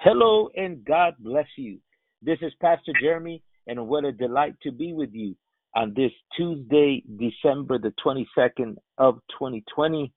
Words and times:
Hello 0.00 0.48
and 0.54 0.84
God 0.84 1.14
bless 1.18 1.48
you. 1.56 1.78
This 2.22 2.38
is 2.40 2.52
Pastor 2.60 2.92
Jeremy, 3.02 3.42
and 3.66 3.88
what 3.88 4.04
a 4.04 4.12
delight 4.12 4.54
to 4.62 4.70
be 4.70 4.92
with 4.92 5.12
you 5.12 5.34
on 5.74 5.92
this 5.96 6.12
Tuesday, 6.36 7.02
December 7.18 7.80
the 7.80 7.92
22nd 8.06 8.76
of 8.98 9.16
2020. 9.36 10.12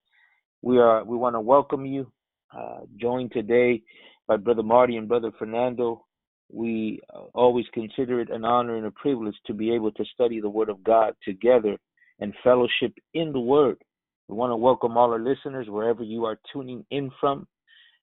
We 0.61 0.77
are 0.77 1.03
we 1.03 1.17
want 1.17 1.35
to 1.35 1.39
welcome 1.39 1.87
you. 1.87 2.11
Uh, 2.55 2.81
joined 2.97 3.31
today 3.31 3.81
by 4.27 4.37
Brother 4.37 4.61
Marty 4.61 4.97
and 4.97 5.07
Brother 5.07 5.31
Fernando. 5.39 6.05
We 6.51 6.99
uh, 7.11 7.23
always 7.33 7.65
consider 7.73 8.21
it 8.21 8.29
an 8.29 8.45
honor 8.45 8.75
and 8.75 8.85
a 8.85 8.91
privilege 8.91 9.37
to 9.47 9.53
be 9.55 9.73
able 9.73 9.93
to 9.93 10.05
study 10.13 10.39
the 10.39 10.49
Word 10.49 10.69
of 10.69 10.83
God 10.83 11.15
together 11.25 11.75
and 12.19 12.35
fellowship 12.43 12.93
in 13.15 13.31
the 13.31 13.39
Word. 13.39 13.81
We 14.27 14.35
want 14.35 14.51
to 14.51 14.57
welcome 14.57 14.95
all 14.95 15.11
our 15.11 15.19
listeners 15.19 15.69
wherever 15.69 16.03
you 16.03 16.25
are 16.25 16.37
tuning 16.53 16.85
in 16.91 17.09
from. 17.19 17.47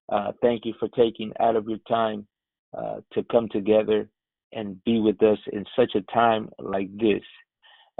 Uh, 0.08 0.32
thank 0.40 0.64
you 0.64 0.74
for 0.78 0.88
taking 0.88 1.32
out 1.40 1.56
of 1.56 1.68
your 1.68 1.78
time 1.88 2.26
uh, 2.76 2.96
to 3.12 3.22
come 3.30 3.48
together 3.50 4.08
and 4.52 4.82
be 4.84 4.98
with 4.98 5.22
us 5.22 5.38
in 5.52 5.64
such 5.76 5.94
a 5.94 6.12
time 6.12 6.48
like 6.58 6.90
this. 6.96 7.22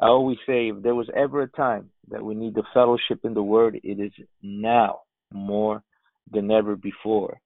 I 0.01 0.06
always 0.06 0.38
say 0.46 0.68
if 0.68 0.82
there 0.82 0.95
was 0.95 1.10
ever 1.15 1.42
a 1.42 1.48
time 1.48 1.91
that 2.10 2.24
we 2.24 2.34
need 2.34 2.55
the 2.55 2.62
fellowship 2.73 3.20
in 3.24 3.34
the 3.34 3.42
Word, 3.42 3.80
it 3.82 4.01
is 4.01 4.12
now 4.42 5.01
more 5.32 5.82
than 6.30 6.51
ever 6.51 6.77
before. 6.77 7.38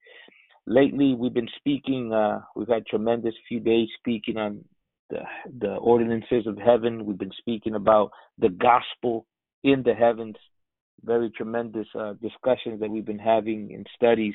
Lately, 0.66 1.14
we've 1.14 1.34
been 1.34 1.48
speaking. 1.56 2.12
Uh, 2.12 2.40
we've 2.54 2.68
had 2.68 2.86
tremendous 2.86 3.34
few 3.48 3.58
days 3.58 3.88
speaking 3.98 4.36
on 4.36 4.64
the 5.10 5.20
the 5.60 5.74
ordinances 5.76 6.46
of 6.46 6.56
heaven. 6.58 7.04
We've 7.04 7.18
been 7.18 7.32
speaking 7.38 7.74
about 7.74 8.12
the 8.38 8.50
gospel 8.50 9.26
in 9.64 9.82
the 9.82 9.94
heavens 9.94 10.36
very 11.04 11.30
tremendous 11.30 11.86
uh, 11.98 12.14
discussions 12.14 12.80
that 12.80 12.90
we've 12.90 13.04
been 13.04 13.18
having 13.18 13.70
in 13.70 13.84
studies, 13.94 14.34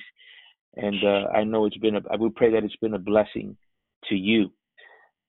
and 0.76 0.96
uh, 1.04 1.30
I 1.36 1.44
know 1.44 1.66
it's 1.66 1.78
been. 1.78 1.96
A, 1.96 2.02
I 2.12 2.16
would 2.18 2.36
pray 2.36 2.52
that 2.52 2.64
it's 2.64 2.76
been 2.78 2.94
a 2.94 3.00
blessing 3.00 3.58
to 4.10 4.16
you. 4.16 4.52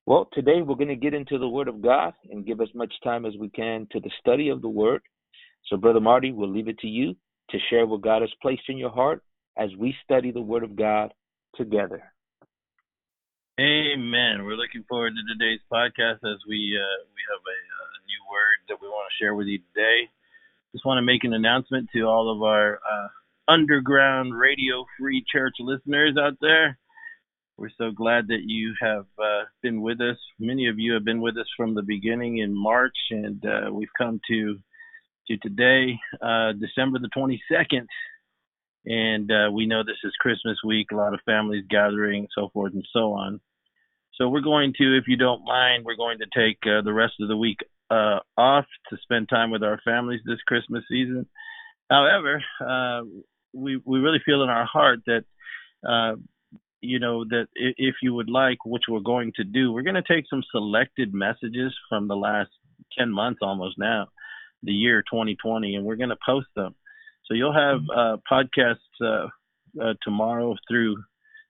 Well, 0.07 0.29
today 0.33 0.63
we're 0.63 0.75
going 0.75 0.89
to 0.89 0.97
get 0.97 1.15
into 1.15 1.39
the 1.39 1.49
Word 1.49 1.69
of 1.69 1.83
God 1.83 2.15
and 2.31 2.47
give 2.47 2.61
as 2.61 2.69
much 2.75 2.93
time 3.05 3.27
as 3.27 3.35
we 3.39 3.49
can 3.51 3.87
to 3.93 4.01
the 4.01 4.11
study 4.21 4.49
of 4.49 4.63
the 4.63 4.69
Word. 4.69 5.03
So, 5.67 5.77
Brother 5.77 6.01
Marty, 6.01 6.33
we'll 6.33 6.53
leave 6.53 6.69
it 6.69 6.79
to 6.79 6.87
you 6.87 7.15
to 7.51 7.59
share 7.71 7.87
what 7.87 8.01
God 8.01 8.23
has 8.23 8.31
placed 8.41 8.63
in 8.69 8.79
your 8.79 8.91
heart 8.91 9.23
as 9.59 9.71
we 9.79 9.95
study 10.05 10.31
the 10.31 10.41
Word 10.41 10.65
of 10.65 10.77
God 10.77 11.13
together. 11.57 12.03
Amen. 13.61 14.47
We're 14.47 14.55
looking 14.55 14.85
forward 14.89 15.13
to 15.19 15.35
today's 15.35 15.61
podcast 15.67 16.23
as 16.23 16.39
we 16.47 16.79
uh, 16.79 16.99
we 17.11 17.21
have 17.27 17.43
a, 17.43 17.59
a 17.59 18.01
new 18.07 18.23
word 18.31 18.59
that 18.69 18.79
we 18.81 18.87
want 18.87 19.11
to 19.11 19.19
share 19.19 19.35
with 19.35 19.49
you 19.49 19.59
today 19.75 20.07
just 20.73 20.85
want 20.85 20.99
to 20.99 21.03
make 21.03 21.25
an 21.25 21.33
announcement 21.33 21.89
to 21.95 22.03
all 22.03 22.35
of 22.35 22.43
our 22.43 22.77
uh, 22.77 23.09
underground 23.53 24.39
radio 24.39 24.85
free 24.99 25.25
church 25.31 25.55
listeners 25.61 26.17
out 26.21 26.35
there. 26.41 26.79
We're 27.57 27.71
so 27.77 27.91
glad 27.91 28.29
that 28.29 28.43
you 28.45 28.75
have 28.81 29.07
uh, 29.19 29.45
been 29.63 29.81
with 29.81 30.01
us. 30.01 30.17
Many 30.39 30.69
of 30.69 30.79
you 30.79 30.93
have 30.93 31.05
been 31.05 31.21
with 31.21 31.37
us 31.37 31.49
from 31.57 31.75
the 31.75 31.83
beginning 31.83 32.39
in 32.39 32.55
March, 32.55 32.97
and 33.11 33.45
uh, 33.45 33.73
we've 33.73 33.89
come 33.97 34.21
to 34.31 34.59
to 35.29 35.37
today, 35.39 35.99
uh, 36.23 36.53
December 36.53 36.99
the 36.99 37.11
22nd. 37.17 37.87
And 38.87 39.31
uh, 39.31 39.51
we 39.53 39.67
know 39.67 39.83
this 39.83 39.99
is 40.03 40.13
Christmas 40.21 40.57
week, 40.65 40.87
a 40.93 40.97
lot 40.97 41.13
of 41.13 41.21
families 41.27 41.65
gathering, 41.69 42.29
so 42.35 42.49
forth 42.55 42.73
and 42.73 42.87
so 42.93 43.13
on. 43.13 43.41
So 44.15 44.29
we're 44.29 44.41
going 44.41 44.73
to, 44.79 44.97
if 44.97 45.05
you 45.07 45.17
don't 45.17 45.45
mind, 45.45 45.85
we're 45.85 45.97
going 45.97 46.19
to 46.19 46.27
take 46.35 46.59
uh, 46.65 46.81
the 46.83 46.95
rest 46.95 47.15
of 47.21 47.29
the 47.29 47.37
week 47.37 47.59
uh, 47.91 48.21
off 48.37 48.67
to 48.91 48.97
spend 49.03 49.29
time 49.29 49.51
with 49.51 49.63
our 49.63 49.81
families 49.85 50.21
this 50.25 50.41
Christmas 50.47 50.85
season. 50.89 51.27
However, 51.91 52.43
uh, 52.61 53.03
we 53.55 53.81
we 53.85 53.99
really 53.99 54.21
feel 54.25 54.43
in 54.43 54.51
our 54.51 54.67
heart 54.67 55.01
that 55.07 55.25
uh, 55.89 56.17
you 56.81 56.99
know 56.99 57.25
that 57.25 57.47
if 57.55 57.97
you 58.03 58.15
would 58.15 58.29
like, 58.29 58.59
which 58.65 58.85
we're 58.89 59.01
going 59.01 59.33
to 59.37 59.45
do, 59.45 59.73
we're 59.73 59.83
going 59.83 59.95
to 59.95 60.03
take 60.03 60.25
some 60.29 60.43
selected 60.51 61.15
messages 61.15 61.75
from 61.89 62.09
the 62.09 62.17
last 62.17 62.51
ten 62.97 63.11
months 63.11 63.41
almost 63.43 63.79
now, 63.79 64.09
the 64.63 64.73
year 64.73 65.03
2020, 65.03 65.75
and 65.75 65.85
we're 65.85 65.97
going 65.97 66.11
to 66.11 66.17
post 66.25 66.49
them. 66.55 66.75
So 67.27 67.35
you'll 67.35 67.53
have 67.53 67.81
mm-hmm. 67.81 67.99
uh, 67.99 68.17
podcasts 68.31 68.77
uh, 69.03 69.29
uh, 69.83 69.95
tomorrow 70.03 70.57
through 70.69 70.97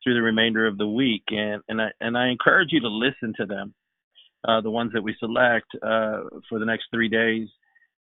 through 0.05 0.15
the 0.15 0.23
remainder 0.23 0.67
of 0.67 0.79
the 0.79 0.89
week, 0.89 1.25
and 1.29 1.63
and 1.69 1.83
I 1.83 1.89
and 2.01 2.17
I 2.17 2.29
encourage 2.29 2.69
you 2.71 2.81
to 2.81 2.89
listen 2.89 3.35
to 3.39 3.47
them 3.47 3.75
uh, 4.47 4.61
the 4.61 4.71
ones 4.71 4.93
that 4.93 5.03
we 5.03 5.17
select 5.19 5.67
uh, 5.83 6.23
for 6.49 6.59
the 6.59 6.65
next 6.65 6.87
three 6.93 7.09
days, 7.09 7.49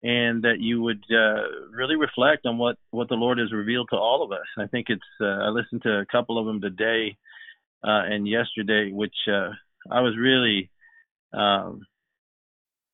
and 0.03 0.43
that 0.43 0.57
you 0.59 0.83
would 0.83 1.03
uh, 1.11 1.71
really 1.71 1.97
reflect 1.97 2.47
on 2.47 2.59
what 2.59 2.77
what 2.91 3.09
the 3.09 3.15
Lord 3.15 3.39
has 3.39 3.53
revealed 3.53 3.89
to 3.91 3.97
all 3.97 4.23
of 4.23 4.33
us. 4.33 4.47
I 4.59 4.67
think 4.67 4.87
it's 4.89 5.03
uh, 5.21 5.25
I 5.25 5.49
listened 5.49 5.83
to 5.83 6.01
a 6.01 6.07
couple 6.07 6.39
of 6.39 6.47
them 6.47 6.61
today 6.61 7.17
uh, 7.85 8.03
and 8.05 8.27
yesterday, 8.27 8.91
which 8.93 9.15
uh, 9.29 9.51
I 9.91 10.01
was 10.01 10.17
really 10.19 10.71
um, 11.33 11.87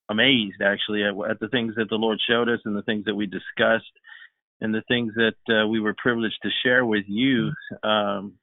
amazed 0.09 0.61
actually 0.63 1.05
at, 1.05 1.15
at, 1.31 1.41
the 1.41 1.49
things 1.49 1.75
that 1.77 1.89
the 1.89 1.97
Lord 1.97 2.21
showed 2.29 2.49
us 2.49 2.61
and 2.65 2.77
the 2.77 2.83
things 2.83 3.05
that 3.07 3.15
we 3.15 3.27
discussed 3.27 3.93
and 4.61 4.75
the 4.75 4.83
things 4.89 5.13
that 5.15 5.67
we 5.69 5.81
were 5.81 5.95
privileged 5.97 6.39
to 6.43 6.51
share 6.63 6.85
with 6.85 7.05
you. 7.09 7.53
Um, 7.83 8.35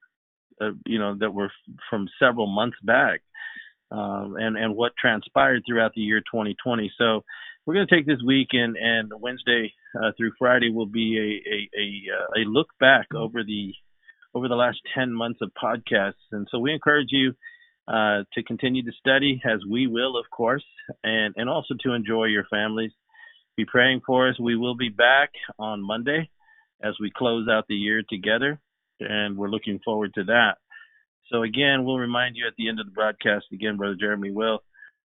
you 0.88 0.98
know 0.98 1.16
that 1.20 1.36
were 1.36 1.52
from 1.88 2.10
several 2.20 2.48
months 2.48 2.78
back 2.82 3.22
um, 3.92 4.36
and 4.38 4.58
and 4.58 4.76
what 4.76 4.94
transpired 5.00 5.64
throughout 5.66 5.94
the 5.96 6.02
year 6.02 6.20
2020. 6.20 6.92
So 6.98 7.24
we're 7.66 7.74
going 7.74 7.88
to 7.88 7.96
take 7.96 8.06
this 8.06 8.22
week 8.26 8.50
and 8.54 8.76
and 8.78 9.12
Wednesday 9.20 9.74
uh, 9.96 10.12
through 10.18 10.32
Friday 10.40 10.70
will 10.70 10.88
be 10.88 11.18
a 11.18 11.50
a 11.50 11.82
a, 11.82 11.88
uh, 12.18 12.42
a 12.42 12.50
look 12.50 12.68
back 12.80 13.08
over 13.16 13.44
the 13.44 13.74
over 14.34 14.48
the 14.48 14.56
last 14.56 14.78
10 14.96 15.14
months 15.14 15.40
of 15.42 15.52
podcasts. 15.62 16.14
And 16.32 16.48
so 16.52 16.60
we 16.60 16.74
encourage 16.74 17.08
you 17.12 17.34
uh, 17.88 18.24
to 18.34 18.44
continue 18.44 18.84
to 18.84 18.92
study 19.00 19.42
as 19.46 19.60
we 19.70 19.88
will, 19.88 20.18
of 20.18 20.26
course, 20.30 20.66
and 21.04 21.34
and 21.38 21.50
also 21.50 21.74
to 21.84 21.94
enjoy 21.94 22.26
your 22.26 22.46
families. 22.50 22.92
Be 23.56 23.66
praying 23.66 24.02
for 24.06 24.30
us. 24.30 24.40
We 24.40 24.56
will 24.56 24.76
be 24.76 24.90
back 24.90 25.32
on 25.58 25.82
Monday 25.82 26.30
as 26.84 26.94
we 27.02 27.12
close 27.16 27.48
out 27.50 27.66
the 27.68 27.76
year 27.76 28.04
together, 28.08 28.60
and 29.00 29.38
we're 29.38 29.50
looking 29.50 29.80
forward 29.84 30.14
to 30.16 30.26
that. 30.26 30.58
So 31.32 31.44
again, 31.44 31.84
we'll 31.84 31.98
remind 31.98 32.36
you 32.36 32.48
at 32.48 32.54
the 32.58 32.70
end 32.70 32.80
of 32.80 32.86
the 32.86 32.92
broadcast 32.92 33.46
again, 33.52 33.78
Brother 33.78 33.98
Jeremy 34.00 34.32
will, 34.32 34.64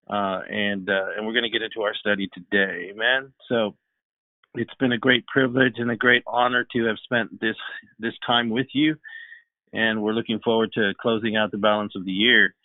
uh, 0.09 0.41
and 0.49 0.89
uh, 0.89 1.15
and 1.15 1.25
we're 1.25 1.33
going 1.33 1.43
to 1.43 1.49
get 1.49 1.61
into 1.61 1.81
our 1.81 1.93
study 1.95 2.29
today, 2.33 2.91
Amen. 2.91 3.31
So 3.47 3.75
it's 4.55 4.73
been 4.79 4.91
a 4.91 4.97
great 4.97 5.25
privilege 5.27 5.75
and 5.77 5.91
a 5.91 5.95
great 5.95 6.23
honor 6.27 6.65
to 6.73 6.85
have 6.85 6.97
spent 7.03 7.39
this 7.39 7.55
this 7.99 8.13
time 8.25 8.49
with 8.49 8.67
you, 8.73 8.95
and 9.71 10.01
we're 10.01 10.13
looking 10.13 10.39
forward 10.43 10.71
to 10.73 10.93
closing 11.01 11.35
out 11.35 11.51
the 11.51 11.57
balance 11.57 11.93
of 11.95 12.05
the 12.05 12.11
year 12.11 12.55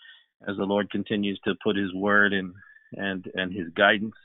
as 0.48 0.56
the 0.56 0.64
Lord 0.64 0.90
continues 0.90 1.38
to 1.44 1.54
put 1.62 1.76
His 1.76 1.92
word 1.94 2.32
and 2.32 2.54
and 2.92 3.24
and 3.34 3.52
His 3.52 3.68
guidance 3.76 4.16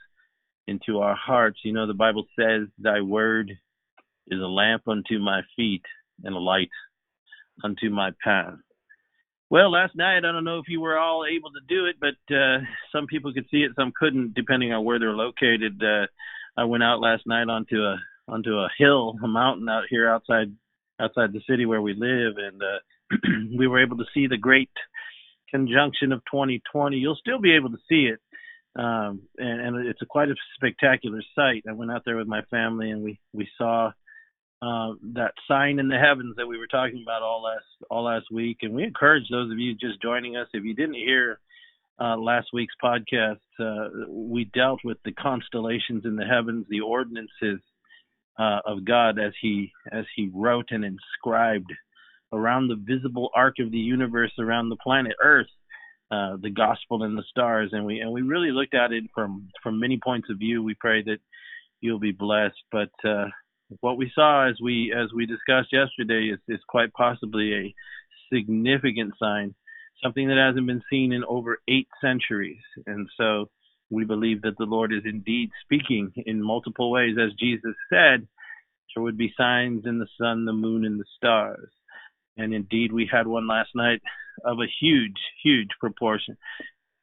into 0.66 0.98
our 0.98 1.14
hearts. 1.14 1.60
You 1.62 1.72
know, 1.72 1.86
the 1.86 1.94
Bible 1.94 2.26
says, 2.38 2.68
"Thy 2.78 3.00
word 3.00 3.50
is 4.26 4.40
a 4.40 4.46
lamp 4.46 4.88
unto 4.88 5.18
my 5.18 5.42
feet 5.54 5.84
and 6.24 6.34
a 6.34 6.38
light 6.38 6.70
unto 7.62 7.90
my 7.90 8.10
path." 8.24 8.58
Well, 9.50 9.72
last 9.72 9.96
night 9.96 10.18
I 10.18 10.20
don't 10.20 10.44
know 10.44 10.60
if 10.60 10.68
you 10.68 10.80
were 10.80 10.96
all 10.96 11.24
able 11.26 11.50
to 11.50 11.60
do 11.68 11.86
it, 11.86 11.96
but 12.00 12.34
uh, 12.34 12.58
some 12.92 13.08
people 13.08 13.34
could 13.34 13.46
see 13.50 13.64
it, 13.64 13.72
some 13.74 13.92
couldn't, 13.98 14.32
depending 14.32 14.72
on 14.72 14.84
where 14.84 15.00
they're 15.00 15.10
located. 15.10 15.82
Uh, 15.82 16.06
I 16.56 16.64
went 16.64 16.84
out 16.84 17.00
last 17.00 17.26
night 17.26 17.48
onto 17.48 17.82
a 17.82 17.96
onto 18.28 18.52
a 18.52 18.68
hill, 18.78 19.16
a 19.24 19.26
mountain 19.26 19.68
out 19.68 19.84
here 19.90 20.08
outside 20.08 20.54
outside 21.00 21.32
the 21.32 21.42
city 21.48 21.66
where 21.66 21.82
we 21.82 21.94
live, 21.94 22.34
and 22.36 22.62
uh, 22.62 23.18
we 23.58 23.66
were 23.66 23.82
able 23.82 23.96
to 23.96 24.04
see 24.14 24.28
the 24.28 24.36
great 24.36 24.70
conjunction 25.50 26.12
of 26.12 26.20
2020. 26.30 26.96
You'll 26.96 27.16
still 27.16 27.40
be 27.40 27.56
able 27.56 27.70
to 27.70 27.78
see 27.88 28.08
it, 28.08 28.20
um, 28.80 29.22
and, 29.36 29.60
and 29.60 29.86
it's 29.88 30.02
a 30.02 30.06
quite 30.06 30.28
a 30.28 30.36
spectacular 30.54 31.22
sight. 31.34 31.64
I 31.68 31.72
went 31.72 31.90
out 31.90 32.02
there 32.04 32.16
with 32.16 32.28
my 32.28 32.42
family, 32.52 32.92
and 32.92 33.02
we 33.02 33.18
we 33.32 33.48
saw 33.58 33.90
uh, 34.62 34.92
that 35.14 35.32
sign 35.48 35.78
in 35.78 35.88
the 35.88 35.98
heavens 35.98 36.36
that 36.36 36.46
we 36.46 36.58
were 36.58 36.66
talking 36.66 37.02
about 37.02 37.22
all 37.22 37.42
last 37.42 37.64
all 37.90 38.04
last 38.04 38.26
week. 38.30 38.58
And 38.62 38.74
we 38.74 38.84
encourage 38.84 39.28
those 39.30 39.50
of 39.50 39.58
you 39.58 39.74
just 39.74 40.02
joining 40.02 40.36
us. 40.36 40.48
If 40.52 40.64
you 40.64 40.74
didn't 40.74 40.94
hear 40.94 41.40
uh, 41.98 42.16
last 42.16 42.48
week's 42.52 42.74
podcast, 42.82 43.38
uh, 43.58 43.88
we 44.08 44.44
dealt 44.44 44.80
with 44.84 44.98
the 45.04 45.12
constellations 45.12 46.04
in 46.04 46.16
the 46.16 46.26
heavens, 46.26 46.66
the 46.68 46.80
ordinances 46.80 47.60
uh, 48.38 48.60
of 48.66 48.84
God 48.84 49.18
as 49.18 49.32
He 49.40 49.72
as 49.90 50.04
He 50.14 50.30
wrote 50.34 50.66
and 50.70 50.84
inscribed 50.84 51.72
around 52.32 52.68
the 52.68 52.76
visible 52.76 53.30
arc 53.34 53.56
of 53.60 53.70
the 53.70 53.78
universe, 53.78 54.32
around 54.38 54.68
the 54.68 54.76
planet 54.76 55.14
Earth. 55.22 55.48
Uh, 56.12 56.36
the 56.42 56.50
gospel 56.50 57.04
and 57.04 57.16
the 57.16 57.22
stars, 57.30 57.70
and 57.72 57.86
we 57.86 58.00
and 58.00 58.10
we 58.10 58.20
really 58.22 58.50
looked 58.50 58.74
at 58.74 58.90
it 58.90 59.04
from 59.14 59.48
from 59.62 59.78
many 59.78 59.96
points 60.02 60.28
of 60.28 60.38
view. 60.38 60.60
We 60.60 60.74
pray 60.74 61.04
that 61.04 61.18
you'll 61.80 62.00
be 62.00 62.10
blessed, 62.10 62.58
but 62.72 62.90
uh, 63.08 63.26
what 63.80 63.96
we 63.96 64.10
saw 64.14 64.48
as 64.48 64.56
we 64.60 64.92
as 64.96 65.12
we 65.14 65.26
discussed 65.26 65.72
yesterday 65.72 66.30
is, 66.32 66.40
is 66.48 66.60
quite 66.68 66.92
possibly 66.92 67.54
a 67.54 67.74
significant 68.32 69.14
sign, 69.18 69.54
something 70.02 70.28
that 70.28 70.36
hasn't 70.36 70.66
been 70.66 70.82
seen 70.90 71.12
in 71.12 71.24
over 71.24 71.58
eight 71.68 71.88
centuries. 72.00 72.62
And 72.86 73.08
so 73.16 73.50
we 73.90 74.04
believe 74.04 74.42
that 74.42 74.58
the 74.58 74.64
Lord 74.64 74.92
is 74.92 75.02
indeed 75.04 75.50
speaking 75.64 76.12
in 76.26 76.42
multiple 76.42 76.90
ways, 76.90 77.16
as 77.20 77.32
Jesus 77.38 77.74
said, 77.88 78.26
there 78.94 79.02
would 79.02 79.18
be 79.18 79.32
signs 79.36 79.84
in 79.86 79.98
the 79.98 80.08
sun, 80.20 80.44
the 80.44 80.52
moon, 80.52 80.84
and 80.84 80.98
the 80.98 81.04
stars. 81.16 81.70
And 82.36 82.54
indeed, 82.54 82.92
we 82.92 83.08
had 83.10 83.26
one 83.26 83.46
last 83.46 83.70
night 83.74 84.00
of 84.44 84.58
a 84.58 84.72
huge, 84.80 85.18
huge 85.42 85.68
proportion. 85.78 86.36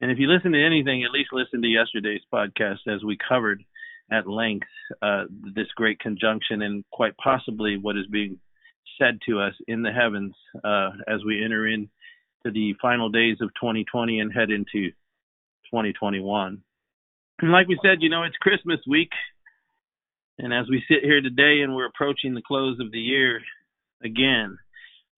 And 0.02 0.12
if 0.12 0.20
you 0.20 0.28
listen 0.28 0.52
to 0.52 0.66
anything, 0.66 1.04
at 1.04 1.12
least 1.12 1.30
listen 1.32 1.62
to 1.62 1.68
yesterday's 1.68 2.22
podcast 2.34 2.88
as 2.88 3.04
we 3.04 3.18
covered 3.18 3.64
at 4.12 4.28
length 4.28 4.68
uh, 5.02 5.24
this 5.56 5.68
great 5.76 6.00
conjunction 6.00 6.62
and 6.62 6.84
quite 6.92 7.16
possibly 7.18 7.78
what 7.78 7.98
is 7.98 8.08
being 8.12 8.40
said 9.00 9.20
to 9.28 9.40
us 9.40 9.54
in 9.68 9.82
the 9.82 9.92
heavens 9.92 10.34
uh, 10.64 10.90
as 11.08 11.24
we 11.26 11.44
enter 11.44 11.68
into 11.68 11.90
the 12.46 12.74
final 12.82 13.10
days 13.10 13.38
of 13.42 13.50
2020 13.60 14.20
and 14.20 14.34
head 14.34 14.50
into 14.50 14.90
2021. 15.70 16.62
And 17.40 17.52
like 17.52 17.68
we 17.68 17.80
said, 17.84 17.98
you 18.02 18.10
know, 18.10 18.24
it's 18.24 18.38
Christmas 18.38 18.80
week. 18.88 19.12
And 20.40 20.54
as 20.54 20.66
we 20.70 20.84
sit 20.88 21.04
here 21.04 21.22
today 21.22 21.62
and 21.64 21.76
we're 21.76 21.88
approaching 21.88 22.34
the 22.34 22.42
close 22.42 22.80
of 22.80 22.92
the 22.92 23.00
year, 23.00 23.42
again, 24.04 24.58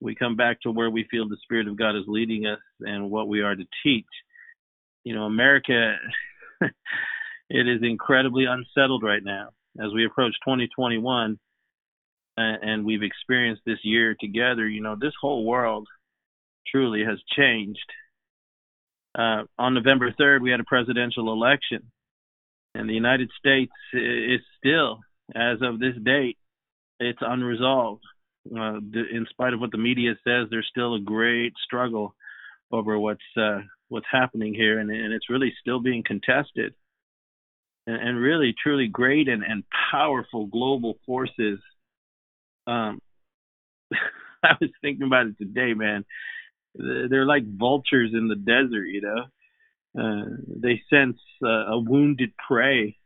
we 0.00 0.14
come 0.14 0.36
back 0.36 0.60
to 0.62 0.70
where 0.70 0.90
we 0.90 1.06
feel 1.10 1.28
the 1.28 1.36
Spirit 1.42 1.68
of 1.68 1.78
God 1.78 1.96
is 1.96 2.04
leading 2.06 2.46
us 2.46 2.58
and 2.80 3.10
what 3.10 3.28
we 3.28 3.42
are 3.42 3.54
to 3.54 3.64
teach. 3.82 4.06
You 5.04 5.14
know, 5.14 5.24
America, 5.24 5.94
it 7.50 7.68
is 7.68 7.82
incredibly 7.82 8.44
unsettled 8.46 9.02
right 9.02 9.22
now 9.22 9.48
as 9.78 9.92
we 9.94 10.06
approach 10.06 10.32
2021 10.44 11.38
and 12.36 12.84
we've 12.84 13.02
experienced 13.02 13.62
this 13.66 13.78
year 13.82 14.16
together. 14.18 14.66
You 14.66 14.82
know, 14.82 14.96
this 14.98 15.12
whole 15.20 15.44
world 15.44 15.88
truly 16.70 17.04
has 17.04 17.18
changed. 17.36 17.78
Uh, 19.18 19.42
on 19.58 19.74
November 19.74 20.12
3rd, 20.18 20.40
we 20.40 20.50
had 20.50 20.60
a 20.60 20.64
presidential 20.64 21.32
election, 21.32 21.90
and 22.74 22.88
the 22.88 22.94
United 22.94 23.30
States 23.38 23.72
is 23.92 24.40
still, 24.58 25.00
as 25.34 25.58
of 25.62 25.80
this 25.80 25.96
date, 26.02 26.38
it's 27.00 27.18
unresolved. 27.20 28.04
Uh, 28.46 28.78
in 28.94 29.26
spite 29.28 29.52
of 29.52 29.60
what 29.60 29.72
the 29.72 29.78
media 29.78 30.12
says, 30.24 30.46
there's 30.48 30.68
still 30.70 30.94
a 30.94 31.00
great 31.00 31.52
struggle 31.62 32.14
over 32.72 32.98
what's 32.98 33.20
uh, 33.36 33.58
what's 33.88 34.06
happening 34.10 34.54
here, 34.54 34.78
and, 34.78 34.90
and, 34.90 35.12
it's 35.12 35.28
really 35.28 35.52
still 35.60 35.80
being 35.80 36.02
contested. 36.06 36.72
And, 37.90 38.08
and 38.08 38.18
really, 38.18 38.54
truly 38.62 38.86
great 38.86 39.28
and, 39.28 39.42
and 39.42 39.64
powerful 39.90 40.46
global 40.46 40.94
forces. 41.06 41.58
Um, 42.66 43.00
I 44.42 44.54
was 44.60 44.70
thinking 44.80 45.06
about 45.06 45.26
it 45.26 45.38
today, 45.38 45.74
man. 45.74 46.04
They're 46.74 47.26
like 47.26 47.42
vultures 47.44 48.10
in 48.12 48.28
the 48.28 48.36
desert, 48.36 48.86
you 48.86 49.00
know. 49.00 49.24
Uh, 50.00 50.24
they 50.46 50.80
sense 50.88 51.18
uh, 51.44 51.72
a 51.72 51.80
wounded 51.80 52.30
prey, 52.46 52.96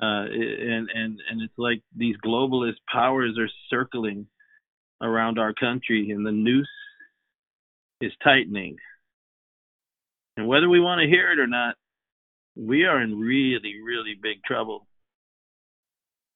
uh, 0.00 0.26
and 0.30 0.88
and 0.94 1.18
and 1.28 1.42
it's 1.42 1.58
like 1.58 1.82
these 1.96 2.14
globalist 2.24 2.76
powers 2.92 3.36
are 3.40 3.50
circling 3.68 4.28
around 5.02 5.40
our 5.40 5.52
country, 5.52 6.10
and 6.10 6.24
the 6.24 6.30
noose 6.30 6.68
is 8.00 8.12
tightening. 8.22 8.76
And 10.36 10.46
whether 10.46 10.68
we 10.68 10.78
want 10.78 11.00
to 11.00 11.08
hear 11.08 11.32
it 11.32 11.40
or 11.40 11.48
not, 11.48 11.74
we 12.56 12.84
are 12.84 13.02
in 13.02 13.18
really, 13.18 13.80
really 13.84 14.14
big 14.20 14.42
trouble. 14.44 14.86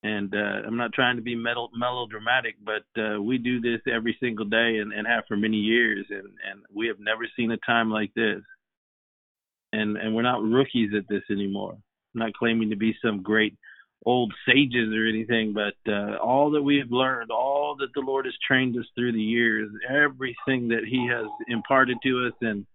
And 0.03 0.35
uh, 0.35 0.67
I'm 0.67 0.77
not 0.77 0.93
trying 0.93 1.17
to 1.17 1.23
be 1.23 1.35
melodramatic, 1.35 2.57
but 2.65 3.03
uh, 3.03 3.21
we 3.21 3.37
do 3.37 3.61
this 3.61 3.81
every 3.93 4.17
single 4.21 4.47
day 4.47 4.79
and, 4.79 4.93
and 4.93 5.07
have 5.07 5.25
for 5.29 5.37
many 5.37 5.59
years, 5.59 6.07
and, 6.09 6.25
and 6.25 6.63
we 6.75 6.87
have 6.87 6.99
never 6.99 7.25
seen 7.37 7.51
a 7.51 7.59
time 7.59 7.91
like 7.91 8.13
this. 8.15 8.41
And 9.73 9.97
and 9.99 10.15
we're 10.15 10.23
not 10.23 10.43
rookies 10.43 10.91
at 10.97 11.07
this 11.09 11.23
anymore. 11.31 11.73
I'm 12.15 12.19
not 12.19 12.33
claiming 12.33 12.71
to 12.71 12.77
be 12.77 12.97
some 13.05 13.23
great 13.23 13.57
old 14.07 14.33
sages 14.49 14.93
or 14.95 15.07
anything, 15.07 15.53
but 15.53 15.93
uh, 15.93 16.17
all 16.17 16.51
that 16.53 16.63
we 16.63 16.79
have 16.79 16.91
learned, 16.91 17.31
all 17.31 17.77
that 17.79 17.93
the 17.95 18.01
Lord 18.01 18.25
has 18.25 18.35
trained 18.47 18.77
us 18.79 18.87
through 18.97 19.13
the 19.13 19.23
years, 19.23 19.71
everything 19.89 20.69
that 20.69 20.85
He 20.89 21.07
has 21.13 21.27
imparted 21.49 21.99
to 22.03 22.27
us 22.27 22.35
and 22.41 22.67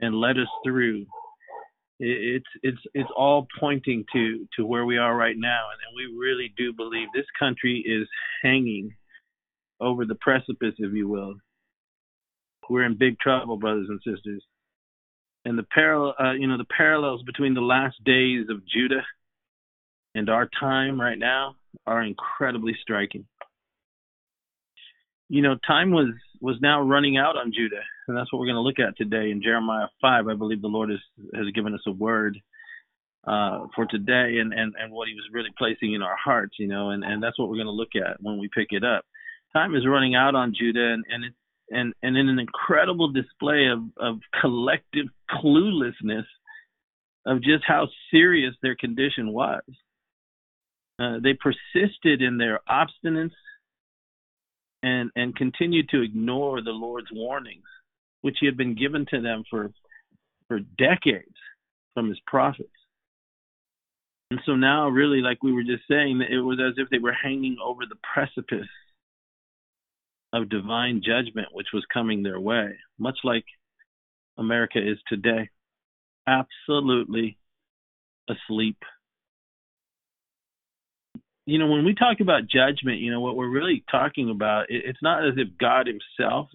and 0.00 0.14
led 0.14 0.38
us 0.38 0.48
through, 0.64 1.06
it's 1.98 2.46
it's 2.62 2.78
it's 2.94 3.10
all 3.16 3.46
pointing 3.58 4.04
to 4.12 4.46
to 4.56 4.64
where 4.64 4.84
we 4.84 4.98
are 4.98 5.16
right 5.16 5.36
now, 5.36 5.66
and, 5.70 5.78
we 5.96 6.16
really 6.16 6.52
do 6.56 6.72
believe 6.72 7.08
this 7.12 7.26
country 7.36 7.82
is 7.84 8.06
hanging 8.42 8.94
over 9.80 10.04
the 10.04 10.14
precipice, 10.14 10.74
if 10.78 10.92
you 10.92 11.08
will. 11.08 11.34
We're 12.70 12.84
in 12.84 12.96
big 12.96 13.18
trouble, 13.18 13.56
brothers 13.56 13.88
and 13.88 14.00
sisters. 14.04 14.44
And 15.44 15.58
the 15.58 15.64
parallel, 15.64 16.14
uh, 16.20 16.32
you 16.32 16.46
know, 16.46 16.58
the 16.58 16.66
parallels 16.66 17.22
between 17.22 17.54
the 17.54 17.62
last 17.62 17.96
days 18.04 18.46
of 18.50 18.66
Judah 18.66 19.04
and 20.14 20.28
our 20.28 20.48
time 20.60 21.00
right 21.00 21.18
now 21.18 21.56
are 21.86 22.02
incredibly 22.02 22.76
striking. 22.80 23.24
You 25.28 25.42
know, 25.42 25.56
time 25.66 25.90
was 25.90 26.14
was 26.40 26.56
now 26.60 26.80
running 26.82 27.16
out 27.16 27.36
on 27.36 27.52
Judah, 27.52 27.82
and 28.06 28.16
that's 28.16 28.32
what 28.32 28.40
we're 28.40 28.46
going 28.46 28.56
to 28.56 28.60
look 28.60 28.78
at 28.78 28.96
today 28.96 29.30
in 29.30 29.42
Jeremiah 29.42 29.88
five. 30.00 30.28
I 30.28 30.34
believe 30.34 30.62
the 30.62 30.68
Lord 30.68 30.90
has 30.90 31.00
has 31.34 31.46
given 31.54 31.74
us 31.74 31.80
a 31.86 31.92
word 31.92 32.38
uh, 33.26 33.66
for 33.74 33.86
today, 33.86 34.38
and 34.40 34.52
and 34.52 34.74
and 34.78 34.92
what 34.92 35.08
He 35.08 35.14
was 35.14 35.28
really 35.32 35.50
placing 35.56 35.94
in 35.94 36.02
our 36.02 36.16
hearts. 36.16 36.56
You 36.58 36.68
know, 36.68 36.90
and 36.90 37.04
and 37.04 37.22
that's 37.22 37.38
what 37.38 37.48
we're 37.48 37.56
going 37.56 37.66
to 37.66 37.72
look 37.72 37.94
at 37.96 38.22
when 38.22 38.38
we 38.38 38.48
pick 38.54 38.68
it 38.70 38.84
up. 38.84 39.04
Time 39.52 39.74
is 39.74 39.86
running 39.86 40.14
out 40.14 40.34
on 40.34 40.54
Judah, 40.58 40.92
and 40.92 41.04
and 41.08 41.24
and 41.70 41.94
and 42.02 42.16
in 42.16 42.28
an 42.28 42.38
incredible 42.38 43.12
display 43.12 43.66
of 43.66 43.80
of 43.96 44.20
collective 44.40 45.06
cluelessness 45.30 46.26
of 47.26 47.42
just 47.42 47.64
how 47.66 47.88
serious 48.10 48.54
their 48.62 48.76
condition 48.76 49.32
was. 49.32 49.62
Uh, 51.00 51.18
they 51.22 51.34
persisted 51.34 52.22
in 52.22 52.38
their 52.38 52.60
obstinance 52.68 53.32
and 54.82 55.10
and 55.16 55.36
continued 55.36 55.88
to 55.90 56.02
ignore 56.02 56.62
the 56.62 56.70
Lord's 56.70 57.10
warnings, 57.12 57.66
which 58.22 58.36
He 58.40 58.46
had 58.46 58.56
been 58.56 58.74
given 58.74 59.06
to 59.10 59.20
them 59.20 59.44
for 59.50 59.70
for 60.48 60.60
decades 60.60 61.34
from 61.94 62.08
His 62.08 62.20
prophets. 62.26 62.70
And 64.30 64.40
so 64.44 64.56
now, 64.56 64.88
really, 64.88 65.20
like 65.20 65.42
we 65.42 65.52
were 65.52 65.62
just 65.62 65.84
saying, 65.88 66.20
it 66.20 66.38
was 66.38 66.58
as 66.60 66.74
if 66.76 66.90
they 66.90 66.98
were 66.98 67.14
hanging 67.14 67.56
over 67.64 67.86
the 67.86 67.96
precipice 68.12 68.68
of 70.32 70.50
divine 70.50 71.02
judgment, 71.02 71.48
which 71.52 71.68
was 71.72 71.86
coming 71.92 72.22
their 72.22 72.38
way, 72.38 72.76
much 72.98 73.18
like 73.24 73.46
America 74.36 74.78
is 74.78 74.98
today. 75.08 75.48
Absolutely 76.26 77.38
asleep 78.28 78.76
you 81.48 81.58
know, 81.58 81.68
when 81.68 81.86
we 81.86 81.94
talk 81.94 82.20
about 82.20 82.42
judgment, 82.42 83.00
you 83.00 83.10
know, 83.10 83.20
what 83.20 83.34
we're 83.34 83.48
really 83.48 83.82
talking 83.90 84.28
about, 84.28 84.66
it's 84.68 84.98
not 85.00 85.26
as 85.26 85.34
if 85.38 85.48
God 85.58 85.86
Himself 85.86 86.48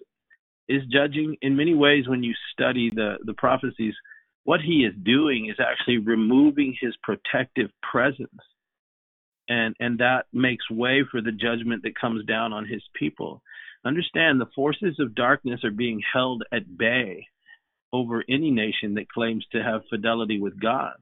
is 0.69 0.83
judging. 0.91 1.35
In 1.41 1.55
many 1.55 1.73
ways, 1.73 2.07
when 2.07 2.21
you 2.21 2.35
study 2.53 2.91
the 2.93 3.15
the 3.25 3.33
prophecies, 3.33 3.95
what 4.43 4.59
He 4.61 4.85
is 4.85 4.93
doing 5.03 5.49
is 5.49 5.57
actually 5.59 5.97
removing 5.97 6.75
His 6.79 6.93
protective 7.01 7.71
presence, 7.81 8.29
and 9.49 9.75
and 9.79 9.97
that 9.97 10.25
makes 10.31 10.69
way 10.69 11.03
for 11.09 11.21
the 11.21 11.31
judgment 11.31 11.81
that 11.83 11.99
comes 11.99 12.23
down 12.25 12.53
on 12.53 12.67
His 12.67 12.83
people. 12.95 13.41
Understand, 13.83 14.39
the 14.39 14.53
forces 14.53 14.97
of 14.99 15.15
darkness 15.15 15.63
are 15.63 15.71
being 15.71 16.03
held 16.13 16.43
at 16.53 16.77
bay 16.77 17.25
over 17.91 18.23
any 18.29 18.51
nation 18.51 18.93
that 18.95 19.09
claims 19.09 19.43
to 19.53 19.63
have 19.63 19.81
fidelity 19.89 20.39
with 20.39 20.61
God. 20.61 20.93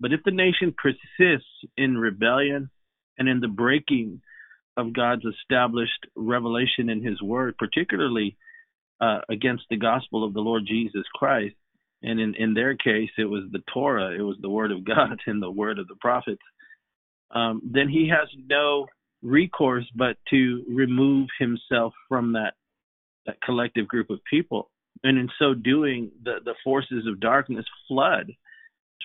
But 0.00 0.12
if 0.12 0.20
the 0.24 0.32
nation 0.32 0.74
persists 0.76 1.46
in 1.76 1.96
rebellion 1.96 2.70
and 3.18 3.28
in 3.28 3.40
the 3.40 3.48
breaking 3.48 4.20
of 4.76 4.92
God's 4.92 5.24
established 5.24 6.06
revelation 6.16 6.88
in 6.88 7.02
His 7.02 7.20
Word, 7.20 7.56
particularly 7.58 8.36
uh, 9.00 9.20
against 9.28 9.64
the 9.70 9.76
gospel 9.76 10.24
of 10.24 10.34
the 10.34 10.40
Lord 10.40 10.64
Jesus 10.66 11.04
Christ. 11.14 11.54
And 12.02 12.18
in, 12.18 12.34
in 12.34 12.54
their 12.54 12.76
case, 12.76 13.10
it 13.18 13.24
was 13.24 13.44
the 13.52 13.62
Torah, 13.72 14.14
it 14.16 14.22
was 14.22 14.36
the 14.40 14.48
Word 14.48 14.72
of 14.72 14.84
God 14.84 15.20
and 15.26 15.42
the 15.42 15.50
Word 15.50 15.78
of 15.78 15.88
the 15.88 15.96
prophets. 16.00 16.42
Um, 17.30 17.62
then 17.64 17.88
he 17.88 18.08
has 18.08 18.28
no 18.48 18.86
recourse 19.22 19.84
but 19.94 20.16
to 20.30 20.64
remove 20.68 21.28
himself 21.38 21.92
from 22.08 22.32
that 22.32 22.54
that 23.26 23.40
collective 23.42 23.86
group 23.86 24.10
of 24.10 24.18
people. 24.28 24.70
And 25.04 25.18
in 25.18 25.28
so 25.38 25.54
doing, 25.54 26.10
the, 26.22 26.36
the 26.44 26.54
forces 26.64 27.06
of 27.06 27.20
darkness 27.20 27.66
flood 27.86 28.32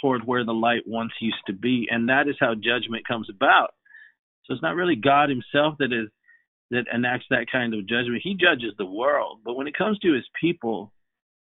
toward 0.02 0.26
where 0.26 0.46
the 0.46 0.54
light 0.54 0.84
once 0.86 1.12
used 1.20 1.44
to 1.48 1.54
be. 1.54 1.88
And 1.90 2.10
that 2.10 2.28
is 2.28 2.36
how 2.40 2.54
judgment 2.56 3.08
comes 3.08 3.30
about. 3.30 3.74
So 4.46 4.54
it's 4.54 4.64
not 4.64 4.75
really 4.75 4.96
God 4.96 5.30
Himself 5.30 5.75
that 5.80 5.94
is 5.94 6.10
that 6.72 6.86
enacts 6.94 7.25
that 7.30 7.46
kind 7.52 7.74
of 7.74 7.88
judgment. 7.88 8.22
He 8.24 8.36
judges 8.36 8.74
the 8.78 8.86
world, 8.86 9.42
but 9.46 9.56
when 9.56 9.68
it 9.68 9.78
comes 9.78 10.00
to 10.00 10.14
His 10.14 10.25
people, 10.40 10.92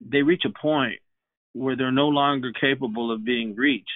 they 0.02 0.22
reach 0.22 0.44
a 0.46 0.60
point 0.62 1.00
where 1.54 1.78
they're 1.78 1.92
no 1.92 2.10
longer 2.10 2.52
capable 2.52 3.12
of 3.14 3.24
being 3.24 3.56
reached. 3.56 3.90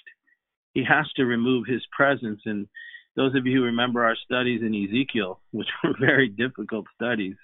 He 0.73 0.83
has 0.87 1.11
to 1.17 1.25
remove 1.25 1.65
His 1.67 1.81
presence. 1.95 2.41
And 2.45 2.67
those 3.15 3.35
of 3.35 3.45
you 3.45 3.57
who 3.57 3.65
remember 3.65 4.05
our 4.05 4.15
studies 4.23 4.61
in 4.61 4.73
Ezekiel, 4.73 5.41
which 5.51 5.67
were 5.83 5.93
very 5.99 6.29
difficult 6.29 6.85
studies, 6.95 7.35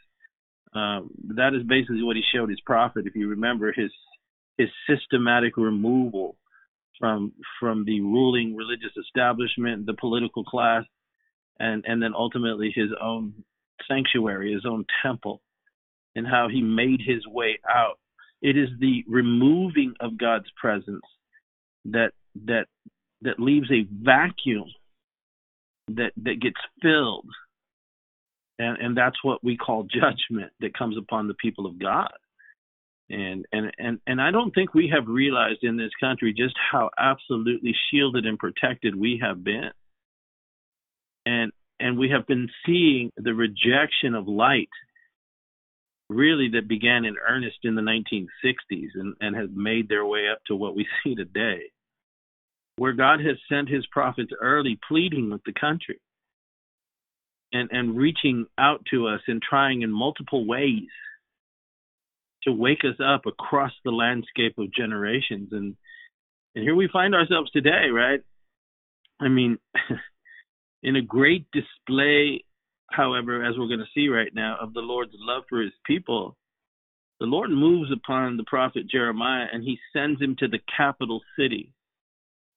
um, 0.73 1.09
that 1.35 1.53
is 1.53 1.63
basically 1.67 2.03
what 2.03 2.15
He 2.15 2.23
showed 2.33 2.49
His 2.49 2.61
prophet. 2.61 3.07
If 3.07 3.15
you 3.15 3.29
remember 3.29 3.73
His 3.73 3.91
his 4.57 4.69
systematic 4.89 5.57
removal 5.57 6.37
from 6.99 7.33
from 7.59 7.85
the 7.85 8.01
ruling 8.01 8.55
religious 8.55 8.95
establishment, 8.97 9.85
the 9.85 9.93
political 9.93 10.43
class, 10.43 10.83
and 11.59 11.83
and 11.87 12.01
then 12.01 12.13
ultimately 12.15 12.71
his 12.75 12.89
own 13.01 13.33
sanctuary, 13.87 14.53
his 14.53 14.65
own 14.65 14.85
temple. 15.03 15.41
and 16.15 16.25
how 16.27 16.47
he 16.49 16.61
made 16.61 17.01
his 17.05 17.25
way 17.27 17.59
out. 17.69 17.99
It 18.41 18.57
is 18.57 18.69
the 18.79 19.03
removing 19.07 19.93
of 19.99 20.17
God's 20.17 20.49
presence 20.59 21.05
that 21.85 22.11
that 22.45 22.65
that 23.21 23.39
leaves 23.39 23.69
a 23.71 23.87
vacuum 23.91 24.65
that 25.89 26.11
that 26.23 26.39
gets 26.41 26.59
filled. 26.81 27.29
And 28.59 28.77
and 28.79 28.97
that's 28.97 29.23
what 29.23 29.43
we 29.43 29.57
call 29.57 29.83
judgment 29.83 30.51
that 30.61 30.77
comes 30.77 30.97
upon 30.97 31.27
the 31.27 31.33
people 31.35 31.65
of 31.65 31.79
God. 31.79 32.13
And 33.09 33.45
and 33.51 33.71
and 33.77 33.99
and 34.07 34.21
I 34.21 34.31
don't 34.31 34.53
think 34.53 34.73
we 34.73 34.89
have 34.93 35.07
realized 35.07 35.63
in 35.63 35.77
this 35.77 35.91
country 35.99 36.33
just 36.33 36.55
how 36.71 36.89
absolutely 36.97 37.75
shielded 37.91 38.25
and 38.25 38.39
protected 38.39 38.95
we 38.95 39.19
have 39.21 39.43
been. 39.43 39.71
And 41.25 41.51
and 41.79 41.97
we 41.97 42.09
have 42.09 42.25
been 42.25 42.49
seeing 42.65 43.11
the 43.17 43.33
rejection 43.33 44.15
of 44.15 44.27
light 44.27 44.69
really 46.09 46.49
that 46.53 46.67
began 46.67 47.05
in 47.05 47.15
earnest 47.27 47.57
in 47.63 47.75
the 47.75 47.81
1960s 47.81 48.89
and, 48.95 49.15
and 49.19 49.35
have 49.35 49.51
made 49.51 49.89
their 49.89 50.05
way 50.05 50.27
up 50.31 50.39
to 50.47 50.55
what 50.55 50.75
we 50.75 50.87
see 51.03 51.15
today, 51.15 51.63
where 52.77 52.93
God 52.93 53.19
has 53.19 53.37
sent 53.49 53.69
his 53.69 53.85
prophets 53.87 54.31
early 54.39 54.79
pleading 54.87 55.31
with 55.31 55.41
the 55.45 55.53
country 55.53 55.99
and, 57.51 57.69
and 57.71 57.97
reaching 57.97 58.45
out 58.57 58.85
to 58.91 59.07
us 59.07 59.21
and 59.27 59.41
trying 59.41 59.81
in 59.81 59.91
multiple 59.91 60.45
ways 60.45 60.89
to 62.43 62.51
wake 62.51 62.83
us 62.83 62.99
up 63.03 63.25
across 63.25 63.71
the 63.83 63.91
landscape 63.91 64.57
of 64.57 64.71
generations. 64.71 65.49
And, 65.51 65.75
and 66.53 66.63
here 66.63 66.75
we 66.75 66.87
find 66.91 67.15
ourselves 67.15 67.49
today, 67.51 67.87
right? 67.91 68.21
I 69.19 69.29
mean, 69.29 69.57
in 70.85 70.95
a 70.95 71.01
great 71.01 71.45
display 71.51 72.45
however, 72.91 73.43
as 73.43 73.55
we're 73.57 73.67
going 73.67 73.79
to 73.79 73.85
see 73.93 74.07
right 74.07 74.33
now, 74.33 74.57
of 74.61 74.73
the 74.73 74.81
Lord's 74.81 75.13
love 75.17 75.43
for 75.49 75.61
his 75.61 75.73
people, 75.85 76.37
the 77.19 77.25
Lord 77.25 77.49
moves 77.49 77.91
upon 77.91 78.37
the 78.37 78.43
prophet 78.43 78.87
Jeremiah 78.89 79.47
and 79.51 79.63
he 79.63 79.79
sends 79.93 80.21
him 80.21 80.35
to 80.39 80.47
the 80.47 80.59
capital 80.77 81.21
city. 81.37 81.71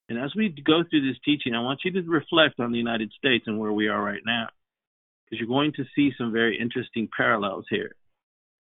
And 0.09 0.19
as 0.19 0.33
we 0.37 0.49
go 0.49 0.83
through 0.89 1.07
this 1.07 1.21
teaching, 1.25 1.55
I 1.55 1.61
want 1.61 1.81
you 1.85 1.93
to 1.93 2.03
reflect 2.03 2.61
on 2.61 2.73
the 2.73 2.79
United 2.79 3.13
States 3.17 3.45
and 3.47 3.59
where 3.59 3.73
we 3.73 3.89
are 3.89 4.03
right 4.03 4.23
now, 4.25 4.49
because 5.25 5.39
you're 5.39 5.49
going 5.49 5.73
to 5.77 5.85
see 5.95 6.13
some 6.17 6.33
very 6.33 6.59
interesting 6.61 7.09
parallels 7.15 7.67
here. 7.69 7.95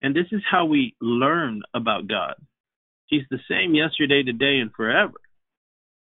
And 0.01 0.15
this 0.15 0.27
is 0.31 0.41
how 0.49 0.65
we 0.65 0.95
learn 1.01 1.61
about 1.73 2.07
God. 2.07 2.35
He's 3.07 3.23
the 3.29 3.39
same 3.49 3.73
yesterday, 3.73 4.23
today, 4.23 4.59
and 4.59 4.71
forever. 4.73 5.13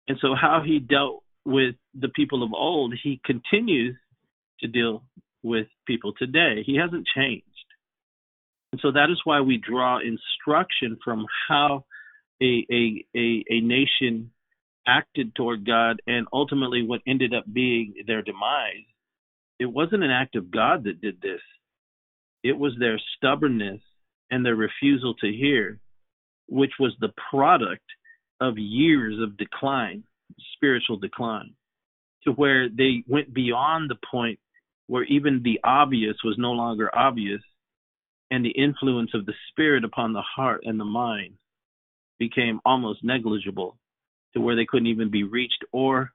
And 0.08 0.18
so, 0.20 0.34
how 0.40 0.62
he 0.64 0.78
dealt 0.78 1.22
with 1.48 1.76
the 1.98 2.10
people 2.10 2.42
of 2.42 2.52
old, 2.52 2.92
he 3.02 3.22
continues 3.24 3.96
to 4.60 4.68
deal 4.68 5.02
with 5.42 5.66
people 5.86 6.12
today. 6.12 6.62
He 6.66 6.76
hasn't 6.76 7.06
changed. 7.16 7.46
And 8.72 8.80
so 8.82 8.92
that 8.92 9.08
is 9.10 9.18
why 9.24 9.40
we 9.40 9.56
draw 9.56 9.98
instruction 9.98 10.98
from 11.02 11.24
how 11.48 11.86
a, 12.42 12.66
a, 12.70 13.06
a, 13.16 13.44
a 13.48 13.60
nation 13.62 14.30
acted 14.86 15.34
toward 15.34 15.66
God 15.66 16.02
and 16.06 16.26
ultimately 16.34 16.82
what 16.82 17.00
ended 17.06 17.32
up 17.32 17.44
being 17.50 17.94
their 18.06 18.20
demise. 18.20 18.84
It 19.58 19.72
wasn't 19.72 20.04
an 20.04 20.10
act 20.10 20.36
of 20.36 20.50
God 20.50 20.84
that 20.84 21.00
did 21.00 21.22
this, 21.22 21.40
it 22.44 22.58
was 22.58 22.74
their 22.78 23.00
stubbornness 23.16 23.80
and 24.30 24.44
their 24.44 24.54
refusal 24.54 25.14
to 25.14 25.32
hear, 25.32 25.80
which 26.46 26.72
was 26.78 26.92
the 27.00 27.12
product 27.30 27.86
of 28.38 28.58
years 28.58 29.18
of 29.18 29.38
decline, 29.38 30.04
spiritual 30.54 30.97
decline, 30.97 31.54
to 32.25 32.32
where 32.32 32.68
they 32.68 33.02
went 33.06 33.32
beyond 33.32 33.90
the 33.90 33.99
point 34.11 34.38
where 34.87 35.04
even 35.04 35.42
the 35.42 35.61
obvious 35.64 36.16
was 36.25 36.37
no 36.38 36.52
longer 36.52 36.90
obvious, 36.97 37.42
and 38.30 38.44
the 38.44 38.50
influence 38.50 39.11
of 39.14 39.26
the 39.26 39.35
Spirit 39.50 39.85
upon 39.85 40.12
the 40.12 40.23
heart 40.23 40.62
and 40.64 40.78
the 40.78 40.85
mind 40.85 41.35
became 42.18 42.61
almost 42.64 43.04
negligible 43.04 43.76
to 44.35 44.40
where 44.40 44.56
they 44.56 44.66
couldn't 44.66 44.88
even 44.88 45.11
be 45.11 45.25
reached 45.25 45.64
or 45.73 46.12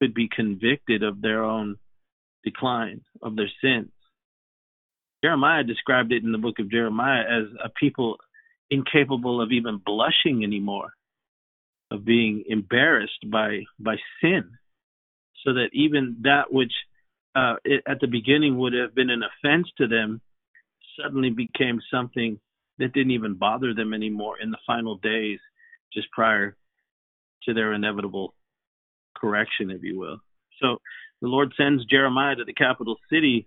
could 0.00 0.14
be 0.14 0.28
convicted 0.28 1.02
of 1.02 1.20
their 1.20 1.44
own 1.44 1.76
decline, 2.44 3.00
of 3.22 3.36
their 3.36 3.50
sins. 3.62 3.90
Jeremiah 5.22 5.64
described 5.64 6.12
it 6.12 6.22
in 6.22 6.32
the 6.32 6.38
book 6.38 6.58
of 6.58 6.70
Jeremiah 6.70 7.22
as 7.22 7.44
a 7.62 7.70
people 7.70 8.18
incapable 8.70 9.40
of 9.40 9.52
even 9.52 9.80
blushing 9.84 10.44
anymore, 10.44 10.92
of 11.94 12.04
being 12.04 12.44
embarrassed 12.48 13.30
by 13.30 13.62
by 13.78 13.96
sin, 14.20 14.50
so 15.44 15.54
that 15.54 15.68
even 15.72 16.18
that 16.22 16.52
which 16.52 16.72
uh, 17.34 17.56
it, 17.64 17.82
at 17.86 18.00
the 18.00 18.06
beginning 18.06 18.58
would 18.58 18.72
have 18.72 18.94
been 18.94 19.10
an 19.10 19.22
offense 19.22 19.68
to 19.78 19.86
them 19.86 20.20
suddenly 21.00 21.30
became 21.30 21.80
something 21.90 22.38
that 22.78 22.92
didn't 22.92 23.12
even 23.12 23.34
bother 23.34 23.74
them 23.74 23.94
anymore 23.94 24.36
in 24.40 24.50
the 24.50 24.58
final 24.66 24.96
days, 24.96 25.38
just 25.92 26.10
prior 26.10 26.56
to 27.44 27.54
their 27.54 27.72
inevitable 27.72 28.34
correction, 29.16 29.70
if 29.70 29.82
you 29.82 29.98
will. 29.98 30.18
So 30.60 30.80
the 31.20 31.28
Lord 31.28 31.52
sends 31.56 31.84
Jeremiah 31.84 32.36
to 32.36 32.44
the 32.44 32.52
capital 32.52 32.96
city, 33.10 33.46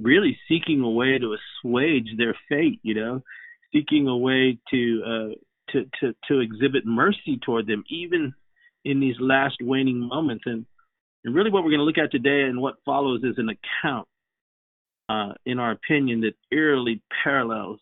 really 0.00 0.38
seeking 0.48 0.80
a 0.80 0.90
way 0.90 1.18
to 1.18 1.36
assuage 1.36 2.08
their 2.16 2.34
fate, 2.48 2.80
you 2.82 2.94
know, 2.94 3.22
seeking 3.72 4.08
a 4.08 4.16
way 4.16 4.58
to 4.70 5.02
uh, 5.06 5.34
to 5.72 5.84
to 6.00 6.14
to 6.28 6.40
exhibit 6.40 6.84
mercy 6.86 7.38
toward 7.44 7.66
them, 7.66 7.84
even 7.88 8.34
in 8.84 9.00
these 9.00 9.16
last 9.20 9.56
waning 9.60 10.00
moments. 10.00 10.44
And 10.46 10.66
and 11.24 11.34
really, 11.34 11.50
what 11.50 11.64
we're 11.64 11.70
going 11.70 11.80
to 11.80 11.84
look 11.84 11.98
at 11.98 12.10
today 12.10 12.42
and 12.42 12.60
what 12.60 12.76
follows 12.84 13.22
is 13.24 13.36
an 13.36 13.48
account, 13.50 14.08
uh, 15.08 15.32
in 15.44 15.58
our 15.58 15.72
opinion, 15.72 16.22
that 16.22 16.34
eerily 16.50 17.02
parallels 17.22 17.80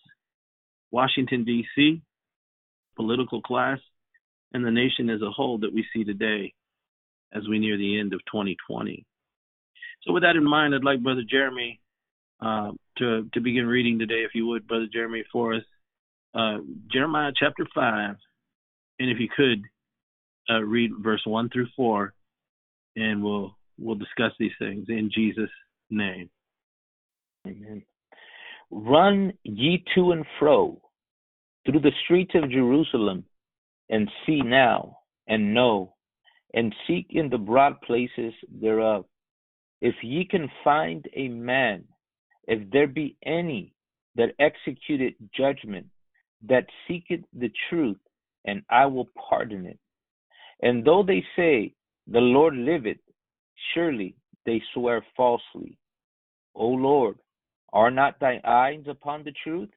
Washington, 0.90 1.44
D.C., 1.44 2.02
political 2.96 3.40
class, 3.42 3.78
and 4.52 4.64
the 4.64 4.70
nation 4.70 5.10
as 5.10 5.22
a 5.22 5.30
whole 5.30 5.58
that 5.58 5.72
we 5.72 5.84
see 5.92 6.04
today 6.04 6.54
as 7.32 7.46
we 7.48 7.58
near 7.58 7.76
the 7.76 7.98
end 7.98 8.14
of 8.14 8.20
2020. 8.32 9.04
So, 10.02 10.12
with 10.12 10.22
that 10.22 10.36
in 10.36 10.44
mind, 10.44 10.74
I'd 10.74 10.84
like 10.84 11.02
Brother 11.02 11.24
Jeremy 11.28 11.80
uh, 12.40 12.72
to, 12.98 13.28
to 13.34 13.40
begin 13.40 13.66
reading 13.66 13.98
today, 13.98 14.24
if 14.24 14.34
you 14.34 14.46
would, 14.46 14.66
Brother 14.66 14.86
Jeremy, 14.90 15.24
for 15.30 15.54
us. 15.54 15.62
Uh, 16.34 16.58
Jeremiah 16.92 17.32
chapter 17.38 17.66
5, 17.74 18.16
and 19.00 19.10
if 19.10 19.18
you 19.18 19.28
could, 19.34 19.62
uh, 20.50 20.60
read 20.60 20.90
verse 21.02 21.22
1 21.24 21.50
through 21.50 21.68
4 21.76 22.14
and 22.96 23.22
we'll 23.22 23.56
we'll 23.78 23.94
discuss 23.94 24.32
these 24.38 24.52
things 24.58 24.86
in 24.88 25.10
Jesus' 25.14 25.50
name. 25.90 26.28
Amen. 27.46 27.82
Run 28.70 29.32
ye 29.44 29.84
to 29.94 30.12
and 30.12 30.24
fro 30.38 30.80
through 31.64 31.80
the 31.80 31.92
streets 32.04 32.32
of 32.34 32.50
Jerusalem, 32.50 33.24
and 33.90 34.10
see 34.26 34.40
now, 34.42 34.98
and 35.26 35.54
know, 35.54 35.94
and 36.54 36.74
seek 36.86 37.06
in 37.10 37.28
the 37.28 37.38
broad 37.38 37.80
places 37.82 38.32
thereof. 38.60 39.04
If 39.80 39.94
ye 40.02 40.24
can 40.24 40.50
find 40.64 41.06
a 41.14 41.28
man, 41.28 41.84
if 42.46 42.70
there 42.70 42.86
be 42.86 43.16
any 43.24 43.74
that 44.16 44.34
executed 44.38 45.14
judgment, 45.36 45.86
that 46.46 46.66
seeketh 46.86 47.24
the 47.32 47.50
truth, 47.68 47.98
and 48.44 48.62
I 48.70 48.86
will 48.86 49.08
pardon 49.28 49.66
it. 49.66 49.78
And 50.62 50.84
though 50.84 51.02
they 51.02 51.24
say, 51.36 51.74
the 52.06 52.20
Lord 52.20 52.54
liveth, 52.54 52.98
surely 53.74 54.14
they 54.46 54.62
swear 54.72 55.04
falsely. 55.16 55.76
O 56.54 56.68
Lord, 56.68 57.18
are 57.72 57.90
not 57.90 58.18
thy 58.18 58.40
eyes 58.44 58.84
upon 58.88 59.24
the 59.24 59.34
truth? 59.44 59.68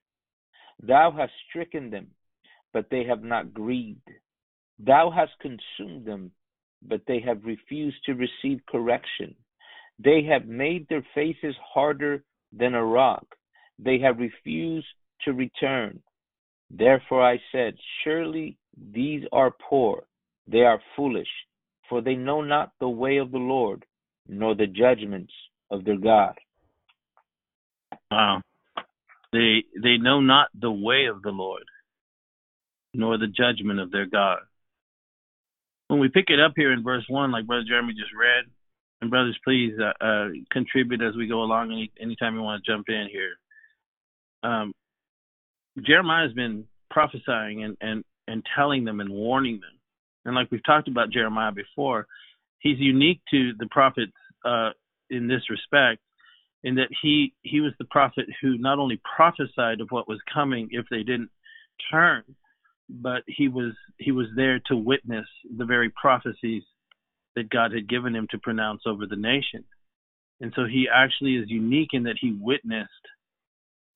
Thou 0.81 1.11
hast 1.11 1.33
stricken 1.49 1.89
them, 1.89 2.07
but 2.73 2.87
they 2.89 3.03
have 3.03 3.23
not 3.23 3.53
grieved. 3.53 4.09
Thou 4.79 5.11
hast 5.11 5.31
consumed 5.39 6.05
them, 6.05 6.31
but 6.81 7.01
they 7.07 7.19
have 7.19 7.43
refused 7.43 7.97
to 8.05 8.13
receive 8.13 8.65
correction. 8.67 9.35
They 9.99 10.23
have 10.23 10.47
made 10.47 10.87
their 10.87 11.05
faces 11.13 11.55
harder 11.73 12.23
than 12.51 12.73
a 12.73 12.83
rock. 12.83 13.25
They 13.77 13.99
have 13.99 14.17
refused 14.17 14.87
to 15.25 15.33
return. 15.33 16.01
Therefore 16.73 17.23
I 17.23 17.39
said, 17.51 17.75
Surely 18.03 18.57
these 18.93 19.23
are 19.31 19.53
poor, 19.69 20.05
they 20.47 20.61
are 20.61 20.81
foolish 20.95 21.27
for 21.91 22.01
they 22.01 22.15
know 22.15 22.41
not 22.41 22.71
the 22.79 22.87
way 22.87 23.17
of 23.17 23.31
the 23.31 23.37
Lord, 23.37 23.85
nor 24.25 24.55
the 24.55 24.65
judgments 24.65 25.33
of 25.69 25.83
their 25.83 25.97
God. 25.97 26.35
Wow. 28.09 28.41
They 29.33 29.65
they 29.75 29.97
know 29.97 30.21
not 30.21 30.47
the 30.57 30.71
way 30.71 31.07
of 31.07 31.21
the 31.21 31.31
Lord, 31.31 31.63
nor 32.93 33.17
the 33.17 33.27
judgment 33.27 33.81
of 33.81 33.91
their 33.91 34.05
God. 34.05 34.39
When 35.89 35.99
we 35.99 36.07
pick 36.07 36.29
it 36.29 36.39
up 36.39 36.53
here 36.55 36.71
in 36.71 36.81
verse 36.81 37.03
one, 37.09 37.33
like 37.33 37.45
Brother 37.45 37.65
Jeremy 37.67 37.93
just 37.93 38.13
read, 38.17 38.45
and 39.01 39.09
brothers, 39.09 39.37
please 39.43 39.73
uh, 39.77 40.03
uh, 40.03 40.27
contribute 40.49 41.01
as 41.01 41.15
we 41.17 41.27
go 41.27 41.41
along. 41.41 41.73
Any 41.73 41.91
anytime 42.01 42.35
you 42.35 42.41
want 42.41 42.63
to 42.63 42.71
jump 42.71 42.87
in 42.87 43.09
here. 43.11 43.33
Um, 44.49 44.71
Jeremiah 45.79 46.25
has 46.25 46.33
been 46.33 46.65
prophesying 46.89 47.63
and, 47.63 47.77
and 47.81 48.03
and 48.27 48.45
telling 48.55 48.85
them 48.85 48.99
and 48.99 49.09
warning 49.09 49.55
them 49.55 49.81
and 50.25 50.35
like 50.35 50.51
we've 50.51 50.63
talked 50.63 50.87
about 50.87 51.11
Jeremiah 51.11 51.51
before, 51.51 52.07
he's 52.59 52.79
unique 52.79 53.21
to 53.31 53.53
the 53.57 53.67
prophets 53.71 54.11
uh, 54.45 54.69
in 55.09 55.27
this 55.27 55.49
respect 55.49 56.01
in 56.63 56.75
that 56.75 56.89
he 57.01 57.33
he 57.41 57.59
was 57.59 57.73
the 57.79 57.85
prophet 57.85 58.25
who 58.41 58.57
not 58.57 58.77
only 58.77 59.01
prophesied 59.15 59.81
of 59.81 59.87
what 59.89 60.07
was 60.07 60.19
coming 60.31 60.69
if 60.71 60.85
they 60.91 61.03
didn't 61.03 61.31
turn, 61.91 62.23
but 62.87 63.23
he 63.25 63.47
was 63.47 63.73
he 63.97 64.11
was 64.11 64.27
there 64.35 64.59
to 64.67 64.75
witness 64.75 65.25
the 65.57 65.65
very 65.65 65.89
prophecies 65.89 66.63
that 67.35 67.49
God 67.49 67.71
had 67.71 67.89
given 67.89 68.15
him 68.15 68.27
to 68.29 68.37
pronounce 68.37 68.81
over 68.85 69.07
the 69.07 69.15
nation. 69.15 69.63
And 70.39 70.51
so 70.55 70.65
he 70.65 70.87
actually 70.93 71.35
is 71.35 71.49
unique 71.49 71.91
in 71.93 72.03
that 72.03 72.17
he 72.19 72.37
witnessed 72.39 72.89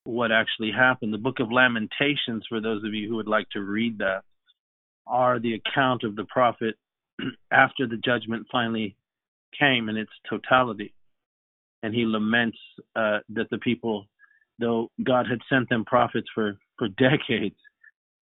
what 0.06 0.32
actually 0.32 0.72
happened. 0.72 1.14
The 1.14 1.18
book 1.18 1.40
of 1.40 1.52
Lamentations, 1.52 2.46
for 2.48 2.62
those 2.62 2.84
of 2.84 2.94
you 2.94 3.10
who 3.10 3.16
would 3.16 3.28
like 3.28 3.50
to 3.50 3.62
read 3.62 3.98
that, 3.98 4.22
are 5.08 5.40
the 5.40 5.56
account 5.56 6.04
of 6.04 6.16
the 6.16 6.26
prophet 6.26 6.76
after 7.52 7.88
the 7.88 7.98
judgment 7.98 8.48
finally 8.52 8.96
came 9.60 9.90
in 9.90 9.98
its 9.98 10.12
totality. 10.30 10.94
And 11.84 11.94
he 11.94 12.06
laments 12.06 12.58
uh, 12.96 13.20
that 13.30 13.50
the 13.52 13.58
people, 13.58 14.06
though 14.60 14.90
God 15.04 15.28
had 15.30 15.40
sent 15.50 15.70
them 15.70 15.86
prophets 15.86 16.28
for, 16.34 16.58
for 16.78 16.88
decades, 16.98 17.56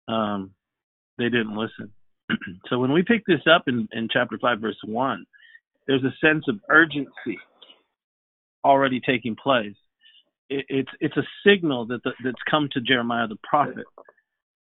um, 0.08 0.52
they 1.18 1.24
didn't 1.24 1.56
listen. 1.56 1.92
so 2.68 2.78
when 2.78 2.92
we 2.92 3.02
pick 3.02 3.24
this 3.26 3.42
up 3.52 3.64
in, 3.66 3.88
in 3.92 4.08
chapter 4.10 4.38
5, 4.40 4.60
verse 4.60 4.80
1, 4.84 5.24
there's 5.86 6.04
a 6.04 6.26
sense 6.26 6.44
of 6.48 6.56
urgency 6.68 7.38
already 8.64 9.00
taking 9.00 9.36
place. 9.36 9.74
It, 10.50 10.66
it's 10.68 10.90
it's 11.00 11.16
a 11.16 11.26
signal 11.46 11.86
that 11.86 12.02
the, 12.02 12.10
that's 12.22 12.42
come 12.50 12.68
to 12.72 12.80
Jeremiah 12.80 13.28
the 13.28 13.38
prophet 13.42 13.86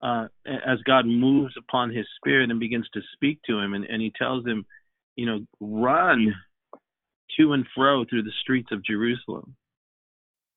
uh, 0.01 0.27
as 0.45 0.79
God 0.85 1.05
moves 1.05 1.55
upon 1.57 1.91
his 1.91 2.05
spirit 2.15 2.49
and 2.49 2.59
begins 2.59 2.87
to 2.93 3.01
speak 3.13 3.39
to 3.47 3.59
him, 3.59 3.73
and, 3.73 3.83
and 3.85 4.01
he 4.01 4.13
tells 4.17 4.45
him, 4.45 4.65
you 5.15 5.25
know, 5.25 5.39
run 5.59 6.33
to 7.37 7.53
and 7.53 7.65
fro 7.75 8.05
through 8.05 8.23
the 8.23 8.31
streets 8.41 8.69
of 8.71 8.83
Jerusalem. 8.83 9.55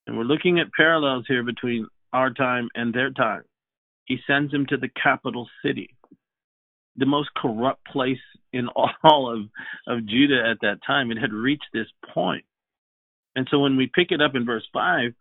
And 0.06 0.16
we're 0.16 0.24
looking 0.24 0.58
at 0.58 0.72
parallels 0.76 1.24
here 1.28 1.42
between 1.42 1.88
our 2.12 2.32
time 2.32 2.68
and 2.74 2.94
their 2.94 3.10
time. 3.10 3.42
He 4.04 4.18
sends 4.26 4.52
him 4.52 4.66
to 4.66 4.76
the 4.76 4.90
capital 5.00 5.48
city, 5.64 5.96
the 6.96 7.06
most 7.06 7.30
corrupt 7.36 7.84
place 7.86 8.18
in 8.52 8.68
all 9.04 9.32
of, 9.32 9.48
of 9.86 10.06
Judah 10.06 10.44
at 10.48 10.58
that 10.62 10.78
time. 10.86 11.10
It 11.10 11.18
had 11.18 11.32
reached 11.32 11.66
this 11.72 11.88
point. 12.14 12.44
And 13.34 13.48
so 13.50 13.58
when 13.58 13.76
we 13.76 13.90
pick 13.92 14.10
it 14.10 14.20
up 14.20 14.34
in 14.34 14.44
verse 14.44 14.66
5, 14.72 15.12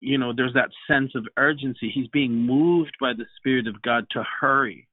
you 0.00 0.18
know, 0.18 0.32
there's 0.34 0.54
that 0.54 0.70
sense 0.88 1.12
of 1.14 1.26
urgency. 1.36 1.90
He's 1.94 2.08
being 2.08 2.32
moved 2.32 2.96
by 3.00 3.12
the 3.12 3.26
Spirit 3.36 3.66
of 3.66 3.80
God 3.82 4.06
to 4.12 4.24
hurry 4.40 4.88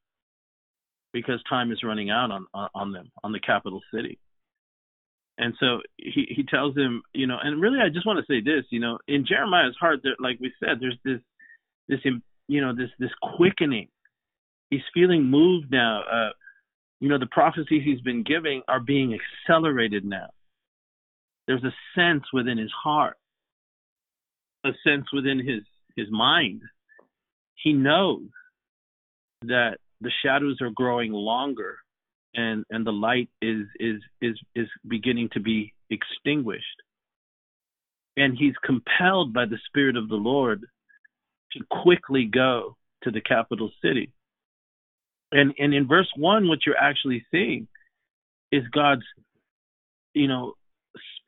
because 1.13 1.41
time 1.49 1.71
is 1.71 1.83
running 1.83 2.11
out 2.11 2.29
on, 2.31 2.45
on 2.75 2.91
them, 2.91 3.11
on 3.23 3.31
the 3.31 3.39
capital 3.39 3.81
city. 3.93 4.19
And 5.39 5.55
so 5.59 5.79
he, 5.97 6.27
he 6.29 6.43
tells 6.43 6.75
him, 6.75 7.01
you 7.13 7.25
know, 7.25 7.37
and 7.41 7.61
really 7.61 7.79
I 7.79 7.89
just 7.89 8.05
want 8.05 8.19
to 8.19 8.31
say 8.31 8.41
this, 8.41 8.65
you 8.69 8.79
know, 8.79 8.99
in 9.07 9.25
Jeremiah's 9.25 9.75
heart, 9.79 10.01
there, 10.03 10.15
like 10.19 10.37
we 10.39 10.51
said, 10.59 10.77
there's 10.79 10.99
this, 11.05 11.21
this, 11.87 11.99
you 12.47 12.61
know, 12.61 12.75
this, 12.75 12.89
this 12.99 13.09
quickening. 13.35 13.87
He's 14.69 14.81
feeling 14.93 15.23
moved 15.23 15.71
now. 15.71 16.01
Uh, 16.01 16.29
you 16.99 17.07
know, 17.07 17.17
the 17.17 17.25
prophecies 17.25 17.81
he's 17.83 18.01
been 18.01 18.23
giving 18.23 18.61
are 18.67 18.81
being 18.81 19.17
accelerated 19.47 20.03
now. 20.03 20.27
There's 21.49 21.63
a 21.65 21.73
sense 21.95 22.23
within 22.31 22.59
his 22.59 22.71
heart 22.71 23.17
a 24.65 24.71
sense 24.85 25.05
within 25.13 25.39
his 25.39 25.63
his 25.95 26.07
mind. 26.11 26.61
He 27.55 27.73
knows 27.73 28.27
that 29.43 29.77
the 30.01 30.11
shadows 30.23 30.57
are 30.61 30.69
growing 30.69 31.11
longer 31.11 31.77
and 32.35 32.65
and 32.69 32.85
the 32.85 32.91
light 32.91 33.29
is 33.41 33.65
is 33.79 34.01
is 34.21 34.39
is 34.55 34.67
beginning 34.87 35.29
to 35.33 35.39
be 35.39 35.73
extinguished. 35.89 36.65
And 38.17 38.37
he's 38.37 38.55
compelled 38.65 39.33
by 39.33 39.45
the 39.45 39.59
spirit 39.67 39.95
of 39.95 40.09
the 40.09 40.15
Lord 40.15 40.65
to 41.53 41.59
quickly 41.83 42.25
go 42.25 42.75
to 43.03 43.11
the 43.11 43.21
capital 43.21 43.71
city. 43.83 44.11
And 45.31 45.53
and 45.57 45.73
in 45.73 45.87
verse 45.87 46.11
1 46.15 46.47
what 46.47 46.59
you're 46.65 46.77
actually 46.77 47.25
seeing 47.31 47.67
is 48.51 48.63
God's 48.71 49.03
you 50.13 50.27
know 50.27 50.53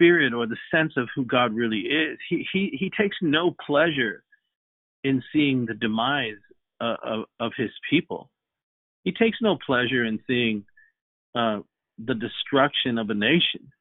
spirit 0.02 0.34
or 0.34 0.48
the 0.48 0.58
sense 0.74 0.94
of 0.98 1.08
who 1.16 1.26
God 1.26 1.54
really 1.54 1.82
is. 1.82 2.18
He 2.30 2.46
he 2.52 2.78
he 2.80 2.92
takes 2.98 3.18
no 3.22 3.56
pleasure 3.66 4.24
in 5.04 5.24
seeing 5.32 5.66
the 5.66 5.74
demise 5.74 6.42
uh, 6.80 6.96
of 7.04 7.26
of 7.40 7.52
his 7.56 7.70
people. 7.90 8.30
He 9.04 9.12
takes 9.12 9.38
no 9.42 9.58
pleasure 9.64 10.06
in 10.06 10.20
seeing 10.28 10.66
uh, 11.36 11.60
the 12.04 12.16
destruction 12.16 12.98
of 12.98 13.10
a 13.10 13.14
nation. 13.14 13.72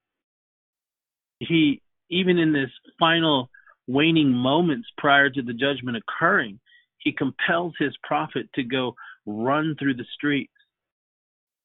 He 1.38 1.80
even 2.10 2.38
in 2.38 2.52
this 2.52 2.70
final 2.98 3.48
waning 3.86 4.30
moments 4.30 4.88
prior 4.98 5.30
to 5.30 5.42
the 5.42 5.54
judgment 5.54 5.96
occurring, 5.96 6.60
he 6.98 7.12
compels 7.12 7.72
his 7.78 7.94
prophet 8.02 8.48
to 8.54 8.62
go 8.62 8.94
run 9.26 9.74
through 9.78 9.94
the 9.94 10.06
streets. 10.14 10.52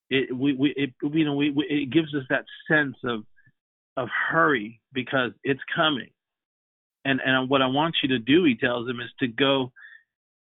It 0.10 0.36
we, 0.36 0.54
we 0.54 0.74
it, 0.78 0.92
you 1.02 1.26
know 1.26 1.36
we, 1.36 1.52
we 1.52 1.66
it 1.66 1.90
gives 1.92 2.14
us 2.16 2.24
that 2.30 2.46
sense 2.70 2.96
of 3.04 3.24
of 3.98 4.10
hurry 4.32 4.82
because 4.94 5.32
it's 5.44 5.62
coming. 5.76 6.10
And 7.04 7.20
and 7.24 7.50
what 7.50 7.62
I 7.62 7.68
want 7.68 7.98
you 8.02 8.10
to 8.10 8.20
do, 8.20 8.44
he 8.44 8.56
tells 8.56 8.90
him, 8.90 9.00
is 9.00 9.12
to 9.20 9.28
go 9.28 9.72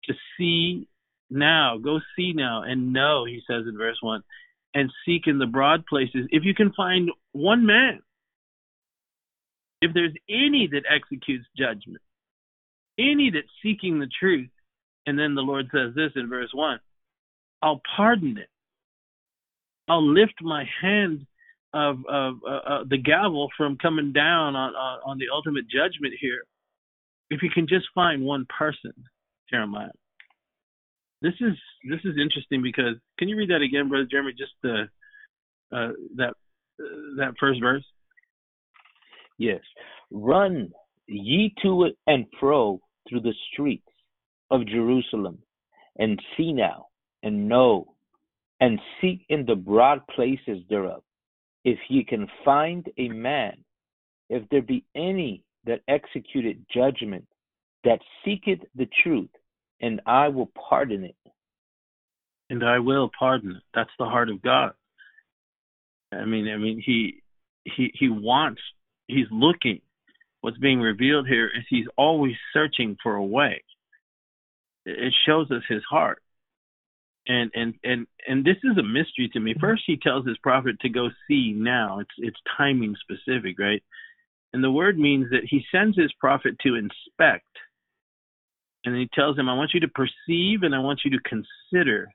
to 0.06 0.14
see 0.38 0.88
now, 1.30 1.78
go 1.78 2.00
see 2.16 2.34
now 2.34 2.64
and 2.64 2.94
know, 2.94 3.26
he 3.26 3.42
says 3.48 3.64
in 3.68 3.78
verse 3.78 3.98
one, 4.02 4.24
and 4.74 4.92
seek 5.06 5.28
in 5.28 5.40
the 5.40 5.46
broad 5.46 5.86
places. 5.86 6.28
If 6.30 6.44
you 6.44 6.54
can 6.54 6.74
find 6.74 7.10
one 7.32 7.66
man, 7.66 8.02
if 9.82 9.94
there's 9.94 10.14
any 10.30 10.68
that 10.72 10.84
executes 10.90 11.46
judgment, 11.58 12.02
any 12.98 13.30
that's 13.32 13.48
seeking 13.62 14.00
the 14.00 14.10
truth, 14.20 14.50
and 15.06 15.18
then 15.20 15.36
the 15.36 15.42
Lord 15.42 15.68
says 15.72 15.94
this 15.96 16.12
in 16.16 16.30
verse 16.30 16.50
one, 16.54 16.80
I'll 17.62 17.82
pardon 17.96 18.38
it. 18.38 18.50
I'll 19.88 20.06
lift 20.06 20.42
my 20.42 20.66
hand 20.82 21.28
of, 21.76 21.98
of 22.08 22.36
uh, 22.48 22.50
uh, 22.50 22.84
the 22.90 22.98
gavel 22.98 23.50
from 23.58 23.78
coming 23.78 24.14
down 24.14 24.56
on, 24.56 24.74
on, 24.74 25.00
on 25.06 25.18
the 25.18 25.26
ultimate 25.32 25.66
judgment 25.66 26.14
here. 26.20 26.44
If 27.30 27.44
you 27.44 27.50
can 27.54 27.68
just 27.68 27.86
find 27.94 28.24
one 28.24 28.48
person, 28.58 28.94
Jeremiah. 29.50 29.90
This 31.22 31.34
is 31.42 31.54
this 31.90 32.00
is 32.04 32.16
interesting 32.22 32.62
because 32.62 32.96
can 33.20 33.28
you 33.28 33.36
read 33.36 33.50
that 33.50 33.62
again, 33.62 33.90
brother 33.90 34.08
Jeremy? 34.10 34.34
Just 34.38 34.54
the 34.64 34.84
uh, 35.76 35.92
that 36.16 36.34
uh, 36.80 36.84
that 37.18 37.34
first 37.40 37.60
verse. 37.62 37.84
Yes, 39.38 39.62
run 40.12 40.72
ye 41.08 41.54
to 41.64 41.86
it 41.86 41.98
and 42.08 42.26
fro 42.40 42.80
through 43.10 43.22
the 43.22 43.34
streets 43.52 43.88
of 44.52 44.68
Jerusalem, 44.68 45.40
and 45.98 46.22
see 46.38 46.54
now 46.54 46.88
and 47.24 47.50
know, 47.50 47.96
and 48.62 48.80
seek 49.02 49.26
in 49.30 49.46
the 49.46 49.56
broad 49.56 50.02
places 50.16 50.60
thereof 50.70 51.02
if 51.66 51.80
ye 51.90 52.04
can 52.04 52.28
find 52.46 52.88
a 52.98 53.10
man, 53.10 53.58
if 54.30 54.48
there 54.50 54.62
be 54.62 54.86
any 54.96 55.44
that 55.66 55.82
executed 55.88 56.64
judgment, 56.74 57.26
that 57.84 58.00
seeketh 58.24 58.60
the 58.76 58.88
truth, 59.04 59.30
and 59.82 60.00
I 60.06 60.30
will 60.30 60.52
pardon 60.70 61.04
it. 61.04 61.16
And 62.52 62.64
I 62.64 62.80
will 62.80 63.10
pardon 63.18 63.52
it. 63.52 63.64
That's 63.74 63.90
the 63.98 64.06
heart 64.06 64.30
of 64.30 64.42
God. 64.44 64.74
I 66.14 66.26
mean, 66.26 66.48
I 66.48 66.58
mean, 66.58 66.82
he 66.86 67.24
he 67.64 67.92
he 67.96 68.10
wants. 68.10 68.62
He's 69.08 69.28
looking. 69.32 69.82
What's 70.42 70.58
being 70.60 70.80
revealed 70.80 71.28
here 71.28 71.48
is 71.48 71.64
he's 71.68 71.88
always 71.98 72.36
searching 72.54 72.96
for 73.02 73.16
a 73.16 73.26
way. 73.26 73.64
It 74.86 75.14
shows 75.26 75.50
us 75.50 75.64
his 75.68 75.82
heart 75.90 76.22
and 77.28 77.52
and 77.54 77.74
and 77.84 78.08
and 78.28 78.46
this 78.46 78.58
is 78.64 78.78
a 78.78 78.84
mystery 78.84 79.30
to 79.34 79.40
me. 79.40 79.56
First, 79.60 79.84
he 79.86 79.98
tells 79.98 80.26
his 80.26 80.38
prophet 80.40 80.80
to 80.82 80.90
go 80.90 81.10
see 81.28 81.54
now. 81.56 82.00
It's 82.00 82.16
it's 82.18 82.40
timing 82.58 82.96
specific, 83.02 83.58
right? 83.60 83.84
And 84.54 84.64
the 84.64 84.72
word 84.72 84.98
means 84.98 85.30
that 85.32 85.44
he 85.50 85.66
sends 85.72 85.98
his 85.98 86.14
prophet 86.20 86.58
to 86.64 86.76
inspect, 86.76 87.48
and 88.86 88.96
he 88.96 89.10
tells 89.14 89.38
him, 89.38 89.50
"I 89.50 89.56
want 89.56 89.74
you 89.74 89.82
to 89.82 89.88
perceive, 89.88 90.64
and 90.64 90.76
I 90.76 90.80
want 90.80 91.02
you 91.04 91.12
to 91.12 91.20
consider." 91.20 92.12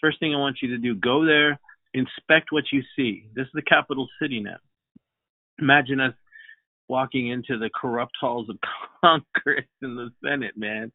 First 0.00 0.20
thing 0.20 0.32
I 0.32 0.38
want 0.38 0.58
you 0.62 0.68
to 0.68 0.78
do: 0.78 0.94
go 0.94 1.24
there, 1.24 1.58
inspect 1.92 2.52
what 2.52 2.70
you 2.72 2.82
see. 2.94 3.26
This 3.34 3.46
is 3.46 3.52
the 3.52 3.62
capital 3.62 4.08
city 4.20 4.40
now. 4.40 4.58
Imagine 5.58 6.00
us 6.00 6.14
walking 6.88 7.28
into 7.28 7.58
the 7.58 7.70
corrupt 7.74 8.16
halls 8.20 8.48
of 8.48 8.56
Congress 9.02 9.66
and 9.82 9.96
the 9.98 10.10
Senate, 10.24 10.56
man 10.56 10.90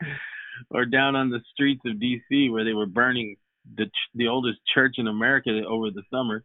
or 0.72 0.86
down 0.86 1.16
on 1.16 1.30
the 1.30 1.42
streets 1.52 1.82
of 1.86 2.00
D.C. 2.00 2.50
where 2.50 2.64
they 2.64 2.74
were 2.74 2.86
burning 2.86 3.36
the 3.78 3.86
the 4.16 4.28
oldest 4.28 4.60
church 4.74 4.96
in 4.98 5.08
America 5.08 5.62
over 5.68 5.90
the 5.90 6.04
summer, 6.12 6.44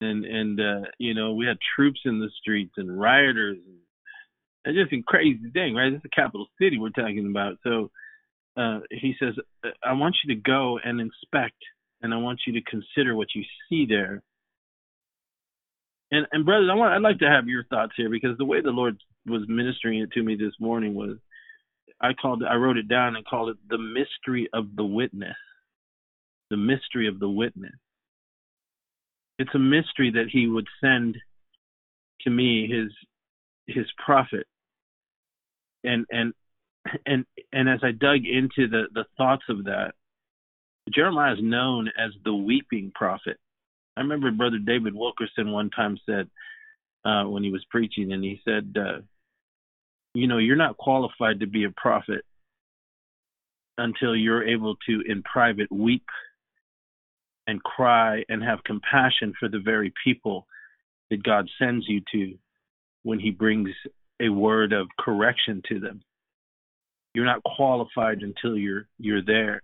and 0.00 0.24
and 0.24 0.60
uh, 0.60 0.88
you 0.98 1.14
know 1.14 1.34
we 1.34 1.46
had 1.46 1.58
troops 1.76 2.00
in 2.04 2.18
the 2.18 2.30
streets 2.40 2.74
and 2.76 2.98
rioters. 2.98 3.58
And, 3.64 3.76
it's 4.64 4.76
just 4.76 4.92
a 4.92 5.02
crazy 5.06 5.50
thing, 5.54 5.74
right? 5.74 5.92
It's 5.92 6.04
a 6.04 6.08
capital 6.10 6.46
city 6.60 6.78
we're 6.78 6.90
talking 6.90 7.26
about. 7.30 7.56
So 7.62 7.90
uh, 8.54 8.80
he 8.90 9.14
says, 9.18 9.32
I 9.82 9.92
want 9.94 10.16
you 10.22 10.34
to 10.34 10.40
go 10.42 10.78
and 10.84 11.00
inspect, 11.00 11.56
and 12.02 12.12
I 12.12 12.18
want 12.18 12.40
you 12.46 12.52
to 12.54 12.60
consider 12.62 13.14
what 13.14 13.28
you 13.34 13.44
see 13.68 13.86
there. 13.86 14.22
And 16.10 16.26
and 16.32 16.44
brothers, 16.44 16.68
I 16.70 16.74
want 16.74 16.94
I'd 16.94 17.02
like 17.02 17.18
to 17.18 17.30
have 17.30 17.48
your 17.48 17.64
thoughts 17.64 17.92
here 17.96 18.08
because 18.08 18.36
the 18.38 18.44
way 18.44 18.60
the 18.60 18.70
Lord 18.70 18.96
was 19.26 19.42
ministering 19.48 20.00
it 20.00 20.12
to 20.12 20.22
me 20.22 20.36
this 20.36 20.54
morning 20.58 20.94
was 20.94 21.18
I 22.00 22.12
called 22.14 22.42
I 22.48 22.54
wrote 22.54 22.78
it 22.78 22.88
down 22.88 23.16
and 23.16 23.26
called 23.26 23.50
it 23.50 23.56
the 23.68 23.78
mystery 23.78 24.48
of 24.52 24.74
the 24.76 24.84
witness. 24.84 25.36
The 26.50 26.56
mystery 26.56 27.08
of 27.08 27.20
the 27.20 27.28
witness. 27.28 27.74
It's 29.38 29.54
a 29.54 29.58
mystery 29.58 30.10
that 30.12 30.28
he 30.32 30.46
would 30.46 30.66
send 30.80 31.16
to 32.22 32.30
me 32.30 32.68
his 32.68 32.90
his 33.66 33.86
prophet. 34.04 34.46
And 35.84 36.06
and 36.10 36.32
and 37.06 37.24
and 37.52 37.68
as 37.68 37.80
I 37.82 37.92
dug 37.92 38.20
into 38.24 38.68
the 38.68 38.84
the 38.94 39.04
thoughts 39.18 39.44
of 39.50 39.64
that, 39.64 39.92
Jeremiah 40.92 41.34
is 41.34 41.42
known 41.42 41.88
as 41.98 42.12
the 42.24 42.34
weeping 42.34 42.92
prophet. 42.94 43.38
I 43.98 44.00
remember 44.00 44.30
Brother 44.30 44.58
David 44.64 44.94
Wilkerson 44.94 45.50
one 45.50 45.70
time 45.70 45.98
said 46.06 46.30
uh, 47.04 47.24
when 47.24 47.42
he 47.42 47.50
was 47.50 47.64
preaching, 47.68 48.12
and 48.12 48.22
he 48.22 48.40
said, 48.44 48.72
uh, 48.78 49.00
"You 50.14 50.28
know, 50.28 50.38
you're 50.38 50.54
not 50.54 50.76
qualified 50.76 51.40
to 51.40 51.48
be 51.48 51.64
a 51.64 51.70
prophet 51.70 52.24
until 53.76 54.14
you're 54.14 54.46
able 54.46 54.76
to, 54.86 55.02
in 55.04 55.24
private, 55.24 55.72
weep 55.72 56.06
and 57.48 57.60
cry 57.60 58.22
and 58.28 58.40
have 58.40 58.62
compassion 58.62 59.34
for 59.38 59.48
the 59.48 59.58
very 59.58 59.92
people 60.04 60.46
that 61.10 61.24
God 61.24 61.50
sends 61.58 61.88
you 61.88 62.00
to 62.12 62.38
when 63.02 63.18
He 63.18 63.32
brings 63.32 63.70
a 64.20 64.28
word 64.28 64.72
of 64.72 64.86
correction 65.00 65.60
to 65.70 65.80
them. 65.80 66.02
You're 67.14 67.24
not 67.24 67.42
qualified 67.42 68.22
until 68.22 68.56
you're 68.56 68.86
you're 69.00 69.24
there." 69.24 69.62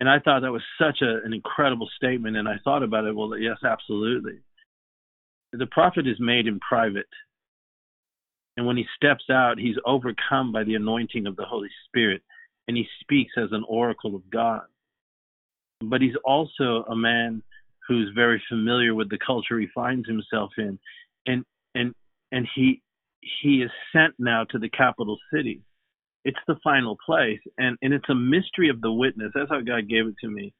And 0.00 0.08
I 0.08 0.18
thought 0.20 0.42
that 0.42 0.52
was 0.52 0.62
such 0.80 1.02
a, 1.02 1.24
an 1.24 1.32
incredible 1.32 1.88
statement. 1.96 2.36
And 2.36 2.48
I 2.48 2.56
thought 2.62 2.82
about 2.82 3.04
it. 3.04 3.14
Well, 3.14 3.36
yes, 3.36 3.58
absolutely. 3.64 4.38
The 5.52 5.66
prophet 5.66 6.06
is 6.06 6.20
made 6.20 6.46
in 6.46 6.60
private. 6.60 7.08
And 8.56 8.66
when 8.66 8.76
he 8.76 8.86
steps 8.96 9.24
out, 9.30 9.58
he's 9.58 9.76
overcome 9.84 10.52
by 10.52 10.64
the 10.64 10.74
anointing 10.74 11.26
of 11.26 11.36
the 11.36 11.44
Holy 11.44 11.70
Spirit. 11.86 12.22
And 12.66 12.76
he 12.76 12.86
speaks 13.00 13.32
as 13.36 13.50
an 13.52 13.64
oracle 13.68 14.14
of 14.14 14.28
God. 14.30 14.62
But 15.80 16.00
he's 16.00 16.16
also 16.24 16.84
a 16.88 16.96
man 16.96 17.42
who's 17.86 18.10
very 18.14 18.42
familiar 18.48 18.94
with 18.94 19.10
the 19.10 19.18
culture 19.24 19.58
he 19.58 19.68
finds 19.74 20.06
himself 20.06 20.52
in. 20.58 20.78
And 21.26 21.44
and 21.74 21.94
and 22.32 22.46
he 22.54 22.82
he 23.20 23.62
is 23.62 23.70
sent 23.92 24.14
now 24.18 24.44
to 24.44 24.58
the 24.58 24.68
capital 24.68 25.18
city 25.32 25.62
it's 26.24 26.38
the 26.46 26.56
final 26.62 26.96
place, 27.04 27.40
and 27.56 27.76
and 27.82 27.94
it's 27.94 28.08
a 28.08 28.14
mystery 28.14 28.68
of 28.68 28.80
the 28.80 28.92
witness. 28.92 29.32
That's 29.34 29.50
how 29.50 29.60
God 29.60 29.88
gave 29.88 30.06
it 30.06 30.14
to 30.20 30.28
me. 30.28 30.52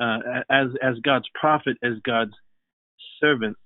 Uh, 0.00 0.18
as 0.50 0.68
as 0.82 0.96
God's 1.02 1.28
prophet, 1.34 1.76
as 1.82 1.94
God's 2.04 2.34
servant, 3.20 3.56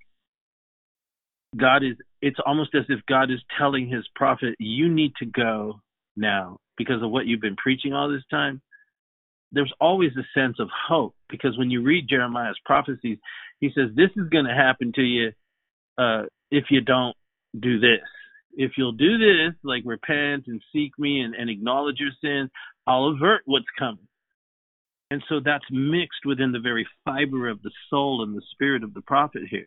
God 1.56 1.82
is. 1.82 1.96
It's 2.22 2.38
almost 2.44 2.74
as 2.74 2.84
if 2.88 3.00
God 3.06 3.30
is 3.30 3.40
telling 3.58 3.88
His 3.88 4.06
prophet, 4.14 4.54
"You 4.58 4.88
need 4.88 5.12
to 5.16 5.26
go 5.26 5.80
now 6.16 6.58
because 6.76 7.02
of 7.02 7.10
what 7.10 7.26
you've 7.26 7.40
been 7.40 7.56
preaching 7.56 7.92
all 7.92 8.10
this 8.10 8.26
time." 8.30 8.60
There's 9.52 9.72
always 9.80 10.12
a 10.16 10.38
sense 10.38 10.60
of 10.60 10.68
hope 10.88 11.16
because 11.28 11.58
when 11.58 11.70
you 11.70 11.82
read 11.82 12.08
Jeremiah's 12.08 12.60
prophecies, 12.64 13.18
he 13.58 13.70
says, 13.74 13.90
"This 13.94 14.10
is 14.16 14.28
going 14.28 14.44
to 14.44 14.54
happen 14.54 14.92
to 14.92 15.02
you 15.02 15.32
uh, 15.98 16.24
if 16.50 16.70
you 16.70 16.82
don't 16.82 17.16
do 17.58 17.80
this." 17.80 18.06
If 18.56 18.72
you'll 18.76 18.92
do 18.92 19.18
this, 19.18 19.54
like 19.62 19.82
repent 19.84 20.44
and 20.46 20.62
seek 20.72 20.98
me 20.98 21.20
and, 21.20 21.34
and 21.34 21.48
acknowledge 21.50 21.98
your 21.98 22.10
sins, 22.22 22.50
I'll 22.86 23.08
avert 23.08 23.42
what's 23.44 23.66
coming. 23.78 24.06
And 25.10 25.22
so 25.28 25.40
that's 25.44 25.64
mixed 25.70 26.24
within 26.24 26.52
the 26.52 26.60
very 26.60 26.86
fiber 27.04 27.48
of 27.48 27.62
the 27.62 27.72
soul 27.88 28.22
and 28.22 28.36
the 28.36 28.42
spirit 28.52 28.84
of 28.84 28.94
the 28.94 29.02
prophet 29.02 29.42
here. 29.50 29.66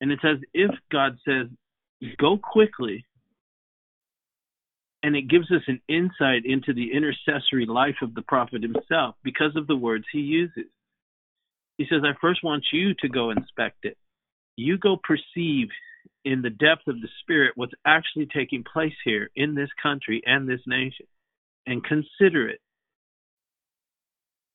And 0.00 0.12
it's 0.12 0.24
as 0.24 0.38
if 0.52 0.70
God 0.90 1.16
says, 1.26 1.46
go 2.18 2.36
quickly. 2.36 3.04
And 5.02 5.16
it 5.16 5.28
gives 5.28 5.50
us 5.50 5.62
an 5.66 5.80
insight 5.88 6.44
into 6.44 6.72
the 6.74 6.92
intercessory 6.92 7.66
life 7.66 7.96
of 8.02 8.14
the 8.14 8.22
prophet 8.22 8.62
himself 8.62 9.16
because 9.24 9.56
of 9.56 9.66
the 9.66 9.76
words 9.76 10.04
he 10.12 10.20
uses. 10.20 10.70
He 11.78 11.86
says, 11.88 12.02
I 12.04 12.12
first 12.20 12.44
want 12.44 12.64
you 12.72 12.94
to 12.94 13.08
go 13.08 13.30
inspect 13.30 13.84
it. 13.84 13.96
You 14.56 14.78
go 14.78 14.98
perceive 15.02 15.68
in 16.24 16.42
the 16.42 16.50
depth 16.50 16.86
of 16.86 17.00
the 17.00 17.08
spirit 17.20 17.52
what's 17.56 17.72
actually 17.84 18.26
taking 18.26 18.64
place 18.70 18.94
here 19.04 19.30
in 19.34 19.54
this 19.54 19.70
country 19.82 20.22
and 20.24 20.48
this 20.48 20.60
nation 20.66 21.06
and 21.66 21.84
consider 21.84 22.48
it. 22.48 22.60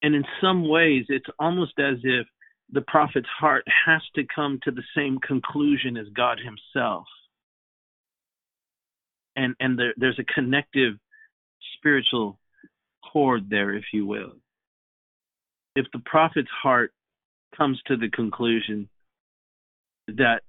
And 0.01 0.15
in 0.15 0.23
some 0.41 0.67
ways, 0.67 1.05
it's 1.09 1.25
almost 1.39 1.73
as 1.79 1.97
if 2.03 2.27
the 2.71 2.81
prophet's 2.81 3.27
heart 3.39 3.63
has 3.85 4.01
to 4.15 4.23
come 4.33 4.59
to 4.63 4.71
the 4.71 4.83
same 4.95 5.17
conclusion 5.19 5.97
as 5.97 6.07
God 6.15 6.39
himself. 6.39 7.05
And, 9.35 9.55
and 9.59 9.77
there, 9.77 9.93
there's 9.97 10.19
a 10.19 10.33
connective 10.33 10.95
spiritual 11.77 12.39
cord 13.11 13.49
there, 13.49 13.73
if 13.73 13.85
you 13.93 14.05
will. 14.05 14.33
If 15.75 15.85
the 15.93 15.99
prophet's 15.99 16.49
heart 16.61 16.91
comes 17.55 17.79
to 17.87 17.97
the 17.97 18.09
conclusion 18.09 18.89
that 20.07 20.41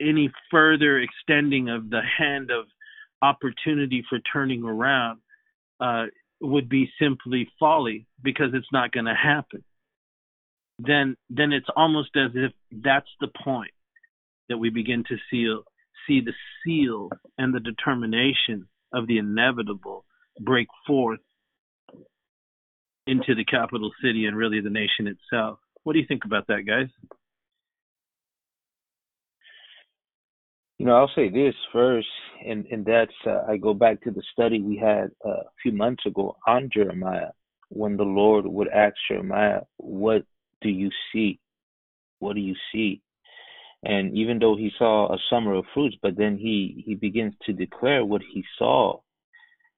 any 0.00 0.30
further 0.50 0.98
extending 0.98 1.68
of 1.68 1.90
the 1.90 2.00
hand 2.18 2.50
of 2.50 2.66
opportunity 3.22 4.04
for 4.08 4.18
turning 4.32 4.64
around 4.64 5.20
uh, 5.80 6.04
would 6.40 6.68
be 6.68 6.90
simply 7.00 7.48
folly 7.58 8.06
because 8.22 8.50
it's 8.52 8.72
not 8.72 8.92
going 8.92 9.06
to 9.06 9.14
happen. 9.14 9.64
Then, 10.78 11.16
then 11.30 11.52
it's 11.52 11.68
almost 11.76 12.10
as 12.16 12.32
if 12.34 12.52
that's 12.70 13.08
the 13.20 13.28
point 13.44 13.70
that 14.48 14.58
we 14.58 14.70
begin 14.70 15.04
to 15.08 15.16
seal, 15.30 15.62
see 16.06 16.20
the 16.20 16.34
seal 16.64 17.10
and 17.38 17.54
the 17.54 17.60
determination 17.60 18.68
of 18.92 19.06
the 19.06 19.18
inevitable 19.18 20.04
break 20.40 20.68
forth 20.86 21.20
into 23.06 23.34
the 23.34 23.44
capital 23.44 23.90
city 24.02 24.26
and 24.26 24.36
really 24.36 24.60
the 24.60 24.70
nation 24.70 25.06
itself. 25.06 25.58
What 25.84 25.92
do 25.92 25.98
you 25.98 26.06
think 26.06 26.24
about 26.24 26.46
that, 26.48 26.64
guys? 26.66 26.88
You 30.84 30.90
know, 30.90 30.96
I'll 30.96 31.10
say 31.16 31.30
this 31.30 31.54
first, 31.72 32.06
and 32.46 32.66
and 32.66 32.84
that's 32.84 33.10
uh, 33.26 33.44
I 33.48 33.56
go 33.56 33.72
back 33.72 34.02
to 34.02 34.10
the 34.10 34.22
study 34.34 34.60
we 34.60 34.76
had 34.76 35.10
uh, 35.24 35.30
a 35.30 35.54
few 35.62 35.72
months 35.72 36.04
ago 36.04 36.36
on 36.46 36.68
Jeremiah, 36.70 37.30
when 37.70 37.96
the 37.96 38.02
Lord 38.02 38.44
would 38.44 38.68
ask 38.68 38.94
Jeremiah, 39.08 39.62
"What 39.78 40.26
do 40.60 40.68
you 40.68 40.90
see? 41.10 41.40
What 42.18 42.34
do 42.34 42.42
you 42.42 42.54
see?" 42.70 43.00
And 43.82 44.14
even 44.14 44.38
though 44.38 44.56
he 44.56 44.70
saw 44.76 45.10
a 45.10 45.18
summer 45.30 45.54
of 45.54 45.64
fruits, 45.72 45.96
but 46.02 46.18
then 46.18 46.36
he 46.36 46.84
he 46.86 46.94
begins 46.96 47.32
to 47.46 47.54
declare 47.54 48.04
what 48.04 48.20
he 48.20 48.44
saw, 48.58 49.00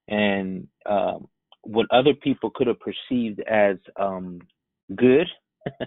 and 0.09 0.67
um, 0.87 1.29
what 1.63 1.87
other 1.93 2.15
people 2.15 2.51
could 2.53 2.67
have 2.67 2.81
perceived 2.81 3.39
as 3.49 3.77
um, 3.95 4.41
good. 4.97 5.29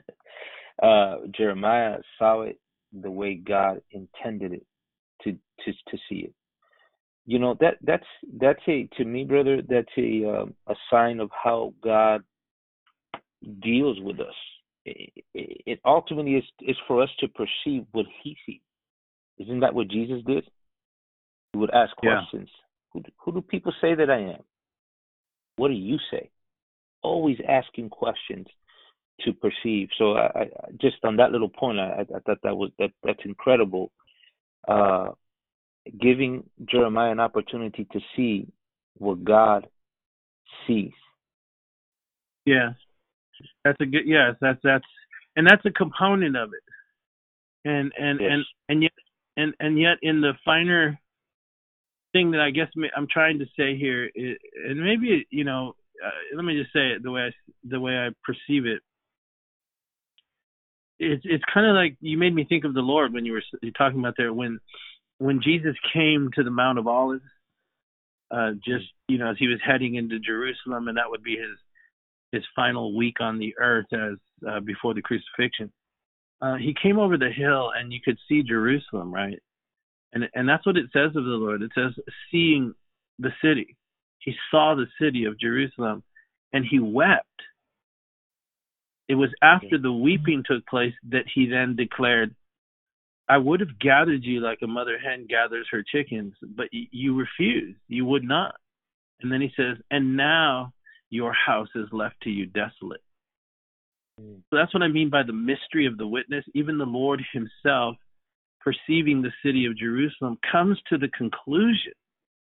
uh, 0.81 1.15
Jeremiah 1.35 1.97
saw 2.17 2.43
it 2.43 2.57
the 2.93 3.11
way 3.11 3.35
God 3.35 3.81
intended 3.91 4.53
it 4.53 4.65
to 5.23 5.31
to 5.31 5.71
to 5.71 5.97
see 6.09 6.19
it. 6.19 6.33
You 7.25 7.39
know 7.39 7.55
that 7.59 7.75
that's 7.81 8.05
that's 8.39 8.61
a 8.67 8.89
to 8.97 9.05
me, 9.05 9.23
brother. 9.23 9.61
That's 9.61 9.87
a 9.97 10.25
um, 10.25 10.55
a 10.67 10.75
sign 10.91 11.19
of 11.19 11.29
how 11.31 11.73
God 11.83 12.23
deals 13.61 13.97
with 14.01 14.19
us. 14.19 14.33
It, 14.85 15.23
it 15.33 15.79
ultimately 15.85 16.35
is 16.35 16.43
is 16.61 16.77
for 16.87 17.03
us 17.03 17.09
to 17.19 17.27
perceive 17.27 17.85
what 17.91 18.05
He 18.23 18.35
sees. 18.45 18.61
Isn't 19.37 19.59
that 19.61 19.73
what 19.73 19.89
Jesus 19.89 20.21
did? 20.25 20.43
He 21.53 21.59
would 21.59 21.73
ask 21.73 21.95
questions. 21.97 22.49
Yeah. 22.49 22.65
Who, 22.93 23.03
who 23.23 23.31
do 23.33 23.41
people 23.41 23.73
say 23.79 23.95
that 23.95 24.09
I 24.09 24.19
am? 24.19 24.43
What 25.55 25.69
do 25.69 25.75
you 25.75 25.97
say? 26.11 26.29
Always 27.03 27.37
asking 27.47 27.89
questions 27.89 28.47
to 29.21 29.33
perceive. 29.33 29.89
So 29.97 30.13
I, 30.13 30.25
I 30.25 30.47
just 30.81 30.97
on 31.03 31.17
that 31.17 31.31
little 31.31 31.49
point, 31.49 31.79
I, 31.79 32.01
I 32.01 32.19
thought 32.25 32.39
that 32.43 32.55
was 32.55 32.71
that 32.79 32.91
that's 33.03 33.19
incredible 33.25 33.91
uh, 34.67 35.09
giving 35.99 36.43
Jeremiah 36.65 37.11
an 37.11 37.19
opportunity 37.19 37.87
to 37.91 37.99
see 38.15 38.47
what 38.97 39.23
God 39.23 39.67
sees. 40.67 40.91
Yes, 42.45 42.73
that's 43.63 43.79
a 43.81 43.85
good. 43.85 44.03
Yes, 44.05 44.35
that's 44.41 44.59
that's 44.63 44.85
and 45.35 45.47
that's 45.47 45.65
a 45.65 45.71
component 45.71 46.35
of 46.35 46.49
it. 46.53 47.69
And 47.69 47.91
and 47.97 48.19
yes. 48.19 48.29
and 48.31 48.45
and 48.69 48.83
yet 48.83 48.91
and 49.37 49.53
and 49.59 49.79
yet 49.79 49.97
in 50.01 50.21
the 50.21 50.33
finer 50.43 50.99
thing 52.11 52.31
that 52.31 52.41
I 52.41 52.51
guess 52.51 52.67
I'm 52.95 53.07
trying 53.07 53.39
to 53.39 53.45
say 53.57 53.77
here, 53.77 54.09
is, 54.15 54.37
and 54.67 54.83
maybe 54.83 55.27
you 55.29 55.43
know, 55.43 55.75
uh, 56.03 56.35
let 56.35 56.43
me 56.43 56.59
just 56.59 56.73
say 56.73 56.89
it 56.89 57.03
the 57.03 57.11
way 57.11 57.21
I 57.21 57.31
the 57.63 57.79
way 57.79 57.93
I 57.93 58.09
perceive 58.23 58.65
it 58.65 58.81
it's 60.99 61.23
it's 61.25 61.43
kind 61.53 61.67
of 61.67 61.75
like 61.75 61.97
you 62.01 62.17
made 62.17 62.33
me 62.33 62.45
think 62.47 62.65
of 62.65 62.73
the 62.73 62.81
Lord 62.81 63.13
when 63.13 63.25
you 63.25 63.33
were 63.33 63.71
talking 63.77 63.99
about 63.99 64.15
there 64.17 64.33
when 64.33 64.59
when 65.17 65.41
Jesus 65.41 65.75
came 65.93 66.29
to 66.35 66.43
the 66.43 66.51
Mount 66.51 66.79
of 66.79 66.87
Olives, 66.87 67.23
uh, 68.31 68.51
just 68.63 68.85
you 69.07 69.17
know 69.17 69.31
as 69.31 69.37
he 69.39 69.47
was 69.47 69.59
heading 69.65 69.95
into 69.95 70.19
Jerusalem, 70.19 70.87
and 70.87 70.97
that 70.97 71.09
would 71.09 71.23
be 71.23 71.37
his 71.37 71.57
his 72.31 72.43
final 72.55 72.95
week 72.95 73.19
on 73.19 73.39
the 73.39 73.55
earth 73.59 73.91
as 73.93 74.17
uh, 74.47 74.59
before 74.59 74.93
the 74.93 75.01
crucifixion. 75.01 75.71
Uh, 76.41 76.55
he 76.55 76.73
came 76.81 76.99
over 76.99 77.17
the 77.17 77.31
hill, 77.31 77.71
and 77.77 77.91
you 77.91 77.99
could 78.03 78.17
see 78.27 78.43
Jerusalem, 78.43 79.13
right? 79.13 79.39
And 80.13 80.25
and 80.33 80.47
that's 80.47 80.65
what 80.65 80.77
it 80.77 80.89
says 80.93 81.15
of 81.15 81.23
the 81.23 81.31
Lord. 81.31 81.61
It 81.61 81.71
says 81.75 81.93
seeing 82.31 82.73
the 83.19 83.31
city. 83.43 83.75
He 84.19 84.33
saw 84.51 84.75
the 84.75 84.87
city 85.01 85.25
of 85.25 85.39
Jerusalem 85.39 86.03
and 86.53 86.65
he 86.69 86.79
wept. 86.79 87.25
It 89.09 89.15
was 89.15 89.29
after 89.41 89.77
the 89.77 89.91
weeping 89.91 90.43
took 90.45 90.65
place 90.67 90.93
that 91.09 91.25
he 91.33 91.47
then 91.47 91.75
declared, 91.75 92.35
I 93.27 93.37
would 93.37 93.59
have 93.59 93.79
gathered 93.79 94.23
you 94.23 94.39
like 94.39 94.59
a 94.63 94.67
mother 94.67 94.97
hen 94.97 95.27
gathers 95.27 95.67
her 95.71 95.83
chickens, 95.83 96.33
but 96.41 96.67
you 96.71 97.17
refused. 97.17 97.79
You 97.87 98.05
would 98.05 98.23
not. 98.23 98.55
And 99.21 99.31
then 99.31 99.41
he 99.41 99.51
says, 99.57 99.77
And 99.91 100.15
now 100.15 100.73
your 101.09 101.33
house 101.33 101.69
is 101.75 101.87
left 101.91 102.21
to 102.21 102.29
you 102.29 102.45
desolate. 102.45 103.01
Mm. 104.21 104.41
So 104.49 104.55
that's 104.55 104.73
what 104.73 104.83
I 104.83 104.87
mean 104.87 105.09
by 105.09 105.23
the 105.23 105.33
mystery 105.33 105.85
of 105.85 105.97
the 105.97 106.07
witness. 106.07 106.45
Even 106.55 106.77
the 106.77 106.85
Lord 106.85 107.21
himself, 107.33 107.97
perceiving 108.61 109.21
the 109.21 109.33
city 109.43 109.65
of 109.65 109.77
Jerusalem, 109.77 110.37
comes 110.51 110.79
to 110.89 110.97
the 110.97 111.09
conclusion, 111.09 111.93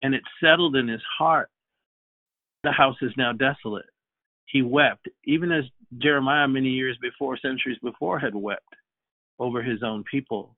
and 0.01 0.13
it's 0.13 0.25
settled 0.43 0.75
in 0.75 0.87
his 0.87 1.01
heart 1.17 1.49
the 2.63 2.71
house 2.71 2.97
is 3.01 3.11
now 3.17 3.31
desolate. 3.31 3.85
He 4.45 4.61
wept, 4.61 5.07
even 5.25 5.51
as 5.51 5.63
Jeremiah 5.97 6.47
many 6.47 6.69
years 6.69 6.97
before, 7.01 7.37
centuries 7.37 7.77
before, 7.81 8.19
had 8.19 8.35
wept 8.35 8.75
over 9.39 9.61
his 9.61 9.83
own 9.83 10.03
people. 10.09 10.55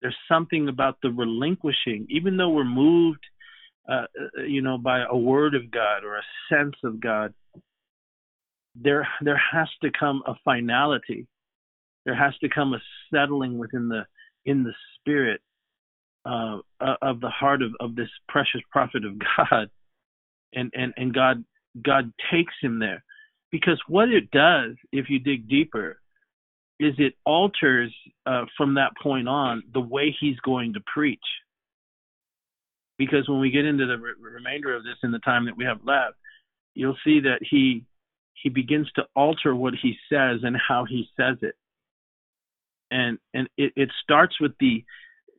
There's 0.00 0.16
something 0.28 0.68
about 0.68 0.98
the 1.02 1.10
relinquishing, 1.10 2.06
even 2.10 2.36
though 2.36 2.50
we're 2.50 2.64
moved, 2.64 3.24
uh, 3.88 4.04
uh 4.38 4.42
you 4.42 4.62
know, 4.62 4.78
by 4.78 5.04
a 5.08 5.16
word 5.16 5.54
of 5.54 5.70
God 5.70 6.04
or 6.04 6.16
a 6.16 6.22
sense 6.48 6.76
of 6.84 7.00
God. 7.00 7.34
There, 8.74 9.06
there 9.20 9.40
has 9.52 9.68
to 9.82 9.90
come 9.98 10.22
a 10.26 10.34
finality. 10.44 11.26
There 12.04 12.14
has 12.14 12.36
to 12.38 12.48
come 12.48 12.74
a 12.74 12.80
settling 13.12 13.58
within 13.58 13.88
the 13.88 14.06
in 14.44 14.64
the 14.64 14.72
spirit 14.98 15.40
uh, 16.24 16.58
uh 16.80 16.96
of 17.00 17.20
the 17.20 17.28
heart 17.28 17.62
of, 17.62 17.72
of 17.78 17.94
this 17.94 18.08
precious 18.28 18.60
prophet 18.72 19.04
of 19.04 19.18
God 19.36 19.70
and 20.54 20.70
and 20.74 20.92
and 20.96 21.14
God 21.14 21.44
God 21.84 22.12
takes 22.30 22.54
him 22.60 22.78
there 22.78 23.04
because 23.52 23.80
what 23.86 24.08
it 24.08 24.30
does 24.32 24.72
if 24.90 25.08
you 25.08 25.20
dig 25.20 25.48
deeper 25.48 26.00
is 26.80 26.94
it 26.98 27.14
alters 27.24 27.94
uh, 28.26 28.46
from 28.56 28.74
that 28.74 28.90
point 29.00 29.28
on 29.28 29.62
the 29.72 29.80
way 29.80 30.14
he's 30.18 30.40
going 30.40 30.72
to 30.72 30.80
preach. 30.92 31.20
Because 32.98 33.28
when 33.28 33.38
we 33.38 33.50
get 33.50 33.64
into 33.64 33.86
the 33.86 33.98
re- 33.98 34.12
remainder 34.18 34.74
of 34.74 34.82
this 34.82 34.96
in 35.04 35.12
the 35.12 35.20
time 35.20 35.46
that 35.46 35.56
we 35.56 35.64
have 35.64 35.78
left 35.84 36.16
you'll 36.74 36.96
see 37.04 37.20
that 37.20 37.40
he 37.48 37.84
he 38.34 38.48
begins 38.48 38.90
to 38.96 39.04
alter 39.14 39.54
what 39.54 39.74
he 39.80 39.94
says 40.10 40.40
and 40.42 40.56
how 40.56 40.84
he 40.84 41.08
says 41.16 41.36
it. 41.42 41.54
And 42.90 43.18
and 43.34 43.48
it, 43.56 43.72
it 43.76 43.90
starts 44.02 44.40
with 44.40 44.52
the 44.60 44.84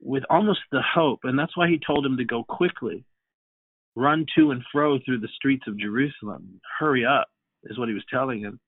with 0.01 0.23
almost 0.29 0.59
the 0.71 0.81
hope 0.81 1.19
and 1.23 1.37
that's 1.37 1.55
why 1.55 1.69
he 1.69 1.79
told 1.85 2.05
him 2.05 2.17
to 2.17 2.25
go 2.25 2.43
quickly. 2.43 3.05
Run 3.95 4.25
to 4.37 4.51
and 4.51 4.63
fro 4.71 4.99
through 4.99 5.19
the 5.19 5.27
streets 5.35 5.65
of 5.67 5.77
Jerusalem. 5.77 6.59
Hurry 6.79 7.05
up, 7.05 7.27
is 7.65 7.77
what 7.77 7.87
he 7.87 7.93
was 7.93 8.05
telling 8.11 8.39
him. 8.39 8.59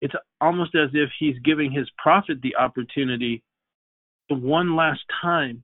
It's 0.00 0.14
almost 0.40 0.74
as 0.74 0.90
if 0.94 1.10
he's 1.18 1.38
giving 1.44 1.70
his 1.70 1.88
prophet 1.96 2.38
the 2.42 2.56
opportunity 2.56 3.42
to 4.28 4.36
one 4.36 4.74
last 4.74 5.00
time 5.20 5.62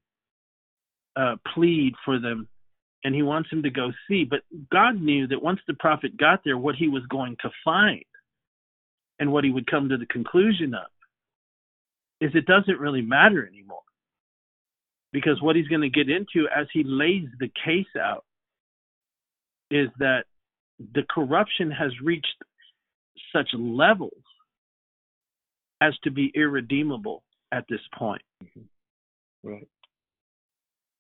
uh, 1.17 1.37
plead 1.55 1.95
for 2.05 2.21
them, 2.21 2.47
and 3.03 3.15
he 3.15 3.23
wants 3.23 3.51
him 3.51 3.63
to 3.65 3.71
go 3.71 3.91
see. 4.07 4.25
But 4.25 4.41
God 4.71 5.01
knew 5.01 5.27
that 5.29 5.43
once 5.43 5.61
the 5.67 5.75
prophet 5.75 6.17
got 6.17 6.41
there, 6.45 6.57
what 6.57 6.77
he 6.77 6.89
was 6.89 7.03
going 7.11 7.37
to 7.43 7.51
find 7.65 8.05
and 9.19 9.33
what 9.33 9.45
he 9.45 9.51
would 9.51 9.67
come 9.67 9.89
to 9.89 9.97
the 9.97 10.07
conclusion 10.07 10.75
of 10.75 10.87
is 12.21 12.31
it 12.35 12.47
doesn't 12.47 12.81
really 12.81 13.03
matter 13.03 13.47
anymore. 13.47 13.79
Because 15.13 15.41
what 15.41 15.57
he's 15.57 15.69
going 15.69 15.81
to 15.81 15.89
get 15.89 16.11
into 16.11 16.49
as 16.55 16.67
he 16.73 16.83
lays 16.85 17.29
the 17.41 17.51
case 17.65 17.87
out 18.01 18.25
is 19.71 19.89
that 19.99 20.25
the 20.95 21.03
corruption 21.11 21.71
has 21.71 21.91
reached 22.03 22.27
such 23.35 23.49
levels 23.55 24.13
as 25.81 25.95
to 26.05 26.11
be 26.11 26.33
irredeemable 26.35 27.23
at 27.53 27.65
this 27.69 27.81
point. 27.97 28.23
Mm-hmm. 28.43 29.51
Right. 29.51 29.69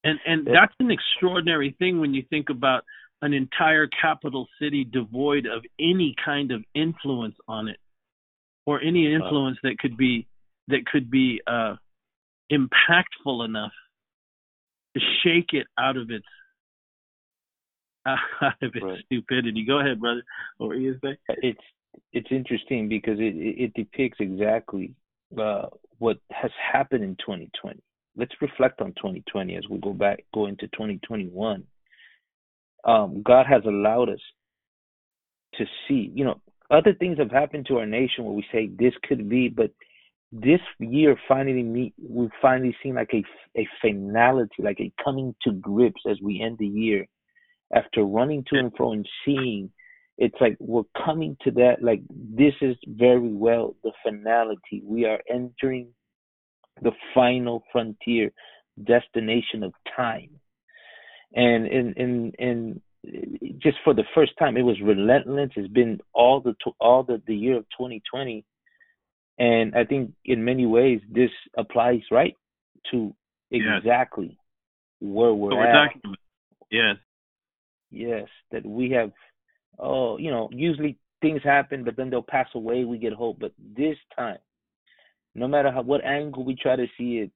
And 0.04 0.18
and 0.24 0.46
that's 0.46 0.74
an 0.78 0.90
extraordinary 0.90 1.74
thing 1.78 2.00
when 2.00 2.14
you 2.14 2.22
think 2.30 2.50
about 2.50 2.84
an 3.20 3.32
entire 3.32 3.88
capital 3.88 4.46
city 4.60 4.84
devoid 4.84 5.46
of 5.46 5.64
any 5.80 6.14
kind 6.24 6.52
of 6.52 6.62
influence 6.74 7.34
on 7.48 7.68
it 7.68 7.78
or 8.64 8.80
any 8.80 9.12
influence 9.12 9.58
wow. 9.62 9.70
that 9.70 9.78
could 9.78 9.96
be 9.96 10.26
that 10.68 10.86
could 10.86 11.10
be 11.10 11.40
uh, 11.46 11.74
impactful 12.52 13.44
enough 13.44 13.72
to 14.96 15.00
shake 15.24 15.52
it 15.52 15.66
out 15.78 15.96
of 15.96 16.10
its 16.10 16.26
out 18.06 18.18
of 18.62 18.70
its 18.74 18.84
right. 18.84 18.98
stupidity. 19.06 19.64
Go 19.66 19.80
ahead, 19.80 20.00
brother. 20.00 20.22
What 20.58 20.68
were 20.68 20.74
you 20.76 20.96
say? 21.02 21.16
It's 21.28 21.60
it's 22.12 22.28
interesting 22.30 22.88
because 22.88 23.18
it 23.18 23.34
it, 23.36 23.74
depicts 23.74 24.18
exactly 24.20 24.94
uh, 25.38 25.66
what 25.98 26.18
has 26.30 26.50
happened 26.72 27.04
in 27.04 27.16
2020. 27.16 27.80
Let's 28.16 28.34
reflect 28.40 28.80
on 28.80 28.88
2020 28.94 29.56
as 29.56 29.64
we 29.68 29.78
go 29.78 29.92
back 29.92 30.24
go 30.34 30.46
into 30.46 30.66
2021. 30.68 31.64
Um, 32.84 33.22
God 33.22 33.46
has 33.46 33.62
allowed 33.66 34.08
us 34.08 34.20
to 35.54 35.64
see. 35.86 36.10
You 36.14 36.24
know, 36.24 36.40
other 36.70 36.94
things 36.94 37.18
have 37.18 37.30
happened 37.30 37.66
to 37.66 37.78
our 37.78 37.86
nation 37.86 38.24
where 38.24 38.34
we 38.34 38.44
say 38.52 38.68
this 38.78 38.94
could 39.08 39.28
be, 39.28 39.48
but 39.48 39.70
this 40.30 40.60
year 40.78 41.16
finally 41.26 41.62
meet 41.62 41.94
we've 41.98 42.30
finally 42.42 42.76
seen 42.82 42.94
like 42.94 43.10
a 43.14 43.24
a 43.58 43.66
finality, 43.80 44.62
like 44.62 44.80
a 44.80 44.92
coming 45.02 45.34
to 45.42 45.52
grips 45.52 46.02
as 46.08 46.18
we 46.22 46.42
end 46.42 46.58
the 46.58 46.66
year 46.66 47.06
after 47.74 48.04
running 48.04 48.44
to 48.48 48.58
and 48.58 48.72
fro 48.76 48.92
and 48.92 49.08
seeing 49.24 49.70
it's 50.18 50.34
like 50.40 50.56
we're 50.58 50.82
coming 51.04 51.36
to 51.44 51.50
that 51.52 51.76
like 51.80 52.02
this 52.10 52.54
is 52.60 52.76
very 52.86 53.32
well 53.32 53.76
the 53.84 53.92
finality. 54.02 54.82
We 54.84 55.04
are 55.04 55.20
entering 55.30 55.88
the 56.82 56.92
final 57.14 57.62
frontier 57.72 58.32
destination 58.84 59.62
of 59.62 59.72
time. 59.96 60.30
And 61.34 61.66
in 61.66 61.94
in 61.94 62.32
in 62.38 62.82
just 63.58 63.76
for 63.84 63.94
the 63.94 64.04
first 64.14 64.32
time 64.38 64.56
it 64.56 64.62
was 64.62 64.76
relentless. 64.82 65.50
It's 65.56 65.72
been 65.72 66.00
all 66.12 66.40
the 66.40 66.54
all 66.80 67.04
the, 67.04 67.22
the 67.26 67.36
year 67.36 67.56
of 67.56 67.64
2020 67.78 68.44
and 69.40 69.72
i 69.76 69.84
think 69.84 70.10
in 70.24 70.44
many 70.44 70.66
ways 70.66 71.00
this 71.08 71.30
applies 71.56 72.00
right 72.10 72.34
to 72.90 73.14
exactly 73.52 74.26
yes. 74.30 74.36
where 74.98 75.32
we're, 75.32 75.54
we're 75.54 75.64
at. 75.64 75.92
talking, 75.92 76.14
yes. 76.72 76.96
Yes, 77.90 78.28
that 78.52 78.66
we 78.66 78.90
have. 78.90 79.12
Oh, 79.78 80.18
you 80.18 80.30
know, 80.30 80.48
usually 80.52 80.98
things 81.20 81.40
happen, 81.44 81.84
but 81.84 81.96
then 81.96 82.10
they'll 82.10 82.22
pass 82.22 82.48
away. 82.54 82.84
We 82.84 82.98
get 82.98 83.12
hope, 83.12 83.38
but 83.40 83.52
this 83.76 83.96
time, 84.16 84.38
no 85.34 85.46
matter 85.46 85.70
how 85.70 85.82
what 85.82 86.04
angle 86.04 86.44
we 86.44 86.56
try 86.56 86.76
to 86.76 86.86
see 86.96 87.18
it, 87.18 87.30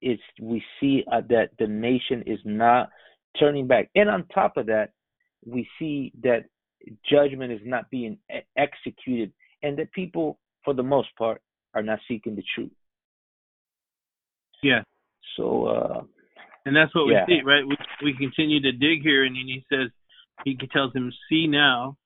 it's 0.00 0.22
we 0.40 0.62
see 0.80 1.04
uh, 1.10 1.22
that 1.28 1.50
the 1.58 1.66
nation 1.66 2.22
is 2.26 2.38
not 2.44 2.90
turning 3.38 3.66
back, 3.66 3.90
and 3.94 4.08
on 4.08 4.26
top 4.34 4.56
of 4.56 4.66
that, 4.66 4.90
we 5.44 5.68
see 5.78 6.12
that 6.22 6.44
judgment 7.10 7.52
is 7.52 7.60
not 7.64 7.90
being 7.90 8.18
executed, 8.56 9.32
and 9.62 9.78
that 9.78 9.92
people, 9.92 10.38
for 10.64 10.74
the 10.74 10.82
most 10.82 11.08
part, 11.16 11.40
are 11.74 11.82
not 11.82 11.98
seeking 12.06 12.36
the 12.36 12.44
truth. 12.54 12.70
Yeah. 14.62 14.82
So 15.36 15.66
uh, 15.66 16.02
and 16.66 16.74
that's 16.74 16.94
what 16.94 17.10
yeah. 17.10 17.24
we 17.28 17.34
see, 17.34 17.42
right? 17.44 17.66
We 17.66 17.76
we 18.02 18.16
continue 18.16 18.60
to 18.60 18.72
dig 18.72 19.02
here, 19.02 19.24
and 19.24 19.34
then 19.36 19.46
he 19.46 19.64
says, 19.70 19.90
he 20.44 20.56
tells 20.72 20.94
him, 20.94 21.12
"See 21.28 21.46
now," 21.46 21.96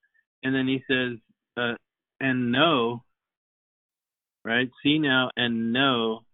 and 0.42 0.54
then 0.54 0.68
he 0.68 0.82
says, 0.88 1.18
uh, 1.56 1.74
"And 2.20 2.52
know." 2.52 3.04
Right? 4.44 4.70
See 4.82 4.98
now 4.98 5.30
and 5.36 5.72
know. 5.72 6.24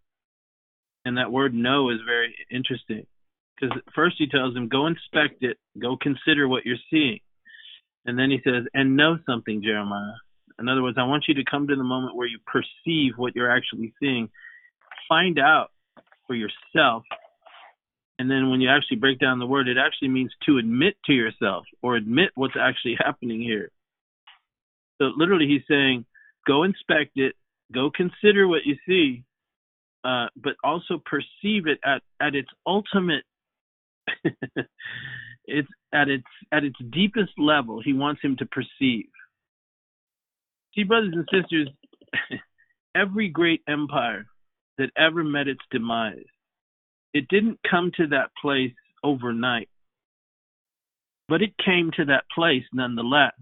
And 1.04 1.18
that 1.18 1.32
word 1.32 1.54
"know" 1.54 1.90
is 1.90 2.00
very 2.06 2.34
interesting, 2.50 3.06
because 3.54 3.76
first 3.94 4.16
he 4.18 4.26
tells 4.28 4.56
him, 4.56 4.68
"Go 4.68 4.86
inspect 4.86 5.42
it. 5.42 5.58
Go 5.78 5.96
consider 5.96 6.48
what 6.48 6.64
you're 6.64 6.76
seeing," 6.90 7.20
and 8.04 8.18
then 8.18 8.30
he 8.30 8.40
says, 8.44 8.66
"And 8.74 8.96
know 8.96 9.18
something, 9.26 9.62
Jeremiah." 9.62 10.14
In 10.58 10.68
other 10.68 10.82
words, 10.82 10.98
I 10.98 11.04
want 11.04 11.24
you 11.26 11.34
to 11.34 11.44
come 11.44 11.66
to 11.66 11.76
the 11.76 11.82
moment 11.82 12.14
where 12.14 12.28
you 12.28 12.38
perceive 12.46 13.14
what 13.16 13.34
you're 13.34 13.50
actually 13.50 13.92
seeing. 13.98 14.30
Find 15.08 15.38
out 15.38 15.72
for 16.26 16.34
yourself 16.34 17.04
and 18.18 18.30
then 18.30 18.50
when 18.50 18.60
you 18.60 18.70
actually 18.70 18.98
break 18.98 19.18
down 19.18 19.38
the 19.38 19.46
word, 19.46 19.68
it 19.68 19.76
actually 19.76 20.08
means 20.08 20.32
to 20.46 20.58
admit 20.58 20.94
to 21.06 21.12
yourself 21.12 21.64
or 21.82 21.96
admit 21.96 22.30
what's 22.34 22.54
actually 22.58 22.96
happening 22.98 23.40
here. 23.40 23.70
So 25.00 25.10
literally, 25.16 25.46
he's 25.46 25.66
saying, 25.68 26.04
go 26.46 26.62
inspect 26.62 27.12
it, 27.16 27.34
go 27.72 27.90
consider 27.90 28.46
what 28.46 28.64
you 28.64 28.76
see, 28.86 29.24
uh, 30.04 30.28
but 30.36 30.54
also 30.62 31.02
perceive 31.04 31.66
it 31.66 31.78
at, 31.84 32.02
at 32.20 32.34
its 32.34 32.48
ultimate, 32.66 33.24
it's 35.46 35.68
at 35.92 36.08
its 36.08 36.24
at 36.52 36.62
its 36.62 36.76
deepest 36.92 37.32
level. 37.38 37.80
He 37.82 37.94
wants 37.94 38.20
him 38.22 38.36
to 38.36 38.46
perceive. 38.46 39.08
See, 40.74 40.84
brothers 40.84 41.14
and 41.14 41.26
sisters, 41.32 41.70
every 42.94 43.28
great 43.28 43.62
empire 43.66 44.26
that 44.76 44.90
ever 44.96 45.24
met 45.24 45.48
its 45.48 45.62
demise 45.70 46.26
it 47.14 47.28
didn't 47.28 47.60
come 47.68 47.92
to 47.96 48.08
that 48.08 48.30
place 48.42 48.72
overnight, 49.02 49.68
but 51.28 51.40
it 51.40 51.54
came 51.64 51.90
to 51.96 52.04
that 52.06 52.24
place 52.34 52.64
nonetheless. 52.72 53.32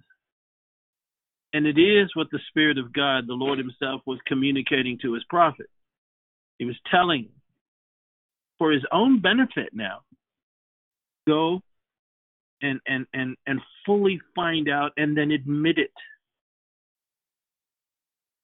And 1.55 1.67
it 1.67 1.79
is 1.79 2.11
what 2.15 2.29
the 2.31 2.41
Spirit 2.49 2.79
of 2.79 2.93
God, 2.93 3.27
the 3.27 3.35
Lord 3.35 3.59
Himself, 3.59 4.03
was 4.07 4.19
communicating 4.27 4.99
to 5.03 5.15
His 5.15 5.25
prophet. 5.29 5.67
He 6.59 6.65
was 6.65 6.77
telling 6.91 7.29
for 8.59 8.71
His 8.71 8.85
own 8.93 9.21
benefit 9.21 9.71
now 9.73 10.03
go 11.27 11.61
and, 12.61 12.81
and, 12.87 13.07
and, 13.13 13.37
and 13.47 13.61
fully 13.87 14.21
find 14.35 14.69
out 14.69 14.93
and 14.97 15.17
then 15.17 15.31
admit 15.31 15.79
it. 15.79 15.93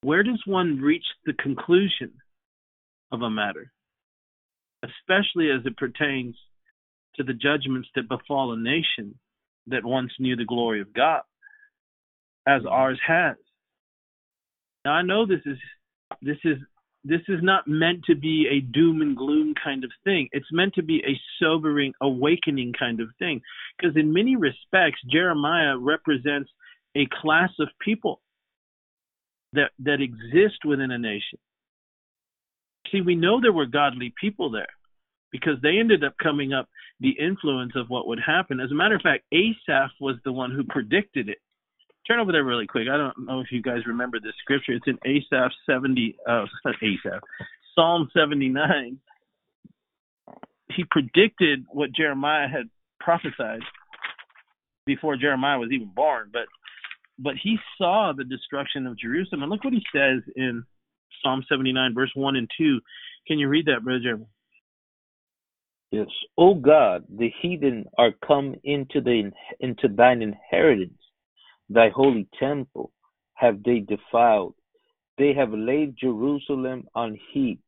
Where 0.03 0.23
does 0.23 0.41
one 0.47 0.81
reach 0.81 1.05
the 1.27 1.33
conclusion 1.35 2.13
of 3.11 3.23
a 3.23 3.31
matter? 3.31 3.73
Especially 4.83 5.51
as 5.51 5.65
it 5.65 5.77
pertains 5.77 6.37
to 7.17 7.25
the 7.25 7.33
judgments 7.33 7.89
that 7.95 8.09
befall 8.09 8.53
a 8.53 8.57
nation 8.57 9.19
that 9.67 9.85
once 9.85 10.13
knew 10.19 10.37
the 10.37 10.45
glory 10.45 10.81
of 10.81 10.93
God, 10.93 11.23
as 12.47 12.63
mm-hmm. 12.63 12.69
ours 12.69 13.01
has. 13.07 13.37
Now 14.85 14.93
I 14.93 15.03
know 15.03 15.27
this 15.27 15.43
is 15.45 15.59
this 16.23 16.39
is 16.45 16.59
this 17.05 17.21
is 17.29 17.41
not 17.43 17.67
meant 17.67 18.05
to 18.05 18.15
be 18.15 18.47
a 18.51 18.61
doom 18.61 19.03
and 19.03 19.17
gloom 19.17 19.55
kind 19.63 19.85
of 19.85 19.91
thing. 20.05 20.29
It's 20.33 20.53
meant 20.53 20.75
to 20.75 20.83
be 20.83 21.03
a 21.07 21.19
sobering, 21.41 21.93
awakening 22.01 22.75
kind 22.79 23.01
of 23.01 23.09
thing. 23.19 23.41
Because 23.77 23.97
in 23.97 24.13
many 24.13 24.37
respects, 24.37 25.01
Jeremiah 25.11 25.79
represents 25.79 26.51
a 26.97 27.07
class 27.21 27.51
of 27.61 27.69
people 27.81 28.21
that 29.53 29.71
that 29.81 30.01
exist 30.01 30.65
within 30.65 30.91
a 30.91 30.99
nation 30.99 31.39
See, 32.91 33.01
we 33.01 33.15
know 33.15 33.41
there 33.41 33.53
were 33.53 33.67
godly 33.67 34.13
people 34.21 34.51
there 34.51 34.69
because 35.31 35.61
they 35.63 35.79
ended 35.79 36.05
up 36.05 36.15
coming 36.23 36.53
up 36.53 36.69
the 37.01 37.11
influence 37.11 37.73
of 37.77 37.89
what 37.89 38.07
would 38.09 38.21
happen. 38.25 38.61
As 38.61 38.71
a 38.71 38.75
matter 38.75 38.97
of 38.97 39.03
fact, 39.03 39.25
Asaph 39.33 39.91
was 40.01 40.17
the 40.25 40.33
one 40.33 40.51
who 40.51 40.65
predicted 40.65 41.29
it. 41.29 41.39
Turn 42.07 42.21
over 42.21 42.33
there 42.33 42.45
really 42.45 42.67
quick. 42.67 42.89
I 42.91 42.97
don't 42.97 43.27
know 43.27 43.41
if 43.41 43.53
you 43.53 43.61
guys 43.61 43.87
remember 43.87 44.19
this 44.19 44.33
scripture. 44.41 44.73
It's 44.73 44.87
in 44.87 44.99
Asaph 45.05 45.53
70, 45.67 46.17
uh, 46.27 46.47
Asaph, 46.67 47.21
Psalm 47.75 48.09
79. 48.17 48.99
He 50.75 50.85
predicted 50.91 51.67
what 51.71 51.93
Jeremiah 51.93 52.49
had 52.49 52.71
prophesied 52.99 53.61
before 54.87 55.17
Jeremiah 55.17 55.59
was 55.59 55.71
even 55.73 55.91
born, 55.95 56.31
but 56.33 56.47
but 57.19 57.35
he 57.43 57.59
saw 57.77 58.13
the 58.17 58.25
destruction 58.25 58.87
of 58.87 58.97
Jerusalem. 58.97 59.43
And 59.43 59.51
look 59.51 59.65
what 59.65 59.73
he 59.73 59.85
says 59.93 60.23
in 60.37 60.65
Psalm 61.23 61.45
79, 61.49 61.95
verse 61.95 62.11
1 62.15 62.37
and 62.37 62.51
2. 62.57 62.81
Can 63.27 63.39
you 63.39 63.49
read 63.49 63.67
that, 63.67 63.85
Brother 63.85 64.01
Jeremy? 64.01 64.27
Yes. 65.91 66.09
O 66.37 66.55
God, 66.55 67.05
the 67.09 67.31
heathen 67.41 67.87
are 67.97 68.13
come 68.27 68.55
into 68.65 69.01
the 69.01 69.31
into 69.61 69.89
thine 69.89 70.21
inheritance, 70.21 71.01
thy 71.71 71.89
holy 71.89 72.29
temple 72.39 72.93
have 73.35 73.63
they 73.63 73.79
defiled. 73.81 74.55
They 75.17 75.33
have 75.35 75.53
laid 75.53 75.97
Jerusalem 75.97 76.87
on 76.95 77.19
heaps. 77.33 77.63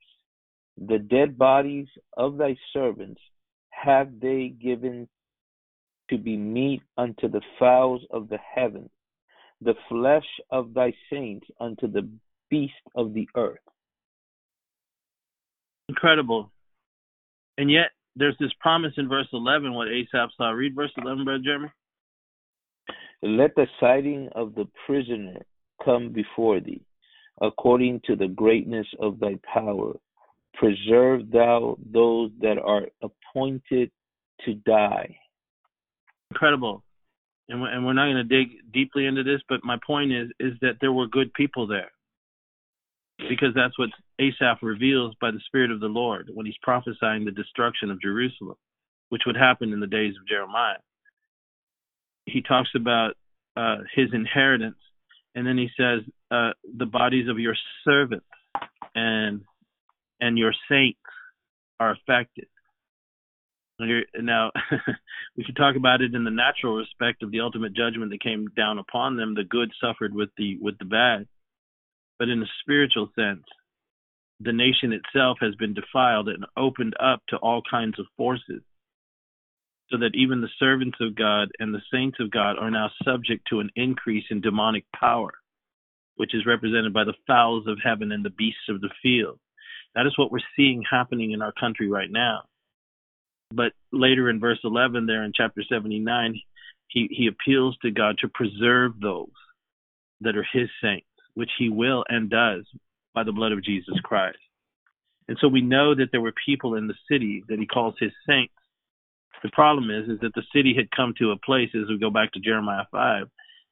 The 0.76 0.98
dead 0.98 1.38
bodies 1.38 1.88
of 2.16 2.36
thy 2.36 2.56
servants 2.72 3.20
have 3.70 4.20
they 4.20 4.48
given 4.48 5.08
to 6.10 6.18
be 6.18 6.36
meat 6.36 6.82
unto 6.98 7.28
the 7.28 7.42
fowls 7.58 8.02
of 8.10 8.28
the 8.28 8.38
heaven, 8.54 8.90
the 9.60 9.74
flesh 9.88 10.26
of 10.50 10.74
thy 10.74 10.92
saints 11.10 11.46
unto 11.58 11.86
the 11.86 12.08
beast 12.50 12.74
of 12.94 13.14
the 13.14 13.28
earth. 13.36 13.58
Incredible. 15.88 16.50
And 17.58 17.70
yet, 17.70 17.90
there's 18.16 18.36
this 18.38 18.52
promise 18.60 18.92
in 18.96 19.08
verse 19.08 19.28
11, 19.32 19.72
what 19.72 19.88
Asaph 19.88 20.30
saw. 20.36 20.50
Read 20.50 20.74
verse 20.74 20.92
11, 20.98 21.24
Brother 21.24 21.42
Jeremy. 21.42 21.68
Let 23.22 23.54
the 23.54 23.66
sighting 23.78 24.28
of 24.34 24.54
the 24.54 24.66
prisoner 24.86 25.42
come 25.84 26.12
before 26.12 26.60
thee, 26.60 26.82
according 27.40 28.00
to 28.06 28.16
the 28.16 28.28
greatness 28.28 28.86
of 28.98 29.20
thy 29.20 29.38
power. 29.52 29.92
Preserve 30.54 31.30
thou 31.30 31.76
those 31.92 32.30
that 32.40 32.58
are 32.58 32.86
appointed 33.02 33.90
to 34.44 34.54
die. 34.54 35.16
Incredible. 36.30 36.82
And 37.48 37.60
we're 37.60 37.92
not 37.94 38.06
going 38.06 38.16
to 38.16 38.24
dig 38.24 38.72
deeply 38.72 39.06
into 39.06 39.24
this, 39.24 39.40
but 39.48 39.64
my 39.64 39.76
point 39.84 40.12
is 40.12 40.28
is 40.38 40.52
that 40.60 40.76
there 40.80 40.92
were 40.92 41.08
good 41.08 41.32
people 41.34 41.66
there 41.66 41.90
because 43.28 43.54
that's 43.54 43.78
what 43.78 43.90
Asaph 44.18 44.62
reveals 44.62 45.14
by 45.20 45.30
the 45.30 45.40
Spirit 45.46 45.70
of 45.70 45.80
the 45.80 45.86
Lord 45.86 46.30
when 46.32 46.46
he's 46.46 46.56
prophesying 46.62 47.24
the 47.24 47.30
destruction 47.30 47.90
of 47.90 48.00
Jerusalem, 48.00 48.56
which 49.08 49.22
would 49.26 49.36
happen 49.36 49.72
in 49.72 49.80
the 49.80 49.86
days 49.86 50.14
of 50.20 50.26
Jeremiah. 50.26 50.78
He 52.26 52.42
talks 52.42 52.70
about 52.74 53.14
uh, 53.56 53.78
his 53.94 54.08
inheritance, 54.12 54.78
and 55.34 55.46
then 55.46 55.58
he 55.58 55.68
says, 55.76 56.00
uh, 56.30 56.50
"The 56.76 56.86
bodies 56.86 57.28
of 57.28 57.38
your 57.38 57.56
servants 57.84 58.26
and 58.94 59.42
and 60.20 60.38
your 60.38 60.52
saints 60.68 61.00
are 61.78 61.92
affected." 61.92 62.46
Now, 64.20 64.50
we 65.36 65.44
should 65.44 65.56
talk 65.56 65.74
about 65.74 66.02
it 66.02 66.14
in 66.14 66.24
the 66.24 66.30
natural 66.30 66.76
respect 66.76 67.22
of 67.22 67.30
the 67.30 67.40
ultimate 67.40 67.72
judgment 67.72 68.10
that 68.10 68.22
came 68.22 68.48
down 68.54 68.78
upon 68.78 69.16
them. 69.16 69.34
The 69.34 69.44
good 69.44 69.70
suffered 69.80 70.14
with 70.14 70.28
the 70.36 70.58
with 70.60 70.78
the 70.78 70.84
bad 70.84 71.26
but 72.20 72.28
in 72.28 72.42
a 72.42 72.46
spiritual 72.60 73.10
sense, 73.16 73.44
the 74.40 74.52
nation 74.52 74.92
itself 74.92 75.38
has 75.40 75.54
been 75.54 75.72
defiled 75.72 76.28
and 76.28 76.44
opened 76.54 76.94
up 77.00 77.22
to 77.30 77.36
all 77.38 77.62
kinds 77.68 77.98
of 77.98 78.04
forces, 78.18 78.60
so 79.90 79.96
that 79.96 80.14
even 80.14 80.42
the 80.42 80.48
servants 80.58 80.98
of 81.00 81.16
God 81.16 81.48
and 81.58 81.74
the 81.74 81.82
saints 81.90 82.18
of 82.20 82.30
God 82.30 82.58
are 82.58 82.70
now 82.70 82.90
subject 83.04 83.48
to 83.48 83.60
an 83.60 83.70
increase 83.74 84.24
in 84.30 84.42
demonic 84.42 84.84
power, 84.94 85.32
which 86.16 86.34
is 86.34 86.46
represented 86.46 86.92
by 86.92 87.04
the 87.04 87.16
fowls 87.26 87.66
of 87.66 87.78
heaven 87.82 88.12
and 88.12 88.22
the 88.22 88.30
beasts 88.30 88.68
of 88.68 88.82
the 88.82 88.90
field. 89.02 89.40
That 89.94 90.06
is 90.06 90.16
what 90.18 90.30
we're 90.30 90.40
seeing 90.56 90.84
happening 90.88 91.32
in 91.32 91.40
our 91.40 91.52
country 91.52 91.88
right 91.88 92.10
now. 92.10 92.42
But 93.50 93.72
later 93.92 94.28
in 94.28 94.40
verse 94.40 94.60
11, 94.62 95.06
there 95.06 95.24
in 95.24 95.32
chapter 95.34 95.62
79, 95.66 96.38
he, 96.88 97.08
he 97.10 97.28
appeals 97.28 97.78
to 97.80 97.90
God 97.90 98.18
to 98.18 98.28
preserve 98.28 99.00
those 99.00 99.28
that 100.20 100.36
are 100.36 100.46
his 100.52 100.68
saints 100.82 101.06
which 101.34 101.50
he 101.58 101.68
will 101.68 102.04
and 102.08 102.30
does 102.30 102.64
by 103.14 103.24
the 103.24 103.32
blood 103.32 103.52
of 103.52 103.64
Jesus 103.64 103.98
Christ. 104.02 104.38
And 105.28 105.38
so 105.40 105.48
we 105.48 105.60
know 105.60 105.94
that 105.94 106.08
there 106.10 106.20
were 106.20 106.34
people 106.44 106.74
in 106.74 106.88
the 106.88 106.94
city 107.10 107.44
that 107.48 107.58
he 107.58 107.66
calls 107.66 107.94
his 107.98 108.12
saints. 108.26 108.52
The 109.42 109.50
problem 109.50 109.90
is, 109.90 110.08
is 110.08 110.20
that 110.20 110.34
the 110.34 110.42
city 110.54 110.74
had 110.76 110.90
come 110.90 111.14
to 111.18 111.30
a 111.30 111.38
place, 111.38 111.70
as 111.74 111.88
we 111.88 111.98
go 111.98 112.10
back 112.10 112.32
to 112.32 112.40
Jeremiah 112.40 112.84
5, 112.90 113.26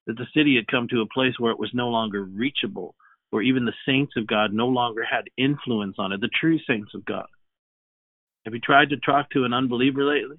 that 0.07 0.17
the 0.17 0.27
city 0.35 0.57
had 0.57 0.67
come 0.69 0.89
to 0.89 1.03
a 1.03 1.13
place 1.13 1.35
where 1.39 1.53
it 1.53 1.59
was 1.59 1.71
no 1.75 1.89
longer 1.89 2.23
reachable, 2.25 2.95
where 3.31 3.43
even 3.43 3.67
the 3.67 3.73
saints 3.85 4.13
of 4.17 4.27
God 4.27 4.53
no 4.53 4.69
longer 4.69 5.05
had 5.05 5.25
influence 5.37 5.97
on 5.99 6.13
it, 6.13 6.21
the 6.21 6.31
true 6.41 6.59
saints 6.67 6.93
of 6.95 7.05
God. 7.05 7.27
Have 8.45 8.55
you 8.55 8.61
tried 8.61 8.91
to 8.91 8.97
talk 8.97 9.31
to 9.31 9.45
an 9.45 9.53
unbeliever 9.53 10.05
lately? 10.05 10.39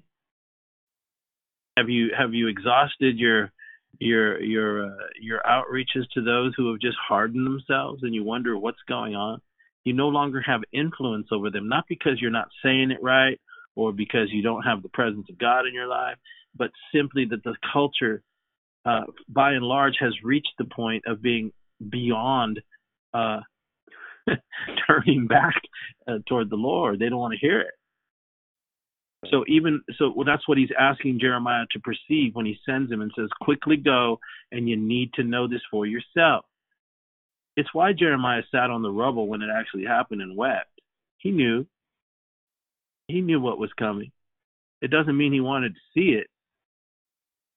Have 1.76 1.88
you 1.88 2.10
have 2.18 2.34
you 2.34 2.48
exhausted 2.48 3.18
your 3.18 3.52
your 3.98 4.40
your 4.40 4.86
uh, 4.86 5.06
your 5.20 5.40
outreaches 5.40 6.08
to 6.14 6.22
those 6.22 6.52
who 6.56 6.70
have 6.70 6.80
just 6.80 6.96
hardened 7.06 7.46
themselves 7.46 8.02
and 8.02 8.14
you 8.14 8.24
wonder 8.24 8.56
what's 8.56 8.78
going 8.88 9.14
on 9.14 9.40
you 9.84 9.92
no 9.92 10.08
longer 10.08 10.40
have 10.40 10.60
influence 10.72 11.28
over 11.32 11.50
them 11.50 11.68
not 11.68 11.84
because 11.88 12.20
you're 12.20 12.30
not 12.30 12.48
saying 12.62 12.90
it 12.90 13.02
right 13.02 13.40
or 13.76 13.92
because 13.92 14.28
you 14.30 14.42
don't 14.42 14.62
have 14.62 14.82
the 14.82 14.88
presence 14.88 15.26
of 15.28 15.38
God 15.38 15.66
in 15.66 15.74
your 15.74 15.88
life 15.88 16.16
but 16.56 16.70
simply 16.94 17.26
that 17.30 17.42
the 17.44 17.56
culture 17.72 18.22
uh, 18.84 19.02
by 19.28 19.52
and 19.52 19.64
large 19.64 19.96
has 20.00 20.14
reached 20.24 20.52
the 20.58 20.64
point 20.64 21.04
of 21.06 21.20
being 21.20 21.52
beyond 21.90 22.60
uh, 23.12 23.40
turning 24.86 25.26
back 25.26 25.54
uh, 26.08 26.18
toward 26.26 26.48
the 26.48 26.56
Lord. 26.56 26.98
They 26.98 27.08
don't 27.08 27.18
want 27.18 27.34
to 27.34 27.46
hear 27.46 27.60
it 27.60 27.74
so 29.28 29.44
even 29.48 29.82
so, 29.98 30.12
well, 30.16 30.24
that's 30.24 30.48
what 30.48 30.56
he's 30.56 30.70
asking 30.78 31.20
Jeremiah 31.20 31.66
to 31.72 31.80
perceive 31.80 32.34
when 32.34 32.46
he 32.46 32.58
sends 32.64 32.90
him 32.90 33.02
and 33.02 33.12
says, 33.14 33.28
"Quickly 33.40 33.76
go, 33.76 34.18
and 34.50 34.68
you 34.68 34.76
need 34.76 35.12
to 35.14 35.24
know 35.24 35.46
this 35.46 35.60
for 35.70 35.84
yourself." 35.84 36.46
It's 37.56 37.74
why 37.74 37.92
Jeremiah 37.92 38.42
sat 38.50 38.70
on 38.70 38.82
the 38.82 38.90
rubble 38.90 39.26
when 39.26 39.42
it 39.42 39.50
actually 39.54 39.84
happened 39.84 40.22
and 40.22 40.36
wept. 40.36 40.80
He 41.18 41.30
knew. 41.30 41.66
He 43.08 43.20
knew 43.20 43.40
what 43.40 43.58
was 43.58 43.72
coming. 43.78 44.12
It 44.80 44.90
doesn't 44.90 45.16
mean 45.16 45.32
he 45.32 45.40
wanted 45.40 45.74
to 45.74 45.80
see 45.92 46.10
it. 46.14 46.28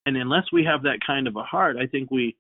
And 0.05 0.17
unless 0.17 0.51
we 0.51 0.65
have 0.65 0.83
that 0.83 0.99
kind 1.05 1.27
of 1.27 1.37
a 1.37 1.43
heart, 1.43 1.77
I 1.77 1.87
think 1.87 2.11
we 2.11 2.35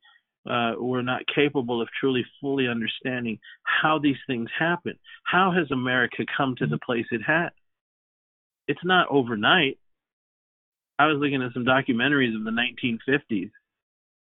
uh, 0.45 0.73
we're 0.77 1.01
not 1.01 1.21
capable 1.33 1.81
of 1.81 1.87
truly 1.97 2.25
fully 2.41 2.67
understanding 2.67 3.39
how 3.63 3.99
these 3.99 4.17
things 4.27 4.49
happen. 4.59 4.99
How 5.23 5.51
has 5.51 5.71
America 5.71 6.25
come 6.35 6.55
to 6.57 6.67
the 6.67 6.79
place 6.79 7.05
it 7.11 7.21
has? 7.25 7.51
It's 8.67 8.83
not 8.83 9.07
overnight. 9.09 9.77
I 10.99 11.07
was 11.07 11.17
looking 11.19 11.41
at 11.41 11.53
some 11.53 11.65
documentaries 11.65 12.35
of 12.35 12.43
the 12.43 12.51
1950s 12.51 13.51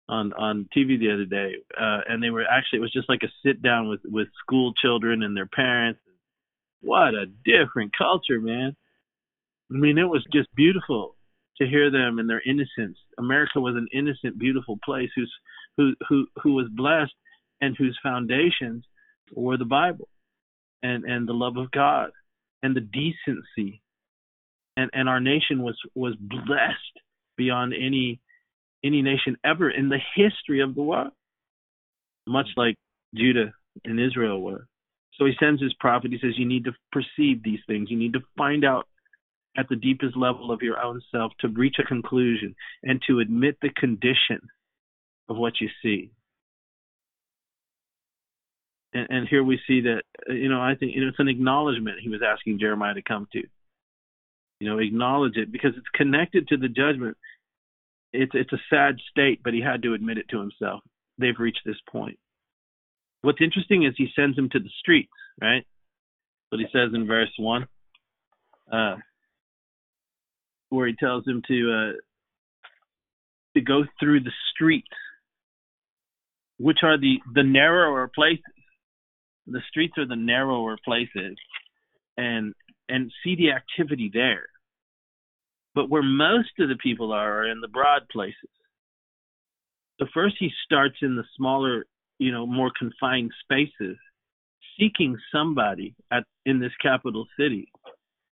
on 0.08 0.32
on 0.34 0.68
TV 0.76 0.98
the 0.98 1.12
other 1.12 1.24
day, 1.24 1.54
uh, 1.78 2.00
and 2.08 2.22
they 2.22 2.30
were 2.30 2.44
actually 2.44 2.78
it 2.78 2.82
was 2.82 2.92
just 2.92 3.08
like 3.08 3.22
a 3.22 3.32
sit 3.44 3.62
down 3.62 3.88
with 3.88 4.00
with 4.04 4.28
school 4.40 4.72
children 4.74 5.22
and 5.22 5.36
their 5.36 5.46
parents. 5.46 6.00
What 6.82 7.14
a 7.14 7.26
different 7.44 7.92
culture, 7.96 8.40
man! 8.40 8.76
I 9.70 9.74
mean, 9.74 9.98
it 9.98 10.04
was 10.04 10.24
just 10.32 10.54
beautiful 10.54 11.16
to 11.58 11.66
hear 11.66 11.90
them 11.90 12.18
and 12.18 12.28
their 12.28 12.42
innocence. 12.44 12.98
America 13.18 13.60
was 13.60 13.76
an 13.76 13.88
innocent, 13.92 14.38
beautiful 14.38 14.78
place 14.84 15.10
who's 15.14 15.32
who 15.76 15.94
who 16.08 16.26
who 16.42 16.52
was 16.54 16.66
blessed 16.70 17.14
and 17.60 17.76
whose 17.76 17.98
foundations 18.02 18.84
were 19.32 19.56
the 19.56 19.64
Bible 19.64 20.08
and 20.82 21.04
and 21.04 21.26
the 21.26 21.32
love 21.32 21.56
of 21.56 21.70
God 21.70 22.10
and 22.62 22.76
the 22.76 22.80
decency. 22.80 23.80
And 24.76 24.90
and 24.92 25.08
our 25.08 25.20
nation 25.20 25.62
was 25.62 25.76
was 25.94 26.14
blessed 26.18 27.00
beyond 27.36 27.74
any 27.74 28.20
any 28.84 29.02
nation 29.02 29.36
ever 29.44 29.70
in 29.70 29.88
the 29.88 30.00
history 30.14 30.60
of 30.60 30.74
the 30.74 30.82
world. 30.82 31.12
Much 32.26 32.48
like 32.56 32.76
Judah 33.14 33.52
and 33.84 34.00
Israel 34.00 34.40
were. 34.40 34.66
So 35.18 35.26
he 35.26 35.32
sends 35.38 35.62
his 35.62 35.74
prophet. 35.74 36.10
He 36.10 36.18
says, 36.18 36.34
You 36.36 36.46
need 36.46 36.64
to 36.64 36.72
perceive 36.92 37.42
these 37.42 37.60
things. 37.66 37.90
You 37.90 37.96
need 37.96 38.14
to 38.14 38.20
find 38.36 38.64
out 38.64 38.88
at 39.56 39.68
the 39.68 39.76
deepest 39.76 40.16
level 40.16 40.50
of 40.50 40.62
your 40.62 40.80
own 40.80 41.00
self 41.12 41.32
to 41.40 41.48
reach 41.48 41.76
a 41.78 41.84
conclusion 41.84 42.56
and 42.82 43.00
to 43.06 43.20
admit 43.20 43.56
the 43.62 43.70
condition 43.70 44.40
of 45.28 45.36
what 45.36 45.54
you 45.60 45.68
see. 45.82 46.10
And, 48.92 49.06
and 49.10 49.28
here 49.28 49.44
we 49.44 49.60
see 49.66 49.82
that, 49.82 50.02
you 50.28 50.48
know, 50.48 50.60
I 50.60 50.74
think 50.74 50.92
you 50.94 51.02
know, 51.02 51.08
it's 51.08 51.18
an 51.20 51.28
acknowledgement 51.28 52.00
he 52.00 52.08
was 52.08 52.20
asking 52.26 52.58
Jeremiah 52.58 52.94
to 52.94 53.02
come 53.02 53.28
to. 53.32 53.42
You 54.60 54.70
know, 54.70 54.78
acknowledge 54.78 55.36
it 55.36 55.52
because 55.52 55.72
it's 55.76 55.86
connected 55.94 56.48
to 56.48 56.56
the 56.56 56.68
judgment. 56.68 57.16
It's 58.12 58.32
it's 58.34 58.52
a 58.52 58.62
sad 58.70 58.96
state, 59.10 59.40
but 59.42 59.54
he 59.54 59.60
had 59.60 59.82
to 59.82 59.94
admit 59.94 60.18
it 60.18 60.28
to 60.30 60.40
himself. 60.40 60.80
They've 61.18 61.38
reached 61.38 61.62
this 61.64 61.80
point. 61.90 62.18
What's 63.22 63.40
interesting 63.40 63.84
is 63.84 63.94
he 63.96 64.08
sends 64.14 64.38
him 64.38 64.48
to 64.50 64.58
the 64.58 64.70
streets, 64.78 65.12
right? 65.40 65.64
What 66.50 66.60
he 66.60 66.66
says 66.72 66.90
in 66.94 67.06
verse 67.06 67.32
one. 67.38 67.66
Uh, 68.70 68.96
where 70.70 70.86
he 70.86 70.94
tells 70.98 71.26
him 71.26 71.42
to 71.48 71.72
uh, 71.72 71.92
to 73.54 73.60
go 73.60 73.84
through 74.00 74.20
the 74.20 74.32
streets, 74.52 74.88
which 76.58 76.78
are 76.82 76.98
the 76.98 77.16
the 77.34 77.42
narrower 77.42 78.10
places. 78.14 78.44
The 79.46 79.60
streets 79.68 79.94
are 79.98 80.06
the 80.06 80.16
narrower 80.16 80.76
places, 80.84 81.36
and 82.16 82.54
and 82.88 83.12
see 83.22 83.36
the 83.36 83.50
activity 83.50 84.10
there. 84.12 84.46
But 85.74 85.90
where 85.90 86.02
most 86.02 86.50
of 86.60 86.68
the 86.68 86.76
people 86.76 87.12
are 87.12 87.40
are 87.40 87.50
in 87.50 87.60
the 87.60 87.68
broad 87.68 88.08
places. 88.10 88.50
So 89.98 90.06
first 90.12 90.36
he 90.38 90.50
starts 90.64 90.96
in 91.02 91.16
the 91.16 91.24
smaller, 91.36 91.86
you 92.18 92.32
know, 92.32 92.46
more 92.46 92.70
confined 92.76 93.32
spaces, 93.42 93.96
seeking 94.78 95.16
somebody 95.32 95.94
at 96.12 96.24
in 96.46 96.60
this 96.60 96.72
capital 96.80 97.26
city 97.38 97.68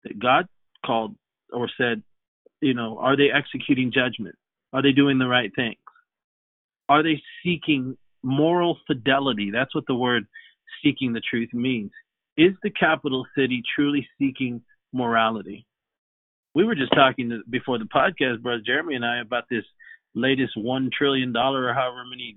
that 0.04 0.18
God 0.18 0.46
called 0.84 1.16
or 1.52 1.68
said 1.78 2.02
you 2.60 2.74
know, 2.74 2.98
are 2.98 3.16
they 3.16 3.30
executing 3.30 3.92
judgment? 3.92 4.34
Are 4.72 4.82
they 4.82 4.92
doing 4.92 5.18
the 5.18 5.26
right 5.26 5.50
things? 5.54 5.76
Are 6.88 7.02
they 7.02 7.22
seeking 7.44 7.96
moral 8.22 8.78
fidelity? 8.86 9.50
That's 9.52 9.74
what 9.74 9.84
the 9.86 9.94
word 9.94 10.26
seeking 10.82 11.12
the 11.12 11.20
truth 11.20 11.50
means. 11.52 11.90
Is 12.36 12.52
the 12.62 12.70
capital 12.70 13.26
city 13.36 13.62
truly 13.74 14.06
seeking 14.18 14.62
morality? 14.92 15.66
We 16.54 16.64
were 16.64 16.74
just 16.74 16.92
talking 16.94 17.30
to, 17.30 17.40
before 17.48 17.78
the 17.78 17.84
podcast, 17.84 18.42
Brother 18.42 18.62
Jeremy 18.64 18.94
and 18.94 19.04
I, 19.04 19.20
about 19.20 19.44
this 19.50 19.64
latest 20.14 20.52
$1 20.56 20.90
trillion 20.92 21.36
or 21.36 21.74
however 21.74 22.04
many 22.08 22.36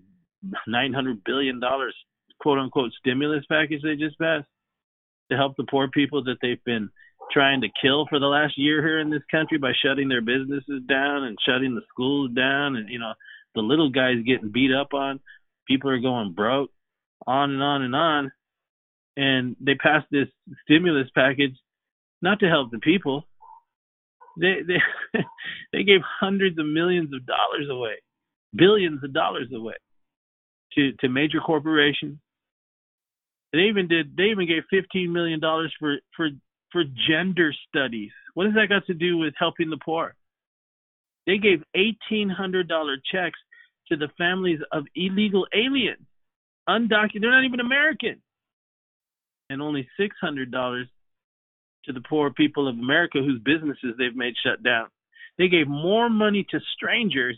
$900 0.68 1.24
billion 1.26 1.62
quote 2.42 2.60
unquote 2.60 2.92
stimulus 3.00 3.44
package 3.50 3.82
they 3.84 3.96
just 3.96 4.18
passed 4.18 4.48
to 5.32 5.38
help 5.38 5.56
the 5.58 5.66
poor 5.70 5.88
people 5.90 6.24
that 6.24 6.38
they've 6.42 6.64
been 6.66 6.90
trying 7.32 7.62
to 7.62 7.68
kill 7.82 8.06
for 8.10 8.20
the 8.20 8.26
last 8.26 8.54
year 8.58 8.82
here 8.82 9.00
in 9.00 9.10
this 9.10 9.22
country 9.30 9.58
by 9.58 9.72
shutting 9.86 10.10
their 10.10 10.22
businesses 10.22 10.82
down 10.88 11.26
and 11.26 11.38
shutting 11.46 11.76
the 11.76 11.82
schools 11.90 12.32
down 12.36 12.76
and 12.76 12.90
you 12.90 13.00
know 13.00 13.14
the 13.56 13.62
little 13.62 13.90
guys 13.90 14.16
getting 14.26 14.52
beat 14.52 14.72
up 14.74 14.94
on 14.94 15.20
people 15.68 15.90
are 15.90 16.00
going 16.00 16.34
broke 16.34 16.72
on 17.28 17.52
and 17.52 17.62
on 17.62 17.84
and 17.84 17.96
on 17.96 18.32
and 19.20 19.56
they 19.60 19.76
passed 19.76 20.08
this 20.12 20.28
stimulus 20.64 21.08
package 21.16 21.56
not 22.22 22.40
to 22.40 22.48
help 22.48 22.72
the 22.72 22.80
people 22.80 23.24
they 24.40 24.58
they 24.68 25.20
they 25.74 25.84
gave 25.84 26.02
hundreds 26.20 26.58
of 26.60 26.66
millions 26.66 27.14
of 27.14 27.26
dollars 27.26 27.68
away 27.70 27.96
billions 28.56 29.04
of 29.04 29.14
dollars 29.14 29.48
away 29.54 29.76
to 30.74 30.92
to 31.00 31.10
major 31.10 31.40
corporations 31.40 32.18
they 33.52 33.64
even 33.70 33.88
did 33.88 34.16
they 34.16 34.26
even 34.26 34.48
gave 34.48 34.64
15 34.70 35.12
million 35.12 35.40
dollars 35.40 35.74
for 35.80 35.98
for 36.16 36.30
for 36.72 36.84
gender 37.08 37.54
studies. 37.68 38.12
What 38.34 38.46
has 38.46 38.56
that 38.56 38.70
got 38.70 38.86
to 38.88 38.94
do 38.94 39.18
with 39.18 39.34
helping 39.38 39.70
the 39.70 39.80
poor? 39.84 40.16
They 41.26 41.38
gave 41.38 41.64
$1,800 41.76 42.98
checks 43.12 43.40
to 43.90 43.98
the 43.98 44.10
families 44.18 44.60
of 44.72 44.86
illegal 44.96 45.48
aliens, 45.54 46.06
undocumented, 46.68 47.22
they're 47.22 47.32
not 47.32 47.46
even 47.46 47.60
American, 47.60 48.22
and 49.50 49.62
only 49.62 49.88
$600 50.00 50.84
to 51.86 51.94
the 51.94 52.02
poor 52.08 52.32
people 52.32 52.68
of 52.68 52.76
America 52.76 53.20
whose 53.20 53.42
businesses 53.44 53.96
they've 53.98 54.16
made 54.16 54.34
shut 54.44 54.62
down. 54.64 54.88
They 55.38 55.48
gave 55.48 55.68
more 55.68 56.10
money 56.10 56.46
to 56.52 56.60
strangers 56.76 57.38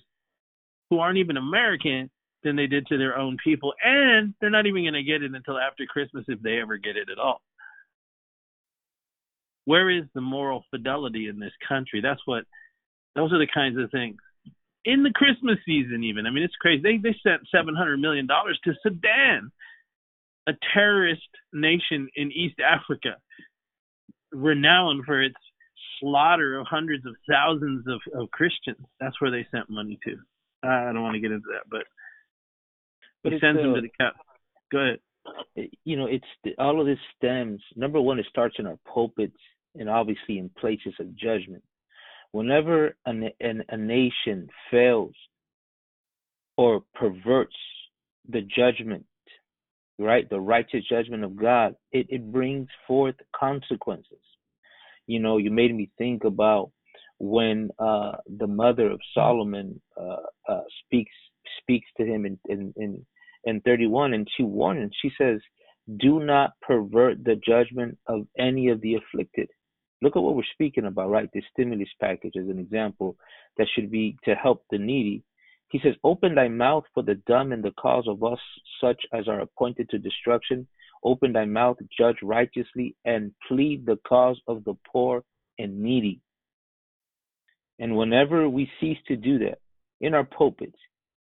who 0.89 0.99
aren't 0.99 1.20
even 1.20 1.38
American 1.38 2.09
than 2.43 2.55
they 2.55 2.68
did 2.68 2.88
to 2.88 2.97
their 2.97 3.18
own 3.18 3.38
people, 3.43 3.74
and 3.84 4.34
they're 4.41 4.49
not 4.49 4.66
even 4.66 4.84
going 4.84 4.93
to 4.95 5.03
get 5.03 5.22
it 5.22 5.34
until 5.34 5.59
after 5.59 5.86
Christmas 5.86 6.26
if 6.28 6.41
they 6.41 6.59
ever 6.59 6.78
get 6.78 6.97
it 6.97 7.09
at 7.12 7.20
all 7.20 7.41
where 9.66 9.89
is 9.89 10.05
the 10.14 10.22
moral 10.22 10.64
fidelity 10.72 11.28
in 11.28 11.39
this 11.39 11.53
country? 11.68 12.01
That's 12.01 12.22
what 12.26 12.43
those 13.16 13.32
are 13.34 13.39
the 13.39 13.47
kinds 13.51 13.78
of 13.78 13.91
things. 13.91 14.18
In 14.84 15.03
the 15.03 15.12
Christmas 15.14 15.57
season 15.66 16.03
even. 16.03 16.26
I 16.26 16.32
mean 16.32 16.43
it's 16.43 16.55
crazy. 16.55 16.82
They 16.82 16.97
they 16.97 17.16
sent 17.24 17.47
seven 17.53 17.76
hundred 17.76 17.97
million 17.97 18.28
dollars 18.28 18.59
to 18.64 18.74
Sudan, 18.82 19.51
a 20.48 20.54
terrorist 20.74 21.22
nation 21.54 22.10
in 22.16 22.32
East 22.32 22.60
Africa, 22.60 23.18
renowned 24.32 25.06
for 25.06 25.22
its 25.22 25.36
slaughter 26.00 26.60
of 26.60 26.68
hundreds 26.68 27.06
of 27.06 27.16
thousands 27.30 27.86
of, 27.88 28.00
of 28.20 28.32
Christians. 28.32 28.86
That's 29.00 29.20
where 29.22 29.32
they 29.32 29.46
sent 29.52 29.70
money 29.70 30.00
to. 30.06 30.16
I 30.64 30.92
don't 30.94 31.02
want 31.02 31.16
to 31.16 31.20
get 31.20 31.32
into 31.32 31.48
that, 31.54 31.70
but 31.70 31.84
he 33.32 33.39
sends 33.39 33.60
them 33.60 33.72
uh, 33.72 33.76
to 33.76 33.82
the 33.82 33.89
cap. 34.00 34.16
Go 34.72 34.80
ahead 34.80 35.00
you 35.84 35.98
know, 35.98 36.08
it's 36.08 36.26
all 36.58 36.80
of 36.80 36.88
this 36.88 36.98
stems. 37.18 37.62
Number 37.76 38.02
one, 38.02 38.20
it 38.20 38.26
starts 38.30 38.56
in 38.60 38.68
our 38.68 38.78
pulpits 38.92 39.38
and 39.76 39.89
obviously 39.89 40.38
in 40.38 40.50
places 40.60 40.94
of 41.00 41.16
judgment. 41.16 41.64
Whenever 42.32 42.96
an, 43.06 43.30
an, 43.39 43.64
a 43.70 43.78
nation 43.78 44.50
fails 44.70 45.14
or 46.58 46.84
perverts 46.96 47.56
the 48.30 48.42
judgment, 48.42 49.06
right, 50.00 50.30
the 50.30 50.39
righteous 50.39 50.84
judgment 50.89 51.24
of 51.24 51.36
God, 51.36 51.76
it, 51.92 52.08
it 52.10 52.32
brings 52.32 52.68
forth 52.88 53.16
consequences. 53.36 54.20
You 55.08 55.20
know, 55.20 55.38
you 55.38 55.52
made 55.52 55.76
me 55.76 55.89
think 55.98 56.24
about 56.24 56.72
when 57.20 57.70
uh, 57.78 58.14
the 58.39 58.48
mother 58.48 58.89
of 58.89 59.00
Solomon 59.14 59.80
uh, 60.00 60.16
uh, 60.50 60.62
speaks 60.84 61.12
speaks 61.62 61.88
to 61.98 62.04
him 62.04 62.26
in, 62.26 62.39
in, 62.50 62.74
in 62.78 63.06
and 63.46 63.64
31 63.64 64.14
and 64.14 64.28
she 64.36 64.44
warns 64.44 64.92
she 65.02 65.12
says 65.20 65.39
do 66.00 66.20
not 66.20 66.52
pervert 66.62 67.24
the 67.24 67.39
judgment 67.46 67.98
of 68.08 68.28
any 68.38 68.70
of 68.70 68.82
the 68.82 68.96
afflicted. 68.96 69.50
Look 70.02 70.16
at 70.16 70.22
what 70.22 70.36
we're 70.36 70.44
speaking 70.54 70.86
about 70.86 71.10
right? 71.10 71.30
This 71.34 71.44
stimulus 71.52 71.89
package 72.00 72.34
as 72.39 72.48
an 72.48 72.60
example 72.60 73.16
that 73.58 73.68
should 73.74 73.92
be 73.92 74.18
to 74.26 74.36
help 74.36 74.64
the 74.72 74.78
needy 74.78 75.24
he 75.72 75.80
says 75.84 75.95
open 76.03 76.36
thy 76.36 76.47
mouth 76.47 76.84
for 76.93 77.03
the 77.03 77.15
dumb 77.28 77.51
and 77.51 77.63
the 77.63 77.72
cause 77.72 78.07
of 78.07 78.24
us 78.24 78.39
such 78.80 79.01
as 79.13 79.28
are 79.28 79.41
appointed 79.41 79.89
to 79.89 79.97
destruction 79.97 80.67
open 81.03 81.34
thy 81.34 81.45
mouth 81.45 81.78
judge 81.97 82.17
righteously 82.22 82.95
and 83.05 83.32
plead 83.47 83.86
the 83.86 83.97
cause 84.07 84.39
of 84.47 84.63
the 84.65 84.76
poor 84.91 85.24
and 85.59 85.80
needy 85.82 86.19
and 87.80 87.97
whenever 87.97 88.47
we 88.47 88.69
cease 88.80 88.99
to 89.07 89.15
do 89.15 89.39
that 89.39 89.57
in 90.01 90.13
our 90.13 90.24
pulpits 90.24 90.78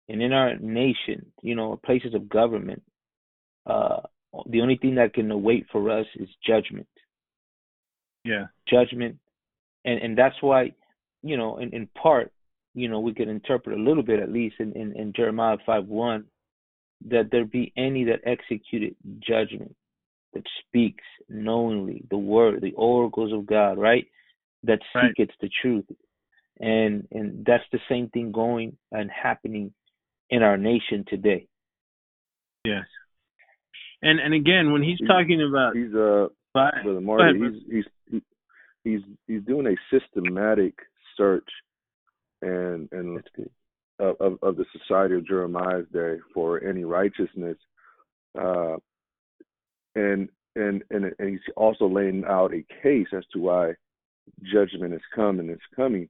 and 0.08 0.22
in 0.22 0.32
our 0.32 0.56
nation, 0.56 1.26
you 1.42 1.54
know, 1.54 1.78
places 1.84 2.14
of 2.14 2.28
government, 2.28 2.82
uh, 3.66 4.00
the 4.48 4.62
only 4.62 4.76
thing 4.76 4.94
that 4.94 5.12
can 5.12 5.30
await 5.30 5.66
for 5.70 5.90
us 5.90 6.06
is 6.16 6.28
judgment. 6.46 6.88
Yeah. 8.24 8.46
Judgment. 8.68 9.18
And 9.84 10.00
and 10.00 10.18
that's 10.18 10.36
why, 10.40 10.72
you 11.22 11.36
know, 11.36 11.58
in, 11.58 11.74
in 11.74 11.86
part, 12.00 12.32
you 12.78 12.88
know, 12.88 13.00
we 13.00 13.14
can 13.14 13.28
interpret 13.28 13.78
a 13.78 13.82
little 13.82 14.02
bit 14.02 14.20
at 14.20 14.32
least 14.32 14.56
in, 14.58 14.72
in, 14.72 14.92
in 14.96 15.12
Jeremiah 15.14 15.58
five 15.66 15.86
one, 15.86 16.24
that 17.08 17.28
there 17.30 17.44
be 17.44 17.72
any 17.76 18.04
that 18.04 18.20
executed 18.24 18.94
judgment, 19.20 19.74
that 20.34 20.44
speaks 20.66 21.04
knowingly 21.28 22.04
the 22.10 22.18
word, 22.18 22.60
the 22.60 22.72
oracles 22.74 23.32
of 23.32 23.46
God, 23.46 23.78
right? 23.78 24.06
That 24.64 24.80
seeketh 24.92 25.30
right. 25.30 25.38
the 25.40 25.50
truth. 25.62 25.84
And 26.60 27.06
and 27.12 27.44
that's 27.46 27.64
the 27.70 27.78
same 27.88 28.08
thing 28.08 28.32
going 28.32 28.76
and 28.90 29.10
happening 29.10 29.72
in 30.30 30.42
our 30.42 30.56
nation 30.56 31.04
today. 31.06 31.46
Yes. 32.64 32.84
And 34.02 34.18
and 34.18 34.34
again, 34.34 34.72
when 34.72 34.82
he's 34.82 34.98
talking 35.06 35.40
about 35.48 35.76
he's 35.76 35.94
uh 35.94 36.26
brother 36.52 37.00
Marty, 37.00 37.38
he's 37.70 37.84
he's 38.10 38.22
he's 38.84 39.00
he's 39.26 39.42
doing 39.42 39.66
a 39.66 39.76
systematic 39.96 40.74
search 41.16 41.48
and 42.42 42.88
and 42.92 43.22
of, 43.98 44.16
of, 44.20 44.38
of 44.42 44.56
the 44.56 44.64
society 44.72 45.14
of 45.14 45.26
Jeremiah's 45.26 45.86
day 45.92 46.16
for 46.32 46.62
any 46.62 46.84
righteousness, 46.84 47.56
uh, 48.40 48.76
and 49.94 50.28
and 50.56 50.82
and 50.90 51.12
and 51.18 51.30
he's 51.30 51.40
also 51.56 51.86
laying 51.88 52.24
out 52.26 52.52
a 52.54 52.64
case 52.82 53.08
as 53.16 53.24
to 53.32 53.40
why 53.40 53.72
judgment 54.52 54.94
is 54.94 55.00
coming. 55.14 55.48
It's 55.48 55.62
coming, 55.74 56.08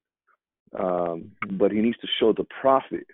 um, 0.79 1.33
but 1.53 1.73
he 1.73 1.79
needs 1.79 1.99
to 1.99 2.09
show 2.19 2.33
the 2.33 2.47
prophet 2.61 3.07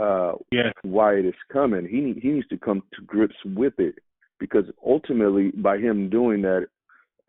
uh, 0.00 0.32
yeah. 0.50 0.72
why 0.82 1.14
it 1.14 1.26
is 1.26 1.34
coming. 1.52 1.86
He 1.86 2.18
he 2.20 2.34
needs 2.34 2.48
to 2.48 2.58
come 2.58 2.82
to 2.94 3.02
grips 3.02 3.36
with 3.44 3.74
it 3.78 3.96
because 4.40 4.64
ultimately, 4.84 5.50
by 5.50 5.78
him 5.78 6.10
doing 6.10 6.42
that, 6.42 6.66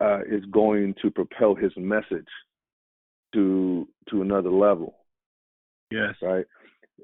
uh, 0.00 0.20
is 0.22 0.44
going 0.50 0.94
to 1.02 1.10
propel 1.10 1.54
his 1.54 1.72
message 1.76 2.26
to 3.36 3.86
to 4.10 4.22
another 4.22 4.50
level. 4.50 4.94
Yes. 5.90 6.14
Right. 6.22 6.46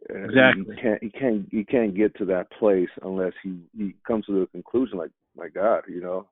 Exactly. 0.08 0.74
He 0.74 0.82
can't 0.82 1.02
he 1.02 1.10
can't 1.10 1.48
he 1.50 1.64
can't 1.64 1.94
get 1.94 2.16
to 2.16 2.24
that 2.26 2.50
place 2.52 2.88
unless 3.02 3.32
he 3.42 3.60
he 3.76 3.94
comes 4.06 4.26
to 4.26 4.40
the 4.40 4.46
conclusion 4.46 4.98
like 4.98 5.10
my 5.36 5.48
God, 5.48 5.84
you 5.88 6.00
know, 6.00 6.28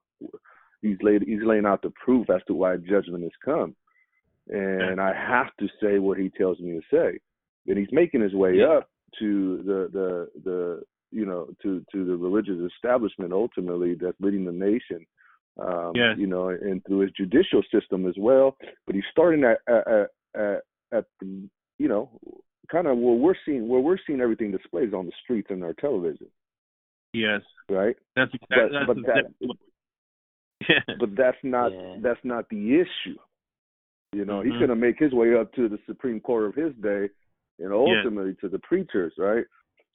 he's 0.82 0.96
laid 1.03 1.22
he's 1.22 1.44
laying 1.44 1.66
out 1.66 1.82
the 1.82 1.92
proof 2.05 2.28
as 2.30 2.40
to 2.46 2.55
why 2.55 2.76
judgment 2.76 3.22
has 3.22 3.32
come, 3.44 3.76
and 4.48 4.96
yeah. 4.96 5.05
I 5.05 5.12
have 5.14 5.48
to 5.61 5.68
say 5.80 5.98
what 5.98 6.18
he 6.18 6.30
tells 6.30 6.59
me 6.59 6.72
to 6.72 6.82
say. 6.90 7.18
And 7.66 7.78
he's 7.78 7.92
making 7.92 8.22
his 8.22 8.34
way 8.34 8.55
yeah. 8.57 8.78
up 8.78 8.90
to 9.18 9.62
the 9.64 9.88
the 9.92 10.40
the 10.44 10.82
you 11.12 11.26
know 11.26 11.48
to 11.62 11.84
to 11.92 12.05
the 12.05 12.16
religious 12.16 12.59
establishment 12.74 13.32
ultimately 13.32 13.94
that's 13.94 14.16
leading 14.20 14.44
the 14.44 14.53
nation 14.53 15.07
um 15.61 15.92
yes. 15.94 16.16
you 16.18 16.26
know 16.26 16.48
and 16.48 16.84
through 16.86 17.00
his 17.00 17.11
judicial 17.12 17.62
system 17.72 18.06
as 18.06 18.14
well 18.18 18.56
but 18.86 18.94
he's 18.94 19.04
starting 19.11 19.44
at 19.44 19.58
at 19.72 20.08
at, 20.34 20.61
at 20.92 21.04
the 21.20 21.48
you 21.78 21.88
know 21.88 22.11
kind 22.70 22.86
of 22.86 22.96
where 22.96 23.14
we're 23.14 23.34
seeing 23.44 23.68
where 23.68 23.80
we're 23.80 23.98
seeing 24.06 24.20
everything 24.20 24.50
displayed 24.50 24.94
on 24.94 25.06
the 25.06 25.12
streets 25.22 25.48
and 25.50 25.62
our 25.64 25.74
television 25.74 26.28
yes 27.12 27.40
right 27.68 27.96
that's 28.16 28.32
but, 28.32 28.48
that's 28.50 28.86
but 28.86 28.96
exactly 28.98 29.48
that, 30.68 30.96
but 31.00 31.08
that's 31.16 31.38
not 31.42 31.72
Yeah. 31.72 31.96
that's 32.02 32.24
not 32.24 32.48
the 32.48 32.80
issue 32.80 33.18
you 34.12 34.24
know 34.24 34.40
he's 34.42 34.52
Mhm. 34.52 34.58
going 34.58 34.68
to 34.70 34.76
make 34.76 34.98
his 34.98 35.12
way 35.12 35.34
up 35.34 35.52
to 35.54 35.68
the 35.68 35.78
supreme 35.86 36.20
court 36.20 36.44
of 36.46 36.54
his 36.54 36.74
day 36.82 37.08
and 37.61 37.72
ultimately 37.72 38.34
to 38.40 38.48
the 38.48 38.58
preachers, 38.61 39.12
right? 39.18 39.44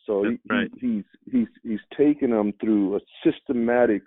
So 0.06 0.24
he, 0.24 0.38
right. 0.50 0.70
he, 0.80 0.88
he's 0.88 1.04
he's 1.32 1.48
he's 1.64 1.80
taking 1.98 2.30
them 2.30 2.54
through 2.62 2.96
a 2.96 3.00
systematic 3.24 4.04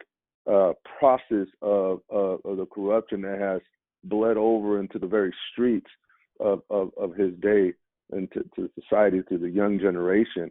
uh, 0.51 0.73
process 0.99 1.47
of, 1.63 2.01
of 2.11 2.41
of 2.45 2.57
the 2.57 2.67
corruption 2.73 3.21
that 3.23 3.39
has 3.39 3.61
bled 4.05 4.37
over 4.37 4.81
into 4.81 4.99
the 4.99 5.07
very 5.07 5.35
streets 5.53 5.91
of 6.41 6.63
of, 6.71 6.91
of 6.97 7.15
his 7.15 7.33
day 7.41 7.73
and 8.11 8.31
to, 8.33 8.43
to 8.57 8.71
society, 8.81 9.23
to 9.29 9.39
the 9.39 9.51
young 9.51 9.79
generation, 9.79 10.51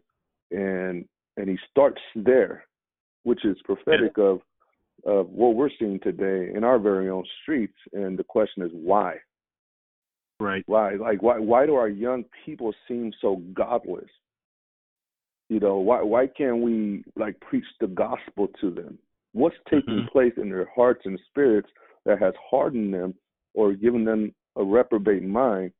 and 0.51 1.05
and 1.37 1.49
he 1.49 1.57
starts 1.69 2.01
there, 2.15 2.65
which 3.23 3.43
is 3.45 3.57
prophetic 3.65 4.17
of 4.17 4.41
of 5.05 5.29
what 5.29 5.55
we're 5.55 5.69
seeing 5.79 5.99
today 5.99 6.51
in 6.53 6.63
our 6.63 6.79
very 6.79 7.09
own 7.09 7.23
streets. 7.41 7.77
And 7.93 8.17
the 8.17 8.23
question 8.23 8.63
is 8.63 8.71
why? 8.73 9.15
Right. 10.39 10.63
Why? 10.67 10.95
Like 10.95 11.21
why 11.21 11.39
why 11.39 11.65
do 11.65 11.75
our 11.75 11.89
young 11.89 12.25
people 12.45 12.73
seem 12.87 13.11
so 13.21 13.41
godless? 13.53 14.09
You 15.49 15.59
know, 15.59 15.77
why 15.77 16.01
why 16.03 16.27
can't 16.27 16.61
we 16.61 17.03
like 17.15 17.39
preach 17.39 17.65
the 17.79 17.87
gospel 17.87 18.47
to 18.61 18.69
them? 18.69 18.99
What's 19.37 19.55
taking 19.69 20.01
Mhm. 20.01 20.09
place 20.09 20.33
in 20.37 20.49
their 20.49 20.65
hearts 20.75 21.05
and 21.05 21.19
spirits 21.29 21.69
that 22.05 22.17
has 22.19 22.33
hardened 22.49 22.91
them 22.93 23.13
or 23.53 23.73
given 23.73 24.03
them 24.03 24.33
a 24.55 24.63
reprobate 24.63 25.21
mind 25.23 25.71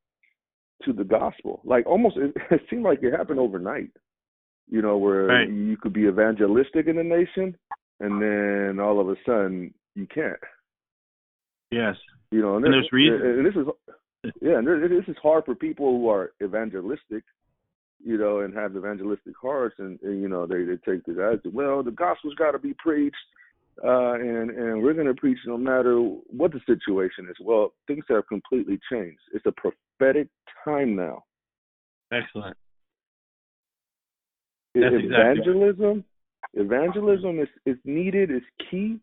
to 0.84 0.92
the 0.92 1.02
gospel? 1.04 1.60
Like 1.64 1.84
almost 1.86 2.16
it, 2.16 2.32
it 2.52 2.62
seemed 2.70 2.84
like 2.84 3.02
it 3.02 3.12
happened 3.12 3.40
overnight. 3.40 3.90
You 4.68 4.82
know, 4.82 4.96
where 4.98 5.24
Right. 5.26 5.50
you 5.50 5.76
could 5.76 5.92
be 5.92 6.06
evangelistic 6.06 6.86
in 6.86 6.96
the 6.96 7.02
nation 7.04 7.56
and 8.00 8.22
then 8.22 8.78
all 8.78 9.00
of 9.00 9.08
a 9.08 9.16
sudden 9.26 9.74
you 9.96 10.06
can't. 10.06 10.38
Yes. 11.72 11.96
You 12.30 12.40
know, 12.42 12.56
and, 12.56 12.64
And 12.64 12.74
this- 12.74 12.82
there's 12.82 12.92
reasons. 12.92 13.22
And 13.22 13.46
this 13.46 13.56
is, 13.56 14.32
yeah, 14.40 14.58
and 14.58 14.66
there- 14.66 14.86
this 14.88 15.08
is 15.08 15.16
hard 15.18 15.44
for 15.46 15.54
people 15.54 15.98
who 15.98 16.08
are 16.08 16.32
evangelistic, 16.42 17.24
you 17.98 18.18
know, 18.18 18.40
and 18.40 18.54
have 18.54 18.76
evangelistic 18.76 19.34
hearts, 19.36 19.76
and, 19.78 20.00
and 20.02 20.20
you 20.22 20.28
know, 20.28 20.46
they 20.46 20.62
they 20.64 20.76
take 20.76 21.02
this 21.04 21.18
as 21.18 21.40
Well, 21.52 21.82
the 21.82 21.90
gospel's 21.90 22.34
got 22.34 22.52
to 22.52 22.58
be 22.58 22.74
preached, 22.74 23.16
uh, 23.84 24.14
and 24.14 24.50
and 24.50 24.82
we're 24.82 24.94
going 24.94 25.06
to 25.06 25.14
preach 25.14 25.38
no 25.46 25.56
matter 25.56 25.98
what 26.00 26.52
the 26.52 26.60
situation 26.66 27.26
is. 27.30 27.36
Well, 27.40 27.72
things 27.86 28.04
have 28.08 28.26
completely 28.28 28.78
changed. 28.90 29.20
It's 29.32 29.46
a 29.46 29.52
prophetic 29.52 30.28
time 30.64 30.96
now. 30.96 31.24
Excellent. 32.12 32.56
That's 34.74 34.94
exactly 34.94 35.10
right. 35.10 35.36
evangelism, 35.38 36.04
evangelism 36.54 37.40
is 37.40 37.48
is 37.66 37.76
needed, 37.84 38.30
is 38.30 38.42
key, 38.70 38.98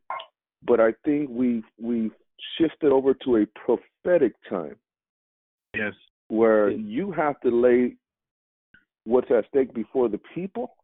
but 0.65 0.79
I 0.79 0.93
think 1.03 1.29
we 1.29 1.63
we 1.81 2.11
shifted 2.57 2.91
over 2.91 3.13
to 3.13 3.37
a 3.37 3.45
prophetic 3.65 4.33
time 4.49 4.75
Yes. 5.75 5.93
where 6.27 6.69
you 6.69 7.11
have 7.11 7.39
to 7.41 7.49
lay 7.49 7.95
what's 9.05 9.29
at 9.31 9.45
stake 9.49 9.73
before 9.73 10.09
the 10.09 10.19
people. 10.33 10.75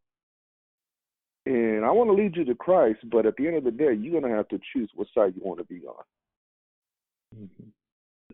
And 1.46 1.84
I 1.84 1.92
want 1.92 2.10
to 2.10 2.14
lead 2.14 2.36
you 2.36 2.46
to 2.46 2.56
Christ, 2.56 3.00
but 3.12 3.26
at 3.26 3.36
the 3.36 3.48
end 3.48 3.58
of 3.58 3.64
the 3.64 3.72
day, 3.72 3.94
you're 3.94 4.20
going 4.20 4.32
to 4.32 4.38
have 4.38 4.48
to 4.50 4.60
choose 4.74 4.89
what 4.96 5.08
side 5.14 5.34
you 5.36 5.42
want 5.44 5.60
to 5.60 5.66
be 5.66 5.82
on 5.88 7.50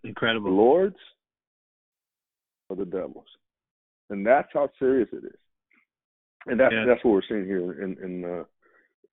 the 0.01 0.07
Incredible. 0.09 0.51
Lord's 0.51 0.95
or 2.69 2.75
the 2.75 2.85
devil's. 2.85 3.25
And 4.09 4.25
that's 4.25 4.49
how 4.53 4.69
serious 4.77 5.07
it 5.13 5.23
is. 5.23 5.39
And 6.47 6.59
that's 6.59 6.73
Yeah. 6.73 6.85
that's 6.85 7.03
what 7.03 7.11
we're 7.11 7.21
seeing 7.27 7.45
here 7.45 7.81
in 7.83 7.97
in 8.03 8.25
uh, 8.25 8.43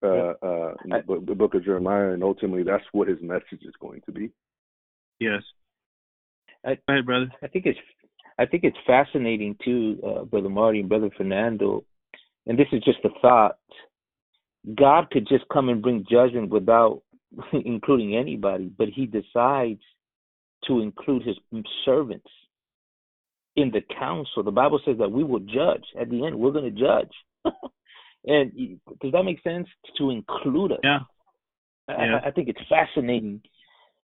uh, 0.03 0.33
uh, 0.41 0.73
in 0.83 0.89
the, 0.91 1.03
book, 1.05 1.25
the 1.25 1.35
book 1.35 1.53
of 1.53 1.63
Jeremiah, 1.63 2.09
and 2.11 2.23
ultimately 2.23 2.63
that's 2.63 2.83
what 2.91 3.07
his 3.07 3.21
message 3.21 3.63
is 3.63 3.73
going 3.79 4.01
to 4.05 4.11
be. 4.11 4.29
Yes. 5.19 5.41
I- 6.65 6.75
Go 6.75 6.81
ahead, 6.93 7.05
brother. 7.05 7.31
I 7.41 7.47
think 7.47 7.65
it's 7.65 7.79
I 8.37 8.45
think 8.45 8.63
it's 8.65 8.77
fascinating 8.85 9.55
too, 9.63 9.99
uh, 10.05 10.23
brother 10.25 10.49
Marty 10.49 10.79
and 10.81 10.89
brother 10.89 11.09
Fernando. 11.17 11.83
And 12.47 12.57
this 12.57 12.67
is 12.71 12.83
just 12.83 12.99
a 13.03 13.09
thought. 13.21 13.57
God 14.75 15.09
could 15.11 15.27
just 15.27 15.45
come 15.51 15.69
and 15.69 15.81
bring 15.81 16.05
judgment 16.09 16.49
without 16.49 17.01
including 17.53 18.15
anybody, 18.15 18.71
but 18.77 18.87
He 18.89 19.05
decides 19.05 19.81
to 20.67 20.79
include 20.81 21.23
His 21.23 21.37
servants 21.85 22.27
in 23.55 23.71
the 23.71 23.81
council. 23.97 24.43
The 24.43 24.51
Bible 24.51 24.79
says 24.85 24.97
that 24.99 25.11
we 25.11 25.23
will 25.23 25.39
judge. 25.39 25.83
At 25.99 26.09
the 26.09 26.25
end, 26.25 26.37
we're 26.37 26.51
going 26.51 26.73
to 26.73 26.79
judge. 26.81 27.11
and 28.25 28.51
does 29.01 29.11
that 29.11 29.23
make 29.23 29.41
sense? 29.43 29.67
To 29.97 30.09
include 30.09 30.73
us. 30.73 30.79
Yeah. 30.83 30.99
I, 31.87 32.05
Yeah. 32.05 32.19
I- 32.23 32.27
I 32.27 32.31
think 32.31 32.49
it's 32.49 32.59
fascinating, 32.67 33.41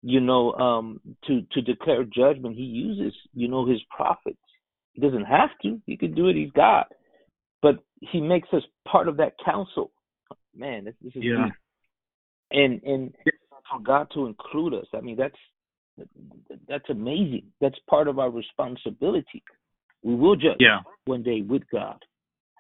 you 0.03 0.21
know, 0.21 0.53
um, 0.55 1.01
to 1.27 1.43
to 1.53 1.61
declare 1.63 2.05
judgment. 2.05 2.57
He 2.57 2.63
uses, 2.65 3.15
you 3.35 3.49
know, 3.49 3.67
his 3.67 3.81
prophets. 3.95 4.39
He 4.95 5.01
doesn't 5.03 5.25
have 5.25 5.51
to. 5.63 5.81
He 5.85 5.97
can 5.99 6.15
do 6.15 6.29
it. 6.29 6.37
He's 6.37 6.51
God, 6.53 6.87
he 8.01 8.21
makes 8.21 8.49
us 8.53 8.63
part 8.87 9.09
of 9.09 9.17
that 9.19 9.35
council. 9.45 9.91
Man, 10.55 10.85
this, 10.85 10.95
this 11.03 11.15
is 11.17 11.23
Yeah. 11.23 11.45
deep. 11.45 11.55
And 12.51 12.83
and 12.85 13.15
for 13.71 13.81
God 13.81 14.09
to 14.15 14.27
include 14.27 14.75
us, 14.75 14.87
I 14.95 15.01
mean, 15.01 15.17
that's 15.17 15.37
that's 16.69 16.89
amazing. 16.91 17.53
That's 17.61 17.79
part 17.89 18.09
of 18.09 18.19
our 18.19 18.31
responsibility. 18.31 19.43
We 20.03 20.15
will 20.15 20.37
judge 20.37 20.61
Yeah. 20.61 20.83
one 21.07 21.23
day 21.23 21.43
with 21.43 21.69
God. 21.71 22.05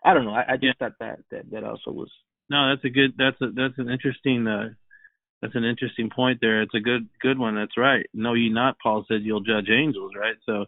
I 0.05 0.14
don't 0.14 0.24
know. 0.24 0.34
I, 0.34 0.53
I 0.53 0.57
just 0.57 0.64
Yeah. 0.64 0.89
thought 0.89 0.99
that 0.99 1.20
that 1.30 1.51
that 1.51 1.64
also 1.64 1.91
was 1.93 2.11
No, 2.49 2.68
that's 2.70 2.84
a 2.84 2.91
good. 2.91 3.16
That's 3.16 3.41
a 3.41 3.51
that's 3.51 3.78
an 3.78 3.91
interesting. 3.91 4.47
Uh, 4.47 4.74
that's 5.43 5.55
an 5.55 5.64
interesting 5.64 6.11
point 6.11 6.41
there. 6.41 6.62
It's 6.62 6.74
a 6.74 6.80
good 6.80 7.09
good 7.20 7.39
one. 7.39 7.55
That's 7.55 7.76
right. 7.76 8.07
No, 8.14 8.34
you 8.34 8.53
not. 8.53 8.78
Paul 8.82 9.05
said 9.07 9.22
you'll 9.22 9.41
judge 9.41 9.68
angels, 9.68 10.12
right? 10.18 10.37
So 10.47 10.66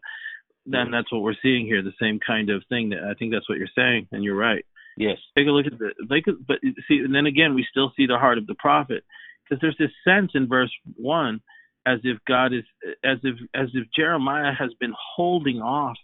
then 0.70 0.90
that's 0.90 1.10
what 1.12 1.22
we're 1.22 1.34
seeing 1.42 1.66
here. 1.66 1.82
The 1.82 1.92
same 2.00 2.20
kind 2.24 2.50
of 2.50 2.62
thing. 2.68 2.90
That 2.90 3.04
I 3.04 3.14
think 3.14 3.32
that's 3.32 3.48
what 3.48 3.58
you're 3.58 3.68
saying, 3.74 4.08
and 4.12 4.22
you're 4.22 4.36
right. 4.36 4.64
yes. 4.96 5.18
Take 5.36 5.46
a 5.46 5.50
look 5.50 5.66
at 5.66 5.78
the 5.78 5.92
like, 6.08 6.24
but 6.46 6.58
see, 6.88 6.98
and 6.98 7.14
then 7.14 7.26
again, 7.26 7.54
we 7.54 7.66
still 7.70 7.92
see 7.96 8.06
the 8.06 8.18
heart 8.18 8.38
of 8.38 8.46
the 8.46 8.56
prophet 8.58 9.04
because 9.44 9.60
there's 9.60 9.76
this 9.78 9.90
sense 10.06 10.32
in 10.34 10.48
verse 10.48 10.72
one 10.96 11.40
as 11.86 12.00
if 12.04 12.18
God 12.26 12.52
is 12.52 12.64
as 13.04 13.18
if 13.22 13.36
as 13.54 13.68
if 13.74 13.86
Jeremiah 13.96 14.52
has 14.52 14.70
been 14.78 14.94
holding 15.16 15.60
off, 15.60 15.96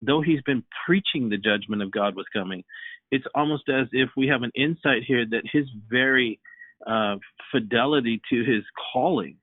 though 0.00 0.20
he's 0.20 0.42
been 0.42 0.64
preaching 0.86 1.28
the 1.28 1.38
judgment 1.38 1.82
of 1.82 1.90
God 1.90 2.16
was 2.16 2.26
coming. 2.32 2.64
It's 3.10 3.26
almost 3.34 3.68
as 3.68 3.88
if 3.92 4.08
we 4.16 4.28
have 4.28 4.42
an 4.42 4.52
insight 4.54 5.02
here 5.06 5.24
that 5.30 5.42
his 5.52 5.66
very 5.90 6.40
uh, 6.86 7.16
fidelity 7.52 8.20
to 8.30 8.44
his 8.44 8.64
calling 8.92 9.36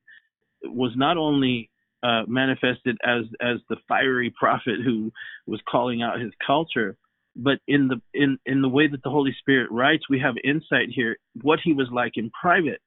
was 0.64 0.92
not 0.96 1.18
only 1.18 1.70
uh, 2.04 2.24
manifested 2.28 2.98
as 3.04 3.26
as 3.42 3.58
the 3.70 3.78
fiery 3.88 4.34
prophet 4.40 4.76
who 4.84 5.12
was 5.48 5.62
calling 5.70 6.02
out 6.02 6.20
his 6.20 6.32
culture, 6.46 6.96
but 7.36 7.60
in 7.68 7.88
the 7.88 8.02
in 8.14 8.38
in 8.46 8.62
the 8.62 8.70
way 8.70 8.88
that 8.88 9.04
the 9.04 9.10
Holy 9.10 9.36
Spirit 9.40 9.72
writes, 9.72 10.10
we 10.10 10.20
have 10.20 10.36
insight 10.44 10.90
here 10.94 11.18
what 11.42 11.60
he 11.64 11.74
was 11.74 11.88
like 11.92 12.14
in 12.16 12.32
private. 12.32 12.82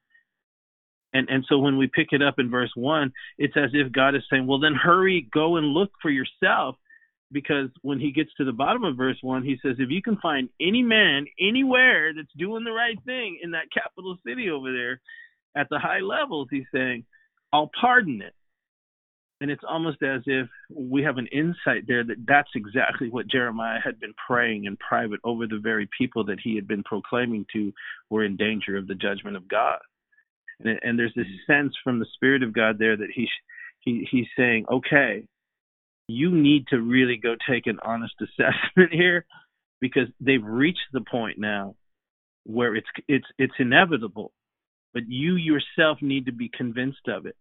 And 1.13 1.29
and 1.29 1.45
so 1.49 1.59
when 1.59 1.77
we 1.77 1.89
pick 1.89 2.09
it 2.13 2.23
up 2.23 2.39
in 2.39 2.51
verse 2.51 2.73
one, 2.75 3.13
it's 3.39 3.57
as 3.57 3.71
if 3.73 3.93
God 3.93 4.15
is 4.15 4.23
saying, 4.31 4.47
Well 4.47 4.61
then 4.61 4.75
hurry, 4.75 5.29
go 5.33 5.57
and 5.57 5.69
look 5.69 5.91
for 6.01 6.11
yourself. 6.11 6.77
Because 7.31 7.71
when 7.81 7.99
he 7.99 8.13
gets 8.13 8.29
to 8.37 8.45
the 8.45 8.53
bottom 8.53 8.85
of 8.85 8.97
verse 8.97 9.17
one, 9.23 9.43
he 9.43 9.57
says, 9.63 9.77
If 9.79 9.91
you 9.91 10.03
can 10.03 10.19
find 10.19 10.49
any 10.61 10.83
man 10.83 11.27
anywhere 11.41 12.13
that's 12.15 12.33
doing 12.37 12.65
the 12.65 12.73
right 12.73 12.99
thing 13.07 13.41
in 13.43 13.53
that 13.53 13.73
capital 13.73 14.17
city 14.27 14.51
over 14.51 14.71
there 14.73 15.01
at 15.57 15.69
the 15.71 15.79
high 15.79 16.01
levels, 16.01 16.49
he's 16.51 16.67
saying, 16.75 17.05
I'll 17.53 17.71
pardon 17.79 18.23
it. 18.23 18.35
And 19.43 19.51
it's 19.51 19.65
almost 19.69 20.01
as 20.05 20.23
if 20.27 20.49
we 20.73 21.03
have 21.03 21.19
an 21.19 21.27
insight 21.27 21.89
there 21.89 22.05
that 22.05 22.25
that's 22.29 22.51
exactly 22.55 23.11
what 23.11 23.27
Jeremiah 23.27 23.81
had 23.85 23.99
been 23.99 24.15
praying 24.25 24.67
in 24.67 24.77
private 24.77 25.19
over 25.25 25.49
the 25.49 25.59
very 25.61 25.89
people 25.99 26.27
that 26.27 26.39
he 26.39 26.55
had 26.55 26.69
been 26.69 26.85
proclaiming 26.85 27.45
to 27.53 27.73
were 28.09 28.25
in 28.25 28.37
danger 28.37 28.77
of 28.77 28.87
the 28.87 28.95
judgment 28.95 29.37
of 29.37 29.49
God. 29.49 29.81
And, 30.61 30.79
and 30.85 30.97
there's 30.97 31.15
this 31.17 31.27
mm-hmm. 31.27 31.53
sense 31.53 31.75
from 31.83 31.99
the 31.99 32.07
Spirit 32.15 32.45
of 32.45 32.53
God 32.53 32.79
there 32.79 32.97
that 32.97 33.09
he, 33.13 33.27
he 33.81 34.07
he's 34.09 34.29
saying, 34.37 34.67
okay, 34.71 35.25
you 36.07 36.31
need 36.31 36.69
to 36.69 36.81
really 36.81 37.17
go 37.17 37.35
take 37.51 37.67
an 37.67 37.81
honest 37.85 38.15
assessment 38.23 38.93
here 38.93 39.27
because 39.81 40.07
they've 40.21 40.45
reached 40.45 40.87
the 40.93 41.01
point 41.01 41.37
now 41.41 41.75
where 42.45 42.77
it's 42.77 42.87
it's 43.09 43.27
it's 43.39 43.55
inevitable. 43.59 44.31
But 44.95 45.09
you 45.09 45.35
yourself 45.35 45.99
need 46.01 46.27
to 46.27 46.33
be 46.33 46.49
convinced 46.49 47.09
of 47.09 47.27
it 47.27 47.35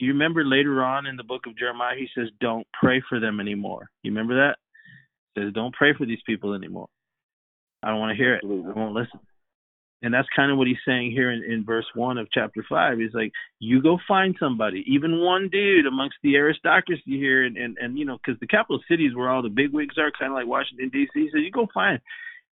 you 0.00 0.12
remember 0.12 0.44
later 0.44 0.82
on 0.82 1.06
in 1.06 1.16
the 1.16 1.24
book 1.24 1.46
of 1.46 1.56
Jeremiah, 1.56 1.96
he 1.96 2.08
says, 2.14 2.28
Don't 2.40 2.66
pray 2.78 3.02
for 3.08 3.20
them 3.20 3.40
anymore. 3.40 3.90
You 4.02 4.10
remember 4.10 4.36
that? 4.36 4.56
He 5.34 5.42
says, 5.42 5.52
Don't 5.54 5.74
pray 5.74 5.94
for 5.96 6.06
these 6.06 6.22
people 6.26 6.54
anymore. 6.54 6.88
I 7.82 7.88
don't 7.88 8.00
want 8.00 8.10
to 8.10 8.22
hear 8.22 8.34
it. 8.34 8.44
I 8.44 8.78
won't 8.78 8.94
listen. 8.94 9.20
And 10.00 10.14
that's 10.14 10.28
kind 10.34 10.52
of 10.52 10.58
what 10.58 10.68
he's 10.68 10.76
saying 10.86 11.10
here 11.10 11.32
in, 11.32 11.42
in 11.42 11.64
verse 11.64 11.86
1 11.94 12.18
of 12.18 12.28
chapter 12.32 12.64
5. 12.68 12.98
He's 12.98 13.14
like, 13.14 13.32
You 13.58 13.82
go 13.82 13.98
find 14.06 14.36
somebody, 14.38 14.84
even 14.86 15.20
one 15.20 15.48
dude 15.50 15.86
amongst 15.86 16.16
the 16.22 16.36
aristocracy 16.36 17.02
here, 17.06 17.44
and, 17.44 17.56
and, 17.56 17.76
and 17.78 17.98
you 17.98 18.04
know, 18.04 18.18
because 18.24 18.38
the 18.40 18.46
capital 18.46 18.80
cities 18.88 19.14
where 19.14 19.28
all 19.28 19.42
the 19.42 19.48
big 19.48 19.72
wigs 19.72 19.98
are, 19.98 20.12
kind 20.16 20.32
of 20.32 20.36
like 20.36 20.46
Washington, 20.46 20.90
D.C. 20.90 21.30
So 21.32 21.38
you 21.38 21.50
go 21.50 21.66
find 21.74 22.00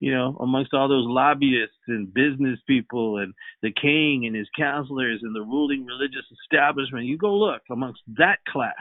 you 0.01 0.13
know, 0.13 0.37
amongst 0.41 0.75
all 0.75 0.89
those 0.89 1.07
lobbyists 1.07 1.77
and 1.89 2.13
business 2.13 2.59
people 2.67 3.19
and 3.19 3.33
the 3.63 3.73
king 3.73 4.25
and 4.27 4.37
his 4.37 4.49
counselors 4.57 5.21
and 5.23 5.35
the 5.35 5.41
ruling 5.41 5.87
religious 5.87 6.25
establishment. 6.43 7.07
You 7.07 7.17
go 7.17 7.35
look 7.35 7.63
amongst 7.71 8.01
that 8.19 8.39
class, 8.47 8.75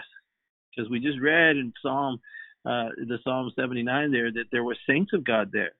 because 0.75 0.89
we 0.89 0.99
just 0.99 1.19
read 1.21 1.55
in 1.55 1.71
Psalm, 1.81 2.19
uh, 2.65 2.89
the 2.97 3.19
Psalm 3.23 3.51
79 3.55 4.11
there 4.11 4.31
that 4.31 4.45
there 4.51 4.63
were 4.63 4.75
saints 4.87 5.13
of 5.13 5.23
God 5.23 5.51
there, 5.53 5.71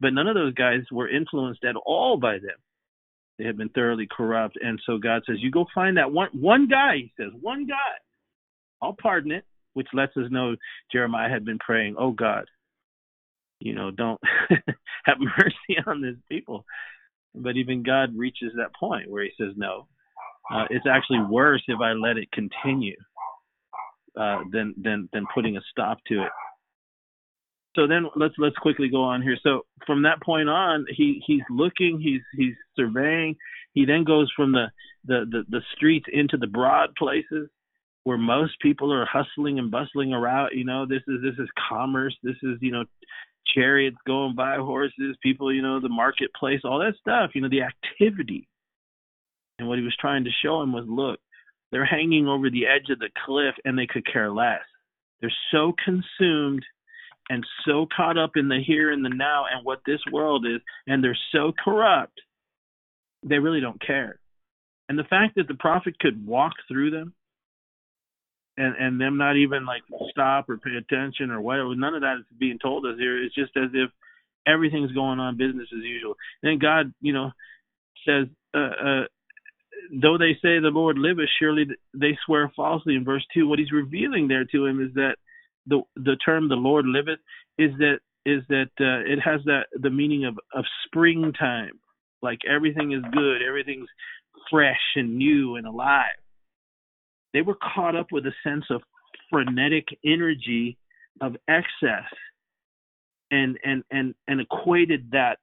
but 0.00 0.12
none 0.12 0.26
of 0.26 0.34
those 0.34 0.54
guys 0.54 0.80
were 0.90 1.08
influenced 1.08 1.64
at 1.64 1.76
all 1.76 2.16
by 2.16 2.34
them. 2.34 2.58
They 3.38 3.44
had 3.44 3.56
been 3.56 3.70
thoroughly 3.70 4.08
corrupt, 4.10 4.58
and 4.60 4.80
so 4.84 4.98
God 4.98 5.22
says, 5.26 5.40
"You 5.40 5.50
go 5.50 5.66
find 5.74 5.96
that 5.96 6.12
one 6.12 6.28
one 6.32 6.66
guy." 6.68 6.96
He 6.96 7.12
says, 7.16 7.32
"One 7.40 7.66
guy, 7.66 7.94
I'll 8.80 8.96
pardon 9.00 9.32
it," 9.32 9.44
which 9.74 9.88
lets 9.94 10.16
us 10.16 10.30
know 10.30 10.56
Jeremiah 10.90 11.30
had 11.30 11.44
been 11.44 11.58
praying, 11.58 11.96
"Oh 11.98 12.10
God, 12.10 12.46
you 13.64 13.74
know, 13.74 13.90
don't 13.90 14.20
have 15.04 15.18
mercy 15.18 15.80
on 15.86 16.02
these 16.02 16.20
people. 16.28 16.64
But 17.34 17.56
even 17.56 17.82
God 17.82 18.16
reaches 18.16 18.52
that 18.56 18.74
point 18.78 19.10
where 19.10 19.24
He 19.24 19.30
says, 19.40 19.54
no, 19.56 19.86
uh, 20.52 20.64
it's 20.70 20.86
actually 20.86 21.20
worse 21.20 21.62
if 21.68 21.80
I 21.80 21.92
let 21.92 22.18
it 22.18 22.30
continue 22.32 22.96
uh, 24.18 24.40
than 24.50 24.74
than 24.80 25.08
than 25.12 25.26
putting 25.34 25.56
a 25.56 25.60
stop 25.70 25.98
to 26.08 26.22
it. 26.22 26.32
So 27.74 27.86
then 27.86 28.06
let's 28.16 28.34
let's 28.36 28.56
quickly 28.56 28.88
go 28.90 29.02
on 29.02 29.22
here. 29.22 29.36
So 29.42 29.62
from 29.86 30.02
that 30.02 30.20
point 30.22 30.48
on, 30.48 30.84
he 30.94 31.22
he's 31.26 31.42
looking, 31.48 32.00
he's 32.00 32.20
he's 32.36 32.54
surveying. 32.76 33.36
He 33.72 33.86
then 33.86 34.04
goes 34.04 34.30
from 34.36 34.52
the 34.52 34.66
the 35.06 35.24
the, 35.30 35.44
the 35.48 35.60
streets 35.74 36.06
into 36.12 36.36
the 36.36 36.46
broad 36.46 36.94
places 36.96 37.48
where 38.04 38.18
most 38.18 38.60
people 38.60 38.92
are 38.92 39.06
hustling 39.06 39.58
and 39.58 39.70
bustling 39.70 40.12
around. 40.12 40.50
You 40.54 40.64
know, 40.64 40.86
this 40.86 41.02
is 41.08 41.22
this 41.22 41.38
is 41.38 41.48
commerce. 41.68 42.14
This 42.22 42.36
is 42.42 42.58
you 42.60 42.72
know 42.72 42.84
chariots 43.54 43.96
going 44.06 44.34
by, 44.34 44.56
horses, 44.56 45.16
people, 45.22 45.52
you 45.52 45.62
know, 45.62 45.80
the 45.80 45.88
marketplace, 45.88 46.60
all 46.64 46.78
that 46.78 46.94
stuff, 47.00 47.30
you 47.34 47.40
know, 47.40 47.48
the 47.48 47.62
activity. 47.62 48.48
And 49.58 49.68
what 49.68 49.78
he 49.78 49.84
was 49.84 49.96
trying 50.00 50.24
to 50.24 50.30
show 50.42 50.60
him 50.62 50.72
was 50.72 50.84
look, 50.88 51.20
they're 51.70 51.84
hanging 51.84 52.28
over 52.28 52.50
the 52.50 52.66
edge 52.66 52.90
of 52.90 52.98
the 52.98 53.10
cliff 53.24 53.54
and 53.64 53.78
they 53.78 53.86
could 53.86 54.06
care 54.10 54.30
less. 54.30 54.62
They're 55.20 55.32
so 55.50 55.72
consumed 55.84 56.64
and 57.30 57.46
so 57.64 57.86
caught 57.96 58.18
up 58.18 58.32
in 58.36 58.48
the 58.48 58.60
here 58.66 58.92
and 58.92 59.04
the 59.04 59.08
now 59.08 59.44
and 59.50 59.64
what 59.64 59.80
this 59.86 60.00
world 60.10 60.44
is, 60.46 60.60
and 60.86 61.02
they're 61.02 61.18
so 61.30 61.52
corrupt, 61.64 62.20
they 63.22 63.38
really 63.38 63.60
don't 63.60 63.80
care. 63.80 64.18
And 64.88 64.98
the 64.98 65.04
fact 65.04 65.36
that 65.36 65.48
the 65.48 65.54
prophet 65.54 65.98
could 66.00 66.26
walk 66.26 66.52
through 66.68 66.90
them 66.90 67.14
and 68.56 68.76
and 68.76 69.00
them 69.00 69.16
not 69.16 69.36
even 69.36 69.64
like 69.64 69.82
stop 70.10 70.48
or 70.48 70.58
pay 70.58 70.76
attention 70.76 71.30
or 71.30 71.40
whatever. 71.40 71.74
None 71.74 71.94
of 71.94 72.02
that 72.02 72.18
is 72.20 72.38
being 72.38 72.58
told 72.58 72.84
us 72.84 72.98
here. 72.98 73.22
It's 73.22 73.34
just 73.34 73.56
as 73.56 73.70
if 73.72 73.90
everything's 74.46 74.92
going 74.92 75.20
on 75.20 75.36
business 75.36 75.68
as 75.72 75.84
usual. 75.84 76.14
Then 76.42 76.58
God, 76.58 76.92
you 77.00 77.12
know, 77.12 77.30
says, 78.06 78.26
uh, 78.54 78.58
uh, 78.58 79.04
though 80.02 80.18
they 80.18 80.34
say 80.34 80.58
the 80.58 80.70
Lord 80.72 80.98
liveth, 80.98 81.28
surely 81.38 81.66
they 81.94 82.18
swear 82.26 82.52
falsely. 82.54 82.94
In 82.94 83.04
verse 83.04 83.24
two, 83.32 83.48
what 83.48 83.58
He's 83.58 83.72
revealing 83.72 84.28
there 84.28 84.44
to 84.44 84.66
him 84.66 84.84
is 84.84 84.94
that 84.94 85.16
the 85.66 85.82
the 85.96 86.16
term 86.24 86.48
the 86.48 86.54
Lord 86.54 86.86
liveth 86.86 87.20
is 87.58 87.70
that 87.78 87.98
is 88.26 88.42
that 88.48 88.70
uh, 88.80 89.10
it 89.10 89.18
has 89.24 89.40
that 89.46 89.66
the 89.72 89.90
meaning 89.90 90.26
of 90.26 90.38
of 90.54 90.64
springtime, 90.86 91.80
like 92.20 92.40
everything 92.48 92.92
is 92.92 93.02
good, 93.12 93.42
everything's 93.42 93.88
fresh 94.50 94.80
and 94.96 95.16
new 95.16 95.56
and 95.56 95.66
alive 95.66 96.21
they 97.32 97.42
were 97.42 97.56
caught 97.74 97.96
up 97.96 98.06
with 98.12 98.26
a 98.26 98.32
sense 98.44 98.64
of 98.70 98.82
frenetic 99.30 99.86
energy 100.04 100.76
of 101.20 101.36
excess 101.48 102.08
and 103.30 103.58
and 103.64 103.82
and 103.90 104.14
and 104.28 104.40
equated 104.40 105.10
that 105.12 105.38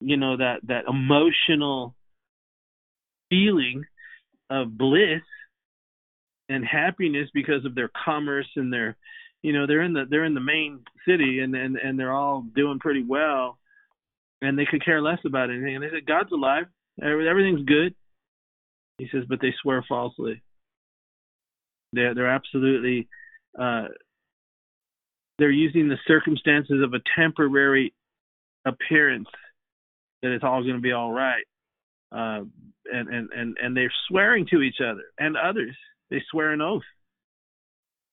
you 0.00 0.16
know 0.16 0.36
that 0.36 0.60
that 0.64 0.84
emotional 0.88 1.94
feeling 3.30 3.84
of 4.50 4.76
bliss 4.76 5.22
and 6.48 6.64
happiness 6.64 7.28
because 7.34 7.64
of 7.64 7.74
their 7.74 7.90
commerce 8.04 8.48
and 8.56 8.72
their 8.72 8.96
you 9.42 9.52
know 9.52 9.66
they're 9.66 9.82
in 9.82 9.92
the 9.92 10.04
they're 10.08 10.24
in 10.24 10.34
the 10.34 10.40
main 10.40 10.80
city 11.06 11.40
and 11.40 11.54
and 11.54 11.76
and 11.76 11.98
they're 11.98 12.12
all 12.12 12.44
doing 12.54 12.78
pretty 12.78 13.04
well 13.06 13.58
and 14.42 14.58
they 14.58 14.66
could 14.66 14.84
care 14.84 15.00
less 15.00 15.18
about 15.24 15.50
anything. 15.50 15.76
And 15.76 15.84
they 15.84 15.90
said 15.90 16.06
god's 16.06 16.32
alive. 16.32 16.66
Everything's 17.02 17.64
good. 17.66 17.94
He 18.98 19.08
says 19.12 19.24
but 19.28 19.40
they 19.40 19.54
swear 19.62 19.84
falsely 19.88 20.42
they're 21.92 22.14
they're 22.14 22.30
absolutely 22.30 23.08
uh, 23.58 23.88
they're 25.38 25.50
using 25.50 25.88
the 25.88 25.98
circumstances 26.06 26.82
of 26.82 26.94
a 26.94 27.02
temporary 27.18 27.94
appearance 28.64 29.28
that 30.22 30.32
it's 30.32 30.44
all 30.44 30.62
going 30.62 30.74
to 30.74 30.80
be 30.80 30.92
all 30.92 31.12
right, 31.12 31.44
uh, 32.12 32.40
and 32.92 33.08
and 33.08 33.30
and 33.32 33.56
and 33.62 33.76
they're 33.76 33.92
swearing 34.08 34.46
to 34.50 34.62
each 34.62 34.80
other 34.80 35.02
and 35.18 35.36
others. 35.36 35.76
They 36.10 36.22
swear 36.30 36.52
an 36.52 36.60
oath. 36.60 36.82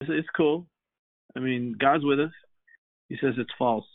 It's, 0.00 0.10
it's 0.12 0.28
cool. 0.36 0.66
I 1.36 1.40
mean, 1.40 1.76
God's 1.78 2.04
with 2.04 2.20
us. 2.20 2.32
He 3.08 3.16
says 3.20 3.34
it's 3.38 3.50
false. 3.58 3.86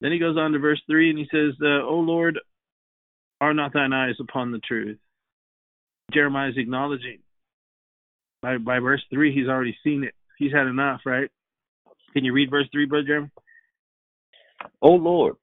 Then 0.00 0.12
he 0.12 0.18
goes 0.18 0.36
on 0.36 0.52
to 0.52 0.58
verse 0.58 0.80
three 0.88 1.10
and 1.10 1.18
he 1.18 1.28
says, 1.30 1.54
uh, 1.62 1.82
"O 1.82 1.96
Lord, 1.96 2.38
are 3.40 3.54
not 3.54 3.72
thine 3.72 3.92
eyes 3.92 4.16
upon 4.20 4.52
the 4.52 4.60
truth?" 4.60 4.98
Jeremiah 6.12 6.50
is 6.50 6.56
acknowledging 6.56 7.18
by 8.42 8.58
by 8.58 8.78
verse 8.78 9.02
three, 9.10 9.34
he's 9.34 9.48
already 9.48 9.76
seen 9.84 10.04
it. 10.04 10.14
He's 10.38 10.52
had 10.52 10.66
enough, 10.66 11.00
right? 11.04 11.30
Can 12.12 12.24
you 12.24 12.32
read 12.32 12.50
verse 12.50 12.66
three, 12.72 12.86
brother 12.86 13.06
Jeremy? 13.06 13.30
O 14.82 14.90
Lord, 14.90 15.36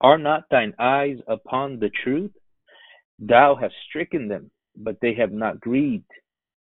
are 0.00 0.18
not 0.18 0.44
thine 0.50 0.74
eyes 0.78 1.18
upon 1.28 1.78
the 1.78 1.90
truth? 2.04 2.32
Thou 3.18 3.56
hast 3.60 3.74
stricken 3.88 4.28
them, 4.28 4.50
but 4.76 4.96
they 5.02 5.14
have 5.14 5.32
not 5.32 5.60
grieved. 5.60 6.10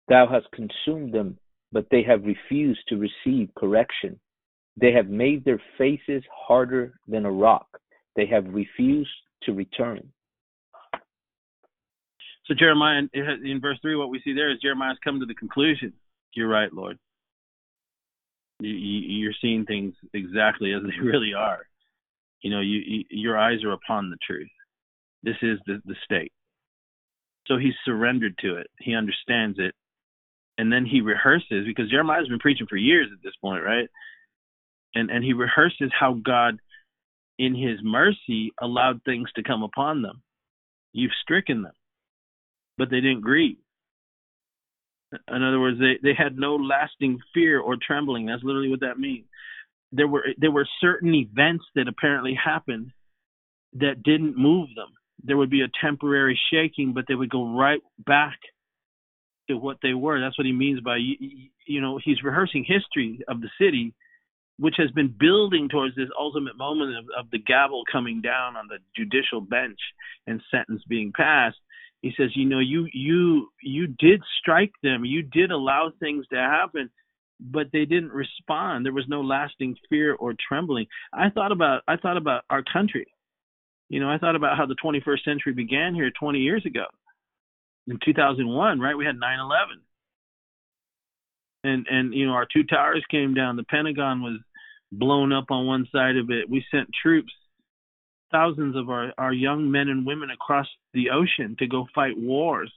Thou 0.08 0.28
hast 0.28 0.48
consumed 0.52 1.14
them, 1.14 1.38
but 1.72 1.88
they 1.92 2.04
have 2.04 2.24
refused 2.24 2.80
to 2.88 2.98
receive 2.98 3.50
correction. 3.58 4.20
They 4.80 4.92
have 4.94 5.10
made 5.10 5.44
their 5.44 5.62
faces 5.78 6.24
harder 6.32 6.94
than 7.08 7.26
a 7.26 7.32
rock. 7.32 7.68
They 8.16 8.26
have 8.28 8.46
refused 8.48 9.10
to 9.44 9.54
return. 9.54 10.12
So 12.48 12.54
Jeremiah, 12.54 13.02
in 13.14 13.60
verse 13.62 13.78
three, 13.82 13.96
what 13.96 14.10
we 14.10 14.22
see 14.24 14.34
there 14.34 14.52
is 14.52 14.60
Jeremiah's 14.62 14.98
come 15.04 15.20
to 15.20 15.26
the 15.26 15.34
conclusion. 15.34 15.94
You're 16.34 16.48
right, 16.48 16.72
Lord. 16.72 16.98
You, 18.60 19.30
are 19.30 19.36
seeing 19.42 19.66
things 19.66 19.94
exactly 20.14 20.74
as 20.74 20.82
they 20.84 21.06
really 21.06 21.34
are. 21.34 21.66
You 22.42 22.52
know, 22.52 22.62
you, 22.62 22.80
you, 22.86 23.04
your 23.10 23.38
eyes 23.38 23.64
are 23.64 23.74
upon 23.74 24.10
the 24.10 24.18
truth. 24.26 24.50
This 25.24 25.36
is 25.42 25.60
the, 25.66 25.82
the 25.86 25.96
state. 26.06 26.32
So 27.48 27.58
he's 27.58 27.74
surrendered 27.86 28.38
to 28.42 28.58
it. 28.58 28.68
He 28.80 28.94
understands 28.94 29.58
it, 29.60 29.74
and 30.58 30.72
then 30.72 30.86
he 30.86 31.02
rehearses 31.02 31.66
because 31.66 31.90
Jeremiah's 31.90 32.28
been 32.28 32.40
preaching 32.40 32.68
for 32.70 32.78
years 32.78 33.08
at 33.12 33.24
this 33.24 33.34
point, 33.42 33.64
right? 33.64 33.88
And 34.96 35.10
and 35.10 35.24
he 35.24 35.34
rehearses 35.34 35.92
how 35.98 36.14
God, 36.14 36.60
in 37.38 37.56
His 37.56 37.80
mercy, 37.84 38.52
allowed 38.62 39.02
things 39.04 39.30
to 39.36 39.44
come 39.44 39.64
upon 39.64 40.02
them. 40.02 40.22
You've 40.94 41.12
stricken 41.22 41.64
them 41.64 41.74
but 42.78 42.90
they 42.90 43.02
didn't 43.02 43.22
grieve. 43.22 43.58
In 45.12 45.44
other 45.44 45.60
words, 45.60 45.80
they, 45.80 45.98
they 46.04 46.14
had 46.14 46.38
no 46.38 46.56
lasting 46.56 47.20
fear 47.34 47.60
or 47.60 47.76
trembling. 47.76 48.26
That's 48.26 48.44
literally 48.44 48.70
what 48.70 48.82
that 48.82 49.00
means. 49.00 49.26
There 49.94 50.08
were 50.08 50.26
there 50.38 50.52
were 50.52 50.68
certain 50.82 51.16
events 51.16 51.64
that 51.76 51.88
apparently 51.88 52.34
happened 52.34 52.92
that 53.74 54.04
didn't 54.04 54.38
move 54.38 54.68
them. 54.76 54.90
There 55.24 55.38
would 55.38 55.50
be 55.50 55.62
a 55.62 55.72
temporary 55.82 56.40
shaking, 56.52 56.94
but 56.94 57.06
they 57.08 57.16
would 57.16 57.30
go 57.30 57.56
right 57.58 57.80
back 58.06 58.38
to 59.50 59.56
what 59.56 59.78
they 59.82 59.94
were. 59.94 60.20
That's 60.20 60.38
what 60.38 60.46
he 60.46 60.52
means 60.52 60.82
by 60.82 60.98
you 60.98 61.82
know 61.82 62.00
he's 62.04 62.22
rehearsing 62.22 62.66
history 62.68 63.22
of 63.30 63.40
the 63.40 63.50
city, 63.60 63.94
which 64.60 64.76
has 64.78 64.92
been 64.92 65.16
building 65.18 65.70
towards 65.70 65.96
this 65.96 66.10
ultimate 66.20 66.58
moment 66.58 66.98
of, 66.98 67.06
of 67.18 67.32
the 67.32 67.40
gavel 67.40 67.84
coming 67.90 68.22
down 68.22 68.58
on 68.58 68.68
the 68.68 68.80
judicial 68.94 69.40
bench 69.40 69.80
and 70.28 70.42
sentence 70.52 70.82
being 70.90 71.14
passed 71.16 71.58
he 72.08 72.14
says 72.18 72.32
you 72.36 72.46
know 72.46 72.60
you 72.60 72.88
you 72.94 73.50
you 73.62 73.88
did 73.88 74.22
strike 74.40 74.72
them. 74.82 75.04
You 75.06 75.24
did 75.24 75.52
allow 75.52 75.92
things 76.00 76.26
to 76.32 76.38
happen 76.38 76.90
but 77.40 77.68
they 77.72 77.86
didn't 77.86 78.12
respond. 78.12 78.84
There 78.84 78.94
was 78.94 79.06
no 79.08 79.22
lasting 79.22 79.76
fear 79.90 80.16
or 80.16 80.34
trembling. 80.48 80.88
I 81.14 81.30
thought 81.30 81.52
about 81.52 81.84
i 81.88 81.96
thought 81.96 82.18
about 82.18 82.44
our 82.50 82.64
country. 82.64 83.06
You 83.90 84.00
know 84.00 84.10
i 84.10 84.18
thought 84.18 84.36
about 84.36 84.58
how 84.58 84.66
the 84.66 84.76
21st 84.84 85.24
century 85.24 85.54
began 85.54 85.94
here 85.94 86.12
20 86.20 86.40
years 86.40 86.66
ago. 86.66 86.86
In 87.88 88.00
2001 88.04 88.80
right 88.80 88.98
we 88.98 89.06
had 89.06 89.16
9/11 89.16 89.82
and 91.64 91.86
and 91.90 92.14
you 92.14 92.26
know 92.26 92.34
our 92.34 92.48
two 92.52 92.64
towers 92.64 93.04
came 93.12 93.34
down. 93.34 93.56
The 93.56 93.64
pentagon 93.64 94.22
was 94.22 94.40
blown 94.92 95.34
up 95.34 95.52
on 95.52 95.68
one 95.68 95.86
side 95.92 96.16
of 96.18 96.30
it. 96.30 96.50
We 96.50 96.66
sent 96.72 96.90
troops 97.04 97.34
thousands 98.32 98.76
of 98.76 98.90
our, 98.90 99.14
our 99.18 99.34
young 99.34 99.72
men 99.72 99.88
and 99.90 100.06
women 100.06 100.30
across 100.32 100.68
the 100.94 101.10
ocean 101.10 101.56
to 101.60 101.68
go 101.68 101.88
fight 101.94 102.18
wars 102.18 102.72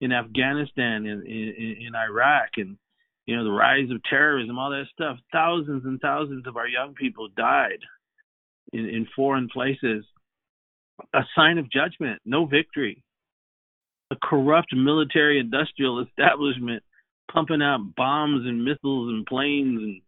in 0.00 0.12
Afghanistan, 0.12 1.06
in, 1.06 1.22
in, 1.26 1.76
in 1.86 1.94
Iraq, 1.94 2.50
and 2.56 2.76
you 3.26 3.36
know 3.36 3.44
the 3.44 3.50
rise 3.50 3.90
of 3.90 4.02
terrorism, 4.08 4.58
all 4.58 4.70
that 4.70 4.86
stuff. 4.92 5.18
Thousands 5.32 5.84
and 5.84 6.00
thousands 6.00 6.46
of 6.46 6.56
our 6.56 6.66
young 6.66 6.94
people 6.94 7.28
died 7.36 7.80
in, 8.72 8.86
in 8.86 9.06
foreign 9.14 9.48
places. 9.48 10.04
A 11.14 11.20
sign 11.34 11.58
of 11.58 11.70
judgment, 11.70 12.20
no 12.24 12.46
victory. 12.46 13.02
A 14.10 14.16
corrupt 14.16 14.74
military-industrial 14.74 16.04
establishment 16.04 16.82
pumping 17.32 17.62
out 17.62 17.94
bombs 17.96 18.46
and 18.46 18.64
missiles 18.64 19.08
and 19.08 19.24
planes 19.26 19.78
and 19.80 20.02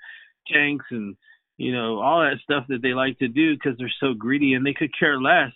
tanks 0.53 0.87
and 0.91 1.17
you 1.59 1.73
know, 1.73 2.01
all 2.01 2.21
that 2.21 2.41
stuff 2.43 2.65
that 2.69 2.83
they 2.83 2.95
like 2.95 3.19
to 3.19 3.29
do 3.29 3.55
because 3.55 3.79
they're 3.79 3.93
so 4.01 4.15
greedy 4.15 4.55
and 4.55 4.65
they 4.65 4.75
could 4.75 4.91
care 4.99 5.21
less 5.21 5.53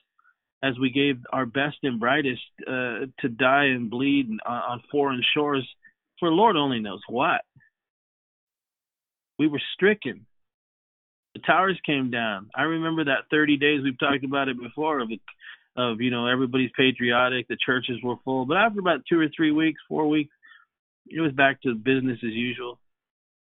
as 0.63 0.79
we 0.79 0.91
gave 0.91 1.19
our 1.33 1.47
best 1.47 1.77
and 1.83 2.01
brightest 2.01 2.43
uh, 2.67 3.07
to 3.21 3.29
die 3.29 3.65
and 3.65 3.91
bleed 3.91 4.29
on, 4.47 4.63
on 4.63 4.83
foreign 4.91 5.23
shores 5.35 5.67
for 6.19 6.31
Lord 6.31 6.57
only 6.57 6.81
knows 6.81 7.01
what. 7.09 7.43
We 9.39 9.49
were 9.49 9.61
stricken. 9.75 10.27
The 11.35 11.43
towers 11.43 11.79
came 11.85 12.11
down. 12.11 12.49
I 12.55 12.63
remember 12.63 13.05
that 13.05 13.29
30 13.31 13.59
days 13.59 13.83
we've 13.83 13.99
talked 13.99 14.25
about 14.25 14.49
it 14.49 14.59
before 14.59 15.01
of 15.01 15.11
of 15.77 16.01
you 16.01 16.11
know 16.11 16.27
everybody's 16.27 16.71
patriotic, 16.75 17.49
the 17.49 17.57
churches 17.65 17.99
were 18.03 18.17
full, 18.25 18.47
but 18.47 18.57
after 18.57 18.81
about 18.81 19.01
two 19.07 19.21
or 19.21 19.27
three 19.37 19.53
weeks, 19.53 19.79
four 19.87 20.09
weeks, 20.09 20.35
it 21.07 21.21
was 21.21 21.33
back 21.33 21.61
to 21.63 21.75
business 21.75 22.19
as 22.25 22.33
usual. 22.33 22.79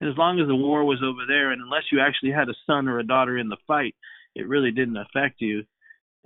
And 0.01 0.09
as 0.09 0.17
long 0.17 0.41
as 0.41 0.47
the 0.47 0.55
war 0.55 0.85
was 0.85 1.03
over 1.03 1.27
there, 1.27 1.51
and 1.51 1.61
unless 1.61 1.85
you 1.91 2.01
actually 2.01 2.31
had 2.31 2.49
a 2.49 2.55
son 2.67 2.89
or 2.89 2.99
a 2.99 3.07
daughter 3.07 3.37
in 3.37 3.49
the 3.49 3.57
fight, 3.67 3.95
it 4.35 4.47
really 4.47 4.71
didn't 4.71 4.97
affect 4.97 5.41
you. 5.41 5.65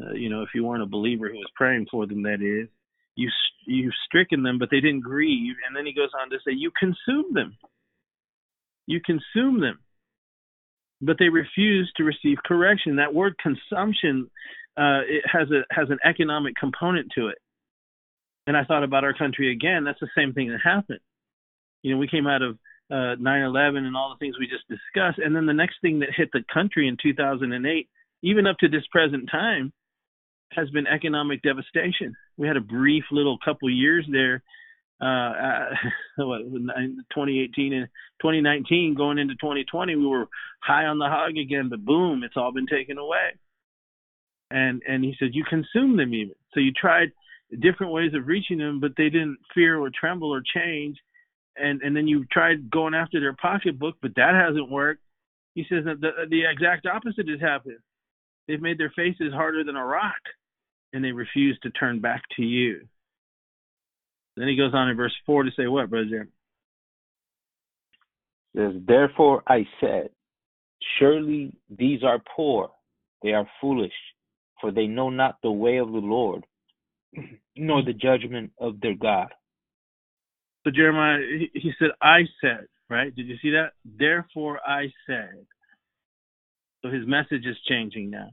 Uh, 0.03 0.13
you 0.13 0.29
know, 0.29 0.43
if 0.43 0.51
you 0.55 0.65
weren't 0.65 0.83
a 0.83 0.87
believer 0.87 1.29
who 1.29 1.37
was 1.37 1.51
praying 1.55 1.87
for 1.91 2.07
them, 2.07 2.23
that 2.23 2.43
is, 2.43 2.69
you 3.15 3.31
you 3.67 3.91
stricken 4.07 4.43
them, 4.43 4.59
but 4.59 4.69
they 4.71 4.81
didn't 4.81 5.01
grieve. 5.01 5.55
And 5.67 5.77
then 5.77 5.87
he 5.87 5.95
goes 5.95 6.11
on 6.21 6.31
to 6.31 6.39
say, 6.39 6.53
you 6.53 6.71
consume 6.79 7.33
them. 7.33 7.57
You 8.87 9.01
consume 9.01 9.61
them, 9.61 9.79
but 11.01 11.17
they 11.19 11.29
refuse 11.29 11.93
to 11.97 12.03
receive 12.03 12.39
correction. 12.45 12.97
That 12.97 13.15
word 13.15 13.37
consumption, 13.39 14.29
uh, 14.77 15.07
it 15.07 15.23
has 15.31 15.49
a 15.53 15.63
has 15.71 15.89
an 15.89 15.99
economic 16.05 16.57
component 16.57 17.13
to 17.15 17.29
it. 17.29 17.39
And 18.49 18.57
I 18.57 18.65
thought 18.65 18.83
about 18.83 19.05
our 19.05 19.15
country 19.15 19.53
again. 19.53 19.85
That's 19.85 20.01
the 20.01 20.09
same 20.17 20.33
thing 20.33 20.49
that 20.49 20.59
happened. 20.65 20.99
You 21.83 21.93
know, 21.93 21.99
we 21.99 22.09
came 22.09 22.27
out 22.27 22.43
of 22.43 22.59
uh, 22.93 23.17
9/11 23.17 23.79
and 23.87 23.97
all 23.97 24.11
the 24.11 24.19
things 24.19 24.37
we 24.39 24.47
just 24.47 24.69
discussed, 24.69 25.19
and 25.19 25.35
then 25.35 25.47
the 25.47 25.55
next 25.55 25.77
thing 25.81 26.01
that 26.01 26.11
hit 26.15 26.29
the 26.33 26.45
country 26.53 26.89
in 26.89 26.99
2008, 27.03 27.89
even 28.23 28.47
up 28.47 28.59
to 28.59 28.69
this 28.69 28.87
present 28.93 29.31
time, 29.31 29.73
has 30.53 30.69
been 30.71 30.87
economic 30.87 31.41
devastation. 31.43 32.15
We 32.37 32.47
had 32.47 32.59
a 32.59 32.61
brief 32.61 33.05
little 33.11 33.39
couple 33.43 33.71
years 33.71 34.07
there, 34.11 34.43
uh, 35.01 35.71
what, 36.19 36.43
2018 36.43 37.73
and 37.73 37.87
2019 38.21 38.95
going 38.95 39.19
into 39.19 39.35
2020, 39.35 39.97
we 39.97 40.07
were 40.07 40.29
high 40.63 40.85
on 40.85 40.99
the 40.99 41.07
hog 41.07 41.37
again, 41.39 41.69
but 41.71 41.85
boom, 41.85 42.23
it's 42.23 42.37
all 42.37 42.53
been 42.53 42.67
taken 42.67 42.99
away. 42.99 43.39
And 44.51 44.83
and 44.87 45.03
he 45.03 45.15
said 45.19 45.31
you 45.33 45.45
consume 45.49 45.97
them 45.97 46.13
even. 46.13 46.35
So 46.53 46.61
you 46.61 46.73
tried 46.73 47.13
different 47.59 47.93
ways 47.93 48.13
of 48.15 48.27
reaching 48.27 48.59
them, 48.59 48.81
but 48.81 48.93
they 48.99 49.09
didn't 49.09 49.39
fear 49.55 49.79
or 49.79 49.91
tremble 49.91 50.33
or 50.33 50.43
change 50.43 50.99
and 51.57 51.83
and 51.83 51.97
then 51.97 52.09
you 52.09 52.25
tried 52.27 52.71
going 52.71 52.95
after 52.95 53.21
their 53.21 53.35
pocketbook, 53.35 53.97
but 54.03 54.15
that 54.17 54.35
hasn't 54.35 54.71
worked. 54.71 55.03
He 55.55 55.65
says 55.69 55.85
that 55.85 56.01
the 56.01 56.11
the 56.29 56.45
exact 56.51 56.87
opposite 56.87 57.29
has 57.29 57.41
happened. 57.41 57.79
They've 58.49 58.61
made 58.61 58.79
their 58.79 58.93
faces 58.97 59.33
harder 59.33 59.65
than 59.65 59.77
a 59.77 59.85
rock, 59.85 60.21
and 60.93 61.05
they 61.05 61.13
refuse 61.13 61.59
to 61.63 61.71
turn 61.71 62.01
back 62.01 62.23
to 62.37 62.43
you. 62.43 62.81
Then 64.37 64.49
he 64.49 64.57
goes 64.57 64.73
on 64.75 64.89
in 64.89 64.97
verse 64.97 65.15
four 65.27 65.43
to 65.43 65.51
say 65.57 65.67
what, 65.67 65.91
brother 65.91 66.07
Jeremy? 66.09 66.31
Says, 68.57 68.73
therefore 68.87 69.43
I 69.47 69.67
said, 69.81 70.11
surely 70.99 71.53
these 71.71 72.03
are 72.03 72.19
poor, 72.37 72.71
they 73.23 73.33
are 73.33 73.49
foolish, 73.61 73.93
for 74.61 74.71
they 74.71 74.87
know 74.87 75.09
not 75.09 75.37
the 75.43 75.51
way 75.51 75.79
of 75.79 75.91
the 75.91 75.99
Lord, 75.99 76.45
nor 77.57 77.83
the 77.83 77.93
judgment 77.95 78.53
of 78.59 78.81
their 78.81 78.95
God. 78.95 79.29
So 80.65 80.71
Jeremiah, 80.71 81.19
he, 81.21 81.51
he 81.55 81.73
said, 81.79 81.89
I 82.01 82.23
said, 82.41 82.67
right? 82.89 83.15
Did 83.15 83.27
you 83.27 83.37
see 83.43 83.51
that? 83.51 83.73
Therefore 83.85 84.61
I 84.67 84.93
said. 85.07 85.47
So 86.83 86.91
his 86.91 87.07
message 87.07 87.47
is 87.47 87.57
changing 87.69 88.11
now. 88.11 88.31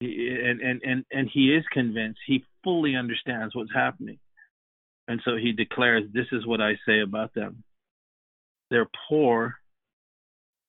He, 0.00 0.38
and, 0.44 0.60
and, 0.60 0.82
and, 0.82 1.04
and 1.10 1.30
he 1.32 1.54
is 1.54 1.64
convinced. 1.72 2.18
He 2.26 2.44
fully 2.64 2.96
understands 2.96 3.54
what's 3.54 3.72
happening. 3.72 4.18
And 5.08 5.20
so 5.24 5.36
he 5.36 5.52
declares, 5.52 6.04
This 6.12 6.26
is 6.32 6.46
what 6.46 6.60
I 6.60 6.72
say 6.86 7.00
about 7.00 7.32
them. 7.34 7.62
They're 8.70 8.90
poor 9.08 9.54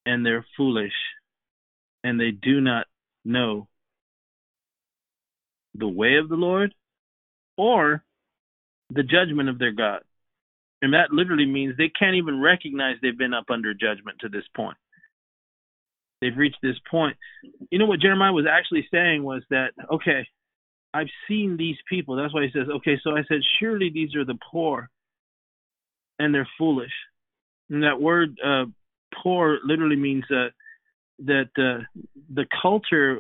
and 0.06 0.26
they're 0.26 0.46
foolish, 0.56 0.94
and 2.04 2.20
they 2.20 2.32
do 2.32 2.62
not 2.62 2.86
know 3.26 3.68
the 5.76 5.88
way 5.88 6.16
of 6.16 6.30
the 6.30 6.36
Lord 6.36 6.74
or 7.58 8.04
the 8.90 9.04
judgment 9.04 9.50
of 9.50 9.60
their 9.60 9.74
God. 9.74 10.02
And 10.82 10.94
that 10.94 11.12
literally 11.12 11.46
means 11.46 11.76
they 11.76 11.92
can't 11.98 12.16
even 12.16 12.42
recognize 12.42 12.96
they've 13.02 13.18
been 13.18 13.34
up 13.34 13.46
under 13.50 13.74
judgment 13.74 14.20
to 14.22 14.30
this 14.30 14.44
point. 14.56 14.78
They've 16.22 16.38
reached 16.38 16.58
this 16.62 16.78
point. 16.90 17.18
You 17.72 17.80
know 17.80 17.86
what 17.86 18.00
Jeremiah 18.00 18.34
was 18.34 18.46
actually 18.50 18.88
saying 18.92 19.24
was 19.24 19.44
that, 19.50 19.72
okay, 19.92 20.28
I've 20.94 21.10
seen 21.28 21.58
these 21.58 21.78
people. 21.88 22.16
That's 22.16 22.34
why 22.34 22.44
he 22.44 22.52
says, 22.52 22.68
okay, 22.78 23.00
so 23.04 23.12
I 23.12 23.24
said, 23.28 23.42
surely 23.60 23.90
these 23.94 24.16
are 24.16 24.26
the 24.26 24.38
poor 24.52 24.90
and 26.20 26.34
they're 26.34 26.48
foolish. 26.58 26.92
And 27.70 27.84
that 27.84 28.02
word 28.02 28.38
uh, 28.44 28.66
poor 29.22 29.60
literally 29.64 29.96
means 29.96 30.24
uh, 30.32 30.48
that 31.26 31.50
uh, 31.58 31.84
the 32.34 32.46
culture 32.62 33.20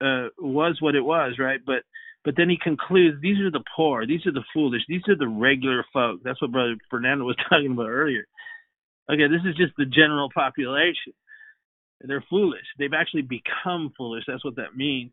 uh, 0.00 0.28
was 0.38 0.78
what 0.80 0.94
it 0.94 1.04
was, 1.04 1.34
right? 1.38 1.60
But 1.64 1.82
but 2.24 2.34
then 2.36 2.48
he 2.48 2.56
concludes, 2.60 3.20
these 3.20 3.38
are 3.40 3.50
the 3.50 3.64
poor, 3.76 4.06
these 4.06 4.26
are 4.26 4.32
the 4.32 4.44
foolish, 4.52 4.82
these 4.88 5.02
are 5.08 5.16
the 5.16 5.28
regular 5.28 5.84
folk. 5.92 6.20
That's 6.24 6.40
what 6.40 6.52
Brother 6.52 6.76
Fernando 6.90 7.24
was 7.24 7.36
talking 7.48 7.72
about 7.72 7.88
earlier. 7.88 8.24
Okay, 9.10 9.28
this 9.28 9.42
is 9.46 9.56
just 9.56 9.76
the 9.76 9.84
general 9.84 10.30
population. 10.34 11.12
They're 12.00 12.24
foolish. 12.28 12.64
They've 12.78 12.92
actually 12.94 13.22
become 13.22 13.92
foolish. 13.96 14.24
That's 14.26 14.44
what 14.44 14.56
that 14.56 14.76
means. 14.76 15.12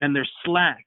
And 0.00 0.14
they're 0.14 0.28
slack. 0.44 0.84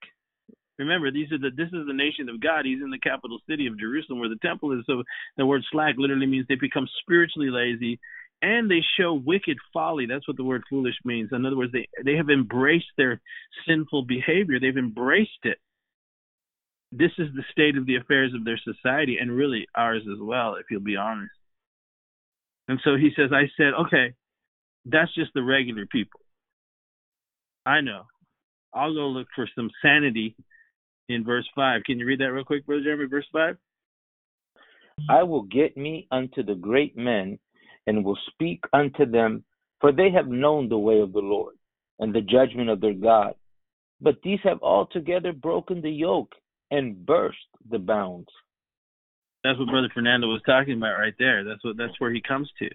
Remember, 0.77 1.11
these 1.11 1.31
are 1.31 1.39
the 1.39 1.49
this 1.55 1.73
is 1.73 1.87
the 1.87 1.93
nation 1.93 2.29
of 2.29 2.39
God. 2.39 2.65
He's 2.65 2.81
in 2.83 2.91
the 2.91 2.99
capital 2.99 3.39
city 3.49 3.65
of 3.65 3.79
Jerusalem 3.79 4.19
where 4.19 4.29
the 4.29 4.37
temple 4.43 4.77
is. 4.77 4.85
So 4.85 5.03
the 5.35 5.45
word 5.45 5.63
slack 5.71 5.95
literally 5.97 6.27
means 6.27 6.45
they 6.47 6.55
become 6.55 6.87
spiritually 7.01 7.49
lazy 7.49 7.99
and 8.41 8.69
they 8.69 8.81
show 8.99 9.13
wicked 9.13 9.57
folly. 9.73 10.05
That's 10.05 10.27
what 10.27 10.37
the 10.37 10.43
word 10.43 10.63
foolish 10.69 10.95
means. 11.03 11.29
In 11.31 11.45
other 11.45 11.57
words, 11.57 11.71
they 11.71 11.87
they 12.03 12.15
have 12.15 12.29
embraced 12.29 12.91
their 12.97 13.21
sinful 13.67 14.05
behavior. 14.05 14.59
They've 14.59 14.77
embraced 14.77 15.43
it. 15.43 15.57
This 16.91 17.11
is 17.17 17.27
the 17.35 17.43
state 17.51 17.77
of 17.77 17.85
the 17.85 17.97
affairs 17.97 18.33
of 18.33 18.45
their 18.45 18.59
society, 18.63 19.17
and 19.19 19.31
really 19.31 19.67
ours 19.75 20.03
as 20.11 20.19
well, 20.21 20.55
if 20.55 20.67
you'll 20.69 20.81
be 20.81 20.95
honest. 20.95 21.31
And 22.67 22.79
so 22.83 22.95
he 22.95 23.11
says, 23.15 23.31
I 23.33 23.49
said, 23.57 23.73
okay, 23.87 24.13
that's 24.85 25.13
just 25.15 25.31
the 25.33 25.43
regular 25.43 25.85
people. 25.85 26.21
I 27.65 27.81
know. 27.81 28.03
I'll 28.73 28.93
go 28.93 29.07
look 29.07 29.27
for 29.35 29.49
some 29.55 29.69
sanity 29.81 30.35
in 31.09 31.23
verse 31.25 31.47
5. 31.55 31.83
Can 31.85 31.99
you 31.99 32.05
read 32.05 32.19
that 32.19 32.31
real 32.31 32.45
quick, 32.45 32.65
Brother 32.65 32.83
Jeremy? 32.83 33.07
Verse 33.09 33.27
5? 33.31 33.57
I 35.09 35.23
will 35.23 35.43
get 35.43 35.77
me 35.77 36.07
unto 36.11 36.43
the 36.43 36.55
great 36.55 36.97
men 36.97 37.39
and 37.87 38.03
will 38.03 38.17
speak 38.31 38.59
unto 38.73 39.09
them, 39.09 39.43
for 39.81 39.91
they 39.91 40.11
have 40.11 40.27
known 40.27 40.69
the 40.69 40.77
way 40.77 40.99
of 40.99 41.13
the 41.13 41.19
Lord 41.19 41.55
and 41.99 42.13
the 42.13 42.21
judgment 42.21 42.69
of 42.69 42.81
their 42.81 42.93
God. 42.93 43.33
But 43.99 44.21
these 44.23 44.39
have 44.43 44.61
altogether 44.61 45.33
broken 45.33 45.81
the 45.81 45.89
yoke 45.89 46.33
and 46.69 47.03
burst 47.05 47.37
the 47.69 47.79
bounds. 47.79 48.27
That's 49.43 49.57
what 49.57 49.69
Brother 49.69 49.89
Fernando 49.93 50.27
was 50.27 50.41
talking 50.45 50.73
about 50.73 50.99
right 50.99 51.13
there. 51.17 51.43
That's 51.43 51.63
what 51.63 51.77
that's 51.77 51.99
where 51.99 52.13
he 52.13 52.21
comes 52.21 52.49
to. 52.59 52.69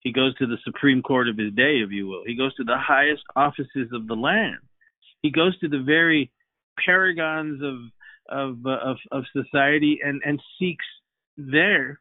He 0.00 0.12
goes 0.12 0.34
to 0.36 0.46
the 0.46 0.56
supreme 0.64 1.02
court 1.02 1.28
of 1.28 1.38
his 1.38 1.52
day, 1.52 1.80
if 1.84 1.90
you 1.90 2.08
will. 2.08 2.22
He 2.26 2.36
goes 2.36 2.54
to 2.56 2.64
the 2.64 2.78
highest 2.78 3.22
offices 3.36 3.88
of 3.92 4.08
the 4.08 4.14
land. 4.14 4.58
He 5.22 5.30
goes 5.30 5.58
to 5.60 5.68
the 5.68 5.82
very 5.82 6.32
paragons 6.84 7.62
of 7.62 7.76
of 8.28 8.66
of, 8.66 8.96
of 9.12 9.24
society 9.32 10.00
and 10.04 10.20
and 10.24 10.42
seeks 10.58 10.84
there 11.36 12.00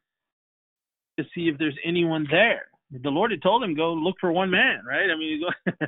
to 1.20 1.30
see 1.36 1.50
if 1.50 1.58
there's 1.58 1.78
anyone 1.86 2.28
there. 2.30 2.64
The 2.92 3.10
Lord 3.10 3.30
had 3.30 3.44
told 3.44 3.64
him 3.64 3.76
go 3.76 3.94
look 3.94 4.16
for 4.20 4.32
one 4.32 4.50
man, 4.50 4.82
right? 4.84 5.12
I 5.12 5.16
mean, 5.16 5.42
go 5.80 5.86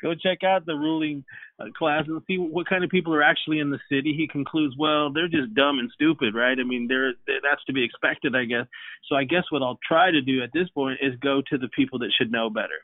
go 0.00 0.14
check 0.14 0.42
out 0.44 0.64
the 0.64 0.74
ruling 0.74 1.24
uh, 1.60 1.66
class 1.76 2.04
and 2.06 2.22
see 2.26 2.38
what 2.38 2.66
kind 2.66 2.84
of 2.84 2.90
people 2.90 3.14
are 3.14 3.22
actually 3.22 3.58
in 3.58 3.68
the 3.68 3.78
city. 3.90 4.14
He 4.16 4.26
concludes, 4.26 4.74
well, 4.78 5.12
they're 5.12 5.28
just 5.28 5.52
dumb 5.54 5.78
and 5.78 5.90
stupid, 5.92 6.34
right? 6.34 6.58
I 6.58 6.64
mean, 6.64 6.86
they're, 6.88 7.12
they're 7.26 7.40
that's 7.42 7.64
to 7.66 7.74
be 7.74 7.84
expected, 7.84 8.34
I 8.34 8.46
guess. 8.46 8.64
So 9.10 9.16
I 9.16 9.24
guess 9.24 9.44
what 9.50 9.62
I'll 9.62 9.78
try 9.86 10.10
to 10.10 10.22
do 10.22 10.42
at 10.42 10.50
this 10.54 10.70
point 10.70 11.00
is 11.02 11.18
go 11.20 11.42
to 11.50 11.58
the 11.58 11.68
people 11.68 11.98
that 11.98 12.12
should 12.16 12.32
know 12.32 12.48
better. 12.48 12.80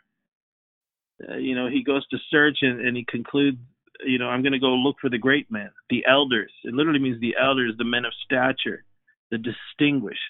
Uh, 1.27 1.37
you 1.37 1.55
know, 1.55 1.69
he 1.71 1.83
goes 1.83 2.07
to 2.09 2.19
search 2.31 2.59
and, 2.61 2.81
and 2.81 2.97
he 2.97 3.07
concludes 3.09 3.59
you 4.05 4.19
know, 4.19 4.29
I'm 4.29 4.43
going 4.43 4.53
to 4.53 4.59
go 4.59 4.75
look 4.75 4.97
for 5.01 5.11
the 5.11 5.19
great 5.19 5.51
men, 5.51 5.71
the 5.91 6.05
elders. 6.09 6.53
It 6.65 6.75
literally 6.75 6.99
means 6.99 7.21
the 7.21 7.37
elders, 7.41 7.75
the 7.79 7.85
men 7.85 8.05
of 8.05 8.13
stature, 8.25 8.85
the 9.31 9.39
distinguished, 9.39 10.21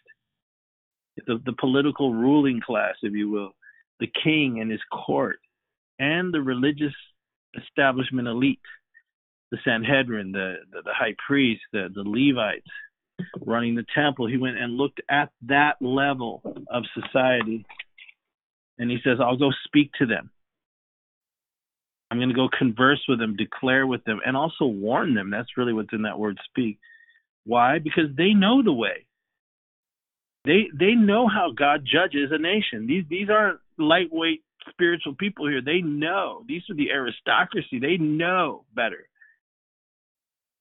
the, 1.26 1.40
the 1.44 1.54
political 1.58 2.12
ruling 2.12 2.60
class, 2.60 2.94
if 3.02 3.12
you 3.12 3.30
will, 3.30 3.52
the 4.00 4.10
king 4.22 4.60
and 4.60 4.70
his 4.70 4.80
court, 4.92 5.38
and 5.98 6.34
the 6.34 6.40
religious 6.40 6.94
establishment 7.56 8.26
elite, 8.28 8.60
the 9.50 9.58
Sanhedrin, 9.64 10.32
the, 10.32 10.56
the, 10.72 10.82
the 10.82 10.92
high 10.92 11.14
priest, 11.26 11.62
the, 11.72 11.88
the 11.94 12.02
Levites 12.02 12.66
running 13.40 13.74
the 13.74 13.86
temple. 13.94 14.26
He 14.26 14.36
went 14.36 14.58
and 14.58 14.76
looked 14.76 15.00
at 15.08 15.30
that 15.42 15.76
level 15.80 16.42
of 16.68 16.82
society. 16.94 17.64
And 18.78 18.90
he 18.90 18.98
says, 19.04 19.18
I'll 19.20 19.36
go 19.36 19.52
speak 19.64 19.92
to 19.98 20.06
them. 20.06 20.30
I'm 22.10 22.18
going 22.18 22.28
to 22.28 22.34
go 22.34 22.48
converse 22.48 23.02
with 23.08 23.18
them, 23.18 23.36
declare 23.36 23.86
with 23.86 24.04
them, 24.04 24.20
and 24.24 24.36
also 24.36 24.66
warn 24.66 25.14
them. 25.14 25.30
That's 25.30 25.56
really 25.56 25.72
what's 25.72 25.92
in 25.92 26.02
that 26.02 26.18
word 26.18 26.38
speak. 26.44 26.78
Why? 27.44 27.78
Because 27.78 28.14
they 28.16 28.34
know 28.34 28.62
the 28.62 28.72
way. 28.72 29.06
They 30.44 30.68
they 30.78 30.92
know 30.92 31.26
how 31.26 31.52
God 31.56 31.86
judges 31.90 32.30
a 32.30 32.38
nation. 32.38 32.86
These 32.86 33.04
these 33.08 33.28
aren't 33.30 33.60
lightweight 33.78 34.42
spiritual 34.70 35.14
people 35.14 35.48
here. 35.48 35.62
They 35.62 35.80
know. 35.80 36.42
These 36.46 36.62
are 36.70 36.74
the 36.74 36.90
aristocracy. 36.90 37.78
They 37.80 37.96
know 37.96 38.64
better. 38.74 39.08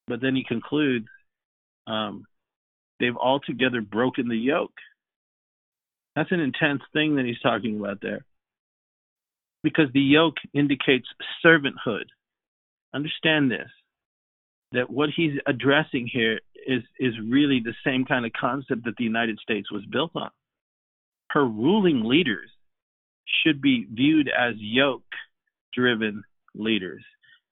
But 0.07 0.21
then 0.21 0.35
he 0.35 0.43
concludes, 0.45 1.07
um, 1.87 2.25
they've 2.99 3.15
altogether 3.15 3.81
broken 3.81 4.27
the 4.27 4.37
yoke. 4.37 4.73
That's 6.15 6.31
an 6.31 6.41
intense 6.41 6.81
thing 6.91 7.15
that 7.15 7.25
he's 7.25 7.39
talking 7.39 7.79
about 7.79 7.99
there 8.01 8.25
because 9.63 9.87
the 9.93 10.01
yoke 10.01 10.35
indicates 10.53 11.07
servanthood. 11.43 12.05
Understand 12.93 13.49
this 13.49 13.69
that 14.73 14.89
what 14.89 15.09
he's 15.15 15.39
addressing 15.47 16.09
here 16.11 16.39
is 16.67 16.81
is 16.99 17.13
really 17.23 17.61
the 17.63 17.75
same 17.85 18.05
kind 18.05 18.25
of 18.25 18.31
concept 18.39 18.85
that 18.85 18.95
the 18.97 19.03
United 19.03 19.39
States 19.39 19.71
was 19.71 19.85
built 19.91 20.11
on. 20.15 20.29
Her 21.29 21.45
ruling 21.45 22.03
leaders 22.03 22.49
should 23.43 23.61
be 23.61 23.87
viewed 23.91 24.27
as 24.29 24.55
yoke 24.57 25.03
driven 25.73 26.23
leaders. 26.53 27.03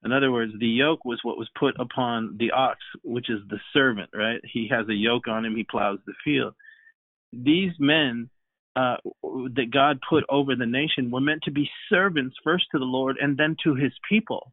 In 0.04 0.12
other 0.12 0.32
words, 0.32 0.52
the 0.58 0.66
yoke 0.66 1.04
was 1.04 1.20
what 1.22 1.38
was 1.38 1.48
put 1.58 1.74
upon 1.78 2.36
the 2.38 2.50
ox, 2.50 2.78
which 3.04 3.30
is 3.30 3.40
the 3.48 3.60
servant, 3.72 4.10
right? 4.12 4.40
He 4.52 4.68
has 4.70 4.88
a 4.88 4.94
yoke 4.94 5.28
on 5.28 5.44
him, 5.44 5.56
he 5.56 5.64
plows 5.64 5.98
the 6.06 6.14
field. 6.24 6.54
These 7.32 7.72
men 7.78 8.28
uh, 8.74 8.96
that 9.22 9.70
God 9.72 10.00
put 10.08 10.24
over 10.28 10.56
the 10.56 10.66
nation 10.66 11.10
were 11.10 11.20
meant 11.20 11.42
to 11.44 11.52
be 11.52 11.70
servants 11.88 12.36
first 12.42 12.64
to 12.72 12.78
the 12.78 12.84
Lord 12.84 13.16
and 13.20 13.36
then 13.36 13.56
to 13.64 13.74
his 13.74 13.92
people. 14.08 14.52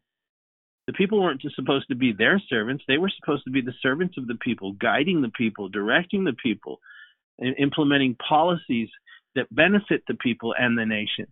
The 0.89 0.93
people 0.93 1.21
weren't 1.21 1.39
just 1.39 1.55
supposed 1.55 1.87
to 1.89 1.95
be 1.95 2.13
their 2.13 2.41
servants, 2.49 2.83
they 2.87 2.97
were 2.97 3.11
supposed 3.19 3.43
to 3.43 3.51
be 3.51 3.61
the 3.61 3.75
servants 3.79 4.17
of 4.17 4.25
the 4.25 4.39
people, 4.41 4.71
guiding 4.71 5.21
the 5.21 5.29
people, 5.29 5.69
directing 5.69 6.23
the 6.23 6.33
people, 6.33 6.79
and 7.37 7.55
implementing 7.59 8.15
policies 8.15 8.89
that 9.35 9.53
benefit 9.55 10.01
the 10.07 10.15
people 10.15 10.55
and 10.57 10.75
the 10.75 10.87
nation. 10.87 11.27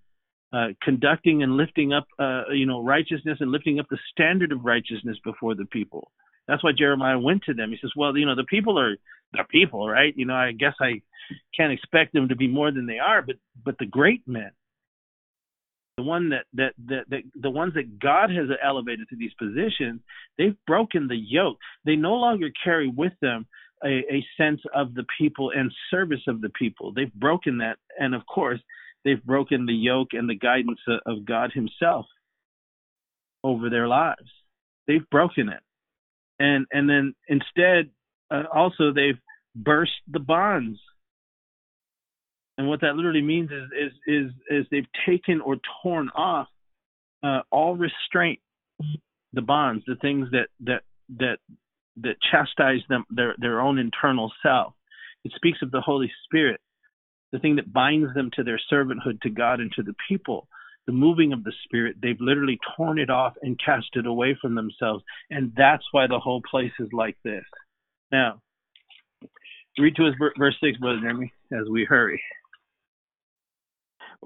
Uh, 0.54 0.68
conducting 0.84 1.42
and 1.42 1.58
lifting 1.58 1.92
up, 1.92 2.06
uh, 2.20 2.44
you 2.54 2.68
know, 2.68 2.84
righteousness 2.84 3.40
and 3.40 3.52
lifting 3.52 3.80
up 3.80 3.88
the 3.90 3.98
standard 4.12 4.52
of 4.52 4.64
righteousness 4.64 5.18
before 5.26 5.56
the 5.56 5.66
people. 5.66 6.12
That's 6.48 6.64
why 6.64 6.74
Jeremiah 6.78 7.18
went 7.18 7.42
to 7.46 7.56
them. 7.56 7.72
He 7.72 7.80
says, 7.82 7.92
"Well, 7.96 8.16
you 8.16 8.28
know, 8.28 8.36
the 8.36 8.44
people 8.44 8.78
are 8.78 8.96
the 9.34 9.44
people, 9.50 9.90
right? 9.90 10.16
You 10.16 10.26
know, 10.26 10.36
I 10.36 10.52
guess 10.52 10.76
I 10.80 11.02
can't 11.56 11.74
expect 11.74 12.14
them 12.14 12.28
to 12.28 12.36
be 12.36 12.48
more 12.48 12.72
than 12.72 12.86
they 12.86 13.00
are, 13.00 13.24
but 13.24 13.38
but 13.66 13.80
the 13.80 13.88
great 13.88 14.22
men, 14.28 14.52
the 15.98 16.04
one 16.04 16.30
that 16.30 16.46
that 16.54 16.74
that, 16.88 17.10
that 17.10 17.22
the 17.36 17.50
ones 17.50 17.74
that 17.74 18.00
God 18.00 18.30
has 18.30 18.48
elevated 18.64 19.10
to 19.10 19.16
these 19.16 19.34
positions, 19.38 20.02
they've 20.38 20.56
broken 20.66 21.08
the 21.08 21.18
yoke. 21.18 21.58
They 21.86 21.96
no 21.96 22.14
longer 22.14 22.50
carry 22.64 22.88
with 22.88 23.14
them 23.22 23.48
a, 23.84 24.04
a 24.12 24.26
sense 24.38 24.62
of 24.74 24.94
the 24.94 25.06
people 25.18 25.52
and 25.56 25.72
service 25.92 26.22
of 26.28 26.42
the 26.42 26.50
people. 26.50 26.94
They've 26.94 27.14
broken 27.14 27.58
that, 27.60 27.78
and 28.00 28.14
of 28.14 28.22
course, 28.26 28.60
they've 29.04 29.24
broken 29.24 29.66
the 29.66 29.74
yoke 29.74 30.10
and 30.14 30.30
the 30.30 30.36
guidance 30.36 30.80
of 31.06 31.26
God 31.26 31.52
Himself 31.54 32.06
over 33.44 33.70
their 33.70 33.88
lives. 33.88 34.30
They've 34.86 35.10
broken 35.10 35.50
it, 35.50 35.62
and 36.40 36.68
and 36.72 36.88
then 36.88 37.16
instead, 37.28 37.90
uh, 38.30 38.44
also 38.54 38.94
they've 38.94 39.20
burst 39.56 39.94
the 40.08 40.20
bonds 40.20 40.80
and 42.58 42.68
what 42.68 42.82
that 42.82 42.96
literally 42.96 43.22
means 43.22 43.52
is 43.52 43.70
is 43.72 43.92
is, 44.08 44.32
is 44.50 44.66
they've 44.72 44.88
taken 45.06 45.42
or 45.42 45.58
torn 45.82 46.10
off 46.16 46.48
uh, 47.24 47.42
all 47.52 47.76
restraint, 47.76 48.40
the 49.34 49.42
bonds, 49.42 49.84
the 49.88 49.96
things 49.96 50.28
that 50.32 50.48
that 50.62 50.82
that 51.18 51.38
that 52.02 52.16
chastise 52.32 52.82
them 52.90 53.06
their 53.10 53.36
their 53.38 53.62
own 53.62 53.78
internal 53.78 54.32
self. 54.44 54.74
It 55.24 55.32
speaks 55.36 55.60
of 55.62 55.72
the 55.72 55.82
Holy 55.82 56.12
Spirit, 56.26 56.62
the 57.32 57.40
thing 57.40 57.58
that 57.58 57.72
binds 57.74 58.14
them 58.14 58.32
to 58.36 58.44
their 58.44 58.60
servanthood 58.72 59.22
to 59.22 59.30
God 59.30 59.60
and 59.60 59.72
to 59.74 59.84
the 59.84 59.96
people. 60.08 60.48
The 60.86 60.94
moving 60.94 61.34
of 61.34 61.44
the 61.44 61.52
Spirit, 61.66 61.98
they've 62.02 62.22
literally 62.22 62.60
torn 62.78 62.98
it 62.98 63.10
off 63.10 63.34
and 63.42 63.60
cast 63.60 63.88
it 63.96 64.06
away 64.06 64.38
from 64.42 64.56
themselves. 64.56 65.04
And 65.30 65.52
that's 65.58 65.84
why 65.92 66.08
the 66.08 66.20
whole 66.20 66.42
place 66.50 66.72
is 66.80 66.88
like 66.94 67.18
this. 67.26 67.44
Now, 68.10 68.42
read 69.78 69.98
to 69.98 70.08
us 70.08 70.14
verse 70.38 70.56
6, 70.64 70.78
Brother 70.78 71.02
Jeremy, 71.02 71.34
as 71.52 71.68
we 71.70 71.84
hurry. 71.84 72.22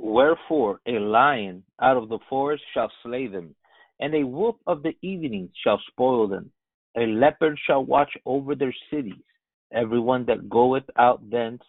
Wherefore 0.02 0.82
a 0.88 0.98
lion 0.98 1.64
out 1.80 1.96
of 1.96 2.10
the 2.10 2.18
forest 2.28 2.64
shall 2.74 2.92
slay 3.04 3.28
them, 3.28 3.54
and 4.00 4.16
a 4.16 4.26
wolf 4.26 4.56
of 4.66 4.82
the 4.82 4.98
evening 5.04 5.52
shall 5.64 5.80
spoil 5.90 6.28
them. 6.28 6.52
A 6.98 7.06
leopard 7.06 7.60
shall 7.68 7.86
watch 7.86 8.12
over 8.26 8.56
their 8.56 8.74
cities. 8.92 9.22
Every 9.72 10.00
one 10.00 10.26
that 10.26 10.50
goeth 10.50 10.90
out 10.98 11.22
thence 11.30 11.62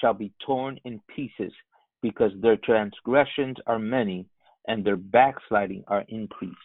shall 0.00 0.14
be 0.14 0.32
torn 0.46 0.80
in 0.86 0.98
pieces, 1.14 1.52
because 2.00 2.32
their 2.40 2.56
transgressions 2.56 3.58
are 3.66 3.78
many, 3.78 4.24
and 4.66 4.82
their 4.82 4.96
backsliding 4.96 5.84
are 5.86 6.04
increased. 6.08 6.56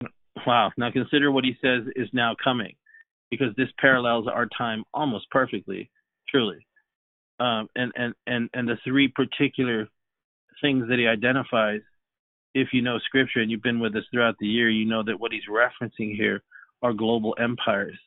Wow. 0.46 0.70
Now 0.78 0.90
consider 0.90 1.30
what 1.30 1.44
he 1.44 1.56
says 1.60 1.82
is 1.94 2.08
now 2.12 2.34
coming, 2.42 2.74
because 3.30 3.54
this 3.56 3.68
parallels 3.78 4.26
our 4.28 4.46
time 4.56 4.84
almost 4.94 5.28
perfectly, 5.30 5.90
truly. 6.28 6.66
Um, 7.38 7.68
and, 7.76 7.92
and, 7.96 8.14
and, 8.26 8.48
and 8.54 8.68
the 8.68 8.78
three 8.84 9.08
particular 9.08 9.88
things 10.62 10.88
that 10.88 10.98
he 10.98 11.06
identifies, 11.06 11.80
if 12.54 12.68
you 12.72 12.80
know 12.80 12.98
scripture 12.98 13.40
and 13.40 13.50
you've 13.50 13.62
been 13.62 13.80
with 13.80 13.94
us 13.96 14.04
throughout 14.10 14.36
the 14.38 14.46
year, 14.46 14.70
you 14.70 14.86
know 14.86 15.02
that 15.02 15.20
what 15.20 15.32
he's 15.32 15.42
referencing 15.50 16.14
here 16.16 16.42
are 16.82 16.92
global 16.92 17.36
empires. 17.38 17.98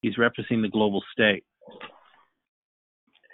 He's 0.00 0.16
referencing 0.16 0.62
the 0.62 0.68
global 0.68 1.02
state. 1.12 1.44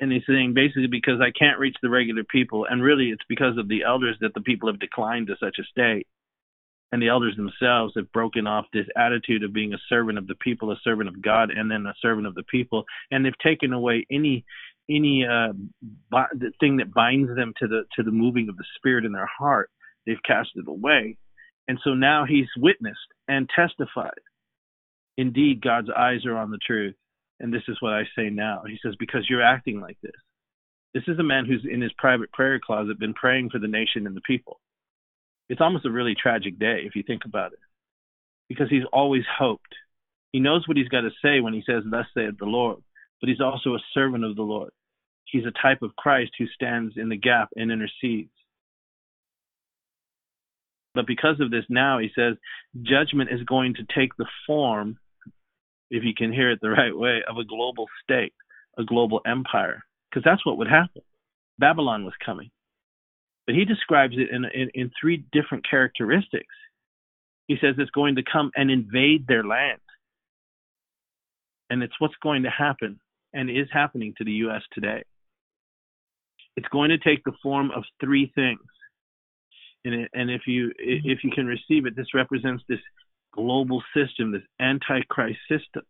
And 0.00 0.10
he's 0.10 0.22
saying 0.26 0.54
basically 0.54 0.86
because 0.86 1.20
I 1.20 1.30
can't 1.30 1.58
reach 1.58 1.76
the 1.82 1.90
regular 1.90 2.24
people, 2.24 2.66
and 2.68 2.82
really 2.82 3.10
it's 3.10 3.24
because 3.28 3.58
of 3.58 3.68
the 3.68 3.82
elders 3.82 4.16
that 4.20 4.32
the 4.34 4.40
people 4.40 4.70
have 4.70 4.80
declined 4.80 5.26
to 5.26 5.36
such 5.38 5.56
a 5.58 5.64
state. 5.64 6.06
And 6.92 7.00
the 7.00 7.08
elders 7.08 7.36
themselves 7.36 7.92
have 7.96 8.10
broken 8.10 8.48
off 8.48 8.66
this 8.72 8.86
attitude 8.96 9.44
of 9.44 9.52
being 9.52 9.74
a 9.74 9.78
servant 9.88 10.18
of 10.18 10.26
the 10.26 10.34
people, 10.34 10.72
a 10.72 10.80
servant 10.82 11.08
of 11.08 11.22
God, 11.22 11.50
and 11.50 11.70
then 11.70 11.86
a 11.86 11.94
servant 12.02 12.26
of 12.26 12.34
the 12.34 12.42
people. 12.44 12.84
And 13.12 13.24
they've 13.24 13.38
taken 13.42 13.72
away 13.72 14.06
any 14.10 14.44
any 14.91 15.24
uh, 15.24 15.53
thing 16.59 16.78
that 16.78 16.93
binds 16.93 17.34
them 17.34 17.53
to 17.59 17.68
the 17.68 17.82
to 17.97 18.03
the 18.03 18.11
moving 18.11 18.49
of 18.49 18.57
the 18.57 18.64
spirit 18.76 19.05
in 19.05 19.12
their 19.12 19.28
heart 19.38 19.70
they've 20.07 20.22
cast 20.26 20.51
it 20.57 20.66
away 20.68 21.16
and 21.68 21.78
so 21.84 21.95
now 21.95 22.24
he's 22.26 22.49
witnessed 22.57 22.99
and 23.28 23.49
testified 23.55 24.18
Indeed, 25.20 25.61
God's 25.61 25.88
eyes 25.95 26.24
are 26.24 26.36
on 26.36 26.51
the 26.51 26.59
truth. 26.66 26.95
And 27.41 27.53
this 27.53 27.62
is 27.68 27.76
what 27.80 27.93
I 27.93 28.05
say 28.16 28.30
now. 28.30 28.62
He 28.66 28.78
says, 28.82 28.95
Because 28.99 29.26
you're 29.28 29.43
acting 29.43 29.78
like 29.78 29.99
this. 30.03 30.12
This 30.95 31.03
is 31.09 31.18
a 31.18 31.22
man 31.22 31.45
who's 31.45 31.66
in 31.70 31.82
his 31.82 31.93
private 31.99 32.32
prayer 32.32 32.59
closet 32.59 32.99
been 32.99 33.12
praying 33.12 33.51
for 33.51 33.59
the 33.59 33.68
nation 33.68 34.07
and 34.07 34.16
the 34.16 34.22
people. 34.22 34.61
It's 35.51 35.61
almost 35.61 35.84
a 35.84 35.91
really 35.91 36.14
tragic 36.20 36.59
day 36.59 36.84
if 36.86 36.97
you 36.97 37.03
think 37.03 37.22
about 37.26 37.53
it. 37.53 37.59
Because 38.49 38.70
he's 38.70 38.84
always 38.95 39.24
hoped. 39.38 39.74
He 40.32 40.41
knows 40.41 40.66
what 40.66 40.78
he's 40.78 40.88
got 40.88 41.03
to 41.03 41.11
say 41.22 41.41
when 41.41 41.53
he 41.53 41.62
says, 41.66 41.82
Thus 41.84 42.07
saith 42.14 42.38
the 42.38 42.47
Lord, 42.47 42.78
but 43.20 43.28
he's 43.28 43.41
also 43.43 43.74
a 43.74 43.84
servant 43.93 44.24
of 44.24 44.36
the 44.36 44.43
Lord. 44.43 44.70
He's 45.30 45.44
a 45.44 45.62
type 45.62 45.82
of 45.82 45.96
Christ 45.96 46.32
who 46.38 46.46
stands 46.48 46.94
in 46.96 47.08
the 47.08 47.16
gap 47.16 47.50
and 47.56 47.70
intercedes. 47.70 48.30
But 50.94 51.06
because 51.06 51.40
of 51.40 51.50
this, 51.50 51.64
now 51.68 51.98
he 51.98 52.10
says 52.14 52.36
judgment 52.82 53.30
is 53.32 53.42
going 53.44 53.74
to 53.74 53.86
take 53.94 54.16
the 54.16 54.26
form, 54.46 54.98
if 55.90 56.02
you 56.02 56.14
can 56.16 56.32
hear 56.32 56.50
it 56.50 56.58
the 56.60 56.70
right 56.70 56.96
way, 56.96 57.20
of 57.28 57.36
a 57.36 57.44
global 57.44 57.86
state, 58.02 58.32
a 58.76 58.84
global 58.84 59.20
empire, 59.24 59.84
because 60.10 60.24
that's 60.24 60.44
what 60.44 60.58
would 60.58 60.68
happen. 60.68 61.02
Babylon 61.58 62.04
was 62.04 62.14
coming. 62.24 62.50
But 63.46 63.54
he 63.54 63.64
describes 63.64 64.14
it 64.16 64.30
in, 64.30 64.44
in, 64.44 64.70
in 64.74 64.90
three 65.00 65.24
different 65.32 65.68
characteristics. 65.68 66.54
He 67.46 67.56
says 67.60 67.74
it's 67.78 67.90
going 67.90 68.16
to 68.16 68.22
come 68.22 68.50
and 68.56 68.70
invade 68.70 69.26
their 69.26 69.44
land. 69.44 69.80
And 71.68 71.82
it's 71.82 71.98
what's 71.98 72.14
going 72.22 72.44
to 72.44 72.50
happen 72.50 73.00
and 73.32 73.48
is 73.48 73.68
happening 73.72 74.14
to 74.18 74.24
the 74.24 74.32
U.S. 74.32 74.62
today. 74.72 75.04
It's 76.57 76.68
going 76.68 76.90
to 76.90 76.98
take 76.98 77.24
the 77.24 77.32
form 77.42 77.70
of 77.70 77.84
three 78.01 78.32
things 78.34 78.61
and, 79.84 79.94
it, 79.94 80.11
and 80.12 80.30
if 80.30 80.42
you 80.46 80.68
mm-hmm. 80.68 81.09
if 81.09 81.24
you 81.24 81.30
can 81.30 81.46
receive 81.46 81.86
it, 81.86 81.96
this 81.96 82.14
represents 82.14 82.62
this 82.68 82.80
global 83.34 83.82
system, 83.94 84.32
this 84.32 84.42
antichrist 84.61 85.38
system. 85.48 85.82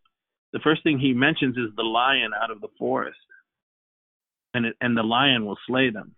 The 0.53 0.59
first 0.59 0.83
thing 0.83 0.99
he 0.99 1.13
mentions 1.13 1.57
is 1.57 1.75
the 1.75 1.83
lion 1.83 2.31
out 2.39 2.51
of 2.51 2.61
the 2.61 2.67
forest, 2.77 3.17
and 4.53 4.65
it, 4.65 4.75
and 4.81 4.95
the 4.95 5.03
lion 5.03 5.45
will 5.45 5.57
slay 5.67 5.89
them. 5.89 6.15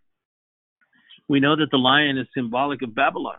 We 1.30 1.40
know 1.40 1.56
that 1.56 1.72
the 1.72 1.78
lion 1.78 2.18
is 2.18 2.28
symbolic 2.36 2.82
of 2.82 2.94
Babylon. 2.94 3.38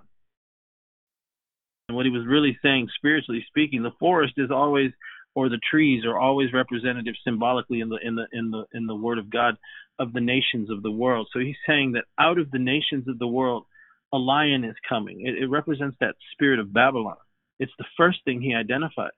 And 1.88 1.96
what 1.96 2.06
he 2.06 2.12
was 2.12 2.26
really 2.26 2.56
saying, 2.62 2.88
spiritually 2.96 3.44
speaking, 3.46 3.82
the 3.82 3.92
forest 4.00 4.34
is 4.38 4.50
always, 4.50 4.90
or 5.34 5.48
the 5.48 5.60
trees 5.70 6.04
are 6.04 6.18
always 6.18 6.52
representative 6.52 7.14
symbolically 7.24 7.80
in 7.80 7.88
the 7.88 7.98
in 8.02 8.14
the 8.14 8.26
in 8.32 8.50
the 8.50 8.64
in 8.72 8.86
the 8.86 8.94
Word 8.94 9.18
of 9.18 9.30
God 9.30 9.56
of 9.98 10.12
the 10.12 10.20
nations 10.20 10.70
of 10.70 10.82
the 10.82 10.90
world. 10.90 11.28
So 11.32 11.38
he's 11.38 11.56
saying 11.66 11.92
that 11.92 12.04
out 12.18 12.38
of 12.38 12.50
the 12.50 12.58
nations 12.58 13.08
of 13.08 13.18
the 13.18 13.26
world, 13.26 13.64
a 14.12 14.18
lion 14.18 14.64
is 14.64 14.76
coming. 14.88 15.26
It, 15.26 15.42
it 15.42 15.46
represents 15.46 15.96
that 16.00 16.16
spirit 16.32 16.58
of 16.58 16.72
Babylon. 16.72 17.16
It's 17.58 17.72
the 17.78 17.84
first 17.96 18.18
thing 18.24 18.40
he 18.40 18.54
identifies 18.54 19.12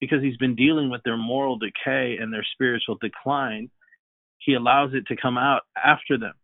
because 0.00 0.22
he's 0.22 0.36
been 0.36 0.54
dealing 0.54 0.90
with 0.90 1.02
their 1.04 1.16
moral 1.16 1.58
decay 1.58 2.16
and 2.20 2.32
their 2.32 2.46
spiritual 2.52 2.96
decline. 3.00 3.70
He 4.38 4.54
allows 4.54 4.90
it 4.94 5.06
to 5.08 5.20
come 5.20 5.36
out 5.36 5.62
after 5.76 6.18
them. 6.18 6.34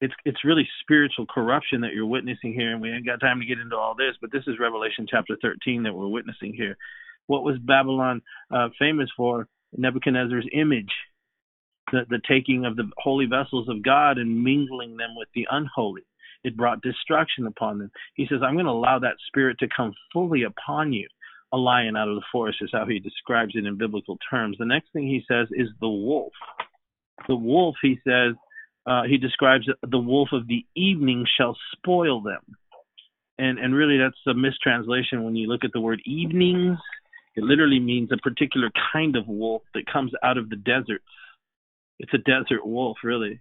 It's 0.00 0.14
it's 0.24 0.44
really 0.44 0.68
spiritual 0.82 1.26
corruption 1.26 1.80
that 1.80 1.92
you're 1.92 2.06
witnessing 2.06 2.52
here, 2.52 2.72
and 2.72 2.80
we 2.80 2.90
ain't 2.90 3.06
got 3.06 3.20
time 3.20 3.40
to 3.40 3.46
get 3.46 3.58
into 3.58 3.76
all 3.76 3.96
this, 3.96 4.14
but 4.20 4.30
this 4.30 4.44
is 4.46 4.60
Revelation 4.60 5.06
chapter 5.10 5.36
13 5.42 5.82
that 5.84 5.94
we're 5.94 6.06
witnessing 6.06 6.54
here. 6.54 6.76
What 7.28 7.44
was 7.44 7.56
Babylon 7.58 8.22
uh, 8.50 8.68
famous 8.78 9.08
for? 9.16 9.46
Nebuchadnezzar's 9.76 10.48
image, 10.52 10.92
the, 11.92 12.00
the 12.10 12.20
taking 12.28 12.64
of 12.64 12.74
the 12.74 12.90
holy 12.98 13.26
vessels 13.26 13.68
of 13.68 13.82
God 13.82 14.18
and 14.18 14.42
mingling 14.42 14.96
them 14.96 15.14
with 15.16 15.28
the 15.34 15.46
unholy 15.50 16.02
it 16.44 16.56
brought 16.56 16.82
destruction 16.82 17.46
upon 17.46 17.78
them. 17.78 17.90
He 18.14 18.26
says, 18.28 18.40
I'm 18.42 18.54
going 18.54 18.66
to 18.66 18.72
allow 18.72 18.98
that 19.00 19.16
spirit 19.26 19.58
to 19.60 19.68
come 19.74 19.94
fully 20.12 20.42
upon 20.44 20.92
you. 20.92 21.06
A 21.52 21.56
lion 21.56 21.96
out 21.96 22.08
of 22.08 22.14
the 22.14 22.24
forest 22.30 22.58
is 22.60 22.70
how 22.72 22.84
he 22.86 22.98
describes 22.98 23.54
it 23.54 23.64
in 23.64 23.78
biblical 23.78 24.18
terms. 24.30 24.56
The 24.58 24.66
next 24.66 24.92
thing 24.92 25.06
he 25.06 25.24
says 25.26 25.48
is 25.50 25.68
the 25.80 25.88
wolf. 25.88 26.32
The 27.26 27.36
wolf, 27.36 27.76
he 27.80 27.98
says, 28.06 28.34
uh, 28.86 29.02
he 29.04 29.16
describes 29.16 29.66
the 29.82 29.98
wolf 29.98 30.28
of 30.32 30.46
the 30.46 30.64
evening 30.76 31.26
shall 31.38 31.56
spoil 31.72 32.22
them. 32.22 32.40
And, 33.38 33.58
and 33.58 33.74
really, 33.74 33.98
that's 33.98 34.16
a 34.26 34.34
mistranslation 34.34 35.24
when 35.24 35.36
you 35.36 35.48
look 35.48 35.64
at 35.64 35.72
the 35.72 35.80
word 35.80 36.02
evenings. 36.04 36.78
It 37.38 37.44
literally 37.44 37.78
means 37.78 38.10
a 38.10 38.16
particular 38.16 38.68
kind 38.92 39.14
of 39.14 39.28
wolf 39.28 39.62
that 39.72 39.86
comes 39.86 40.10
out 40.24 40.38
of 40.38 40.50
the 40.50 40.56
deserts. 40.56 41.04
It's 42.00 42.12
a 42.12 42.18
desert 42.18 42.66
wolf, 42.66 42.98
really. 43.04 43.40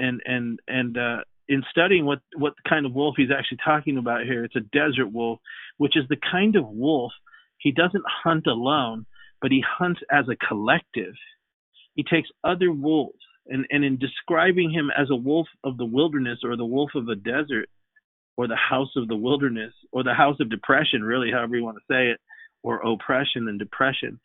And 0.00 0.20
and 0.24 0.58
and 0.66 0.98
uh, 0.98 1.18
in 1.48 1.62
studying 1.70 2.04
what 2.04 2.18
what 2.36 2.54
kind 2.68 2.86
of 2.86 2.92
wolf 2.92 3.14
he's 3.16 3.30
actually 3.30 3.58
talking 3.64 3.96
about 3.96 4.24
here, 4.24 4.42
it's 4.42 4.56
a 4.56 4.60
desert 4.60 5.12
wolf, 5.12 5.38
which 5.76 5.96
is 5.96 6.02
the 6.08 6.16
kind 6.32 6.56
of 6.56 6.68
wolf 6.68 7.12
he 7.58 7.70
doesn't 7.70 8.02
hunt 8.24 8.48
alone, 8.48 9.06
but 9.40 9.52
he 9.52 9.62
hunts 9.64 10.00
as 10.10 10.24
a 10.28 10.34
collective. 10.48 11.14
He 11.94 12.02
takes 12.02 12.28
other 12.42 12.72
wolves, 12.72 13.20
and, 13.46 13.66
and 13.70 13.84
in 13.84 13.98
describing 13.98 14.72
him 14.72 14.90
as 14.96 15.10
a 15.10 15.16
wolf 15.16 15.46
of 15.62 15.76
the 15.76 15.84
wilderness 15.84 16.40
or 16.42 16.56
the 16.56 16.64
wolf 16.64 16.90
of 16.96 17.06
the 17.06 17.14
desert, 17.14 17.68
or 18.36 18.48
the 18.48 18.56
house 18.56 18.96
of 18.96 19.06
the 19.06 19.16
wilderness, 19.16 19.74
or 19.92 20.02
the 20.02 20.14
house 20.14 20.40
of 20.40 20.50
depression, 20.50 21.04
really, 21.04 21.30
however 21.30 21.56
you 21.56 21.62
want 21.62 21.76
to 21.76 21.92
say 21.92 22.08
it, 22.08 22.20
or 22.62 22.76
oppression 22.76 23.48
and 23.48 23.58
depression, 23.58 24.20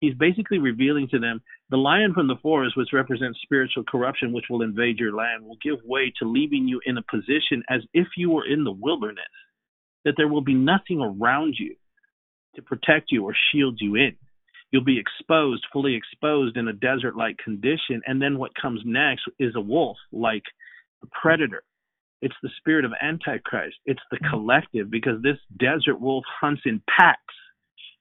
he's 0.00 0.14
basically 0.14 0.58
revealing 0.58 1.08
to 1.08 1.18
them 1.18 1.40
the 1.70 1.76
lion 1.76 2.12
from 2.12 2.26
the 2.26 2.36
forest, 2.42 2.76
which 2.76 2.92
represents 2.92 3.38
spiritual 3.42 3.84
corruption, 3.84 4.32
which 4.32 4.46
will 4.50 4.62
invade 4.62 4.98
your 4.98 5.14
land, 5.14 5.44
will 5.44 5.58
give 5.62 5.78
way 5.84 6.12
to 6.18 6.28
leaving 6.28 6.66
you 6.66 6.80
in 6.84 6.98
a 6.98 7.02
position 7.02 7.62
as 7.68 7.80
if 7.94 8.06
you 8.16 8.30
were 8.30 8.46
in 8.46 8.64
the 8.64 8.72
wilderness, 8.72 9.24
that 10.04 10.14
there 10.16 10.28
will 10.28 10.40
be 10.40 10.54
nothing 10.54 11.00
around 11.00 11.54
you 11.58 11.76
to 12.56 12.62
protect 12.62 13.12
you 13.12 13.24
or 13.24 13.34
shield 13.52 13.78
you 13.80 13.94
in. 13.94 14.16
You'll 14.72 14.84
be 14.84 15.00
exposed, 15.00 15.66
fully 15.72 15.94
exposed 15.94 16.56
in 16.56 16.68
a 16.68 16.72
desert 16.72 17.16
like 17.16 17.36
condition. 17.38 18.02
And 18.06 18.22
then 18.22 18.38
what 18.38 18.52
comes 18.60 18.80
next 18.84 19.22
is 19.38 19.54
a 19.56 19.60
wolf, 19.60 19.96
like 20.12 20.44
a 21.02 21.06
predator. 21.20 21.62
It's 22.22 22.36
the 22.42 22.50
spirit 22.58 22.84
of 22.84 22.92
Antichrist. 23.00 23.76
It's 23.86 24.02
the 24.10 24.18
collective 24.30 24.90
because 24.90 25.22
this 25.22 25.38
desert 25.58 26.00
wolf 26.00 26.24
hunts 26.40 26.62
in 26.66 26.82
packs 26.96 27.34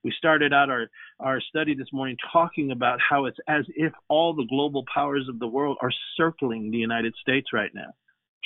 we 0.04 0.14
started 0.18 0.54
out 0.54 0.70
our, 0.70 0.88
our 1.20 1.42
study 1.42 1.76
this 1.76 1.92
morning 1.92 2.16
talking 2.32 2.72
about 2.72 3.00
how 3.08 3.26
it's 3.26 3.38
as 3.48 3.66
if 3.76 3.92
all 4.08 4.34
the 4.34 4.46
global 4.50 4.86
powers 4.94 5.28
of 5.30 5.40
the 5.40 5.48
world 5.48 5.78
are 5.82 5.92
circling 6.16 6.72
the 6.72 6.78
United 6.78 7.14
States 7.22 7.48
right 7.54 7.72
now, 7.74 7.92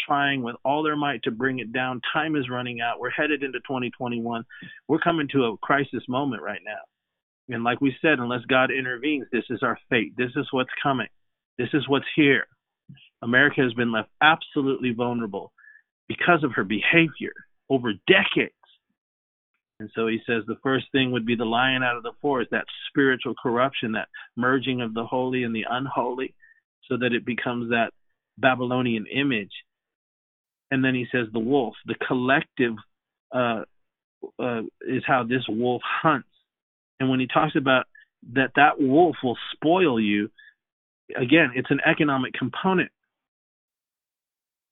trying 0.07 0.41
with 0.41 0.55
all 0.65 0.81
their 0.81 0.95
might 0.95 1.21
to 1.23 1.31
bring 1.31 1.59
it 1.59 1.71
down. 1.71 2.01
Time 2.11 2.35
is 2.35 2.49
running 2.49 2.81
out. 2.81 2.99
We're 2.99 3.11
headed 3.11 3.43
into 3.43 3.59
2021. 3.59 4.43
We're 4.87 4.99
coming 4.99 5.27
to 5.33 5.45
a 5.45 5.57
crisis 5.57 6.03
moment 6.09 6.41
right 6.41 6.61
now. 6.65 7.53
And 7.53 7.63
like 7.63 7.81
we 7.81 7.95
said, 8.01 8.19
unless 8.19 8.45
God 8.45 8.71
intervenes, 8.71 9.27
this 9.31 9.43
is 9.49 9.59
our 9.61 9.77
fate. 9.89 10.13
This 10.17 10.31
is 10.35 10.47
what's 10.51 10.71
coming. 10.81 11.09
This 11.57 11.69
is 11.73 11.87
what's 11.87 12.05
here. 12.15 12.47
America 13.21 13.61
has 13.61 13.73
been 13.73 13.91
left 13.91 14.09
absolutely 14.21 14.91
vulnerable 14.91 15.51
because 16.07 16.43
of 16.43 16.53
her 16.53 16.63
behavior 16.63 17.33
over 17.69 17.93
decades. 18.07 18.53
And 19.83 19.91
so 19.93 20.07
he 20.07 20.19
says 20.25 20.43
the 20.47 20.55
first 20.63 20.85
thing 20.93 21.11
would 21.11 21.25
be 21.25 21.35
the 21.35 21.43
lion 21.43 21.83
out 21.83 21.97
of 21.97 22.03
the 22.03 22.13
forest, 22.21 22.51
that 22.51 22.63
spiritual 22.87 23.33
corruption, 23.35 23.91
that 23.91 24.07
merging 24.37 24.79
of 24.79 24.93
the 24.93 25.03
holy 25.03 25.43
and 25.43 25.53
the 25.53 25.65
unholy, 25.69 26.33
so 26.87 26.95
that 26.95 27.11
it 27.11 27.25
becomes 27.25 27.71
that 27.71 27.91
Babylonian 28.37 29.07
image. 29.07 29.51
And 30.71 30.85
then 30.85 30.95
he 30.95 31.05
says 31.11 31.27
the 31.33 31.39
wolf, 31.39 31.75
the 31.85 31.95
collective 32.07 32.75
uh, 33.35 33.63
uh, 34.41 34.61
is 34.87 35.03
how 35.05 35.25
this 35.25 35.43
wolf 35.49 35.81
hunts. 35.83 36.29
And 37.01 37.09
when 37.09 37.19
he 37.19 37.27
talks 37.27 37.57
about 37.57 37.85
that 38.31 38.51
that 38.55 38.79
wolf 38.79 39.17
will 39.21 39.37
spoil 39.51 39.99
you, 39.99 40.31
again, 41.13 41.51
it's 41.55 41.71
an 41.71 41.81
economic 41.85 42.31
component. 42.35 42.91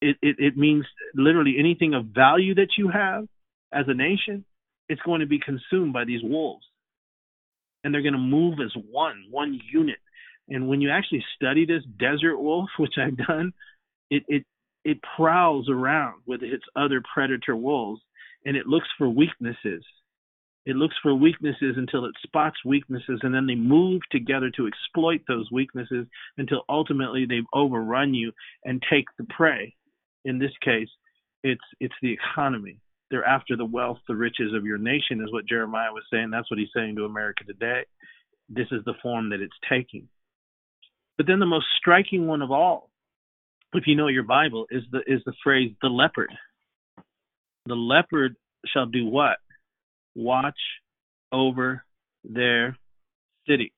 It, 0.02 0.16
it, 0.22 0.38
it 0.40 0.56
means 0.56 0.86
literally 1.14 1.56
anything 1.60 1.96
of 1.96 2.06
value 2.06 2.56
that 2.56 2.78
you 2.78 2.88
have 2.88 3.28
as 3.74 3.88
a 3.90 3.94
nation 3.94 4.46
it's 4.92 5.02
going 5.04 5.22
to 5.22 5.26
be 5.26 5.40
consumed 5.40 5.94
by 5.94 6.04
these 6.04 6.22
wolves. 6.22 6.66
And 7.84 7.94
they're 7.94 8.02
going 8.02 8.14
to 8.14 8.20
move 8.20 8.60
as 8.64 8.74
one, 8.92 9.24
one 9.32 9.58
unit. 9.72 10.00
And 10.50 10.68
when 10.68 10.82
you 10.82 10.92
actually 10.92 11.24
study 11.36 11.66
this 11.66 11.84
desert 11.98 12.38
wolf, 12.38 12.70
which 12.78 12.96
I've 12.98 13.18
done, 13.18 13.54
it 14.10 14.24
it 14.28 14.44
it 14.84 14.98
prowls 15.16 15.70
around 15.70 16.22
with 16.26 16.44
its 16.44 16.66
other 16.76 17.02
predator 17.14 17.56
wolves 17.56 18.02
and 18.46 18.58
it 18.58 18.68
looks 18.68 18.88
for 18.98 19.08
weaknesses. 19.08 19.86
It 20.66 20.76
looks 20.76 20.96
for 21.02 21.16
weaknesses 21.16 21.76
until 21.78 22.06
it 22.06 22.16
spots 22.24 22.58
weaknesses 22.66 23.22
and 23.24 23.34
then 23.34 23.48
they 23.48 23.56
move 23.56 24.02
together 24.12 24.52
to 24.58 24.68
exploit 24.68 25.22
those 25.28 25.50
weaknesses 25.52 26.06
until 26.38 26.64
ultimately 26.68 27.26
they've 27.26 27.46
overrun 27.54 28.14
you 28.14 28.34
and 28.66 28.84
take 28.92 29.06
the 29.18 29.26
prey. 29.30 29.74
In 30.26 30.38
this 30.38 30.52
case, 30.62 30.90
it's 31.44 31.64
it's 31.80 31.96
the 32.02 32.12
economy. 32.12 32.78
They're 33.12 33.26
after 33.26 33.58
the 33.58 33.66
wealth, 33.66 34.00
the 34.08 34.16
riches 34.16 34.54
of 34.56 34.66
your 34.66 34.78
nation, 34.78 35.22
is 35.22 35.32
what 35.32 35.46
Jeremiah 35.46 35.92
was 35.92 36.04
saying. 36.12 36.32
That's 36.32 36.50
what 36.50 36.60
he's 36.60 36.70
saying 36.74 36.96
to 36.96 37.04
America 37.04 37.44
today. 37.44 37.82
This 38.50 38.68
is 38.72 38.84
the 38.86 38.94
form 39.04 39.30
that 39.30 39.42
it's 39.42 39.54
taking. 39.70 40.08
But 41.18 41.28
then 41.28 41.40
the 41.40 41.46
most 41.46 41.66
striking 41.78 42.26
one 42.26 42.42
of 42.42 42.52
all, 42.52 42.90
if 43.74 43.84
you 43.86 43.96
know 43.96 44.08
your 44.08 44.24
Bible, 44.24 44.66
is 44.72 44.84
the 44.92 45.00
is 45.06 45.22
the 45.26 45.34
phrase 45.44 45.72
the 45.82 45.90
leopard. 45.90 46.32
The 47.66 47.76
leopard 47.76 48.38
shall 48.66 48.86
do 48.86 49.06
what? 49.06 49.38
Watch 50.16 50.60
over 51.32 51.84
their 52.24 52.78
cities. 53.48 53.72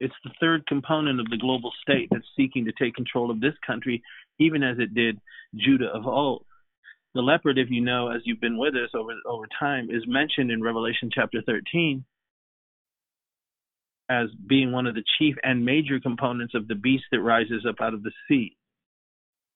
It's 0.00 0.14
the 0.24 0.32
third 0.40 0.66
component 0.66 1.20
of 1.20 1.26
the 1.28 1.36
global 1.36 1.72
state 1.82 2.08
that's 2.10 2.24
seeking 2.36 2.64
to 2.64 2.72
take 2.72 2.94
control 2.94 3.30
of 3.30 3.40
this 3.40 3.54
country, 3.66 4.02
even 4.38 4.62
as 4.62 4.78
it 4.78 4.94
did 4.94 5.20
Judah 5.54 5.88
of 5.92 6.06
old. 6.06 6.44
The 7.14 7.22
leopard, 7.22 7.58
if 7.58 7.70
you 7.70 7.80
know, 7.80 8.08
as 8.08 8.22
you've 8.24 8.40
been 8.40 8.58
with 8.58 8.74
us 8.74 8.90
over 8.94 9.12
over 9.26 9.46
time, 9.58 9.88
is 9.90 10.04
mentioned 10.06 10.50
in 10.50 10.62
Revelation 10.62 11.10
chapter 11.12 11.42
13 11.44 12.04
as 14.08 14.28
being 14.46 14.72
one 14.72 14.86
of 14.86 14.94
the 14.94 15.04
chief 15.18 15.36
and 15.42 15.64
major 15.64 16.00
components 16.00 16.54
of 16.54 16.66
the 16.66 16.74
beast 16.74 17.04
that 17.12 17.20
rises 17.20 17.64
up 17.68 17.76
out 17.80 17.94
of 17.94 18.02
the 18.02 18.10
sea. 18.28 18.56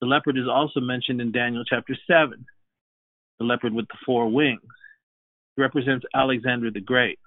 The 0.01 0.07
leopard 0.07 0.39
is 0.39 0.49
also 0.49 0.81
mentioned 0.81 1.21
in 1.21 1.33
Daniel 1.33 1.65
chapter 1.65 1.97
7, 2.07 2.45
the 3.39 3.45
leopard 3.45 3.73
with 3.73 3.89
the 3.89 3.99
four 4.07 4.31
wings. 4.31 4.61
It 5.57 5.61
represents 5.61 6.05
Alexander 6.15 6.71
the 6.71 6.81
Great. 6.81 7.19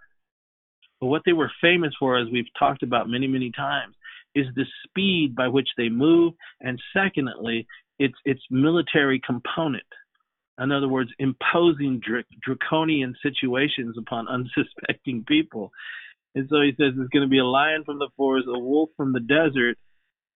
But 1.01 1.07
what 1.07 1.23
they 1.25 1.33
were 1.33 1.51
famous 1.61 1.93
for, 1.99 2.17
as 2.17 2.27
we've 2.31 2.45
talked 2.57 2.81
about 2.81 3.09
many, 3.09 3.27
many 3.27 3.51
times, 3.51 3.95
is 4.33 4.45
the 4.55 4.65
speed 4.85 5.35
by 5.35 5.47
which 5.47 5.67
they 5.77 5.89
move, 5.89 6.33
and 6.61 6.81
secondly, 6.93 7.67
its 7.99 8.15
its 8.25 8.41
military 8.49 9.19
component. 9.25 9.83
In 10.59 10.71
other 10.71 10.87
words, 10.87 11.11
imposing 11.19 12.01
dr- 12.05 12.25
draconian 12.41 13.15
situations 13.21 13.95
upon 13.97 14.27
unsuspecting 14.29 15.23
people. 15.27 15.71
And 16.35 16.47
so 16.49 16.61
he 16.61 16.71
says 16.71 16.93
it's 16.97 17.09
going 17.09 17.25
to 17.25 17.29
be 17.29 17.39
a 17.39 17.45
lion 17.45 17.83
from 17.83 17.99
the 17.99 18.09
forest, 18.17 18.47
a 18.47 18.59
wolf 18.59 18.89
from 18.97 19.13
the 19.13 19.19
desert, 19.19 19.77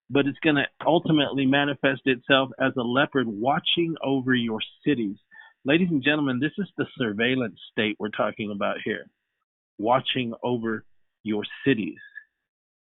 but 0.10 0.26
it's 0.26 0.40
going 0.40 0.56
to 0.56 0.66
ultimately 0.86 1.46
manifest 1.46 2.02
itself 2.06 2.50
as 2.60 2.74
a 2.78 2.82
leopard 2.82 3.28
watching 3.28 3.96
over 4.04 4.34
your 4.34 4.60
cities. 4.86 5.18
Ladies 5.64 5.90
and 5.92 6.04
gentlemen, 6.04 6.40
this 6.40 6.54
is 6.58 6.68
the 6.78 6.86
surveillance 6.98 7.60
state 7.72 7.96
we're 8.00 8.10
talking 8.10 8.52
about 8.52 8.78
here, 8.84 9.06
watching 9.78 10.34
over 10.44 10.84
your 11.24 11.44
cities. 11.66 12.00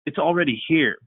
It's 0.05 0.17
already 0.17 0.61
here, 0.67 0.97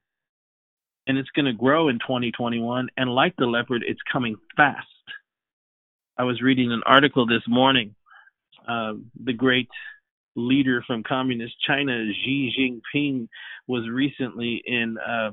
and 1.06 1.18
it's 1.18 1.28
going 1.30 1.46
to 1.46 1.52
grow 1.52 1.88
in 1.88 1.98
2021. 1.98 2.88
And 2.96 3.10
like 3.10 3.34
the 3.36 3.46
leopard, 3.46 3.84
it's 3.86 4.00
coming 4.10 4.36
fast. 4.56 4.86
I 6.20 6.24
was 6.24 6.42
reading 6.42 6.70
an 6.70 6.82
article 6.84 7.24
this 7.24 7.44
morning. 7.48 7.94
Uh, 8.68 8.92
the 9.24 9.32
great 9.32 9.70
leader 10.36 10.84
from 10.86 11.02
communist 11.02 11.54
China, 11.66 12.04
Xi 12.12 12.52
Jinping, 12.94 13.26
was 13.66 13.88
recently 13.90 14.62
in 14.66 14.98
uh, 14.98 15.30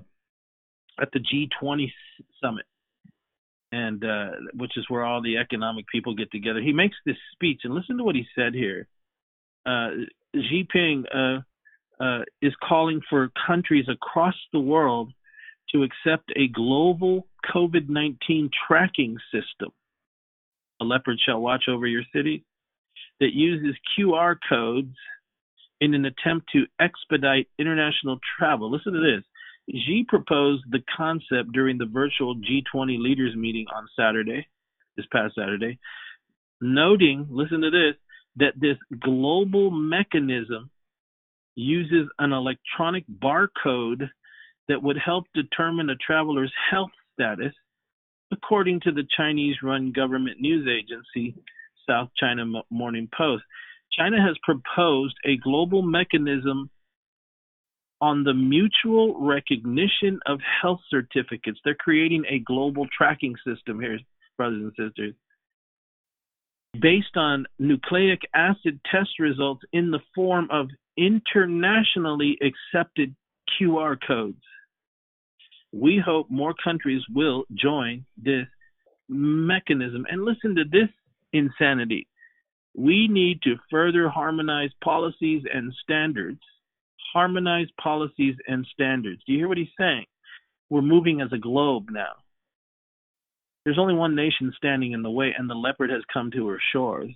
at 0.98 1.10
the 1.12 1.20
G20 1.20 1.92
summit, 2.42 2.66
and 3.74 4.02
uh, 4.02 4.30
which 4.54 4.78
is 4.78 4.86
where 4.88 5.04
all 5.04 5.22
the 5.22 5.36
economic 5.36 5.88
people 5.88 6.16
get 6.16 6.32
together. 6.32 6.62
He 6.62 6.72
makes 6.72 6.96
this 7.06 7.18
speech, 7.34 7.62
and 7.66 7.74
listen 7.74 7.98
to 7.98 8.06
what 8.06 8.16
he 8.16 8.26
said 8.34 8.54
here. 8.54 8.88
Uh, 9.66 9.90
Xi 10.34 10.66
Jinping 10.74 11.04
uh, 11.14 12.02
uh, 12.02 12.24
is 12.42 12.54
calling 12.66 13.02
for 13.10 13.30
countries 13.46 13.88
across 13.90 14.36
the 14.54 14.62
world 14.62 15.12
to 15.74 15.84
accept 15.84 16.32
a 16.38 16.48
global 16.48 17.28
COVID 17.54 17.90
19 17.90 18.52
tracking 18.70 19.18
system. 19.34 19.74
A 20.82 20.86
leopard 20.86 21.20
shall 21.26 21.42
watch 21.42 21.66
over 21.68 21.88
your 21.88 22.04
city 22.14 22.44
that 23.20 23.34
uses 23.34 23.76
QR 23.98 24.36
codes 24.48 24.96
in 25.82 25.94
an 25.94 26.06
attempt 26.06 26.48
to 26.54 26.66
expedite 26.80 27.48
international 27.60 28.20
travel. 28.38 28.72
Listen 28.72 28.94
to 28.94 29.00
this. 29.00 29.24
Xi 29.70 30.06
proposed 30.08 30.64
the 30.70 30.84
concept 30.96 31.52
during 31.52 31.78
the 31.78 31.86
virtual 31.86 32.36
G20 32.36 33.00
leaders 33.00 33.36
meeting 33.36 33.66
on 33.76 33.88
Saturday, 33.98 34.48
this 34.96 35.06
past 35.12 35.36
Saturday, 35.36 35.78
noting, 36.62 37.28
listen 37.30 37.62
to 37.62 37.70
this, 37.70 37.96
that 38.38 38.54
this 38.60 38.78
global 39.00 39.72
mechanism 39.72 40.70
uses 41.56 42.08
an 42.20 42.32
electronic 42.32 43.04
barcode 43.10 44.10
that 44.68 44.82
would 44.82 44.98
help 44.98 45.26
determine 45.34 45.90
a 45.90 45.96
traveler's 45.96 46.54
health 46.70 46.92
status, 47.14 47.54
according 48.32 48.82
to 48.82 48.92
the 48.92 49.08
Chinese 49.16 49.56
run 49.64 49.92
government 49.92 50.40
news 50.40 50.68
agency, 50.68 51.36
South 51.88 52.10
China 52.20 52.46
Morning 52.70 53.10
Post. 53.16 53.44
China 53.98 54.18
has 54.22 54.36
proposed 54.44 55.16
a 55.26 55.38
global 55.38 55.82
mechanism 55.82 56.70
on 58.00 58.24
the 58.24 58.34
mutual 58.34 59.20
recognition 59.20 60.20
of 60.26 60.40
health 60.62 60.82
certificates. 60.90 61.60
They're 61.64 61.76
creating 61.76 62.26
a 62.30 62.40
global 62.40 62.86
tracking 62.96 63.36
system 63.46 63.80
here, 63.80 64.00
brothers 64.38 64.72
and 64.78 64.88
sisters, 64.90 65.16
based 66.80 67.16
on 67.16 67.46
nucleic 67.58 68.22
acid 68.36 68.80
test 68.92 69.20
results 69.20 69.62
in 69.74 69.90
the 69.90 70.02
form 70.14 70.48
of 70.52 70.68
internationally 70.98 72.38
accepted 72.42 73.16
QR 73.60 73.98
codes. 74.06 74.42
We 75.72 76.02
hope 76.04 76.28
more 76.30 76.54
countries 76.64 77.02
will 77.14 77.44
join 77.54 78.06
this 78.18 78.48
mechanism. 79.10 80.06
And 80.10 80.24
listen 80.24 80.56
to 80.56 80.64
this 80.64 80.90
insanity. 81.34 82.08
We 82.76 83.08
need 83.08 83.42
to 83.44 83.56
further 83.72 84.10
harmonize 84.10 84.70
policies 84.84 85.44
and 85.52 85.74
standards 85.84 86.40
harmonize 87.14 87.68
policies 87.82 88.36
and 88.48 88.66
standards. 88.72 89.22
Do 89.26 89.34
you 89.34 89.40
hear 89.40 89.48
what 89.48 89.58
he's 89.58 89.68
saying? 89.80 90.06
We're 90.70 90.82
moving 90.82 91.22
as 91.22 91.30
a 91.34 91.40
globe 91.40 91.88
now. 91.90 92.14
There's 93.64 93.80
only 93.80 93.96
one 93.96 94.16
nation 94.16 94.54
standing 94.56 94.92
in 94.92 95.02
the 95.02 95.10
way, 95.10 95.34
and 95.38 95.50
the 95.50 95.56
leopard 95.56 95.90
has 95.90 96.04
come 96.14 96.32
to 96.32 96.48
her 96.48 96.60
shores. 96.72 97.10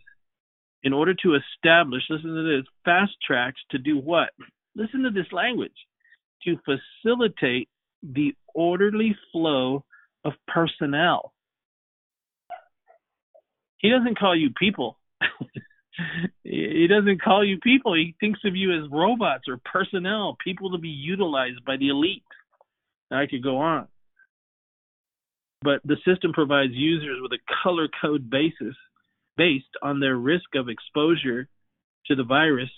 In 0.84 0.94
order 0.94 1.14
to 1.14 1.36
establish, 1.36 2.02
listen 2.10 2.34
to 2.34 2.58
this, 2.58 2.68
fast 2.84 3.12
tracks 3.26 3.62
to 3.72 3.78
do 3.78 4.00
what? 4.00 4.30
Listen 4.76 5.04
to 5.04 5.12
this 5.12 5.32
language. 5.32 5.72
To 6.46 6.58
facilitate 6.66 7.70
the 8.04 8.36
orderly 8.54 9.16
flow 9.32 9.84
of 10.24 10.34
personnel. 10.48 11.34
He 13.78 13.90
doesn't 13.90 14.20
call 14.20 14.36
you 14.36 14.52
people. 14.52 14.98
he 16.44 16.88
doesn't 16.88 17.22
call 17.22 17.46
you 17.46 17.58
people. 17.60 17.96
He 17.96 18.16
thinks 18.20 18.40
of 18.46 18.56
you 18.56 18.72
as 18.74 18.90
robots 18.92 19.46
or 19.48 19.60
personnel, 19.66 20.38
people 20.44 20.72
to 20.72 20.78
be 20.78 20.90
utilized 20.90 21.66
by 21.66 21.78
the 21.78 21.90
elite. 21.90 22.24
I 23.12 23.26
could 23.28 23.44
go 23.44 23.58
on. 23.58 23.88
But 25.64 25.82
the 25.84 25.98
system 26.06 26.34
provides 26.34 26.74
users 26.74 27.20
with 27.22 27.32
a 27.34 27.54
color 27.64 27.88
code 28.02 28.30
basis 28.30 28.76
based 29.38 29.66
on 29.82 30.00
their 30.00 30.16
risk 30.16 30.56
of 30.56 30.70
exposure 30.70 31.48
to 32.08 32.16
the 32.16 32.24
virus. 32.24 32.70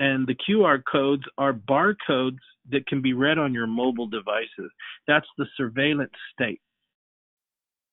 And 0.00 0.26
the 0.26 0.34
QR 0.34 0.82
codes 0.90 1.22
are 1.38 1.52
barcodes 1.52 2.38
that 2.70 2.86
can 2.88 3.00
be 3.00 3.12
read 3.12 3.38
on 3.38 3.54
your 3.54 3.68
mobile 3.68 4.08
devices. 4.08 4.72
That's 5.06 5.26
the 5.38 5.46
surveillance 5.56 6.12
state. 6.32 6.60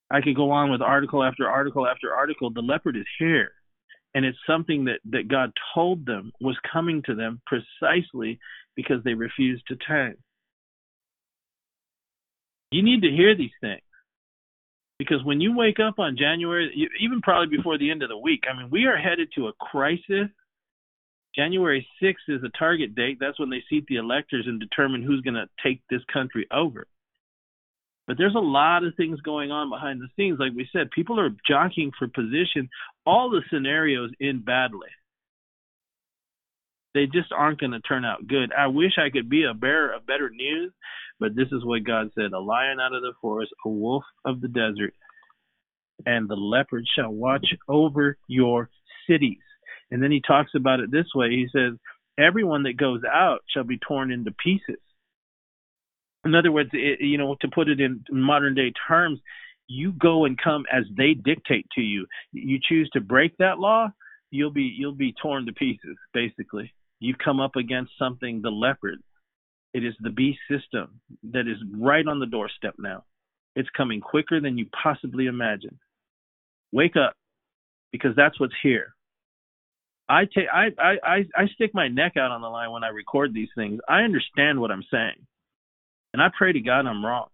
I 0.09 0.21
could 0.21 0.35
go 0.35 0.51
on 0.51 0.71
with 0.71 0.81
article 0.81 1.23
after 1.23 1.47
article 1.47 1.85
after 1.85 2.13
article. 2.13 2.49
The 2.49 2.61
leopard 2.61 2.95
is 2.95 3.05
here 3.19 3.51
and 4.17 4.25
it's 4.25 4.37
something 4.47 4.85
that 4.85 4.99
that 5.11 5.27
God 5.27 5.51
told 5.75 6.07
them 6.07 6.31
was 6.41 6.57
coming 6.73 7.03
to 7.05 7.13
them 7.13 7.39
precisely 7.45 8.39
because 8.75 9.03
they 9.03 9.13
refused 9.13 9.63
to 9.67 9.75
turn. 9.75 10.15
You 12.71 12.81
need 12.81 13.03
to 13.03 13.11
hear 13.11 13.35
these 13.35 13.51
things 13.61 13.81
because 14.97 15.23
when 15.23 15.39
you 15.39 15.55
wake 15.55 15.79
up 15.79 15.99
on 15.99 16.17
January, 16.17 16.89
even 16.99 17.21
probably 17.21 17.55
before 17.55 17.77
the 17.77 17.91
end 17.91 18.01
of 18.01 18.09
the 18.09 18.17
week, 18.17 18.43
I 18.49 18.57
mean, 18.57 18.69
we 18.71 18.85
are 18.85 18.97
headed 18.97 19.29
to 19.35 19.49
a 19.49 19.53
crisis. 19.53 20.29
January 21.37 21.87
6th 22.01 22.29
is 22.29 22.43
a 22.43 22.57
target 22.57 22.95
date. 22.95 23.17
That's 23.19 23.39
when 23.39 23.49
they 23.49 23.63
seat 23.69 23.85
the 23.87 23.97
electors 23.97 24.45
and 24.47 24.59
determine 24.59 25.03
who's 25.03 25.21
going 25.21 25.35
to 25.35 25.47
take 25.63 25.81
this 25.89 26.01
country 26.11 26.47
over. 26.51 26.87
But 28.07 28.17
there's 28.17 28.35
a 28.35 28.39
lot 28.39 28.85
of 28.85 28.95
things 28.95 29.19
going 29.21 29.51
on 29.51 29.69
behind 29.69 30.01
the 30.01 30.07
scenes. 30.15 30.39
Like 30.39 30.53
we 30.55 30.67
said, 30.71 30.91
people 30.91 31.19
are 31.19 31.35
jockeying 31.47 31.91
for 31.99 32.07
position. 32.07 32.69
All 33.05 33.29
the 33.29 33.41
scenarios 33.51 34.11
end 34.21 34.45
badly. 34.45 34.87
They 36.93 37.05
just 37.05 37.31
aren't 37.31 37.59
going 37.59 37.73
to 37.73 37.81
turn 37.81 38.05
out 38.05 38.27
good. 38.27 38.51
I 38.57 38.67
wish 38.67 38.93
I 38.97 39.11
could 39.11 39.29
be 39.29 39.43
a 39.43 39.53
bearer 39.53 39.93
of 39.93 40.07
better 40.07 40.31
news, 40.31 40.71
but 41.19 41.35
this 41.35 41.49
is 41.51 41.63
what 41.63 41.83
God 41.83 42.09
said 42.15 42.31
a 42.31 42.39
lion 42.39 42.79
out 42.79 42.95
of 42.95 43.01
the 43.01 43.13
forest, 43.21 43.51
a 43.65 43.69
wolf 43.69 44.03
of 44.25 44.41
the 44.41 44.47
desert, 44.47 44.93
and 46.05 46.27
the 46.27 46.35
leopard 46.35 46.85
shall 46.95 47.11
watch 47.11 47.45
over 47.67 48.17
your 48.27 48.69
cities. 49.07 49.37
And 49.91 50.03
then 50.03 50.11
he 50.11 50.21
talks 50.25 50.51
about 50.55 50.79
it 50.79 50.91
this 50.91 51.07
way 51.15 51.29
he 51.29 51.47
says, 51.51 51.73
Everyone 52.19 52.63
that 52.63 52.77
goes 52.77 53.01
out 53.03 53.39
shall 53.53 53.63
be 53.63 53.77
torn 53.77 54.11
into 54.11 54.31
pieces 54.31 54.79
in 56.27 56.35
other 56.35 56.51
words, 56.51 56.69
it, 56.73 56.99
you 57.01 57.17
know, 57.17 57.35
to 57.41 57.47
put 57.47 57.69
it 57.69 57.79
in 57.79 58.03
modern 58.11 58.53
day 58.53 58.73
terms, 58.87 59.19
you 59.67 59.93
go 59.93 60.25
and 60.25 60.37
come 60.37 60.65
as 60.71 60.83
they 60.95 61.13
dictate 61.13 61.65
to 61.75 61.81
you. 61.81 62.05
You 62.31 62.59
choose 62.61 62.89
to 62.93 63.01
break 63.01 63.37
that 63.37 63.59
law, 63.59 63.89
you'll 64.29 64.51
be 64.51 64.73
you'll 64.77 64.93
be 64.93 65.13
torn 65.21 65.45
to 65.45 65.53
pieces. 65.53 65.97
Basically, 66.13 66.73
you've 66.99 67.17
come 67.17 67.39
up 67.39 67.55
against 67.55 67.91
something. 67.97 68.41
The 68.41 68.49
leopard. 68.49 68.99
It 69.73 69.83
is 69.83 69.93
the 69.99 70.09
beast 70.09 70.39
system 70.49 71.01
that 71.31 71.47
is 71.47 71.57
right 71.77 72.07
on 72.07 72.19
the 72.19 72.25
doorstep 72.25 72.75
now. 72.79 73.03
It's 73.55 73.69
coming 73.75 74.01
quicker 74.01 74.39
than 74.39 74.57
you 74.57 74.65
possibly 74.83 75.27
imagine. 75.27 75.77
Wake 76.71 76.95
up, 76.95 77.13
because 77.91 78.15
that's 78.15 78.39
what's 78.39 78.55
here. 78.63 78.95
I 80.09 80.25
take 80.25 80.47
I, 80.51 80.67
I 80.79 81.25
I 81.35 81.47
stick 81.55 81.71
my 81.73 81.87
neck 81.89 82.13
out 82.17 82.31
on 82.31 82.41
the 82.41 82.47
line 82.47 82.71
when 82.71 82.83
I 82.83 82.89
record 82.89 83.33
these 83.33 83.49
things. 83.55 83.79
I 83.87 84.01
understand 84.01 84.59
what 84.59 84.71
I'm 84.71 84.85
saying, 84.89 85.25
and 86.13 86.21
I 86.21 86.27
pray 86.37 86.53
to 86.53 86.59
God 86.61 86.85
I'm 86.85 87.05
wrong. 87.05 87.27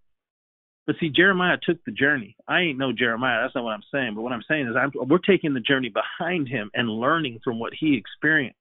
But 0.86 0.98
see, 1.00 1.10
Jeremiah 1.10 1.58
took 1.62 1.84
the 1.86 1.92
journey. 1.92 2.36
I 2.48 2.62
ain't 2.62 2.78
no 2.78 2.92
Jeremiah. 2.92 3.42
That's 3.44 3.56
not 3.56 3.64
what 3.64 3.72
I'm 3.72 3.84
saying. 3.92 4.16
But 4.16 4.22
what 4.22 4.34
I'm 4.34 4.44
saying 4.50 4.68
is, 4.68 4.76
I'm, 4.76 4.92
we're 5.08 5.18
taking 5.20 5.54
the 5.54 5.62
journey 5.62 5.90
behind 5.90 6.50
him 6.50 6.72
and 6.74 6.90
learning 6.90 7.40
from 7.44 7.58
what 7.60 7.74
he 7.80 7.96
experienced. 7.96 8.58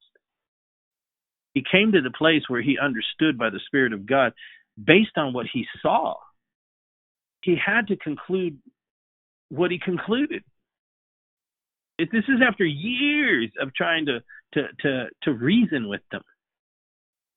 He 1.54 1.64
came 1.70 1.92
to 1.92 2.00
the 2.00 2.12
place 2.16 2.42
where 2.48 2.62
he 2.62 2.78
understood 2.78 3.36
by 3.38 3.50
the 3.50 3.60
Spirit 3.66 3.92
of 3.92 4.06
God, 4.06 4.32
based 4.82 5.16
on 5.16 5.32
what 5.32 5.46
he 5.52 5.66
saw. 5.82 6.14
He 7.42 7.56
had 7.56 7.88
to 7.88 7.96
conclude 7.96 8.58
what 9.48 9.70
he 9.70 9.78
concluded. 9.78 10.44
This 12.10 12.24
is 12.28 12.40
after 12.46 12.64
years 12.64 13.50
of 13.60 13.74
trying 13.74 14.06
to, 14.06 14.20
to, 14.54 14.68
to, 14.80 15.06
to 15.24 15.32
reason 15.32 15.88
with 15.88 16.02
them. 16.10 16.22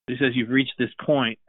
He 0.08 0.16
says, 0.20 0.32
You've 0.34 0.50
reached 0.50 0.74
this 0.78 0.94
point. 1.04 1.40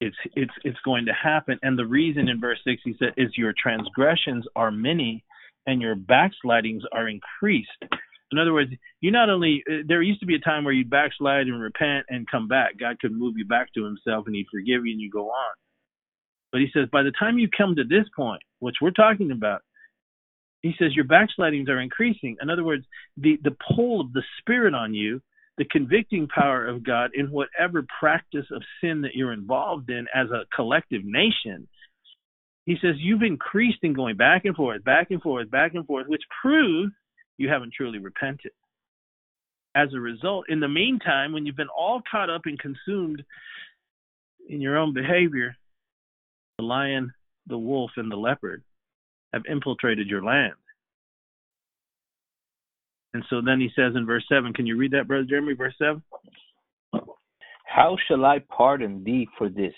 It's, 0.00 0.16
it's, 0.34 0.52
it's 0.62 0.78
going 0.84 1.06
to 1.06 1.12
happen. 1.12 1.58
And 1.62 1.78
the 1.78 1.86
reason 1.86 2.28
in 2.28 2.40
verse 2.40 2.58
6 2.64 2.82
he 2.84 2.94
said, 2.98 3.14
is 3.16 3.30
your 3.36 3.54
transgressions 3.56 4.44
are 4.54 4.70
many 4.70 5.24
and 5.66 5.80
your 5.80 5.94
backslidings 5.94 6.82
are 6.92 7.08
increased. 7.08 7.70
In 8.32 8.38
other 8.38 8.52
words, 8.52 8.70
you 9.00 9.10
not 9.10 9.30
only 9.30 9.62
uh, 9.70 9.78
there 9.86 10.02
used 10.02 10.20
to 10.20 10.26
be 10.26 10.34
a 10.34 10.40
time 10.40 10.64
where 10.64 10.74
you'd 10.74 10.90
backslide 10.90 11.46
and 11.46 11.60
repent 11.60 12.06
and 12.08 12.28
come 12.30 12.48
back. 12.48 12.78
God 12.78 12.98
could 13.00 13.12
move 13.12 13.34
you 13.36 13.46
back 13.46 13.72
to 13.74 13.84
Himself 13.84 14.26
and 14.26 14.34
He'd 14.34 14.48
forgive 14.50 14.84
you 14.84 14.92
and 14.92 15.00
you 15.00 15.10
go 15.10 15.30
on. 15.30 15.54
But 16.52 16.60
He 16.60 16.68
says 16.72 16.88
by 16.92 17.02
the 17.02 17.12
time 17.18 17.38
you 17.38 17.48
come 17.56 17.76
to 17.76 17.84
this 17.84 18.06
point, 18.14 18.42
which 18.58 18.76
we're 18.82 18.90
talking 18.90 19.30
about, 19.30 19.62
he 20.66 20.74
says 20.78 20.96
your 20.96 21.04
backslidings 21.04 21.68
are 21.68 21.80
increasing. 21.80 22.36
In 22.42 22.50
other 22.50 22.64
words, 22.64 22.84
the, 23.16 23.38
the 23.42 23.56
pull 23.74 24.00
of 24.00 24.12
the 24.12 24.22
Spirit 24.40 24.74
on 24.74 24.94
you, 24.94 25.20
the 25.58 25.64
convicting 25.64 26.28
power 26.28 26.66
of 26.66 26.84
God 26.84 27.10
in 27.14 27.30
whatever 27.30 27.86
practice 28.00 28.46
of 28.50 28.62
sin 28.80 29.02
that 29.02 29.14
you're 29.14 29.32
involved 29.32 29.90
in 29.90 30.06
as 30.14 30.28
a 30.30 30.44
collective 30.54 31.02
nation, 31.04 31.68
he 32.64 32.76
says 32.82 32.96
you've 32.98 33.22
increased 33.22 33.78
in 33.82 33.94
going 33.94 34.16
back 34.16 34.44
and 34.44 34.56
forth, 34.56 34.82
back 34.82 35.10
and 35.10 35.22
forth, 35.22 35.50
back 35.50 35.74
and 35.74 35.86
forth, 35.86 36.08
which 36.08 36.22
proves 36.42 36.92
you 37.38 37.48
haven't 37.48 37.72
truly 37.72 37.98
repented. 37.98 38.52
As 39.76 39.88
a 39.94 40.00
result, 40.00 40.46
in 40.48 40.58
the 40.58 40.68
meantime, 40.68 41.32
when 41.32 41.46
you've 41.46 41.56
been 41.56 41.68
all 41.68 42.02
caught 42.10 42.30
up 42.30 42.42
and 42.46 42.58
consumed 42.58 43.22
in 44.48 44.60
your 44.60 44.76
own 44.76 44.94
behavior, 44.94 45.54
the 46.58 46.64
lion, 46.64 47.12
the 47.46 47.58
wolf, 47.58 47.92
and 47.96 48.10
the 48.10 48.16
leopard 48.16 48.64
have 49.36 49.44
infiltrated 49.48 50.08
your 50.08 50.24
land. 50.24 50.54
And 53.12 53.22
so 53.30 53.40
then 53.44 53.60
he 53.60 53.68
says 53.76 53.92
in 53.94 54.06
verse 54.06 54.24
7, 54.28 54.52
can 54.54 54.66
you 54.66 54.76
read 54.76 54.92
that, 54.92 55.06
Brother 55.06 55.24
Jeremy, 55.28 55.54
verse 55.54 55.74
7? 55.78 56.02
How 57.66 57.96
shall 58.08 58.24
I 58.24 58.42
pardon 58.50 59.04
thee 59.04 59.28
for 59.36 59.48
this? 59.48 59.74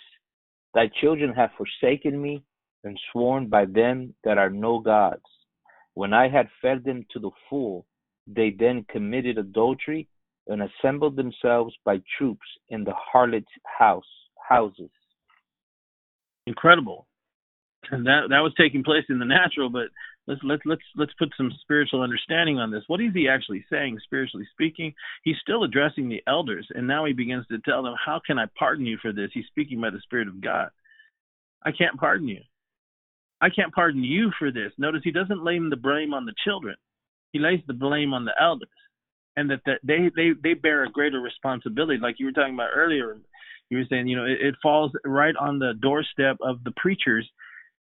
Thy 0.75 0.89
children 1.01 1.33
have 1.35 1.51
forsaken 1.57 2.21
me 2.21 2.43
and 2.85 2.99
sworn 3.13 3.49
by 3.49 3.65
them 3.65 4.15
that 4.23 4.39
are 4.39 4.51
no 4.51 4.79
gods. 4.79 5.23
When 5.95 6.13
I 6.13 6.29
had 6.29 6.49
fed 6.63 6.85
them 6.85 7.05
to 7.13 7.19
the 7.19 7.31
full, 7.51 7.87
they 8.27 8.55
then 8.57 8.87
committed 8.89 9.39
adultery 9.39 10.09
and 10.47 10.63
assembled 10.63 11.17
themselves 11.17 11.75
by 11.85 12.01
troops 12.17 12.47
in 12.69 12.85
the 12.85 12.95
harlot's 12.95 13.47
house 13.65 14.05
houses. 14.49 14.91
Incredible 16.47 17.08
and 17.91 18.07
that 18.07 18.29
that 18.31 18.41
was 18.41 18.53
taking 18.57 18.85
place 18.85 19.05
in 19.09 19.19
the 19.19 19.25
natural 19.25 19.71
but 19.71 19.89
let's 20.27 20.41
let's 20.45 20.63
let's 20.65 20.83
let's 20.97 21.13
put 21.19 21.31
some 21.37 21.51
spiritual 21.63 22.03
understanding 22.03 22.59
on 22.59 22.71
this. 22.71 22.85
What 22.87 23.01
is 23.01 23.13
he 23.15 23.29
actually 23.29 23.65
saying 23.71 23.99
spiritually 24.05 24.47
speaking? 24.53 24.95
He's 25.25 25.37
still 25.41 25.65
addressing 25.65 26.09
the 26.09 26.23
elders 26.27 26.67
and 26.75 26.87
now 26.87 27.05
he 27.05 27.13
begins 27.13 27.47
to 27.49 27.59
tell 27.61 27.83
them 27.83 27.95
how 28.05 28.21
can 28.25 28.39
i 28.39 28.47
pardon 28.59 28.87
you 28.87 28.99
for 29.01 29.13
this? 29.13 29.31
He's 29.33 29.47
speaking 29.47 29.81
by 29.81 29.91
the 29.91 30.01
spirit 30.01 30.29
of 30.29 30.41
god. 30.41 30.71
I 31.65 31.73
can't 31.73 31.99
pardon 31.99 32.29
you. 32.29 32.43
I 33.41 33.51
can't 33.51 33.75
pardon 33.75 34.05
you 34.05 34.31
for 34.39 34.51
this. 34.51 34.73
Notice 34.79 35.03
he 35.05 35.13
doesn't 35.13 35.45
lay 35.45 35.59
the 35.59 35.77
blame 35.77 36.13
on 36.13 36.25
the 36.25 36.35
children. 36.45 36.77
He 37.33 37.39
lays 37.39 37.61
the 37.67 37.75
blame 37.75 38.13
on 38.13 38.25
the 38.25 38.35
elders 38.41 38.69
and 39.37 39.51
that, 39.51 39.61
that 39.67 39.79
they 39.83 40.11
they 40.15 40.31
they 40.43 40.55
bear 40.55 40.85
a 40.85 40.91
greater 40.91 41.21
responsibility. 41.21 41.99
Like 42.01 42.17
you 42.19 42.27
were 42.27 42.33
talking 42.33 42.55
about 42.55 42.71
earlier 42.75 43.17
you 43.71 43.79
were 43.79 43.85
saying 43.89 44.09
you 44.09 44.17
know 44.17 44.25
it, 44.25 44.39
it 44.41 44.55
falls 44.63 44.93
right 45.05 45.35
on 45.41 45.59
the 45.59 45.75
doorstep 45.81 46.37
of 46.43 46.65
the 46.65 46.73
preachers 46.77 47.29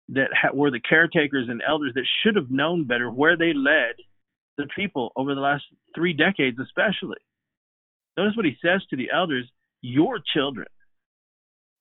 that 0.09 0.29
ha- 0.33 0.53
were 0.53 0.71
the 0.71 0.79
caretakers 0.79 1.47
and 1.49 1.61
elders 1.67 1.93
that 1.95 2.05
should 2.21 2.35
have 2.35 2.51
known 2.51 2.85
better 2.85 3.09
where 3.09 3.37
they 3.37 3.53
led 3.53 3.95
the 4.57 4.67
people 4.75 5.11
over 5.15 5.33
the 5.33 5.41
last 5.41 5.63
three 5.95 6.13
decades, 6.13 6.57
especially. 6.59 7.17
Notice 8.17 8.35
what 8.35 8.45
he 8.45 8.55
says 8.63 8.81
to 8.89 8.95
the 8.95 9.09
elders 9.13 9.49
your 9.81 10.19
children. 10.33 10.67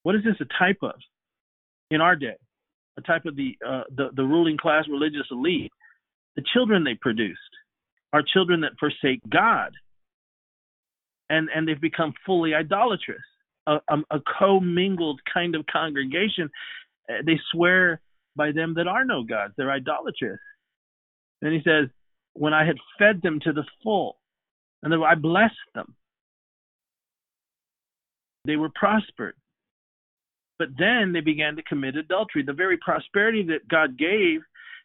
What 0.03 0.15
is 0.15 0.23
this 0.25 0.37
a 0.41 0.47
type 0.59 0.79
of 0.83 0.95
in 1.91 2.01
our 2.01 2.17
day? 2.17 2.37
A 2.99 3.03
type 3.03 3.25
of 3.27 3.37
the, 3.37 3.57
uh, 3.67 3.85
the, 3.95 4.11
the 4.15 4.25
ruling 4.25 4.57
class 4.57 4.85
religious 4.89 5.27
elite. 5.31 5.73
The 6.37 6.43
children 6.53 6.85
they 6.85 6.95
produced 6.95 7.39
are 8.13 8.23
children 8.23 8.63
that 8.63 8.73
forsake 8.79 9.21
God. 9.31 9.73
And, 11.31 11.49
and 11.55 11.67
they've 11.67 11.81
become 11.81 12.13
fully 12.27 12.55
idolatrous, 12.55 13.23
a, 13.67 13.79
a, 13.89 13.99
a 14.11 14.21
commingled 14.39 15.21
kind 15.33 15.55
of 15.55 15.65
congregation. 15.67 16.51
Uh, 17.09 17.23
they 17.25 17.39
swear 17.53 18.01
by 18.37 18.53
them 18.53 18.75
that 18.75 18.87
are 18.87 19.05
no 19.05 19.23
gods. 19.25 19.55
They're 19.57 19.71
idolatrous. 19.71 20.41
Then 21.41 21.53
he 21.53 21.61
says, 21.65 21.89
when 22.35 22.55
I 22.55 22.65
had 22.65 22.77
fed 22.99 23.21
them 23.23 23.41
to 23.41 23.53
the 23.53 23.65
full, 23.83 24.17
and 24.83 24.95
I 24.95 25.15
blessed 25.15 25.55
them, 25.75 25.95
they 28.45 28.57
were 28.57 28.71
prospered. 28.75 29.35
But 30.59 30.69
then 30.79 31.13
they 31.13 31.21
began 31.21 31.57
to 31.57 31.63
commit 31.63 31.97
adultery. 31.97 32.43
The 32.43 32.53
very 32.53 32.77
prosperity 32.77 33.45
that 33.49 33.69
God 33.69 33.99
gave 33.99 34.41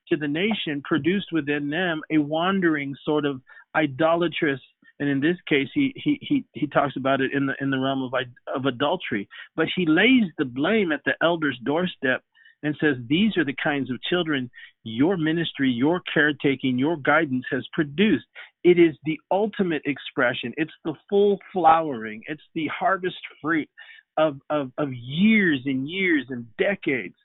to 0.10 0.18
the 0.18 0.28
nation 0.28 0.82
produced 0.84 1.28
within 1.32 1.70
them 1.70 2.02
a 2.12 2.18
wandering 2.18 2.96
sort 3.04 3.26
of 3.26 3.42
idolatrous 3.76 4.60
and 5.00 5.10
in 5.10 5.20
this 5.20 5.38
case 5.48 5.68
he 5.74 5.94
he 5.96 6.18
he, 6.22 6.46
he 6.54 6.68
talks 6.68 6.96
about 6.96 7.22
it 7.22 7.32
in 7.34 7.46
the 7.46 7.54
in 7.62 7.70
the 7.70 7.78
realm 7.78 8.02
of 8.02 8.14
of 8.56 8.66
adultery 8.66 9.28
but 9.56 9.68
he 9.76 9.86
lays 9.86 10.24
the 10.38 10.46
blame 10.46 10.92
at 10.92 11.02
the 11.06 11.14
elder's 11.22 11.60
doorstep 11.64 12.24
and 12.64 12.76
says, 12.80 12.96
These 13.08 13.38
are 13.38 13.46
the 13.46 13.56
kinds 13.62 13.90
of 13.92 14.02
children 14.04 14.50
your 14.84 15.18
ministry, 15.18 15.70
your 15.70 16.02
caretaking, 16.14 16.80
your 16.80 16.98
guidance 16.98 17.46
has 17.52 17.66
produced. 17.74 18.26
It 18.64 18.80
is 18.80 18.96
the 19.06 19.20
ultimate 19.32 19.82
expression, 19.86 20.54
it's 20.58 20.74
the 20.86 20.94
full 21.10 21.40
flowering, 21.52 22.24
it's 22.28 22.42
the 22.56 22.68
harvest 22.68 23.18
fruit 23.42 23.70
of, 24.18 24.40
of, 24.50 24.72
of 24.78 24.94
years 24.94 25.62
and 25.66 25.90
years 25.90 26.26
and 26.30 26.46
decades 26.58 27.16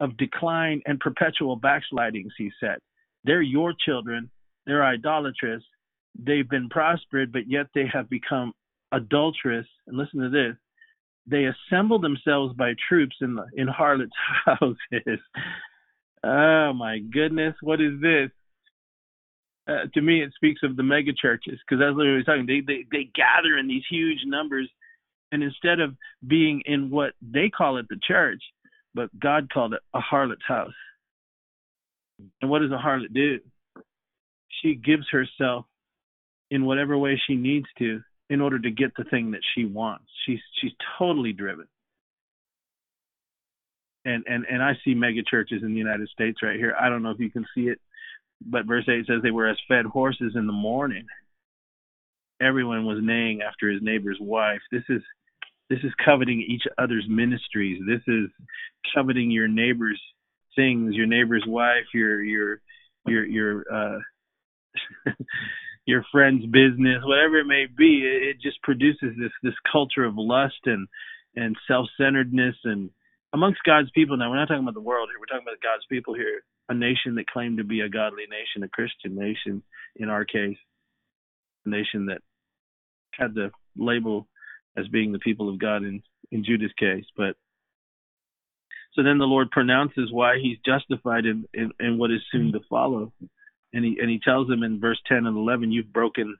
of 0.00 0.16
decline 0.16 0.80
and 0.86 0.98
perpetual 1.00 1.56
backslidings, 1.56 2.32
he 2.38 2.50
said. 2.60 2.78
They're 3.24 3.42
your 3.42 3.74
children, 3.84 4.30
they're 4.66 4.84
idolatrous, 4.84 5.62
they've 6.18 6.48
been 6.48 6.68
prospered, 6.68 7.32
but 7.32 7.48
yet 7.48 7.66
they 7.74 7.86
have 7.92 8.08
become 8.08 8.52
adulterous. 8.92 9.66
And 9.86 9.96
listen 9.96 10.20
to 10.20 10.30
this 10.30 10.56
they 11.30 11.46
assemble 11.46 11.98
themselves 11.98 12.54
by 12.54 12.74
troops 12.88 13.16
in 13.20 13.36
the, 13.36 13.46
in 13.56 13.68
harlots' 13.68 14.12
houses. 14.44 15.20
oh 16.24 16.72
my 16.72 16.98
goodness, 16.98 17.54
what 17.62 17.80
is 17.80 18.00
this? 18.00 18.30
Uh, 19.68 19.86
to 19.94 20.00
me, 20.00 20.22
it 20.22 20.32
speaks 20.34 20.62
of 20.64 20.76
the 20.76 20.82
mega 20.82 21.12
churches 21.12 21.58
because 21.64 21.80
that's 21.80 21.94
what 21.94 22.04
we're 22.04 22.22
talking. 22.22 22.46
They, 22.46 22.60
they 22.60 22.84
they 22.90 23.10
gather 23.14 23.56
in 23.56 23.68
these 23.68 23.84
huge 23.88 24.18
numbers, 24.26 24.68
and 25.30 25.42
instead 25.42 25.80
of 25.80 25.94
being 26.26 26.62
in 26.66 26.90
what 26.90 27.12
they 27.22 27.50
call 27.50 27.76
it 27.76 27.86
the 27.88 28.00
church, 28.06 28.42
but 28.94 29.16
God 29.18 29.52
called 29.52 29.74
it 29.74 29.80
a 29.94 30.00
harlot's 30.00 30.40
house. 30.46 30.72
And 32.42 32.50
what 32.50 32.60
does 32.60 32.72
a 32.72 32.82
harlot 32.82 33.14
do? 33.14 33.38
She 34.62 34.74
gives 34.74 35.06
herself 35.10 35.66
in 36.50 36.64
whatever 36.64 36.98
way 36.98 37.20
she 37.26 37.36
needs 37.36 37.66
to 37.78 38.00
in 38.30 38.40
order 38.40 38.60
to 38.60 38.70
get 38.70 38.92
the 38.96 39.04
thing 39.04 39.32
that 39.32 39.42
she 39.54 39.64
wants. 39.64 40.04
She's 40.24 40.38
she's 40.60 40.72
totally 40.98 41.32
driven. 41.32 41.66
And 44.04 44.24
and 44.26 44.46
and 44.48 44.62
I 44.62 44.74
see 44.84 44.94
mega 44.94 45.22
churches 45.28 45.62
in 45.62 45.72
the 45.72 45.78
United 45.78 46.08
States 46.08 46.38
right 46.42 46.56
here. 46.56 46.74
I 46.80 46.88
don't 46.88 47.02
know 47.02 47.10
if 47.10 47.18
you 47.18 47.30
can 47.30 47.44
see 47.54 47.62
it, 47.62 47.80
but 48.40 48.66
verse 48.66 48.88
eight 48.88 49.06
says 49.06 49.20
they 49.22 49.32
were 49.32 49.48
as 49.48 49.58
fed 49.68 49.84
horses 49.84 50.32
in 50.36 50.46
the 50.46 50.52
morning. 50.52 51.06
Everyone 52.40 52.86
was 52.86 52.98
neighing 53.02 53.42
after 53.42 53.68
his 53.68 53.82
neighbor's 53.82 54.18
wife. 54.20 54.60
This 54.70 54.84
is 54.88 55.02
this 55.68 55.80
is 55.82 55.92
coveting 56.02 56.40
each 56.40 56.62
other's 56.78 57.06
ministries. 57.08 57.82
This 57.86 58.00
is 58.06 58.30
coveting 58.94 59.30
your 59.30 59.48
neighbor's 59.48 60.00
things, 60.56 60.94
your 60.94 61.06
neighbor's 61.06 61.44
wife, 61.46 61.84
your 61.92 62.22
your 62.22 62.60
your 63.06 63.26
your 63.26 63.64
uh 63.72 63.98
your 65.90 66.04
friend's 66.10 66.46
business, 66.46 67.02
whatever 67.04 67.38
it 67.38 67.46
may 67.46 67.66
be, 67.66 67.92
it, 68.06 68.18
it 68.30 68.36
just 68.40 68.62
produces 68.62 69.12
this 69.18 69.34
this 69.42 69.58
culture 69.70 70.04
of 70.04 70.14
lust 70.16 70.62
and 70.64 70.86
and 71.36 71.56
self-centeredness 71.68 72.56
and 72.64 72.90
amongst 73.32 73.60
God's 73.64 73.90
people. 73.90 74.16
Now 74.16 74.30
we're 74.30 74.40
not 74.40 74.48
talking 74.48 74.62
about 74.62 74.74
the 74.74 74.90
world 74.90 75.08
here. 75.10 75.18
We're 75.20 75.32
talking 75.32 75.46
about 75.46 75.68
God's 75.70 75.86
people 75.90 76.14
here, 76.14 76.42
a 76.68 76.74
nation 76.74 77.16
that 77.16 77.26
claimed 77.26 77.58
to 77.58 77.64
be 77.64 77.80
a 77.80 77.88
godly 77.88 78.24
nation, 78.30 78.62
a 78.62 78.68
Christian 78.68 79.14
nation 79.14 79.62
in 79.96 80.08
our 80.08 80.24
case. 80.24 80.58
A 81.66 81.68
nation 81.68 82.06
that 82.06 82.22
had 83.12 83.34
the 83.34 83.50
label 83.76 84.26
as 84.78 84.88
being 84.88 85.12
the 85.12 85.18
people 85.18 85.50
of 85.50 85.58
God 85.58 85.82
in, 85.82 86.02
in 86.30 86.42
Judah's 86.42 86.72
case. 86.78 87.04
But 87.16 87.36
so 88.94 89.02
then 89.02 89.18
the 89.18 89.24
Lord 89.24 89.50
pronounces 89.50 90.10
why 90.10 90.38
he's 90.42 90.56
justified 90.64 91.26
in, 91.26 91.44
in, 91.52 91.70
in 91.78 91.98
what 91.98 92.10
is 92.10 92.22
soon 92.32 92.52
to 92.52 92.60
follow. 92.68 93.12
And 93.72 93.84
he 93.84 93.98
and 94.00 94.10
he 94.10 94.20
tells 94.24 94.48
them 94.48 94.62
in 94.62 94.80
verse 94.80 95.00
ten 95.06 95.26
and 95.26 95.36
eleven, 95.36 95.70
You've 95.70 95.92
broken 95.92 96.36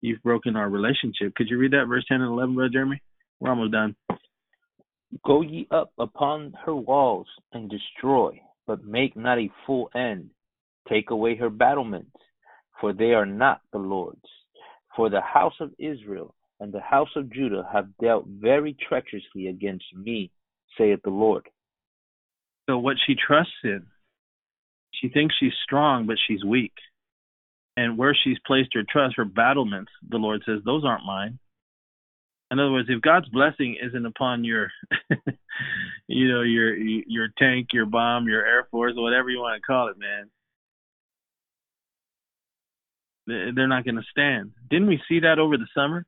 you've 0.00 0.22
broken 0.22 0.56
our 0.56 0.68
relationship. 0.68 1.34
Could 1.34 1.48
you 1.48 1.58
read 1.58 1.72
that 1.72 1.86
verse 1.88 2.04
ten 2.06 2.20
and 2.20 2.30
eleven, 2.30 2.54
Brother 2.54 2.70
Jeremy? 2.72 3.02
We're 3.40 3.50
almost 3.50 3.72
done. 3.72 3.96
Go 5.24 5.42
ye 5.42 5.66
up 5.70 5.92
upon 5.98 6.54
her 6.64 6.74
walls 6.74 7.26
and 7.52 7.70
destroy, 7.70 8.40
but 8.66 8.84
make 8.84 9.16
not 9.16 9.38
a 9.38 9.50
full 9.66 9.90
end. 9.94 10.30
Take 10.88 11.10
away 11.10 11.36
her 11.36 11.50
battlements, 11.50 12.16
for 12.80 12.92
they 12.92 13.12
are 13.12 13.26
not 13.26 13.60
the 13.72 13.78
Lord's. 13.78 14.20
For 14.96 15.10
the 15.10 15.20
house 15.20 15.54
of 15.60 15.72
Israel 15.78 16.34
and 16.60 16.72
the 16.72 16.80
house 16.80 17.08
of 17.16 17.32
Judah 17.32 17.68
have 17.72 17.88
dealt 18.00 18.26
very 18.26 18.76
treacherously 18.88 19.48
against 19.48 19.84
me, 19.94 20.30
saith 20.78 21.00
the 21.04 21.10
Lord. 21.10 21.48
So 22.68 22.78
what 22.78 22.96
she 23.06 23.14
trusts 23.14 23.52
in, 23.64 23.86
she 25.00 25.08
thinks 25.08 25.34
she's 25.38 25.52
strong, 25.64 26.06
but 26.06 26.16
she's 26.26 26.44
weak. 26.44 26.72
And 27.76 27.98
where 27.98 28.16
she's 28.22 28.38
placed 28.46 28.70
her 28.74 28.84
trust, 28.88 29.16
her 29.16 29.24
battlements, 29.24 29.90
the 30.08 30.18
Lord 30.18 30.42
says, 30.46 30.60
those 30.64 30.84
aren't 30.84 31.04
mine. 31.04 31.38
In 32.50 32.60
other 32.60 32.70
words, 32.70 32.88
if 32.88 33.00
God's 33.00 33.28
blessing 33.30 33.76
isn't 33.84 34.06
upon 34.06 34.44
your, 34.44 34.70
you 36.06 36.28
know, 36.28 36.42
your 36.42 36.76
your 36.76 37.28
tank, 37.36 37.68
your 37.72 37.86
bomb, 37.86 38.28
your 38.28 38.46
air 38.46 38.68
force, 38.70 38.92
whatever 38.94 39.28
you 39.30 39.40
want 39.40 39.60
to 39.60 39.66
call 39.66 39.88
it, 39.88 39.96
man, 39.98 40.30
they're 43.26 43.66
not 43.66 43.84
going 43.84 43.96
to 43.96 44.02
stand. 44.10 44.52
Didn't 44.70 44.88
we 44.88 45.00
see 45.08 45.20
that 45.20 45.38
over 45.38 45.56
the 45.56 45.66
summer? 45.74 46.04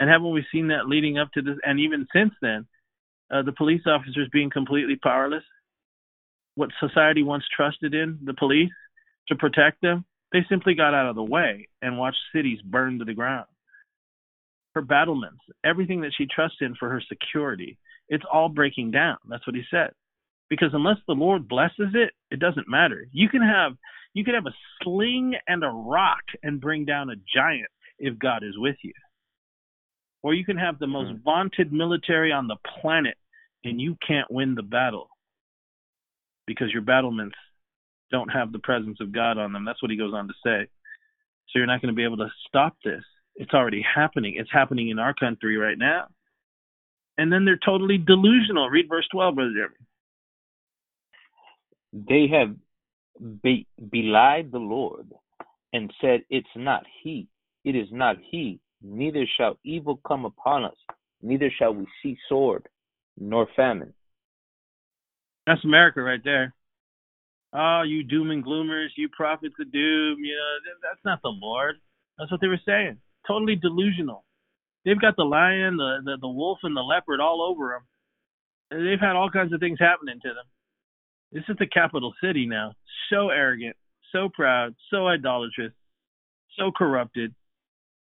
And 0.00 0.08
haven't 0.08 0.32
we 0.32 0.46
seen 0.50 0.68
that 0.68 0.88
leading 0.88 1.18
up 1.18 1.30
to 1.32 1.42
this? 1.42 1.56
And 1.64 1.80
even 1.80 2.06
since 2.14 2.32
then, 2.40 2.66
uh, 3.30 3.42
the 3.42 3.52
police 3.52 3.82
officers 3.86 4.28
being 4.32 4.50
completely 4.50 4.96
powerless. 4.96 5.44
What 6.54 6.70
society 6.80 7.22
once 7.22 7.44
trusted 7.54 7.94
in, 7.94 8.18
the 8.24 8.34
police, 8.34 8.72
to 9.28 9.36
protect 9.36 9.80
them, 9.80 10.04
they 10.32 10.40
simply 10.48 10.74
got 10.74 10.94
out 10.94 11.08
of 11.08 11.16
the 11.16 11.22
way 11.22 11.68
and 11.80 11.98
watched 11.98 12.18
cities 12.34 12.60
burn 12.64 12.98
to 12.98 13.04
the 13.04 13.14
ground. 13.14 13.46
Her 14.74 14.82
battlements, 14.82 15.40
everything 15.64 16.00
that 16.02 16.12
she 16.16 16.26
trusts 16.26 16.58
in 16.60 16.74
for 16.74 16.88
her 16.88 17.02
security, 17.06 17.78
it's 18.08 18.24
all 18.30 18.48
breaking 18.48 18.90
down. 18.90 19.18
That's 19.28 19.46
what 19.46 19.56
he 19.56 19.62
said. 19.70 19.90
Because 20.48 20.70
unless 20.72 20.98
the 21.06 21.14
Lord 21.14 21.48
blesses 21.48 21.94
it, 21.94 22.12
it 22.30 22.40
doesn't 22.40 22.68
matter. 22.68 23.06
You 23.12 23.28
can 23.28 23.42
have 23.42 23.72
you 24.14 24.24
can 24.24 24.34
have 24.34 24.46
a 24.46 24.54
sling 24.82 25.34
and 25.48 25.64
a 25.64 25.68
rock 25.68 26.22
and 26.42 26.60
bring 26.60 26.84
down 26.84 27.08
a 27.08 27.14
giant 27.34 27.70
if 27.98 28.18
God 28.18 28.42
is 28.42 28.58
with 28.58 28.76
you. 28.82 28.92
Or 30.22 30.34
you 30.34 30.44
can 30.44 30.58
have 30.58 30.78
the 30.78 30.86
most 30.86 31.08
mm-hmm. 31.08 31.22
vaunted 31.22 31.72
military 31.72 32.32
on 32.32 32.46
the 32.46 32.58
planet 32.80 33.16
and 33.64 33.80
you 33.80 33.96
can't 34.06 34.30
win 34.30 34.54
the 34.54 34.62
battle 34.62 35.08
because 36.46 36.72
your 36.72 36.82
battlements 36.82 37.36
don't 38.10 38.28
have 38.28 38.52
the 38.52 38.58
presence 38.58 38.98
of 39.00 39.12
God 39.12 39.38
on 39.38 39.52
them. 39.52 39.64
That's 39.64 39.82
what 39.82 39.90
he 39.90 39.96
goes 39.96 40.14
on 40.14 40.28
to 40.28 40.34
say. 40.44 40.68
So 41.48 41.58
you're 41.58 41.66
not 41.66 41.80
going 41.80 41.92
to 41.92 41.96
be 41.96 42.04
able 42.04 42.18
to 42.18 42.28
stop 42.48 42.76
this. 42.84 43.02
It's 43.36 43.54
already 43.54 43.82
happening. 43.82 44.34
It's 44.36 44.52
happening 44.52 44.90
in 44.90 44.98
our 44.98 45.14
country 45.14 45.56
right 45.56 45.78
now. 45.78 46.06
And 47.18 47.32
then 47.32 47.44
they're 47.44 47.58
totally 47.64 47.98
delusional. 47.98 48.68
Read 48.68 48.88
verse 48.88 49.06
12, 49.12 49.34
Brother 49.34 49.52
Jeremy. 49.54 49.74
They 51.92 52.26
have 52.34 52.56
be- 53.42 53.66
belied 53.90 54.50
the 54.50 54.58
Lord 54.58 55.12
and 55.72 55.92
said, 56.00 56.22
It's 56.30 56.46
not 56.56 56.84
He. 57.02 57.28
It 57.64 57.76
is 57.76 57.88
not 57.90 58.16
He. 58.30 58.60
Neither 58.82 59.26
shall 59.36 59.58
evil 59.64 60.00
come 60.06 60.24
upon 60.24 60.64
us, 60.64 60.76
neither 61.22 61.50
shall 61.56 61.72
we 61.72 61.86
see 62.02 62.16
sword 62.28 62.68
nor 63.18 63.46
famine. 63.54 63.92
That's 65.46 65.64
America 65.64 66.02
right 66.02 66.22
there. 66.22 66.54
Oh, 67.52 67.82
you 67.86 68.02
doom 68.02 68.30
and 68.30 68.44
gloomers, 68.44 68.88
you 68.96 69.08
prophets 69.10 69.54
of 69.60 69.70
doom, 69.72 70.18
you 70.20 70.34
know, 70.34 70.72
that's 70.82 71.04
not 71.04 71.20
the 71.22 71.28
Lord. 71.28 71.76
That's 72.18 72.30
what 72.30 72.40
they 72.40 72.46
were 72.46 72.60
saying. 72.66 72.98
Totally 73.26 73.56
delusional. 73.56 74.24
They've 74.84 75.00
got 75.00 75.16
the 75.16 75.24
lion, 75.24 75.76
the, 75.76 75.98
the, 76.04 76.16
the 76.20 76.28
wolf, 76.28 76.58
and 76.62 76.76
the 76.76 76.80
leopard 76.80 77.20
all 77.20 77.42
over 77.42 77.78
them. 78.70 78.84
They've 78.84 79.00
had 79.00 79.16
all 79.16 79.30
kinds 79.30 79.52
of 79.52 79.60
things 79.60 79.78
happening 79.78 80.18
to 80.22 80.28
them. 80.28 80.44
This 81.30 81.44
is 81.48 81.56
the 81.58 81.66
capital 81.66 82.14
city 82.22 82.46
now. 82.46 82.72
So 83.10 83.28
arrogant, 83.28 83.76
so 84.12 84.28
proud, 84.32 84.74
so 84.90 85.08
idolatrous, 85.08 85.72
so 86.58 86.70
corrupted 86.74 87.34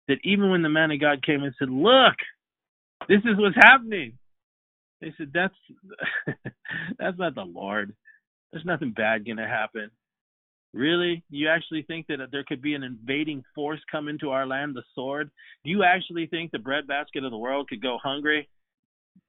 that 0.09 0.19
even 0.25 0.51
when 0.51 0.63
the 0.63 0.69
man 0.69 0.91
of 0.91 1.01
God 1.01 1.25
came 1.25 1.43
and 1.43 1.55
said, 1.59 1.69
Look, 1.69 2.17
this 3.09 3.21
is 3.21 3.37
what's 3.39 3.57
happening. 3.57 4.15
They 5.01 5.13
said, 5.19 5.31
That's 5.35 5.55
that's 6.99 7.19
not 7.19 7.35
the 7.35 7.43
Lord. 7.43 7.95
There's 8.53 8.65
nothing 8.65 8.93
bad 8.93 9.27
gonna 9.27 9.49
happen. 9.49 9.91
Really? 10.73 11.25
You 11.31 11.49
actually 11.49 11.83
think 11.83 12.07
that 12.09 12.21
uh, 12.21 12.27
there 12.31 12.45
could 12.45 12.61
be 12.61 12.75
an 12.75 12.83
invading 12.83 13.43
force 13.55 13.81
come 13.91 14.09
into 14.09 14.31
our 14.31 14.47
land, 14.47 14.75
the 14.75 14.83
sword? 14.95 15.31
Do 15.65 15.71
you 15.71 15.85
actually 15.85 16.27
think 16.27 16.51
the 16.51 16.59
breadbasket 16.59 17.25
of 17.25 17.31
the 17.31 17.39
world 17.39 17.69
could 17.69 17.81
go 17.81 17.99
hungry? 18.03 18.49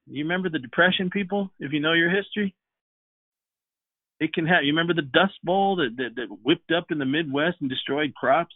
You 0.07 0.23
remember 0.23 0.49
the 0.49 0.59
Depression, 0.59 1.09
people, 1.09 1.49
if 1.59 1.71
you 1.71 1.79
know 1.79 1.93
your 1.93 2.09
history? 2.09 2.53
It 4.19 4.33
can 4.33 4.45
have. 4.45 4.63
You 4.63 4.73
remember 4.73 4.93
the 4.93 5.03
Dust 5.03 5.35
Bowl 5.43 5.77
that, 5.77 5.95
that 5.97 6.15
that 6.15 6.37
whipped 6.43 6.71
up 6.71 6.87
in 6.89 6.97
the 6.97 7.05
Midwest 7.05 7.57
and 7.61 7.69
destroyed 7.69 8.13
crops? 8.15 8.55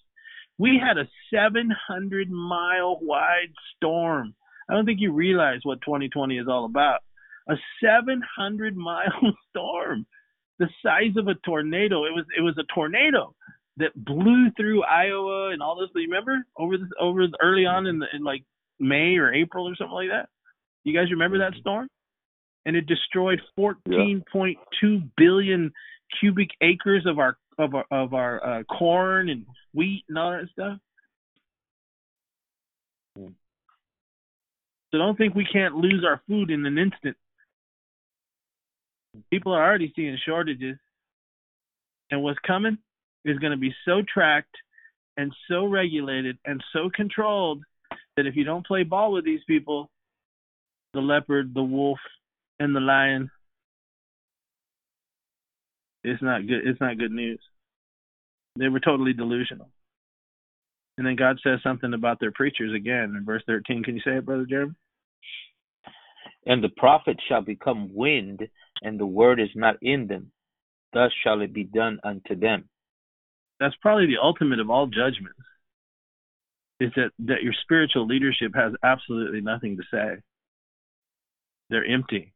We 0.58 0.82
had 0.82 0.98
a 0.98 1.08
700 1.34 2.30
mile 2.30 3.00
wide 3.02 3.54
storm. 3.76 4.36
I 4.72 4.76
don't 4.76 4.86
think 4.86 5.02
you 5.02 5.12
realize 5.12 5.60
what 5.64 5.82
2020 5.82 6.38
is 6.38 6.48
all 6.48 6.66
about. 6.66 7.02
A 7.50 7.56
700 7.84 8.78
mile 8.78 9.22
storm, 9.50 10.06
the 10.60 10.70
size 10.84 11.18
of 11.18 11.28
a 11.28 11.36
tornado. 11.46 12.06
It 12.06 12.14
was 12.14 12.26
it 12.38 12.42
was 12.42 12.58
a 12.58 12.74
tornado 12.74 13.36
that 13.78 13.92
blew 13.96 14.50
through 14.58 14.84
Iowa 14.84 15.50
and 15.52 15.62
all 15.62 15.80
this. 15.80 15.90
You 15.94 16.04
remember 16.04 16.46
over 16.58 16.78
this 16.78 16.88
over 17.00 17.28
early 17.42 17.66
on 17.66 17.86
in 17.88 18.00
the, 18.00 18.06
in 18.14 18.24
like 18.24 18.44
May 18.80 19.18
or 19.18 19.34
April 19.34 19.68
or 19.68 19.76
something 19.76 19.94
like 19.94 20.10
that. 20.10 20.30
You 20.84 20.98
guys 20.98 21.12
remember 21.12 21.40
that 21.40 21.54
storm? 21.60 21.90
and 22.66 22.76
it 22.76 22.86
destroyed 22.86 23.42
14.2 23.58 24.24
yeah. 24.34 24.98
billion 25.18 25.72
cubic 26.20 26.50
acres 26.62 27.06
of 27.06 27.20
our 27.20 27.38
of 27.58 27.76
our 27.76 27.86
of 27.92 28.14
our 28.14 28.46
uh, 28.46 28.64
corn 28.64 29.30
and 29.30 29.46
wheat 29.74 30.04
and 30.10 30.18
all 30.18 30.32
that 30.32 30.50
stuff. 30.52 30.78
So 34.92 34.98
don't 34.98 35.18
think 35.18 35.36
we 35.36 35.48
can't 35.52 35.76
lose 35.76 36.04
our 36.06 36.22
food 36.28 36.52
in 36.52 36.66
an 36.66 36.78
instant. 36.78 37.16
People 39.30 39.54
are 39.54 39.64
already 39.64 39.92
seeing 39.96 40.18
shortages, 40.26 40.78
and 42.10 42.22
what's 42.22 42.40
coming 42.46 42.78
is 43.26 43.40
going 43.40 43.52
to 43.52 43.58
be 43.58 43.74
so 43.86 44.02
tracked 44.14 44.56
and 45.18 45.34
so 45.50 45.66
regulated 45.66 46.38
and 46.46 46.64
so 46.74 46.90
controlled 46.94 47.64
that 48.18 48.26
if 48.26 48.36
you 48.36 48.44
don't 48.44 48.66
play 48.66 48.84
ball 48.84 49.12
with 49.12 49.26
these 49.26 49.42
people, 49.48 49.90
the 50.94 51.02
leopard, 51.02 51.54
the 51.54 51.64
wolf, 51.64 52.00
and 52.60 52.76
the 52.76 52.80
lion, 52.80 53.30
it's 56.04 56.22
not 56.22 56.48
good. 56.48 56.66
It's 56.66 56.82
not 56.82 56.98
good 56.98 57.12
news. 57.12 57.40
They 58.58 58.68
were 58.68 58.80
totally 58.80 59.14
delusional. 59.14 59.70
And 60.98 61.08
then 61.08 61.16
God 61.16 61.40
says 61.44 61.60
something 61.64 61.94
about 61.94 62.20
their 62.20 62.32
preachers 62.32 62.74
again 62.76 63.16
in 63.18 63.24
verse 63.26 63.44
13. 63.48 63.84
Can 63.84 63.96
you 63.96 64.02
say 64.02 64.18
it, 64.18 64.26
Brother 64.26 64.46
Jeremy? 64.48 64.76
And 66.46 66.64
the 66.64 66.70
prophet 66.70 67.18
shall 67.28 67.42
become 67.42 67.94
wind, 67.94 68.48
and 68.82 69.00
the 69.00 69.06
word 69.06 69.40
is 69.40 69.50
not 69.56 69.78
in 69.82 70.08
them. 70.08 70.32
Thus 70.94 71.12
shall 71.24 71.42
it 71.42 71.54
be 71.54 71.64
done 71.64 72.00
unto 72.04 72.36
them. 72.36 72.68
That's 73.60 73.76
probably 73.82 74.08
the 74.08 74.22
ultimate 74.22 74.60
of 74.60 74.70
all 74.70 74.88
judgments. 74.88 75.40
Is 76.80 76.92
that, 76.96 77.12
that 77.20 77.44
your 77.44 77.54
spiritual 77.62 78.08
leadership 78.08 78.54
has 78.56 78.74
absolutely 78.84 79.42
nothing 79.42 79.78
to 79.78 79.84
say. 79.92 80.22
They're 81.70 81.86
empty. 81.86 82.34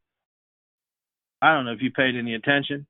I 1.41 1.53
don't 1.53 1.65
know 1.65 1.73
if 1.73 1.82
you 1.82 1.91
paid 1.91 2.15
any 2.15 2.36
attention 2.36 2.86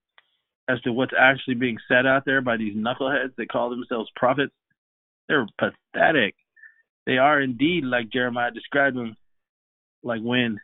as 0.68 0.82
to 0.82 0.92
what's 0.92 1.14
actually 1.18 1.56
being 1.56 1.78
said 1.88 2.06
out 2.06 2.24
there 2.26 2.42
by 2.42 2.58
these 2.58 2.76
knuckleheads 2.76 3.36
that 3.38 3.50
call 3.50 3.70
themselves 3.70 4.10
prophets. 4.16 4.54
They're 5.28 5.48
pathetic. 5.58 6.36
They 7.06 7.18
are 7.18 7.42
indeed, 7.42 7.84
like 7.84 8.12
Jeremiah 8.12 8.52
described 8.52 8.98
them, 8.98 9.16
like 10.04 10.22
wind. 10.22 10.60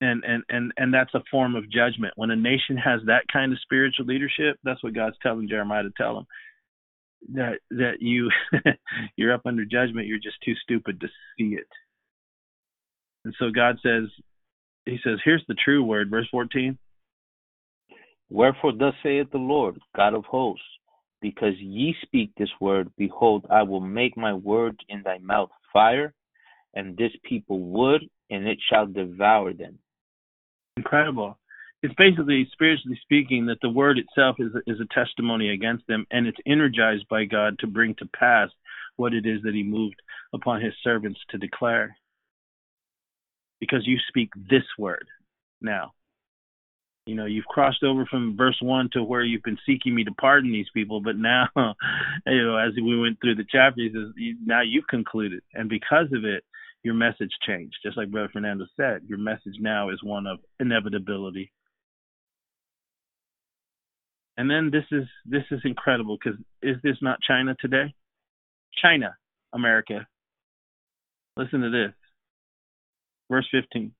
And, 0.00 0.24
and 0.24 0.42
and 0.48 0.72
and 0.76 0.92
that's 0.92 1.14
a 1.14 1.22
form 1.30 1.54
of 1.54 1.70
judgment. 1.70 2.14
When 2.16 2.32
a 2.32 2.36
nation 2.36 2.76
has 2.76 3.00
that 3.06 3.22
kind 3.32 3.52
of 3.52 3.60
spiritual 3.60 4.06
leadership, 4.06 4.58
that's 4.64 4.82
what 4.82 4.94
God's 4.94 5.16
telling 5.22 5.48
Jeremiah 5.48 5.84
to 5.84 5.92
tell 5.96 6.14
them. 6.14 6.26
That 7.34 7.58
that 7.70 8.00
you 8.00 8.28
you're 9.16 9.32
up 9.32 9.42
under 9.46 9.64
judgment. 9.64 10.08
You're 10.08 10.18
just 10.18 10.42
too 10.44 10.54
stupid 10.64 11.00
to 11.00 11.06
see 11.38 11.54
it. 11.54 11.68
And 13.24 13.34
so 13.38 13.50
God 13.54 13.76
says, 13.82 14.08
he 14.84 14.98
says, 15.04 15.18
here's 15.24 15.44
the 15.46 15.54
true 15.54 15.84
word, 15.84 16.10
verse 16.10 16.26
14. 16.30 16.78
Wherefore 18.30 18.72
thus 18.72 18.94
saith 19.02 19.30
the 19.30 19.38
Lord, 19.38 19.78
God 19.94 20.14
of 20.14 20.24
hosts, 20.24 20.64
because 21.22 21.54
ye 21.58 21.94
speak 22.02 22.32
this 22.36 22.50
word, 22.60 22.90
behold, 22.98 23.46
I 23.48 23.62
will 23.62 23.80
make 23.80 24.16
my 24.16 24.34
words 24.34 24.78
in 24.88 25.02
thy 25.02 25.18
mouth 25.18 25.50
fire, 25.72 26.12
and 26.74 26.96
this 26.96 27.12
people 27.24 27.60
wood, 27.60 28.02
and 28.28 28.46
it 28.46 28.58
shall 28.68 28.86
devour 28.86 29.54
them. 29.54 29.78
Incredible. 30.76 31.38
It's 31.82 31.94
basically, 31.94 32.48
spiritually 32.52 32.98
speaking, 33.02 33.46
that 33.46 33.58
the 33.62 33.70
word 33.70 33.98
itself 33.98 34.36
is 34.38 34.52
is 34.66 34.80
a 34.80 34.94
testimony 34.94 35.50
against 35.50 35.86
them, 35.86 36.06
and 36.10 36.26
it's 36.26 36.38
energized 36.46 37.08
by 37.08 37.24
God 37.24 37.58
to 37.60 37.66
bring 37.66 37.94
to 37.96 38.06
pass 38.06 38.50
what 38.96 39.14
it 39.14 39.24
is 39.24 39.42
that 39.42 39.54
He 39.54 39.62
moved 39.62 40.00
upon 40.32 40.60
His 40.60 40.74
servants 40.82 41.20
to 41.30 41.38
declare. 41.38 41.96
Because 43.60 43.86
you 43.86 43.98
speak 44.08 44.30
this 44.50 44.64
word 44.76 45.06
now. 45.60 45.92
You 47.06 47.16
know, 47.16 47.26
you've 47.26 47.46
crossed 47.46 47.82
over 47.82 48.06
from 48.06 48.36
verse 48.36 48.58
one 48.62 48.88
to 48.92 49.02
where 49.02 49.24
you've 49.24 49.42
been 49.42 49.58
seeking 49.66 49.94
me 49.94 50.04
to 50.04 50.12
pardon 50.12 50.52
these 50.52 50.70
people, 50.72 51.00
but 51.00 51.16
now, 51.16 51.48
you 52.26 52.44
know, 52.44 52.56
as 52.56 52.72
we 52.76 52.98
went 52.98 53.18
through 53.20 53.34
the 53.34 53.44
chapters, 53.50 53.92
now 54.44 54.62
you've 54.62 54.86
concluded, 54.88 55.42
and 55.52 55.68
because 55.68 56.06
of 56.12 56.24
it, 56.24 56.44
your 56.84 56.94
message 56.94 57.30
changed. 57.46 57.76
Just 57.84 57.96
like 57.96 58.10
Brother 58.10 58.30
Fernando 58.32 58.66
said, 58.76 59.02
your 59.06 59.18
message 59.18 59.56
now 59.60 59.90
is 59.90 60.02
one 60.02 60.26
of 60.26 60.38
inevitability. 60.60 61.52
And 64.36 64.50
then 64.50 64.70
this 64.70 64.84
is 64.90 65.06
this 65.26 65.44
is 65.50 65.60
incredible 65.64 66.16
because 66.22 66.38
is 66.62 66.76
this 66.82 66.96
not 67.02 67.20
China 67.20 67.54
today? 67.60 67.94
China, 68.82 69.14
America. 69.52 70.06
Listen 71.36 71.60
to 71.60 71.70
this. 71.70 71.94
Verse 73.30 73.46
15. 73.52 73.92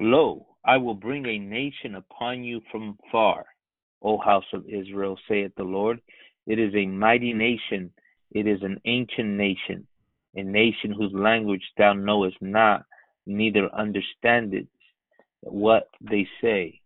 Lo, 0.00 0.46
I 0.64 0.76
will 0.76 0.94
bring 0.94 1.26
a 1.26 1.38
nation 1.38 1.94
upon 1.94 2.44
you 2.44 2.60
from 2.70 2.98
far, 3.10 3.46
O 4.02 4.18
house 4.18 4.44
of 4.52 4.66
Israel, 4.66 5.18
saith 5.28 5.52
the 5.56 5.64
Lord. 5.64 6.00
It 6.46 6.58
is 6.58 6.74
a 6.74 6.86
mighty 6.86 7.32
nation, 7.32 7.90
it 8.32 8.46
is 8.46 8.62
an 8.62 8.80
ancient 8.84 9.28
nation, 9.28 9.86
a 10.34 10.42
nation 10.42 10.92
whose 10.92 11.12
language 11.14 11.62
thou 11.78 11.92
knowest 11.92 12.36
not, 12.40 12.84
neither 13.26 13.68
understandest 13.74 14.68
what 15.42 15.88
they 16.00 16.26
say. 16.42 16.80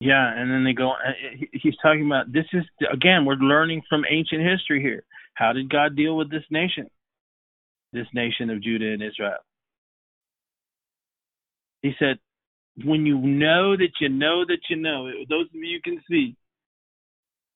Yeah, 0.00 0.30
and 0.36 0.50
then 0.50 0.64
they 0.64 0.74
go. 0.74 0.90
Uh, 0.90 1.46
he's 1.52 1.76
talking 1.80 2.04
about 2.04 2.30
this 2.30 2.44
is 2.52 2.64
again. 2.92 3.24
We're 3.24 3.36
learning 3.36 3.82
from 3.88 4.04
ancient 4.10 4.42
history 4.42 4.82
here. 4.82 5.04
How 5.34 5.54
did 5.54 5.70
God 5.70 5.96
deal 5.96 6.16
with 6.16 6.30
this 6.30 6.44
nation? 6.50 6.88
This 7.94 8.06
nation 8.12 8.50
of 8.50 8.62
Judah 8.62 8.92
and 8.92 9.02
Israel. 9.02 9.38
He 11.80 11.92
said, 11.98 12.18
when 12.84 13.06
you 13.06 13.18
know 13.18 13.76
that 13.76 13.92
you 14.00 14.08
know 14.08 14.44
that 14.46 14.58
you 14.68 14.76
know, 14.76 15.06
those 15.28 15.46
of 15.46 15.54
you 15.54 15.80
can 15.82 16.02
see, 16.08 16.36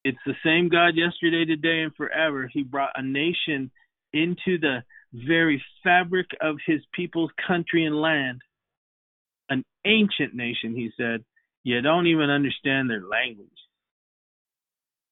it's 0.04 0.18
the 0.24 0.34
same 0.44 0.68
God 0.68 0.94
yesterday, 0.96 1.44
today, 1.44 1.82
and 1.82 1.94
forever. 1.94 2.48
He 2.52 2.62
brought 2.62 2.92
a 2.94 3.02
nation 3.02 3.70
into 4.12 4.58
the 4.58 4.78
very 5.12 5.62
fabric 5.84 6.26
of 6.40 6.56
his 6.66 6.80
people's 6.94 7.30
country 7.46 7.84
and 7.84 8.00
land. 8.00 8.40
An 9.50 9.64
ancient 9.84 10.34
nation, 10.34 10.74
he 10.74 10.90
said. 10.96 11.24
You 11.64 11.82
don't 11.82 12.06
even 12.06 12.30
understand 12.30 12.88
their 12.88 13.02
language. 13.02 13.48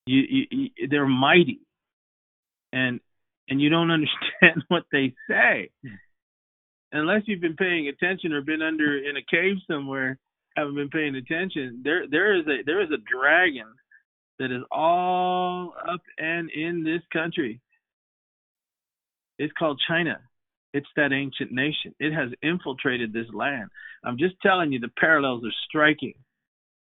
You, 0.06 0.22
you, 0.26 0.46
you, 0.50 0.88
they're 0.88 1.06
mighty, 1.06 1.60
and 2.72 3.00
and 3.50 3.60
you 3.60 3.68
don't 3.68 3.90
understand 3.90 4.64
what 4.68 4.84
they 4.90 5.12
say 5.28 5.70
unless 6.92 7.22
you've 7.26 7.40
been 7.40 7.56
paying 7.56 7.88
attention 7.88 8.32
or 8.32 8.40
been 8.40 8.62
under 8.62 8.98
in 8.98 9.16
a 9.16 9.22
cave 9.22 9.56
somewhere, 9.70 10.18
haven't 10.56 10.74
been 10.74 10.90
paying 10.90 11.14
attention, 11.14 11.82
there 11.84 12.08
there 12.10 12.34
is 12.38 12.46
a 12.46 12.62
there 12.64 12.82
is 12.82 12.90
a 12.90 12.98
dragon 13.10 13.66
that 14.38 14.50
is 14.50 14.62
all 14.70 15.74
up 15.88 16.00
and 16.18 16.50
in 16.50 16.84
this 16.84 17.02
country. 17.12 17.60
It's 19.38 19.52
called 19.58 19.80
China. 19.88 20.20
It's 20.74 20.88
that 20.96 21.12
ancient 21.12 21.52
nation. 21.52 21.94
It 21.98 22.12
has 22.12 22.30
infiltrated 22.42 23.12
this 23.12 23.26
land. 23.32 23.70
I'm 24.04 24.18
just 24.18 24.34
telling 24.42 24.72
you 24.72 24.80
the 24.80 24.90
parallels 24.98 25.44
are 25.44 25.54
striking. 25.68 26.14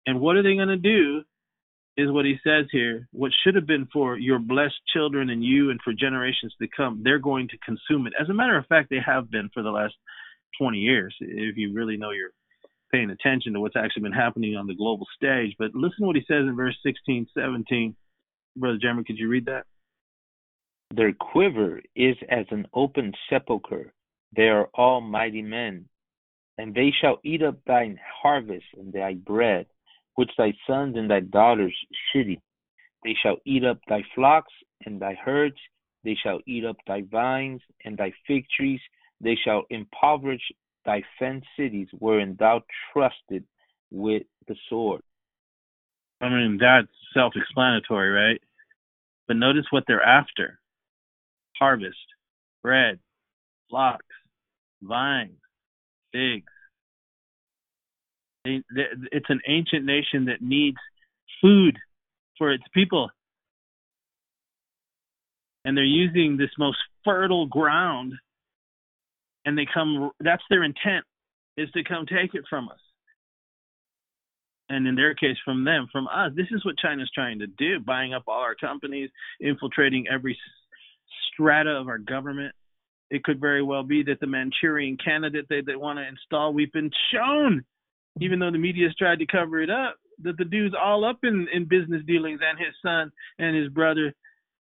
And 0.07 0.21
what 0.21 0.37
are 0.37 0.43
they 0.43 0.55
going 0.55 0.69
to 0.69 0.77
do 0.77 1.23
is 1.97 2.11
what 2.11 2.25
he 2.25 2.37
says 2.45 2.67
here. 2.71 3.09
What 3.13 3.33
should 3.43 3.55
have 3.55 3.67
been 3.67 3.89
for 3.93 4.17
your 4.17 4.39
blessed 4.39 4.81
children 4.93 5.31
and 5.31 5.45
you 5.45 5.71
and 5.71 5.81
for 5.83 5.93
generations 5.93 6.55
to 6.61 6.69
come, 6.75 7.03
they're 7.03 7.19
going 7.19 7.49
to 7.49 7.59
consume 7.59 8.07
it. 8.07 8.13
As 8.21 8.29
a 8.29 8.35
matter 8.35 8.57
of 8.57 8.67
fact, 8.67 8.91
they 8.91 9.01
have 9.05 9.31
been 9.31 9.51
for 9.53 9.63
the 9.63 9.71
last 9.71 9.95
20 10.59 10.79
years, 10.79 11.15
if 11.21 11.57
you 11.57 11.73
really 11.73 11.97
know 11.97 12.11
you're 12.11 12.31
paying 12.93 13.11
attention 13.11 13.53
to 13.53 13.61
what's 13.61 13.77
actually 13.77 14.03
been 14.03 14.13
happening 14.13 14.57
on 14.57 14.67
the 14.67 14.75
global 14.75 15.07
stage. 15.17 15.55
But 15.59 15.75
listen 15.75 16.01
to 16.01 16.07
what 16.07 16.17
he 16.17 16.23
says 16.23 16.43
in 16.43 16.57
verse 16.57 16.77
16, 16.85 17.27
17. 17.35 17.97
Brother 18.57 18.79
Jeremy, 18.81 19.05
could 19.05 19.19
you 19.19 19.29
read 19.29 19.47
that? 19.47 19.65
Their 20.95 21.13
quiver 21.13 21.81
is 21.95 22.17
as 22.29 22.47
an 22.51 22.67
open 22.75 23.13
sepulchre. 23.29 23.93
They 24.35 24.49
are 24.49 24.69
all 24.75 25.01
mighty 25.01 25.43
men. 25.43 25.87
And 26.59 26.75
they 26.75 26.93
shall 27.01 27.21
eat 27.25 27.43
up 27.43 27.59
thine 27.67 27.99
harvest 28.23 28.67
and 28.77 28.93
thy 28.93 29.15
bread 29.15 29.67
which 30.15 30.31
thy 30.37 30.53
sons 30.67 30.97
and 30.97 31.11
thy 31.11 31.21
daughters 31.21 31.75
eat. 32.15 32.41
They 33.05 33.17
shall 33.23 33.37
eat 33.45 33.65
up 33.65 33.79
thy 33.89 34.03
flocks 34.15 34.53
and 34.85 35.01
thy 35.01 35.15
herds, 35.15 35.57
they 36.05 36.17
shall 36.23 36.41
eat 36.47 36.65
up 36.65 36.77
thy 36.87 37.03
vines 37.11 37.61
and 37.85 37.97
thy 37.97 38.13
fig 38.27 38.45
trees, 38.55 38.81
they 39.21 39.37
shall 39.43 39.65
impoverish 39.71 40.43
thy 40.85 41.03
fenced 41.19 41.47
cities 41.59 41.89
wherein 41.99 42.37
thou 42.39 42.63
trusted 42.93 43.45
with 43.91 44.23
the 44.49 44.57
sword. 44.69 45.03
I 46.21 46.29
mean, 46.29 46.59
that's 46.61 46.89
self 47.15 47.35
explanatory, 47.37 48.11
right? 48.11 48.41
But 49.27 49.37
notice 49.37 49.67
what 49.71 49.85
they're 49.87 50.03
after 50.03 50.59
harvest, 51.59 51.97
bread, 52.63 52.99
flocks, 53.69 54.05
vines, 54.83 55.39
figs, 56.13 56.53
it's 58.45 59.27
an 59.29 59.41
ancient 59.47 59.85
nation 59.85 60.27
that 60.27 60.41
needs 60.41 60.79
food 61.43 61.77
for 62.39 62.53
its 62.53 62.65
people. 62.73 63.11
And 65.65 65.77
they're 65.77 65.85
using 65.85 66.37
this 66.37 66.51
most 66.59 66.79
fertile 67.05 67.47
ground 67.47 68.15
and 69.45 69.57
they 69.57 69.67
come 69.73 70.11
that's 70.21 70.43
their 70.51 70.65
intent 70.65 71.05
is 71.57 71.71
to 71.73 71.85
come 71.85 72.07
take 72.07 72.35
it 72.35 72.45
from 72.49 72.69
us. 72.69 72.79
And 74.69 74.87
in 74.87 74.95
their 74.95 75.15
case 75.15 75.37
from 75.45 75.65
them, 75.65 75.89
from 75.91 76.07
us. 76.07 76.31
This 76.37 76.47
is 76.53 76.65
what 76.65 76.79
China's 76.79 77.11
trying 77.13 77.41
to 77.41 77.47
do, 77.47 77.81
buying 77.81 78.15
up 78.15 78.25
all 78.29 78.41
our 78.41 78.55
companies, 78.55 79.11
infiltrating 79.41 80.07
every 80.11 80.39
strata 81.33 81.71
of 81.71 81.89
our 81.89 81.99
government. 81.99 82.55
It 83.11 83.25
could 83.25 83.41
very 83.41 83.63
well 83.63 83.83
be 83.83 84.05
that 84.05 84.21
the 84.21 84.29
Manchurian 84.29 84.97
candidate 85.05 85.47
they, 85.49 85.61
they 85.63 85.75
want 85.75 85.99
to 85.99 86.07
install, 86.07 86.53
we've 86.53 86.73
been 86.73 86.91
shown 87.13 87.65
even 88.21 88.39
though 88.39 88.51
the 88.51 88.59
media 88.59 88.87
has 88.87 88.97
tried 88.97 89.19
to 89.19 89.27
cover 89.27 89.61
it 89.61 89.71
up, 89.71 89.97
that 90.23 90.37
the 90.37 90.45
dude's 90.45 90.75
all 90.81 91.05
up 91.05 91.19
in, 91.23 91.49
in 91.53 91.65
business 91.65 92.03
dealings 92.07 92.41
and 92.47 92.59
his 92.59 92.75
son 92.83 93.11
and 93.39 93.57
his 93.57 93.69
brother. 93.69 94.15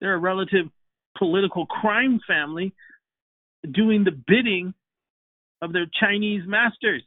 They're 0.01 0.15
a 0.15 0.19
relative 0.19 0.67
political 1.17 1.67
crime 1.67 2.21
family 2.27 2.75
doing 3.73 4.05
the 4.05 4.19
bidding 4.27 4.75
of 5.63 5.73
their 5.73 5.87
Chinese 6.01 6.43
masters. 6.47 7.03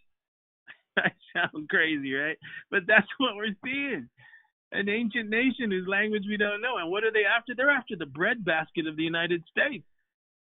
I 0.98 1.12
sound 1.34 1.70
crazy, 1.70 2.14
right? 2.14 2.38
But 2.72 2.82
that's 2.88 3.08
what 3.18 3.36
we're 3.36 3.56
seeing. 3.64 4.10
An 4.72 4.88
ancient 4.88 5.30
nation 5.30 5.72
whose 5.72 5.88
language 5.88 6.24
we 6.28 6.38
don't 6.38 6.62
know. 6.62 6.78
And 6.78 6.92
what 6.92 7.04
are 7.04 7.12
they 7.12 7.26
after? 7.26 7.54
They're 7.56 7.72
after 7.72 7.96
the 7.96 8.06
breadbasket 8.06 8.88
of 8.88 8.96
the 8.96 9.04
United 9.04 9.44
States. 9.50 9.86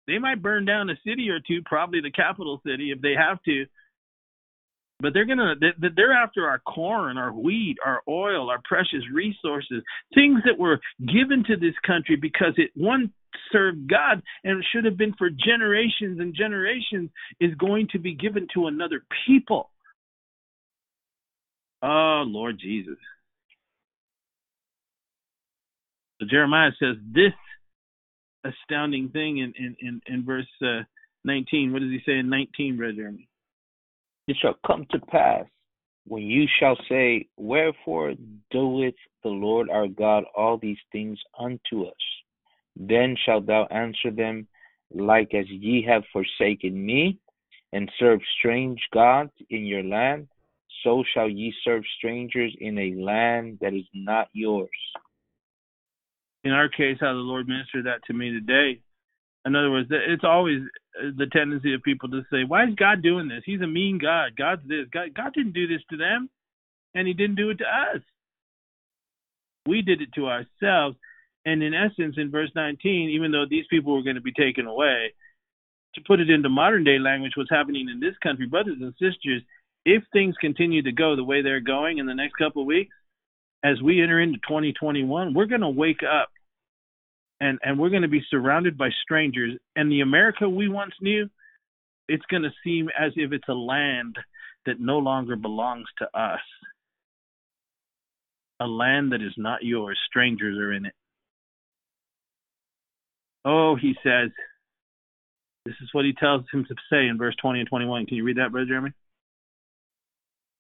They 0.08 0.18
might 0.18 0.42
burn 0.42 0.66
down 0.66 0.90
a 0.90 0.96
city 1.06 1.30
or 1.30 1.40
two, 1.40 1.62
probably 1.66 2.02
the 2.02 2.12
capital 2.12 2.62
city 2.66 2.92
if 2.92 3.02
they 3.02 3.14
have 3.14 3.42
to, 3.44 3.66
but 5.00 5.14
they're 5.14 5.26
gonna 5.26 5.56
they're 5.96 6.14
after 6.14 6.48
our 6.48 6.60
corn 6.60 7.18
our 7.18 7.32
wheat 7.32 7.78
our 7.86 8.02
oil 8.08 8.50
our 8.50 8.60
precious 8.64 9.04
resources 9.14 9.84
things 10.14 10.40
that 10.46 10.58
were 10.58 10.80
given 11.00 11.44
to 11.46 11.56
this 11.56 11.76
country 11.86 12.16
because 12.16 12.54
it 12.58 12.72
once 12.76 13.10
served 13.52 13.88
god 13.90 14.22
and 14.44 14.64
should 14.72 14.86
have 14.86 14.98
been 14.98 15.14
for 15.18 15.30
generations 15.30 16.20
and 16.20 16.36
generations 16.36 17.10
is 17.40 17.54
going 17.56 17.88
to 17.92 18.00
be 18.00 18.16
given 18.16 18.48
to 18.54 18.68
another 18.68 19.02
people. 19.26 19.70
Oh 21.84 22.24
lord 22.26 22.60
jesus. 22.60 22.98
So 26.20 26.28
jeremiah 26.30 26.72
says 26.80 26.96
this 27.14 27.34
astounding 28.44 29.10
thing 29.10 29.38
in 29.38 29.54
in 29.58 29.76
in, 29.80 30.02
in 30.08 30.26
verse 30.26 30.48
uh, 30.64 30.82
19 31.26 31.74
what 31.74 31.82
does 31.82 31.92
he 31.92 32.00
say 32.06 32.18
in 32.18 32.30
19 32.30 32.78
brother 32.78 32.94
jeremy 32.94 33.28
it 34.28 34.38
shall 34.42 34.56
come 34.66 34.86
to 34.92 35.00
pass 35.00 35.46
when 36.08 36.24
you 36.24 36.46
shall 36.60 36.78
say, 36.90 37.28
Wherefore 37.38 38.14
doeth 38.50 38.96
the 39.24 39.30
Lord 39.30 39.70
our 39.70 39.88
God 39.88 40.24
all 40.36 40.58
these 40.58 40.78
things 40.92 41.20
unto 41.38 41.84
us? 41.84 41.94
Then 42.76 43.16
shalt 43.26 43.46
thou 43.46 43.66
answer 43.66 44.12
them, 44.12 44.48
like 44.94 45.34
as 45.34 45.50
ye 45.50 45.86
have 45.88 46.04
forsaken 46.14 46.86
me, 46.86 47.20
and 47.74 47.92
served 48.00 48.24
strange 48.40 48.80
gods 48.94 49.32
in 49.50 49.66
your 49.66 49.84
land, 49.84 50.28
so 50.84 51.04
shall 51.14 51.30
ye 51.30 51.54
serve 51.64 51.84
strangers 51.98 52.56
in 52.62 52.78
a 52.78 52.96
land 52.96 53.58
that 53.60 53.74
is 53.74 53.86
not 53.94 54.30
yours. 54.32 54.70
In 56.46 56.52
our 56.52 56.70
case, 56.70 56.98
how 57.02 57.14
the 57.14 57.20
Lord 57.20 57.48
ministered 57.48 57.86
that 57.86 58.06
to 58.06 58.14
me 58.14 58.32
today. 58.32 58.80
In 59.48 59.56
other 59.56 59.72
words, 59.72 59.88
it's 59.90 60.24
always 60.24 60.62
uh, 61.00 61.12
the 61.18 61.28
tendency 61.28 61.74
of 61.74 61.82
people 61.82 62.10
to 62.10 62.22
say, 62.32 62.44
"Why 62.44 62.66
is 62.66 62.76
God 62.76 63.02
doing 63.02 63.28
this? 63.28 63.44
He's 63.46 63.62
a 63.62 63.68
mean 63.68 63.98
God. 63.98 64.36
God's 64.38 64.68
this. 64.68 64.88
God, 64.92 65.14
God 65.14 65.34
didn't 65.34 65.54
do 65.54 65.68
this 65.68 65.82
to 65.90 65.98
them, 65.98 66.30
and 66.94 67.08
He 67.08 67.14
didn't 67.14 67.36
do 67.36 67.50
it 67.50 67.60
to 67.60 67.66
us. 67.66 68.02
We 69.66 69.82
did 69.82 70.02
it 70.02 70.14
to 70.16 70.28
ourselves." 70.28 70.98
And 71.46 71.64
in 71.64 71.74
essence, 71.74 72.16
in 72.18 72.30
verse 72.30 72.52
19, 72.56 73.12
even 73.12 73.32
though 73.32 73.46
these 73.50 73.66
people 73.70 73.94
were 73.96 74.04
going 74.04 74.18
to 74.18 74.22
be 74.22 74.34
taken 74.34 74.68
away, 74.68 75.14
to 75.96 76.02
put 76.06 76.20
it 76.20 76.30
into 76.30 76.50
modern 76.50 76.84
day 76.84 77.00
language, 77.00 77.34
what's 77.38 77.50
happening 77.50 77.88
in 77.90 78.02
this 78.02 78.18
country, 78.22 78.48
brothers 78.48 78.78
and 78.82 78.94
sisters, 79.00 79.42
if 79.86 80.04
things 80.12 80.36
continue 80.42 80.82
to 80.82 80.92
go 80.92 81.16
the 81.16 81.24
way 81.24 81.42
they're 81.42 81.62
going 81.62 82.00
in 82.00 82.06
the 82.06 82.14
next 82.14 82.36
couple 82.36 82.64
of 82.64 82.68
weeks, 82.68 82.94
as 83.64 83.82
we 83.82 84.04
enter 84.04 84.20
into 84.20 84.40
2021, 84.40 85.34
we're 85.34 85.46
going 85.46 85.62
to 85.62 85.70
wake 85.70 86.04
up 86.04 86.30
and, 87.40 87.60
and 87.64 87.80
we're 87.80 87.90
going 87.90 88.02
to 88.02 88.08
be 88.08 88.24
surrounded 88.30 88.78
by 88.78 88.90
strangers. 89.04 89.58
And 89.76 89.92
the 89.92 90.02
America 90.02 90.50
we 90.50 90.70
once 90.70 90.94
knew, 91.02 91.30
it's 92.08 92.26
going 92.30 92.44
to 92.44 92.52
seem 92.64 92.90
as 93.00 93.12
if 93.16 93.32
it's 93.32 93.48
a 93.50 93.54
land 93.54 94.18
that 94.66 94.80
no 94.80 94.98
longer 94.98 95.36
belongs 95.36 95.88
to 96.00 96.06
us. 96.20 96.40
A 98.60 98.68
land 98.68 99.12
that 99.12 99.22
is 99.22 99.34
not 99.38 99.64
yours. 99.64 100.00
Strangers 100.08 100.58
are 100.58 100.74
in 100.74 100.86
it. 100.86 100.94
Oh, 103.46 103.76
he 103.80 103.96
says, 104.04 104.32
this 105.66 105.76
is 105.82 105.90
what 105.92 106.06
he 106.06 106.14
tells 106.14 106.44
him 106.52 106.66
to 106.68 106.76
say 106.90 107.08
in 107.08 107.18
verse 107.18 107.36
20 107.42 107.60
and 107.60 107.70
21. 107.70 108.08
Can 108.08 108.18
you 108.18 108.24
read 108.24 108.38
that, 108.38 108.52
Brother 108.52 108.68
Jeremy? 108.68 108.92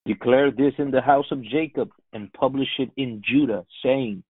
Declare 0.05 0.51
this 0.51 0.73
in 0.77 0.91
the 0.91 1.01
house 1.01 1.25
of 1.31 1.43
Jacob 1.43 1.89
and 2.13 2.31
publish 2.33 2.69
it 2.79 2.91
in 2.95 3.21
Judah, 3.29 3.65
saying, 3.83 4.23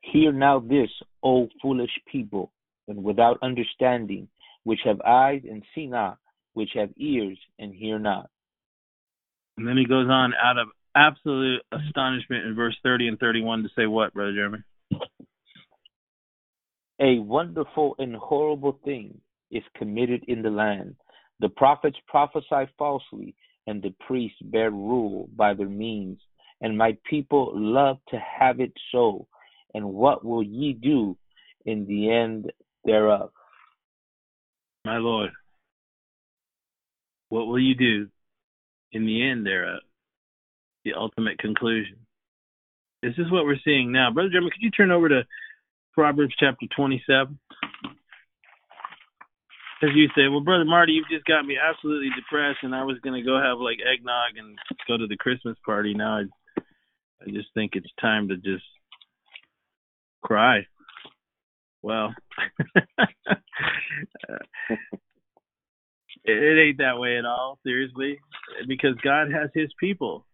Hear 0.00 0.32
now 0.32 0.60
this, 0.60 0.90
O 1.22 1.48
foolish 1.60 1.90
people, 2.10 2.52
and 2.86 3.02
without 3.02 3.38
understanding, 3.42 4.28
which 4.64 4.80
have 4.84 5.00
eyes 5.02 5.42
and 5.48 5.62
see 5.74 5.86
not, 5.86 6.18
which 6.54 6.70
have 6.74 6.90
ears 6.96 7.38
and 7.58 7.74
hear 7.74 7.98
not. 7.98 8.30
And 9.56 9.66
then 9.66 9.76
he 9.76 9.86
goes 9.86 10.08
on 10.08 10.32
out 10.34 10.58
of 10.58 10.68
absolute 10.94 11.62
astonishment 11.72 12.46
in 12.46 12.54
verse 12.54 12.76
30 12.82 13.08
and 13.08 13.18
31 13.18 13.62
to 13.62 13.68
say 13.76 13.86
what, 13.86 14.14
Brother 14.14 14.32
Jeremy? 14.32 14.58
A 17.00 17.18
wonderful 17.20 17.94
and 17.98 18.16
horrible 18.16 18.78
thing 18.84 19.20
is 19.50 19.62
committed 19.76 20.24
in 20.28 20.42
the 20.42 20.50
land. 20.50 20.96
The 21.40 21.48
prophets 21.48 21.96
prophesy 22.06 22.70
falsely, 22.76 23.34
and 23.66 23.82
the 23.82 23.94
priests 24.06 24.38
bear 24.42 24.70
rule 24.70 25.28
by 25.36 25.54
their 25.54 25.68
means. 25.68 26.18
And 26.60 26.76
my 26.76 26.96
people 27.08 27.52
love 27.54 27.98
to 28.08 28.18
have 28.18 28.60
it 28.60 28.72
so. 28.90 29.28
And 29.74 29.92
what 29.92 30.24
will 30.24 30.42
ye 30.42 30.72
do 30.72 31.16
in 31.64 31.86
the 31.86 32.10
end 32.10 32.52
thereof? 32.84 33.30
My 34.84 34.96
Lord, 34.96 35.30
what 37.28 37.46
will 37.46 37.58
you 37.58 37.74
do 37.74 38.08
in 38.92 39.04
the 39.04 39.28
end 39.28 39.44
thereof? 39.44 39.80
The 40.84 40.94
ultimate 40.94 41.38
conclusion. 41.38 41.96
This 43.02 43.14
is 43.18 43.30
what 43.30 43.44
we're 43.44 43.58
seeing 43.64 43.92
now. 43.92 44.10
Brother 44.10 44.30
Jeremy, 44.30 44.50
could 44.50 44.62
you 44.62 44.70
turn 44.70 44.90
over 44.90 45.08
to 45.08 45.22
Proverbs 45.94 46.34
chapter 46.38 46.66
27? 46.74 47.38
as 49.82 49.90
you 49.94 50.08
say, 50.16 50.26
well, 50.28 50.40
brother 50.40 50.64
Marty, 50.64 50.92
you've 50.92 51.08
just 51.08 51.24
got 51.24 51.46
me 51.46 51.56
absolutely 51.56 52.10
depressed, 52.16 52.58
and 52.62 52.74
I 52.74 52.82
was 52.82 52.98
gonna 53.04 53.22
go 53.22 53.40
have 53.40 53.58
like 53.58 53.78
eggnog 53.78 54.36
and 54.36 54.58
go 54.88 54.96
to 54.96 55.06
the 55.06 55.16
Christmas 55.16 55.56
party. 55.64 55.94
Now 55.94 56.18
I, 56.18 56.62
I 57.22 57.30
just 57.30 57.48
think 57.54 57.72
it's 57.74 57.90
time 58.00 58.28
to 58.28 58.36
just 58.36 58.64
cry. 60.22 60.66
Well, 61.82 62.14
it, 66.24 66.58
ain't 66.58 66.78
that 66.78 66.98
way 66.98 67.18
at 67.18 67.24
all, 67.24 67.58
seriously, 67.64 68.18
because 68.66 68.94
God 69.02 69.30
has 69.32 69.50
His 69.54 69.70
people. 69.78 70.26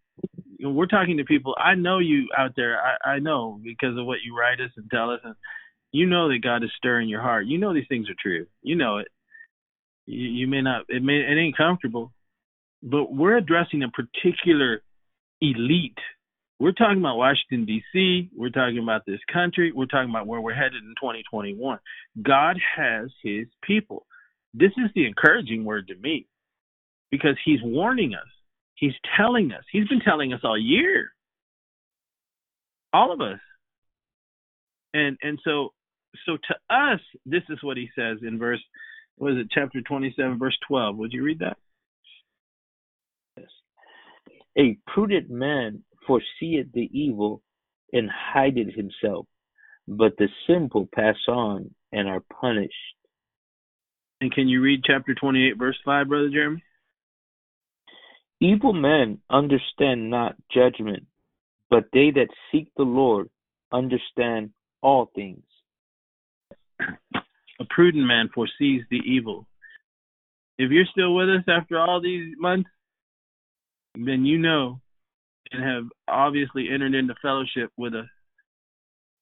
We're 0.61 0.86
talking 0.86 1.19
to 1.19 1.24
people. 1.24 1.55
I 1.59 1.74
know 1.74 1.98
you 1.98 2.28
out 2.36 2.52
there. 2.56 2.78
I, 2.81 3.15
I 3.15 3.19
know 3.19 3.61
because 3.62 3.98
of 3.98 4.06
what 4.06 4.23
you 4.24 4.36
write 4.39 4.61
us 4.61 4.70
and 4.77 4.90
tell 4.90 5.11
us, 5.11 5.20
and 5.24 5.35
you 5.93 6.06
know 6.06 6.28
that 6.28 6.43
God 6.43 6.65
is 6.65 6.70
stirring 6.77 7.09
your 7.09 7.20
heart. 7.20 7.47
You 7.47 7.59
know 7.59 7.74
these 7.74 7.89
things 7.89 8.09
are 8.09 8.16
true. 8.20 8.47
You 8.62 8.77
know 8.77 8.98
it 8.98 9.09
you, 10.06 10.28
you 10.28 10.47
may 10.47 10.62
not 10.62 10.82
it 10.89 11.02
may 11.02 11.15
it 11.15 11.39
ain't 11.39 11.56
comfortable, 11.56 12.12
but 12.82 13.12
we're 13.12 13.36
addressing 13.36 13.82
a 13.82 13.89
particular 13.89 14.82
elite. 15.40 15.98
We're 16.65 16.73
talking 16.73 16.99
about 16.99 17.19
Washington 17.19 17.66
D.C. 17.66 18.31
We're 18.35 18.49
talking 18.49 18.78
about 18.82 19.03
this 19.07 19.20
country. 19.31 19.70
We're 19.70 19.85
talking 19.85 20.09
about 20.09 20.27
where 20.27 20.41
we're 20.41 20.55
headed 20.55 20.82
in 20.82 20.95
2021. 20.99 21.78
God 22.23 22.59
has 22.74 23.11
His 23.23 23.49
people. 23.62 24.07
This 24.55 24.70
is 24.78 24.91
the 24.95 25.05
encouraging 25.05 25.66
word 25.66 25.89
to 25.89 25.95
me, 25.97 26.27
because 27.11 27.36
He's 27.45 27.59
warning 27.62 28.15
us. 28.15 28.27
He's 28.77 28.95
telling 29.15 29.53
us. 29.53 29.62
He's 29.70 29.86
been 29.89 30.01
telling 30.01 30.32
us 30.32 30.41
all 30.43 30.57
year. 30.57 31.11
All 32.95 33.12
of 33.12 33.20
us. 33.20 33.41
And 34.95 35.19
and 35.23 35.39
so 35.45 35.74
so 36.24 36.39
to 36.49 36.74
us, 36.74 37.01
this 37.27 37.43
is 37.51 37.59
what 37.61 37.77
he 37.77 37.91
says 37.95 38.20
in 38.23 38.39
verse 38.39 38.62
was 39.19 39.36
it 39.36 39.49
chapter 39.53 39.82
27 39.82 40.39
verse 40.39 40.57
12 40.66 40.97
would 40.97 41.12
you 41.12 41.23
read 41.23 41.41
that 41.41 41.59
yes 43.36 43.47
a 44.59 44.78
prudent 44.93 45.31
man 45.31 45.85
foreseeth 46.06 46.72
the 46.72 46.89
evil 46.93 47.43
and 47.93 48.10
hideth 48.10 48.74
himself 48.74 49.26
but 49.86 50.16
the 50.16 50.28
simple 50.47 50.89
pass 50.94 51.16
on 51.28 51.70
and 51.93 52.09
are 52.09 52.22
punished. 52.40 52.72
And 54.20 54.32
can 54.32 54.48
you 54.48 54.62
read 54.62 54.82
chapter 54.85 55.14
28 55.14 55.59
verse 55.59 55.76
5 55.85 56.09
brother 56.09 56.31
jeremy? 56.31 56.62
Evil 58.40 58.72
men 58.72 59.18
understand 59.31 60.10
not 60.10 60.36
judgment 60.52 61.05
but 61.70 61.85
they 61.93 62.10
that 62.10 62.28
seek 62.51 62.68
the 62.76 62.85
lord 62.85 63.28
understand 63.72 64.51
all 64.82 65.10
things. 65.14 65.43
A 66.81 67.64
prudent 67.70 68.06
man 68.06 68.28
foresees 68.35 68.82
the 68.90 69.01
evil. 69.05 69.47
If 70.59 70.70
you're 70.70 70.85
still 70.90 71.14
with 71.14 71.28
us 71.28 71.44
after 71.48 71.78
all 71.78 72.01
these 72.01 72.35
months, 72.39 72.70
then 73.94 74.24
you 74.24 74.39
know 74.39 74.81
and 75.52 75.62
have 75.62 75.84
obviously 76.08 76.68
entered 76.72 76.94
into 76.94 77.14
fellowship 77.20 77.70
with 77.76 77.94
us. 77.94 78.06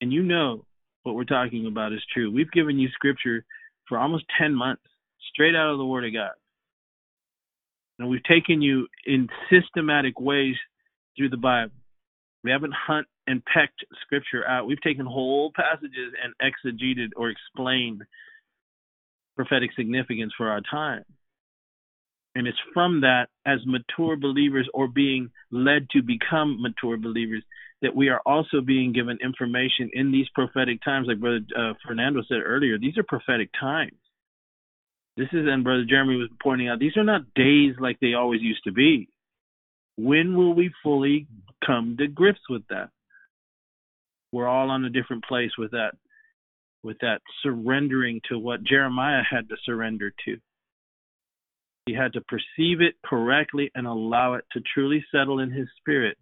And 0.01 0.13
you 0.13 0.23
know 0.23 0.65
what 1.03 1.15
we're 1.15 1.25
talking 1.25 1.67
about 1.67 1.93
is 1.93 2.03
true. 2.13 2.31
We've 2.31 2.51
given 2.51 2.79
you 2.79 2.89
scripture 2.95 3.45
for 3.89 3.99
almost 3.99 4.25
10 4.41 4.55
months, 4.55 4.83
straight 5.33 5.55
out 5.55 5.73
of 5.73 5.79
the 5.79 5.85
Word 5.85 6.05
of 6.05 6.13
God. 6.13 6.33
And 7.99 8.09
we've 8.09 8.25
taken 8.25 8.63
you 8.63 8.89
in 9.07 9.29
systematic 9.51 10.19
ways 10.19 10.57
through 11.17 11.31
the 11.31 11.37
Bible. 11.37 11.75
We 12.43 12.51
haven't 12.51 12.75
hunt 12.75 13.07
and 13.27 13.43
pecked 13.45 13.85
scripture 14.05 14.47
out. 14.47 14.67
We've 14.67 14.81
taken 14.81 15.07
whole 15.07 15.53
passages 15.55 16.13
and 16.23 16.35
exegeted 16.43 17.11
or 17.17 17.31
explained 17.31 18.03
prophetic 19.37 19.71
significance 19.77 20.33
for 20.37 20.49
our 20.49 20.61
time. 20.69 21.05
And 22.35 22.47
it's 22.47 22.59
from 22.73 23.03
that, 23.03 23.27
as 23.45 23.59
mature 23.67 24.17
believers 24.17 24.69
or 24.73 24.89
being 24.89 25.31
led 25.51 25.91
to 25.91 26.03
become 26.03 26.63
mature 26.63 26.97
believers, 26.97 27.43
that 27.83 27.95
we 27.95 28.09
are 28.09 28.23
also 28.25 28.61
being 28.61 28.93
given 28.93 29.19
information 29.23 29.91
in 29.93 30.13
these 30.13 30.29
prophetic 30.35 30.83
times. 30.83 31.09
Like 31.09 31.21
Brother 31.21 31.41
uh, 31.59 31.73
Fernando 31.87 32.23
said 32.27 32.39
earlier, 32.45 32.79
these 32.79 32.97
are 32.97 33.03
prophetic 33.03 33.51
times. 33.59 33.99
This 35.17 35.29
is, 35.33 35.47
and 35.47 35.63
Brother 35.63 35.85
Jeremy 35.87 36.17
was 36.17 36.31
pointing 36.43 36.69
out, 36.69 36.79
these 36.79 36.97
are 36.97 37.05
not 37.05 37.35
days 37.35 37.75
like 37.79 38.01
they 38.01 38.15
always 38.15 38.41
used 38.41 38.65
to 38.65 38.73
be. 38.73 39.09
When 39.99 40.35
will 40.35 40.55
we 40.55 40.71
fully 40.83 41.27
come 41.67 41.97
to 41.99 42.07
grips 42.07 42.41
with 42.49 42.63
that? 42.71 42.89
We're 44.33 44.49
all 44.49 44.71
on 44.71 44.87
a 44.87 44.91
different 44.91 45.25
place 45.25 45.51
with 45.59 45.73
that, 45.73 45.93
with 46.83 46.97
that 47.01 47.21
surrendering 47.43 48.23
to 48.31 48.39
what 48.39 48.65
Jeremiah 48.65 49.23
had 49.29 49.51
to 49.51 49.57
surrender 49.67 50.15
to. 50.25 50.39
He 51.87 51.95
had 51.95 52.13
to 52.13 52.21
perceive 52.21 52.81
it 52.81 52.95
correctly 53.05 53.71
and 53.75 53.87
allow 53.87 54.35
it 54.35 54.45
to 54.53 54.61
truly 54.61 55.05
settle 55.13 55.41
in 55.41 55.51
his 55.51 55.69
spirit. 55.79 56.17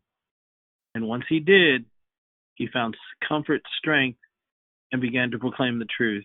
And 0.95 1.07
once 1.07 1.25
he 1.29 1.41
did, 1.41 1.85
he 2.55 2.67
found 2.73 2.97
comfort, 3.27 3.63
strength, 3.79 4.19
and 4.93 5.01
began 5.01 5.31
to 5.31 5.39
proclaim 5.39 5.79
the 5.79 5.87
truth. 5.97 6.25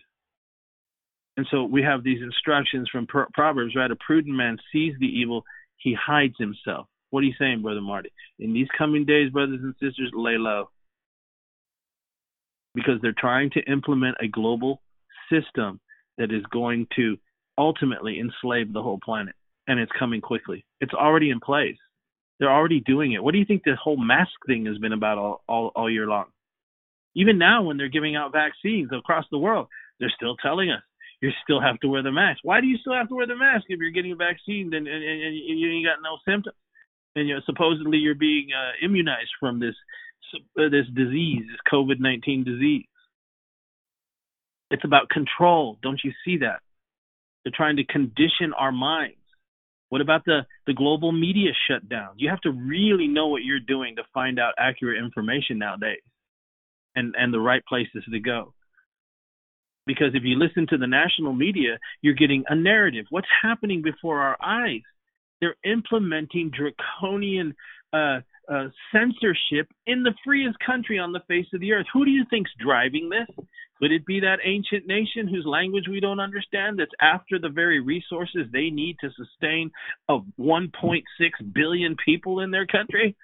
And 1.36 1.46
so 1.50 1.64
we 1.64 1.82
have 1.82 2.02
these 2.02 2.22
instructions 2.22 2.88
from 2.90 3.06
Proverbs, 3.06 3.76
right? 3.76 3.90
A 3.90 3.96
prudent 3.96 4.34
man 4.34 4.56
sees 4.72 4.94
the 4.98 5.06
evil, 5.06 5.44
he 5.76 5.94
hides 5.94 6.34
himself. 6.38 6.86
What 7.10 7.20
are 7.20 7.26
you 7.26 7.34
saying, 7.38 7.62
Brother 7.62 7.82
Marty? 7.82 8.10
In 8.38 8.52
these 8.52 8.68
coming 8.76 9.04
days, 9.04 9.30
brothers 9.30 9.60
and 9.62 9.74
sisters, 9.74 10.10
lay 10.14 10.38
low 10.38 10.70
because 12.74 13.00
they're 13.00 13.14
trying 13.16 13.50
to 13.50 13.60
implement 13.60 14.16
a 14.20 14.28
global 14.28 14.82
system 15.30 15.80
that 16.18 16.32
is 16.32 16.42
going 16.52 16.86
to 16.96 17.16
ultimately 17.58 18.20
enslave 18.20 18.72
the 18.72 18.82
whole 18.82 19.00
planet. 19.02 19.34
And 19.68 19.80
it's 19.80 19.92
coming 19.98 20.20
quickly. 20.20 20.64
It's 20.80 20.94
already 20.94 21.30
in 21.30 21.40
place. 21.40 21.78
They're 22.38 22.52
already 22.52 22.80
doing 22.80 23.12
it. 23.12 23.22
What 23.22 23.32
do 23.32 23.38
you 23.38 23.44
think 23.44 23.64
this 23.64 23.78
whole 23.82 23.96
mask 23.96 24.32
thing 24.46 24.66
has 24.66 24.78
been 24.78 24.92
about 24.92 25.18
all, 25.18 25.42
all, 25.48 25.72
all 25.74 25.90
year 25.90 26.06
long? 26.06 26.26
Even 27.14 27.38
now, 27.38 27.62
when 27.62 27.78
they're 27.78 27.88
giving 27.88 28.14
out 28.14 28.32
vaccines 28.32 28.90
across 28.92 29.24
the 29.30 29.38
world, 29.38 29.68
they're 29.98 30.12
still 30.14 30.36
telling 30.36 30.70
us 30.70 30.82
you 31.20 31.30
still 31.42 31.60
have 31.60 31.80
to 31.80 31.88
wear 31.88 32.02
the 32.02 32.12
mask. 32.12 32.40
Why 32.42 32.60
do 32.60 32.66
you 32.66 32.76
still 32.78 32.92
have 32.92 33.08
to 33.08 33.14
wear 33.14 33.26
the 33.26 33.36
mask 33.36 33.64
if 33.68 33.80
you're 33.80 33.90
getting 33.90 34.12
a 34.12 34.16
vaccine 34.16 34.72
and, 34.74 34.86
and, 34.86 35.02
and 35.02 35.58
you 35.58 35.70
ain't 35.70 35.86
got 35.86 36.02
no 36.02 36.18
symptoms? 36.28 36.56
And 37.14 37.26
you 37.26 37.34
know, 37.34 37.40
supposedly 37.46 37.98
you're 37.98 38.14
being 38.14 38.48
uh, 38.52 38.84
immunized 38.84 39.30
from 39.40 39.58
this 39.58 39.74
uh, 40.58 40.68
this 40.68 40.86
disease, 40.94 41.44
this 41.48 41.72
COVID-19 41.72 42.44
disease. 42.44 42.84
It's 44.70 44.84
about 44.84 45.08
control. 45.08 45.78
Don't 45.82 46.00
you 46.04 46.12
see 46.24 46.38
that? 46.38 46.60
They're 47.46 47.52
trying 47.54 47.76
to 47.76 47.84
condition 47.84 48.52
our 48.58 48.72
minds. 48.72 49.20
What 49.90 50.00
about 50.00 50.24
the, 50.24 50.40
the 50.66 50.74
global 50.74 51.12
media 51.12 51.52
shutdown? 51.70 52.14
You 52.16 52.28
have 52.28 52.40
to 52.40 52.50
really 52.50 53.06
know 53.06 53.28
what 53.28 53.44
you're 53.44 53.60
doing 53.60 53.94
to 53.96 54.02
find 54.12 54.40
out 54.40 54.54
accurate 54.58 54.98
information 54.98 55.56
nowadays 55.56 56.02
and, 56.96 57.14
and 57.16 57.32
the 57.32 57.38
right 57.38 57.64
places 57.64 58.02
to 58.10 58.18
go. 58.18 58.52
Because 59.86 60.08
if 60.14 60.24
you 60.24 60.36
listen 60.36 60.66
to 60.70 60.76
the 60.76 60.88
national 60.88 61.34
media, 61.34 61.78
you're 62.02 62.14
getting 62.14 62.42
a 62.48 62.56
narrative. 62.56 63.06
What's 63.10 63.28
happening 63.40 63.80
before 63.80 64.22
our 64.22 64.36
eyes? 64.44 64.82
They're 65.40 65.54
implementing 65.64 66.50
draconian 66.50 67.54
uh, 67.92 68.22
uh, 68.52 68.70
censorship 68.92 69.68
in 69.86 70.02
the 70.02 70.14
freest 70.24 70.56
country 70.66 70.98
on 70.98 71.12
the 71.12 71.22
face 71.28 71.46
of 71.54 71.60
the 71.60 71.74
earth. 71.74 71.86
Who 71.92 72.04
do 72.04 72.10
you 72.10 72.24
think's 72.28 72.50
driving 72.58 73.08
this? 73.08 73.46
Could 73.78 73.92
it 73.92 74.06
be 74.06 74.20
that 74.20 74.38
ancient 74.42 74.86
nation 74.86 75.28
whose 75.28 75.44
language 75.46 75.84
we 75.88 76.00
don't 76.00 76.20
understand 76.20 76.78
that's 76.78 76.90
after 77.00 77.38
the 77.38 77.50
very 77.50 77.80
resources 77.80 78.46
they 78.50 78.70
need 78.70 78.96
to 79.00 79.10
sustain 79.10 79.70
of 80.08 80.22
1.6 80.40 81.02
billion 81.52 81.96
people 82.02 82.40
in 82.40 82.50
their 82.50 82.66
country? 82.66 83.14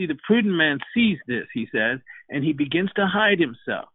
See, 0.00 0.06
the 0.06 0.18
prudent 0.26 0.54
man 0.54 0.78
sees 0.92 1.18
this, 1.28 1.46
he 1.54 1.68
says, 1.70 2.00
and 2.28 2.42
he 2.42 2.52
begins 2.52 2.90
to 2.96 3.06
hide 3.06 3.38
himself. 3.38 3.88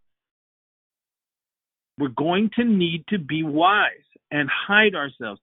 We're 2.00 2.10
going 2.10 2.52
to 2.56 2.64
need 2.64 3.04
to 3.10 3.20
be 3.20 3.44
wise 3.44 3.92
and 4.32 4.50
hide 4.50 4.96
ourselves 4.96 5.42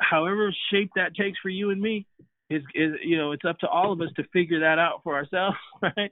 however 0.00 0.54
shape 0.72 0.90
that 0.96 1.14
takes 1.14 1.38
for 1.40 1.48
you 1.48 1.70
and 1.70 1.80
me 1.80 2.06
is 2.50 2.62
is 2.74 2.92
you 3.02 3.16
know 3.16 3.32
it's 3.32 3.44
up 3.44 3.58
to 3.58 3.68
all 3.68 3.92
of 3.92 4.00
us 4.00 4.08
to 4.16 4.24
figure 4.32 4.60
that 4.60 4.78
out 4.78 5.00
for 5.02 5.14
ourselves 5.14 5.56
right 5.82 6.10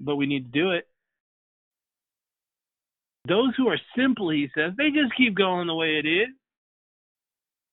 but 0.00 0.16
we 0.16 0.26
need 0.26 0.52
to 0.52 0.58
do 0.58 0.70
it. 0.72 0.86
Those 3.26 3.54
who 3.56 3.68
are 3.68 3.78
simple 3.96 4.30
he 4.30 4.48
says 4.54 4.72
they 4.76 4.90
just 4.90 5.16
keep 5.16 5.34
going 5.34 5.66
the 5.66 5.74
way 5.74 5.98
it 5.98 6.06
is. 6.06 6.28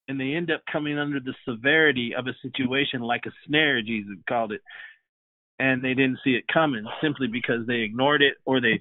And 0.07 0.19
they 0.19 0.33
end 0.33 0.51
up 0.51 0.61
coming 0.71 0.97
under 0.97 1.19
the 1.19 1.33
severity 1.47 2.13
of 2.17 2.27
a 2.27 2.35
situation 2.41 3.01
like 3.01 3.25
a 3.25 3.31
snare 3.45 3.81
jesus 3.81 4.17
called 4.27 4.51
it. 4.51 4.61
And 5.59 5.83
they 5.83 5.93
didn't 5.93 6.19
see 6.23 6.31
it 6.31 6.45
coming 6.51 6.85
simply 7.01 7.27
because 7.27 7.67
they 7.67 7.81
ignored 7.81 8.21
it 8.21 8.35
or 8.45 8.59
they 8.59 8.79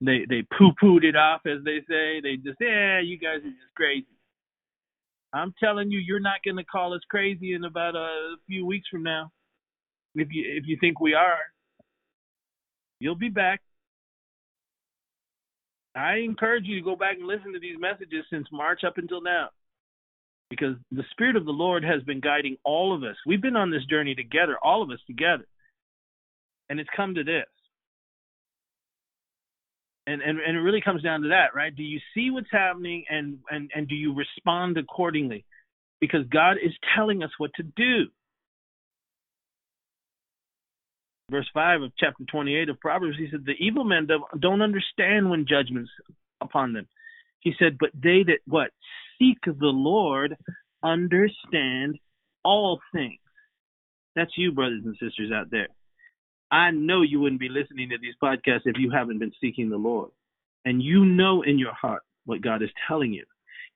they 0.00 0.24
they 0.28 0.42
poo 0.56 0.72
pooed 0.82 1.04
it 1.04 1.16
off 1.16 1.42
as 1.46 1.62
they 1.64 1.80
say. 1.88 2.20
They 2.20 2.36
just 2.36 2.58
yeah 2.60 3.00
you 3.00 3.18
guys 3.18 3.38
are 3.38 3.50
just 3.50 3.74
crazy. 3.76 4.06
I'm 5.32 5.54
telling 5.62 5.90
you, 5.90 5.98
you're 5.98 6.20
not 6.20 6.44
going 6.44 6.58
to 6.58 6.64
call 6.64 6.92
us 6.94 7.00
crazy 7.10 7.54
in 7.54 7.64
about 7.64 7.94
a 7.94 8.36
few 8.46 8.66
weeks 8.66 8.88
from 8.90 9.02
now. 9.02 9.30
If 10.14 10.28
you 10.30 10.44
if 10.46 10.64
you 10.66 10.76
think 10.78 11.00
we 11.00 11.14
are, 11.14 11.38
you'll 13.02 13.14
be 13.14 13.28
back. 13.28 13.60
I 15.94 16.16
encourage 16.16 16.64
you 16.64 16.76
to 16.76 16.84
go 16.84 16.96
back 16.96 17.16
and 17.18 17.26
listen 17.26 17.52
to 17.52 17.60
these 17.60 17.76
messages 17.78 18.24
since 18.30 18.46
March 18.50 18.82
up 18.84 18.96
until 18.96 19.20
now. 19.20 19.50
Because 20.48 20.76
the 20.90 21.04
Spirit 21.10 21.36
of 21.36 21.44
the 21.44 21.50
Lord 21.50 21.82
has 21.84 22.02
been 22.02 22.20
guiding 22.20 22.56
all 22.64 22.94
of 22.94 23.02
us. 23.02 23.16
We've 23.26 23.40
been 23.40 23.56
on 23.56 23.70
this 23.70 23.84
journey 23.86 24.14
together, 24.14 24.56
all 24.62 24.82
of 24.82 24.90
us 24.90 25.00
together. 25.06 25.46
And 26.68 26.80
it's 26.80 26.90
come 26.96 27.14
to 27.14 27.24
this 27.24 27.46
and, 30.06 30.20
and 30.20 30.38
and 30.40 30.56
it 30.56 30.60
really 30.60 30.80
comes 30.80 31.02
down 31.02 31.22
to 31.22 31.28
that, 31.28 31.54
right? 31.54 31.74
Do 31.74 31.82
you 31.82 32.00
see 32.14 32.30
what's 32.30 32.50
happening 32.50 33.04
and 33.08 33.38
and 33.50 33.70
and 33.74 33.88
do 33.88 33.94
you 33.94 34.14
respond 34.14 34.76
accordingly? 34.78 35.44
Because 36.00 36.26
God 36.32 36.56
is 36.62 36.72
telling 36.96 37.22
us 37.22 37.30
what 37.38 37.52
to 37.54 37.62
do. 37.62 38.06
Verse 41.32 41.48
5 41.54 41.82
of 41.82 41.92
chapter 41.98 42.24
28 42.30 42.68
of 42.68 42.78
Proverbs, 42.78 43.16
he 43.18 43.26
said, 43.30 43.46
The 43.46 43.52
evil 43.58 43.84
men 43.84 44.06
don't 44.38 44.60
understand 44.60 45.30
when 45.30 45.46
judgment's 45.48 45.90
upon 46.42 46.74
them. 46.74 46.86
He 47.40 47.54
said, 47.58 47.78
But 47.80 47.88
they 47.94 48.22
that 48.26 48.40
what? 48.46 48.68
Seek 49.18 49.38
the 49.46 49.54
Lord 49.60 50.36
understand 50.82 51.98
all 52.44 52.80
things. 52.92 53.18
That's 54.14 54.32
you, 54.36 54.52
brothers 54.52 54.82
and 54.84 54.94
sisters 55.00 55.32
out 55.34 55.50
there. 55.50 55.68
I 56.50 56.70
know 56.70 57.00
you 57.00 57.18
wouldn't 57.20 57.40
be 57.40 57.48
listening 57.48 57.88
to 57.88 57.98
these 57.98 58.14
podcasts 58.22 58.66
if 58.66 58.76
you 58.78 58.90
haven't 58.90 59.18
been 59.18 59.32
seeking 59.40 59.70
the 59.70 59.76
Lord. 59.78 60.10
And 60.66 60.82
you 60.82 61.06
know 61.06 61.40
in 61.40 61.58
your 61.58 61.72
heart 61.72 62.02
what 62.26 62.42
God 62.42 62.62
is 62.62 62.68
telling 62.86 63.14
you. 63.14 63.24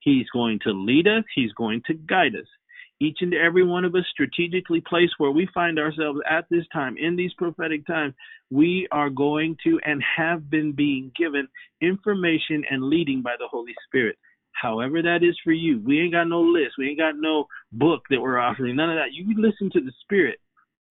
He's 0.01 0.29
going 0.31 0.59
to 0.63 0.73
lead 0.73 1.07
us, 1.07 1.23
He's 1.33 1.53
going 1.53 1.81
to 1.87 1.95
guide 1.95 2.35
us. 2.35 2.45
Each 2.99 3.17
and 3.21 3.33
every 3.33 3.63
one 3.63 3.85
of 3.85 3.93
us 3.93 4.05
strategically 4.11 4.81
placed 4.81 5.13
where 5.17 5.31
we 5.31 5.47
find 5.53 5.77
ourselves 5.77 6.19
at 6.29 6.45
this 6.49 6.65
time, 6.73 6.97
in 6.97 7.15
these 7.15 7.33
prophetic 7.33 7.85
times, 7.85 8.15
we 8.49 8.87
are 8.91 9.09
going 9.09 9.55
to 9.63 9.79
and 9.85 10.03
have 10.17 10.49
been 10.49 10.71
being 10.71 11.11
given 11.15 11.47
information 11.81 12.63
and 12.71 12.83
leading 12.83 13.21
by 13.21 13.35
the 13.37 13.47
Holy 13.47 13.75
Spirit. 13.87 14.17
However, 14.51 15.03
that 15.03 15.19
is 15.21 15.37
for 15.43 15.51
you. 15.51 15.79
We 15.85 16.01
ain't 16.01 16.13
got 16.13 16.27
no 16.27 16.41
list. 16.41 16.73
We 16.79 16.89
ain't 16.89 16.97
got 16.97 17.13
no 17.15 17.45
book 17.71 18.01
that 18.09 18.19
we're 18.19 18.39
offering. 18.39 18.75
None 18.75 18.89
of 18.89 18.95
that. 18.95 19.13
You 19.13 19.35
listen 19.37 19.69
to 19.73 19.81
the 19.81 19.91
Spirit 20.01 20.39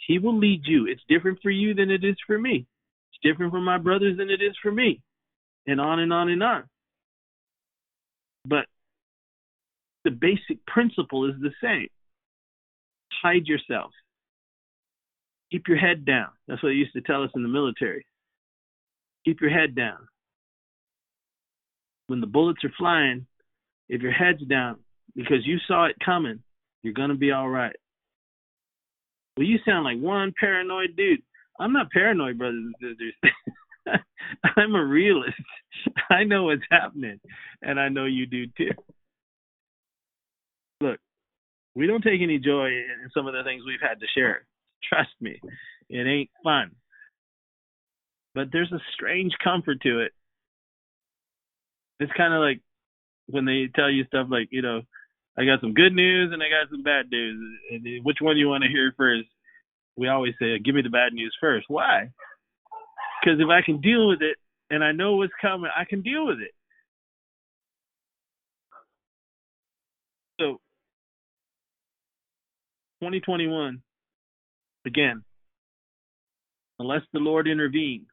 he 0.06 0.18
will 0.18 0.38
lead 0.38 0.62
you. 0.64 0.86
It's 0.86 1.02
different 1.08 1.38
for 1.42 1.50
you 1.50 1.74
than 1.74 1.90
it 1.90 2.04
is 2.04 2.16
for 2.26 2.38
me. 2.38 2.66
It's 3.10 3.20
different 3.22 3.52
for 3.52 3.60
my 3.60 3.78
brothers 3.78 4.16
than 4.16 4.30
it 4.30 4.42
is 4.42 4.56
for 4.62 4.70
me. 4.70 5.00
And 5.66 5.80
on 5.80 5.98
and 5.98 6.12
on 6.12 6.28
and 6.28 6.42
on. 6.42 6.64
But 8.44 8.66
the 10.04 10.10
basic 10.10 10.64
principle 10.66 11.28
is 11.28 11.34
the 11.40 11.50
same. 11.62 11.88
Hide 13.22 13.46
yourself. 13.46 13.92
Keep 15.50 15.68
your 15.68 15.78
head 15.78 16.04
down. 16.04 16.28
That's 16.48 16.62
what 16.62 16.70
they 16.70 16.74
used 16.74 16.94
to 16.94 17.00
tell 17.00 17.22
us 17.22 17.30
in 17.34 17.42
the 17.42 17.48
military. 17.48 18.04
Keep 19.24 19.40
your 19.40 19.50
head 19.50 19.74
down. 19.74 20.08
When 22.08 22.20
the 22.20 22.26
bullets 22.26 22.64
are 22.64 22.72
flying, 22.78 23.26
if 23.88 24.02
your 24.02 24.12
head's 24.12 24.42
down 24.42 24.78
because 25.14 25.46
you 25.46 25.58
saw 25.66 25.86
it 25.86 25.96
coming, 26.04 26.42
you're 26.82 26.94
going 26.94 27.10
to 27.10 27.16
be 27.16 27.32
all 27.32 27.48
right. 27.48 27.74
Well, 29.36 29.46
you 29.46 29.58
sound 29.64 29.84
like 29.84 29.98
one 29.98 30.32
paranoid 30.38 30.96
dude. 30.96 31.22
I'm 31.58 31.72
not 31.72 31.90
paranoid, 31.90 32.38
brothers 32.38 32.64
and 32.64 32.74
sisters. 32.80 33.14
I'm 34.56 34.74
a 34.74 34.84
realist. 34.84 35.36
I 36.10 36.24
know 36.24 36.44
what's 36.44 36.62
happening, 36.70 37.20
and 37.62 37.78
I 37.78 37.88
know 37.88 38.04
you 38.04 38.26
do 38.26 38.46
too. 38.56 38.70
Look, 40.80 40.98
we 41.76 41.86
don't 41.86 42.02
take 42.02 42.22
any 42.22 42.38
joy 42.38 42.68
in 42.68 43.10
some 43.14 43.26
of 43.26 43.34
the 43.34 43.44
things 43.44 43.62
we've 43.66 43.86
had 43.86 44.00
to 44.00 44.06
share. 44.16 44.46
Trust 44.88 45.10
me, 45.20 45.38
it 45.90 46.06
ain't 46.06 46.30
fun. 46.42 46.70
But 48.34 48.48
there's 48.50 48.72
a 48.72 48.80
strange 48.94 49.32
comfort 49.42 49.82
to 49.82 50.00
it. 50.00 50.12
It's 52.00 52.12
kind 52.16 52.34
of 52.34 52.40
like 52.40 52.60
when 53.26 53.44
they 53.44 53.68
tell 53.74 53.90
you 53.90 54.04
stuff 54.04 54.28
like, 54.30 54.48
you 54.50 54.62
know, 54.62 54.82
I 55.38 55.44
got 55.44 55.60
some 55.60 55.74
good 55.74 55.92
news 55.92 56.30
and 56.32 56.42
I 56.42 56.46
got 56.48 56.70
some 56.70 56.82
bad 56.82 57.10
news. 57.10 57.58
And 57.70 58.04
which 58.04 58.18
one 58.20 58.36
do 58.36 58.40
you 58.40 58.48
want 58.48 58.64
to 58.64 58.70
hear 58.70 58.92
first? 58.96 59.28
We 59.96 60.08
always 60.08 60.34
say, 60.40 60.58
give 60.58 60.74
me 60.74 60.82
the 60.82 60.90
bad 60.90 61.12
news 61.12 61.34
first. 61.40 61.66
Why? 61.68 62.10
Because 63.22 63.40
if 63.40 63.48
I 63.48 63.62
can 63.62 63.80
deal 63.80 64.08
with 64.08 64.22
it 64.22 64.36
and 64.70 64.84
I 64.84 64.92
know 64.92 65.16
what's 65.16 65.32
coming, 65.40 65.70
I 65.74 65.84
can 65.84 66.02
deal 66.02 66.26
with 66.26 66.38
it. 66.40 66.52
So, 70.38 70.60
2021, 73.00 73.82
again, 74.86 75.22
unless 76.78 77.02
the 77.12 77.18
Lord 77.18 77.46
intervenes, 77.46 78.06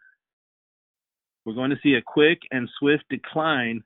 we're 1.46 1.54
going 1.54 1.70
to 1.70 1.80
see 1.84 1.96
a 1.96 2.02
quick 2.02 2.40
and 2.52 2.70
swift 2.80 3.04
decline 3.10 3.84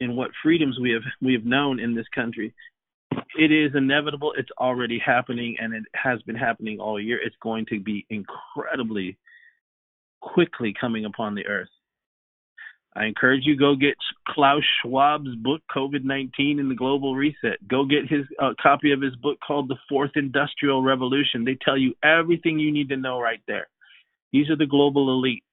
in 0.00 0.16
what 0.16 0.30
freedoms 0.42 0.78
we 0.80 0.90
have 0.92 1.02
we 1.20 1.32
have 1.34 1.44
known 1.44 1.80
in 1.80 1.94
this 1.94 2.06
country. 2.14 2.54
It 3.38 3.52
is 3.52 3.72
inevitable. 3.74 4.32
It's 4.36 4.50
already 4.58 4.98
happening, 5.04 5.56
and 5.60 5.74
it 5.74 5.84
has 5.94 6.22
been 6.22 6.36
happening 6.36 6.78
all 6.78 7.00
year. 7.00 7.18
It's 7.22 7.36
going 7.42 7.66
to 7.66 7.80
be 7.80 8.06
incredibly 8.10 9.18
quickly 10.20 10.74
coming 10.78 11.04
upon 11.04 11.34
the 11.34 11.46
earth. 11.46 11.68
I 12.96 13.04
encourage 13.04 13.42
you 13.44 13.56
go 13.56 13.76
get 13.76 13.94
Klaus 14.26 14.62
Schwab's 14.82 15.34
book 15.36 15.60
COVID-19 15.74 16.58
and 16.58 16.70
the 16.70 16.74
Global 16.74 17.14
Reset. 17.14 17.66
Go 17.68 17.84
get 17.84 18.08
his 18.08 18.24
uh, 18.40 18.54
copy 18.60 18.92
of 18.92 19.00
his 19.00 19.14
book 19.16 19.38
called 19.46 19.68
The 19.68 19.76
Fourth 19.88 20.12
Industrial 20.16 20.82
Revolution. 20.82 21.44
They 21.44 21.58
tell 21.62 21.76
you 21.76 21.94
everything 22.02 22.58
you 22.58 22.72
need 22.72 22.88
to 22.88 22.96
know 22.96 23.20
right 23.20 23.40
there. 23.46 23.68
These 24.32 24.50
are 24.50 24.56
the 24.56 24.66
global 24.66 25.10
elite. 25.10 25.44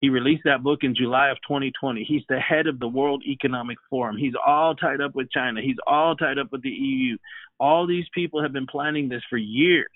He 0.00 0.08
released 0.08 0.42
that 0.46 0.62
book 0.62 0.80
in 0.82 0.94
July 0.94 1.28
of 1.28 1.36
2020. 1.46 2.04
He's 2.04 2.22
the 2.28 2.40
head 2.40 2.66
of 2.66 2.80
the 2.80 2.88
World 2.88 3.22
Economic 3.26 3.76
Forum. 3.90 4.16
He's 4.16 4.32
all 4.44 4.74
tied 4.74 5.02
up 5.02 5.14
with 5.14 5.30
China. 5.30 5.60
He's 5.62 5.76
all 5.86 6.16
tied 6.16 6.38
up 6.38 6.50
with 6.50 6.62
the 6.62 6.70
EU. 6.70 7.18
All 7.58 7.86
these 7.86 8.06
people 8.14 8.42
have 8.42 8.52
been 8.52 8.66
planning 8.66 9.08
this 9.08 9.22
for 9.28 9.36
years. 9.36 9.90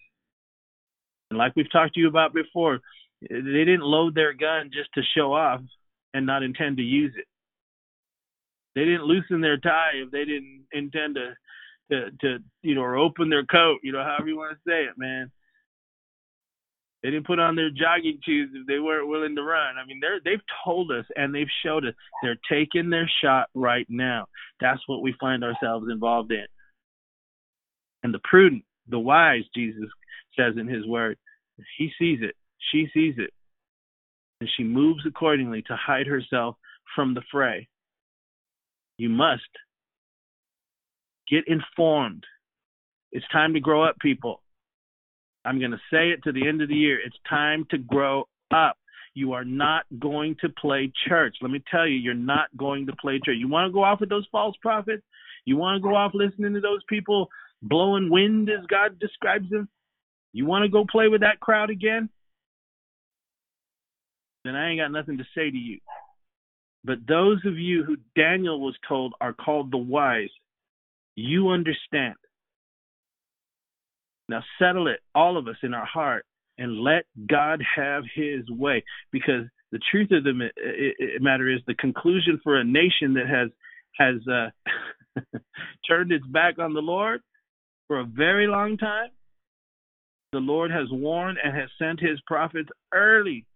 And 1.31 1.39
like 1.39 1.56
we've 1.56 1.73
talked 1.73 1.94
to 1.94 2.01
you 2.01 2.09
about 2.09 2.35
before, 2.35 2.81
they 3.23 3.28
didn't 3.28 3.81
load 3.81 4.15
their 4.15 4.35
gun 4.35 4.70
just 4.73 4.90
to 4.94 5.02
show 5.16 5.32
off 5.32 5.62
and 6.15 6.24
not 6.24 6.43
intend 6.43 6.78
to 6.78 6.82
use 6.82 7.12
it. 7.19 7.27
They 8.74 8.85
didn't 8.85 9.05
loosen 9.05 9.41
their 9.41 9.59
tie 9.59 9.93
if 9.95 10.11
they 10.11 10.24
didn't 10.24 10.66
intend 10.73 11.16
to 11.16 11.35
to 11.91 12.11
to 12.23 12.39
you 12.62 12.74
know 12.74 12.81
or 12.81 12.97
open 12.97 13.28
their 13.28 13.45
coat, 13.45 13.81
you 13.82 13.93
know, 13.93 14.03
however 14.03 14.28
you 14.28 14.36
want 14.36 14.57
to 14.57 14.70
say 14.70 14.85
it, 14.85 14.97
man. 14.97 15.31
They 17.03 17.11
didn't 17.11 17.27
put 17.27 17.39
on 17.39 17.55
their 17.55 17.69
jogging 17.69 18.19
shoes 18.24 18.51
if 18.55 18.66
they 18.66 18.78
weren't 18.78 19.11
willing 19.11 19.36
to 19.36 19.43
run. 19.43 19.74
I 19.77 19.85
mean, 19.86 19.99
they're 20.01 20.20
they've 20.24 20.41
told 20.65 20.91
us 20.91 21.05
and 21.16 21.35
they've 21.35 21.47
showed 21.62 21.85
us 21.85 21.93
they're 22.23 22.39
taking 22.51 22.89
their 22.89 23.11
shot 23.23 23.49
right 23.55 23.86
now. 23.91 24.27
That's 24.61 24.81
what 24.86 25.03
we 25.03 25.15
find 25.20 25.45
ourselves 25.45 25.86
involved 25.91 26.32
in. 26.32 26.47
And 28.03 28.15
the 28.15 28.20
prudent, 28.24 28.65
the 28.89 28.99
wise, 28.99 29.45
Jesus 29.55 29.89
says 30.39 30.55
in 30.59 30.66
his 30.66 30.86
word, 30.86 31.19
he 31.77 31.91
sees 31.99 32.20
it, 32.23 32.35
she 32.73 32.89
sees 32.95 33.15
it, 33.19 33.32
and 34.45 34.51
she 34.59 34.62
moves 34.62 35.07
accordingly 35.07 35.62
to 35.62 35.75
hide 35.75 36.07
herself 36.07 36.57
from 36.95 37.15
the 37.15 37.23
fray. 37.33 37.66
You 38.99 39.09
must 39.09 39.41
get 41.31 41.45
informed. 41.47 42.25
It's 43.11 43.25
time 43.33 43.55
to 43.55 43.61
grow 43.61 43.83
up, 43.85 43.97
people. 44.01 44.43
I'm 45.47 45.59
going 45.61 45.71
to 45.71 45.81
say 45.91 46.11
it 46.11 46.23
to 46.25 46.33
the 46.33 46.47
end 46.47 46.61
of 46.61 46.69
the 46.69 46.75
year. 46.75 46.99
It's 47.03 47.16
time 47.27 47.66
to 47.71 47.79
grow 47.79 48.29
up. 48.55 48.77
You 49.15 49.33
are 49.33 49.47
not 49.47 49.85
going 49.99 50.37
to 50.43 50.51
play 50.51 50.93
church. 51.09 51.37
Let 51.41 51.51
me 51.51 51.62
tell 51.71 51.87
you, 51.87 51.97
you're 51.97 52.12
not 52.12 52.55
going 52.55 52.85
to 52.89 52.93
play 53.01 53.21
church. 53.25 53.37
You 53.39 53.49
want 53.49 53.71
to 53.71 53.73
go 53.73 53.83
off 53.83 54.01
with 54.01 54.11
those 54.11 54.29
false 54.31 54.57
prophets? 54.61 55.05
You 55.47 55.57
want 55.57 55.83
to 55.83 55.89
go 55.89 55.97
off 55.97 56.12
listening 56.12 56.53
to 56.53 56.61
those 56.61 56.83
people 56.87 57.29
blowing 57.62 58.11
wind 58.11 58.51
as 58.51 58.66
God 58.66 58.99
describes 58.99 59.49
them? 59.49 59.71
You 60.35 60.45
want 60.45 60.65
to 60.65 60.69
go 60.69 60.85
play 60.85 61.09
with 61.09 61.23
that 61.23 61.41
crowd 61.41 61.71
again? 61.71 62.11
Then 64.45 64.57
I 64.57 64.71
ain't 64.71 64.81
got 64.81 64.93
nothing 64.93 65.19
to 65.19 65.25
say 65.35 65.51
to 65.51 65.57
you. 65.57 65.79
But 66.85 66.99
those 67.09 67.39
of 67.47 67.59
you 67.59 67.83
who 67.83 67.97
Daniel 68.15 68.61
was 68.61 68.75
told 68.87 69.15
are 69.21 69.33
called 69.33 69.73
the 69.73 69.79
wise, 69.79 70.29
you 71.16 71.49
understand 71.49 72.15
now 74.29 74.43
settle 74.59 74.89
it, 74.89 75.01
all 75.15 75.37
of 75.37 75.49
us 75.49 75.57
in 75.62 75.75
our 75.75 75.85
heart, 75.85 76.25
and 76.59 76.81
let 76.81 77.05
God 77.29 77.62
have 77.77 78.05
His 78.15 78.49
way. 78.51 78.83
Because 79.12 79.45
the 79.73 79.81
truth 79.91 80.11
of 80.12 80.25
the 80.25 80.51
matter 81.21 81.51
is, 81.51 81.61
the 81.66 81.75
conclusion 81.75 82.41
for 82.43 82.57
a 82.59 82.65
nation 82.65 83.15
that 83.15 83.29
has 83.29 83.51
has 83.99 84.16
uh, 84.29 85.31
turned 85.89 86.11
its 86.11 86.27
back 86.27 86.59
on 86.59 86.75
the 86.75 86.81
Lord 86.81 87.21
for 87.87 88.01
a 88.01 88.05
very 88.05 88.47
long 88.47 88.77
time, 88.77 89.11
the 90.33 90.39
Lord 90.39 90.71
has 90.71 90.89
warned 90.91 91.39
and 91.43 91.55
has 91.55 91.69
sent 91.79 92.01
His 92.01 92.21
prophets 92.27 92.71
early, 92.93 93.47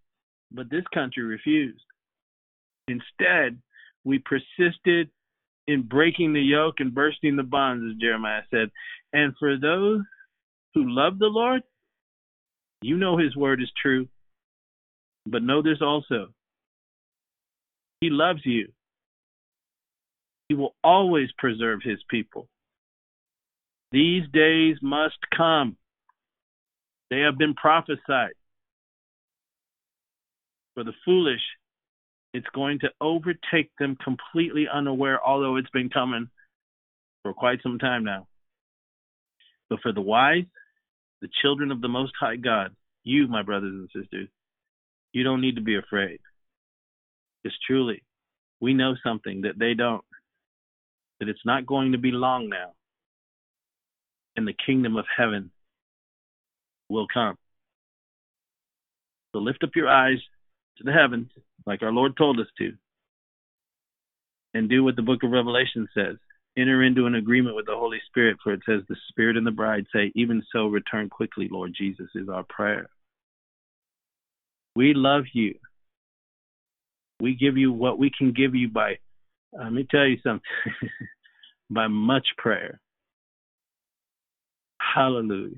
but 0.51 0.69
this 0.69 0.83
country 0.93 1.23
refused. 1.23 1.83
Instead, 2.87 3.59
we 4.03 4.19
persisted 4.19 5.09
in 5.67 5.83
breaking 5.83 6.33
the 6.33 6.41
yoke 6.41 6.75
and 6.79 6.93
bursting 6.93 7.35
the 7.35 7.43
bonds, 7.43 7.83
as 7.89 8.01
Jeremiah 8.01 8.41
said. 8.49 8.69
And 9.13 9.33
for 9.37 9.57
those 9.57 10.01
who 10.73 10.89
love 10.89 11.19
the 11.19 11.27
Lord, 11.27 11.61
you 12.81 12.97
know 12.97 13.17
his 13.17 13.35
word 13.35 13.61
is 13.61 13.71
true. 13.81 14.07
But 15.25 15.43
know 15.43 15.61
this 15.61 15.81
also 15.81 16.29
He 18.01 18.09
loves 18.09 18.41
you. 18.45 18.69
He 20.47 20.55
will 20.55 20.73
always 20.83 21.29
preserve 21.37 21.81
his 21.83 21.99
people. 22.09 22.47
These 23.91 24.23
days 24.33 24.77
must 24.81 25.17
come. 25.35 25.77
They 27.11 27.19
have 27.19 27.37
been 27.37 27.53
prophesied. 27.53 28.33
For 30.79 30.85
the 30.85 30.93
foolish, 31.03 31.41
it's 32.33 32.47
going 32.55 32.79
to 32.79 32.89
overtake 33.01 33.69
them 33.79 33.97
completely 34.01 34.65
unaware, 34.73 35.19
although 35.21 35.57
it's 35.57 35.69
been 35.71 35.89
coming 35.89 36.29
for 37.21 37.33
quite 37.33 37.61
some 37.61 37.79
time 37.79 38.05
now. 38.05 38.27
But 39.69 39.81
for 39.81 39.91
the 39.91 39.99
wise, 39.99 40.45
the 41.21 41.27
children 41.41 41.73
of 41.73 41.81
the 41.81 41.89
Most 41.89 42.13
High 42.17 42.37
God, 42.37 42.73
you, 43.03 43.27
my 43.27 43.43
brothers 43.43 43.73
and 43.73 43.89
sisters, 43.93 44.29
you 45.11 45.25
don't 45.25 45.41
need 45.41 45.57
to 45.57 45.61
be 45.61 45.75
afraid. 45.75 46.21
Because 47.43 47.59
truly, 47.67 48.01
we 48.61 48.73
know 48.73 48.95
something 49.05 49.41
that 49.41 49.59
they 49.59 49.73
don't, 49.73 50.05
that 51.19 51.27
it's 51.27 51.45
not 51.45 51.65
going 51.65 51.91
to 51.91 51.97
be 51.97 52.11
long 52.11 52.47
now, 52.47 52.71
and 54.37 54.47
the 54.47 54.55
kingdom 54.65 54.95
of 54.95 55.03
heaven 55.17 55.51
will 56.87 57.07
come. 57.13 57.35
So 59.33 59.39
lift 59.39 59.65
up 59.65 59.71
your 59.75 59.89
eyes 59.89 60.19
to 60.79 60.83
the 60.83 60.91
heavens, 60.91 61.29
like 61.65 61.83
our 61.83 61.91
Lord 61.91 62.17
told 62.17 62.39
us 62.39 62.47
to, 62.57 62.71
and 64.53 64.67
do 64.69 64.83
what 64.83 64.95
the 64.95 65.01
book 65.03 65.23
of 65.23 65.31
Revelation 65.31 65.87
says 65.93 66.17
enter 66.57 66.83
into 66.83 67.05
an 67.05 67.15
agreement 67.15 67.55
with 67.55 67.65
the 67.65 67.75
Holy 67.75 67.99
Spirit, 68.07 68.37
for 68.43 68.53
it 68.53 68.61
says, 68.65 68.81
The 68.87 68.95
Spirit 69.09 69.37
and 69.37 69.45
the 69.45 69.51
bride 69.51 69.85
say, 69.93 70.11
Even 70.15 70.43
so, 70.51 70.67
return 70.67 71.09
quickly, 71.09 71.47
Lord 71.49 71.73
Jesus, 71.77 72.09
is 72.15 72.29
our 72.29 72.43
prayer. 72.43 72.89
We 74.75 74.93
love 74.93 75.23
you. 75.33 75.55
We 77.21 77.35
give 77.35 77.57
you 77.57 77.71
what 77.71 77.99
we 77.99 78.11
can 78.15 78.31
give 78.33 78.55
you 78.55 78.69
by, 78.69 78.93
uh, 79.57 79.63
let 79.63 79.73
me 79.73 79.87
tell 79.89 80.05
you 80.05 80.17
something, 80.23 80.41
by 81.69 81.87
much 81.87 82.27
prayer. 82.37 82.79
Hallelujah. 84.79 85.55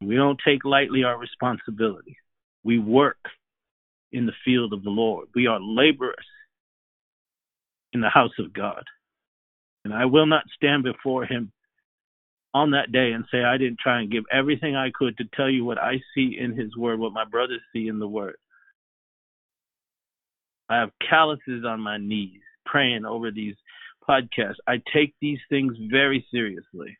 We 0.00 0.16
don't 0.16 0.40
take 0.46 0.64
lightly 0.64 1.04
our 1.04 1.18
responsibility. 1.18 2.16
We 2.64 2.78
work 2.78 3.18
in 4.12 4.26
the 4.26 4.32
field 4.44 4.72
of 4.72 4.82
the 4.82 4.90
Lord. 4.90 5.28
We 5.34 5.46
are 5.46 5.60
laborers 5.60 6.26
in 7.92 8.00
the 8.00 8.08
house 8.08 8.32
of 8.38 8.52
God. 8.52 8.84
And 9.84 9.92
I 9.92 10.06
will 10.06 10.26
not 10.26 10.44
stand 10.56 10.82
before 10.82 11.26
him 11.26 11.52
on 12.54 12.70
that 12.70 12.92
day 12.92 13.12
and 13.12 13.24
say 13.30 13.42
I 13.42 13.58
didn't 13.58 13.80
try 13.80 14.00
and 14.00 14.10
give 14.10 14.24
everything 14.32 14.76
I 14.76 14.90
could 14.94 15.16
to 15.18 15.24
tell 15.34 15.50
you 15.50 15.64
what 15.64 15.78
I 15.78 16.00
see 16.14 16.36
in 16.40 16.56
his 16.56 16.76
word, 16.76 17.00
what 17.00 17.12
my 17.12 17.24
brothers 17.24 17.60
see 17.72 17.88
in 17.88 17.98
the 17.98 18.08
word. 18.08 18.36
I 20.68 20.76
have 20.76 20.90
calluses 21.08 21.64
on 21.66 21.80
my 21.80 21.98
knees 21.98 22.40
praying 22.64 23.04
over 23.04 23.30
these 23.30 23.56
podcasts. 24.08 24.56
I 24.66 24.80
take 24.92 25.14
these 25.20 25.40
things 25.50 25.74
very 25.90 26.24
seriously. 26.30 26.96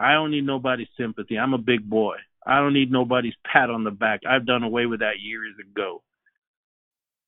I 0.00 0.12
don't 0.12 0.30
need 0.30 0.46
nobody's 0.46 0.88
sympathy. 0.98 1.38
I'm 1.38 1.54
a 1.54 1.58
big 1.58 1.88
boy. 1.88 2.16
I 2.46 2.60
don't 2.60 2.74
need 2.74 2.90
nobody's 2.90 3.34
pat 3.50 3.70
on 3.70 3.84
the 3.84 3.90
back. 3.90 4.20
I've 4.28 4.46
done 4.46 4.62
away 4.62 4.86
with 4.86 5.00
that 5.00 5.20
years 5.20 5.54
ago. 5.60 6.02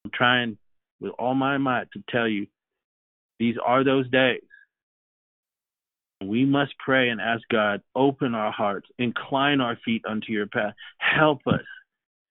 I'm 0.04 0.10
trying 0.12 0.58
with 1.00 1.12
all 1.18 1.34
my 1.34 1.58
might 1.58 1.90
to 1.92 2.02
tell 2.10 2.28
you 2.28 2.46
these 3.38 3.56
are 3.64 3.84
those 3.84 4.08
days. 4.10 4.42
We 6.24 6.46
must 6.46 6.72
pray 6.78 7.10
and 7.10 7.20
ask 7.20 7.42
God, 7.50 7.82
open 7.94 8.34
our 8.34 8.50
hearts, 8.50 8.88
incline 8.98 9.60
our 9.60 9.78
feet 9.84 10.02
unto 10.08 10.32
your 10.32 10.46
path. 10.46 10.74
Help 10.98 11.40
us. 11.46 11.60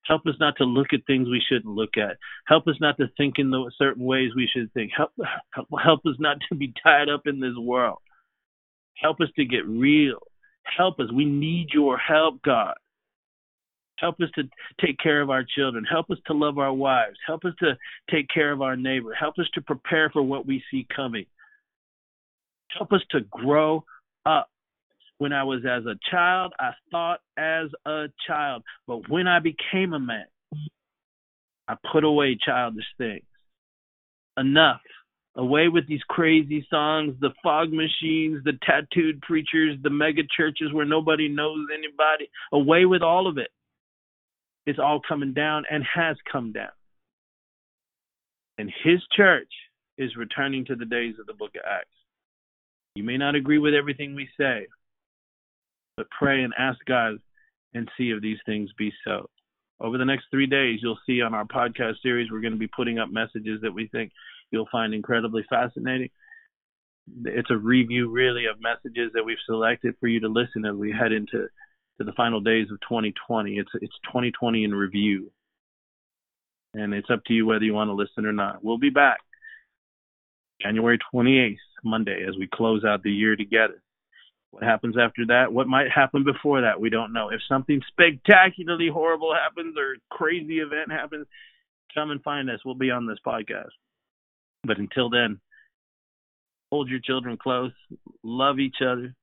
Help 0.06 0.22
us 0.28 0.36
not 0.40 0.56
to 0.58 0.66
look 0.66 0.88
at 0.94 1.00
things 1.08 1.28
we 1.28 1.42
shouldn't 1.48 1.74
look 1.74 1.98
at. 1.98 2.18
Help 2.48 2.68
us 2.68 2.76
not 2.80 2.98
to 2.98 3.08
think 3.18 3.36
in 3.38 3.50
the 3.50 3.72
certain 3.78 4.04
ways 4.04 4.32
we 4.36 4.50
should 4.52 4.72
think. 4.74 4.92
Help, 4.96 5.12
help, 5.52 5.68
help 5.84 6.02
us 6.06 6.16
not 6.20 6.38
to 6.50 6.56
be 6.56 6.74
tied 6.84 7.10
up 7.10 7.22
in 7.26 7.40
this 7.40 7.56
world. 7.58 7.98
Help 8.96 9.20
us 9.22 9.30
to 9.36 9.46
get 9.46 9.66
real. 9.68 10.20
Help 10.66 11.00
us. 11.00 11.12
We 11.12 11.26
need 11.26 11.70
your 11.74 11.98
help, 11.98 12.42
God. 12.42 12.76
Help 13.98 14.20
us 14.22 14.30
to 14.36 14.44
take 14.82 14.98
care 15.00 15.22
of 15.22 15.30
our 15.30 15.44
children. 15.44 15.86
Help 15.90 16.10
us 16.12 16.18
to 16.28 16.34
love 16.34 16.58
our 16.58 16.74
wives. 16.74 17.18
Help 17.26 17.46
us 17.46 17.54
to 17.60 17.78
take 18.12 18.28
care 18.28 18.52
of 18.52 18.62
our 18.62 18.76
neighbor. 18.76 19.14
Help 19.14 19.40
us 19.40 19.48
to 19.54 19.62
prepare 19.62 20.10
for 20.10 20.22
what 20.22 20.46
we 20.46 20.62
see 20.70 20.86
coming. 20.94 21.26
Help 22.78 22.92
us 22.92 23.02
to 23.12 23.22
grow 23.22 23.86
up. 24.26 24.50
When 25.18 25.32
I 25.32 25.44
was 25.44 25.62
as 25.66 25.86
a 25.86 25.96
child, 26.12 26.52
I 26.60 26.72
thought 26.92 27.22
as 27.38 27.70
a 27.86 28.08
child. 28.28 28.64
But 28.86 29.08
when 29.08 29.28
I 29.28 29.40
became 29.40 29.94
a 29.94 30.00
man, 30.00 30.26
I 31.70 31.76
put 31.90 32.04
away 32.04 32.38
childish 32.44 32.86
things. 32.98 33.24
Enough. 34.36 34.82
Away 35.38 35.68
with 35.68 35.86
these 35.88 36.04
crazy 36.08 36.66
songs, 36.70 37.16
the 37.20 37.32
fog 37.44 37.72
machines, 37.72 38.42
the 38.46 38.54
tattooed 38.66 39.22
preachers, 39.22 39.78
the 39.84 39.90
mega 39.90 40.22
churches 40.36 40.72
where 40.72 40.86
nobody 40.86 41.28
knows 41.28 41.68
anybody. 41.74 42.30
Away 42.54 42.86
with 42.86 43.02
all 43.02 43.28
of 43.28 43.38
it. 43.38 43.50
it 44.66 44.72
is 44.72 44.80
all 44.80 45.02
coming 45.06 45.34
down 45.34 45.64
and 45.70 45.84
has 45.94 46.16
come 46.32 46.54
down. 46.54 46.70
And 48.58 48.72
his 48.84 49.00
church 49.16 49.52
is 49.98 50.16
returning 50.16 50.64
to 50.66 50.76
the 50.76 50.86
days 50.86 51.16
of 51.20 51.26
the 51.26 51.34
book 51.34 51.52
of 51.56 51.62
Acts. 51.70 51.90
You 52.96 53.04
may 53.04 53.18
not 53.18 53.36
agree 53.36 53.58
with 53.58 53.74
everything 53.74 54.16
we 54.16 54.30
say, 54.40 54.68
but 55.98 56.08
pray 56.18 56.44
and 56.44 56.54
ask 56.58 56.80
God 56.86 57.16
and 57.74 57.90
see 57.98 58.12
if 58.12 58.22
these 58.22 58.40
things 58.46 58.70
be 58.78 58.94
so. 59.06 59.30
over 59.82 59.98
the 59.98 60.06
next 60.06 60.28
three 60.32 60.48
days, 60.48 60.80
you'll 60.82 61.00
see 61.06 61.22
on 61.22 61.34
our 61.34 61.44
podcast 61.44 61.96
series, 62.02 62.32
we're 62.32 62.40
going 62.40 62.54
to 62.54 62.60
be 62.60 62.68
putting 62.68 63.00
up 63.00 63.12
messages 63.12 63.60
that 63.62 63.74
we 63.74 63.88
think 63.88 64.14
you'll 64.52 64.70
find 64.72 64.94
incredibly 64.94 65.44
fascinating. 65.50 66.10
It's 67.26 67.52
a 67.52 67.58
review, 67.58 68.10
really, 68.10 68.46
of 68.46 68.60
messages 68.60 69.12
that 69.14 69.24
we've 69.24 69.38
selected 69.46 69.96
for 70.00 70.08
you 70.08 70.22
to 70.22 70.28
listen 70.28 70.66
as 70.66 70.76
we 70.76 70.92
head 70.92 71.12
into 71.12 71.48
to 71.98 72.04
the 72.04 72.14
final 72.14 72.42
days 72.42 72.68
of 72.72 72.80
2020. 72.82 73.58
It's 73.58 73.70
it's 73.76 73.96
2020 74.06 74.64
in 74.64 74.74
review, 74.74 75.32
and 76.74 76.94
it's 76.94 77.10
up 77.12 77.24
to 77.26 77.34
you 77.34 77.46
whether 77.46 77.64
you 77.64 77.74
want 77.74 77.90
to 77.90 77.94
listen 77.94 78.26
or 78.26 78.34
not. 78.34 78.64
We'll 78.64 78.80
be 78.80 78.90
back 78.90 79.20
January 80.62 81.00
28th, 81.14 81.58
Monday, 81.84 82.26
as 82.28 82.36
we 82.38 82.48
close 82.52 82.84
out 82.84 83.04
the 83.04 83.12
year 83.12 83.36
together. 83.36 83.82
What 84.52 84.64
happens 84.64 84.96
after 84.98 85.26
that? 85.28 85.52
What 85.52 85.68
might 85.68 85.92
happen 85.92 86.24
before 86.24 86.62
that? 86.62 86.80
We 86.80 86.90
don't 86.90 87.12
know. 87.12 87.30
If 87.30 87.42
something 87.48 87.82
spectacularly 87.90 88.90
horrible 88.92 89.34
happens 89.34 89.76
or 89.78 89.98
crazy 90.10 90.60
event 90.60 90.92
happens, 90.92 91.28
come 91.94 92.12
and 92.12 92.24
find 92.24 92.50
us. 92.50 92.60
We'll 92.64 92.76
be 92.76 92.92
on 92.92 93.06
this 93.06 93.20
podcast. 93.26 93.72
But 94.66 94.80
until 94.80 95.10
then, 95.10 95.40
hold 96.72 96.90
your 96.90 97.00
children 97.00 97.38
close, 97.38 97.72
love 98.24 98.60
each 98.60 98.78
other, 98.82 99.14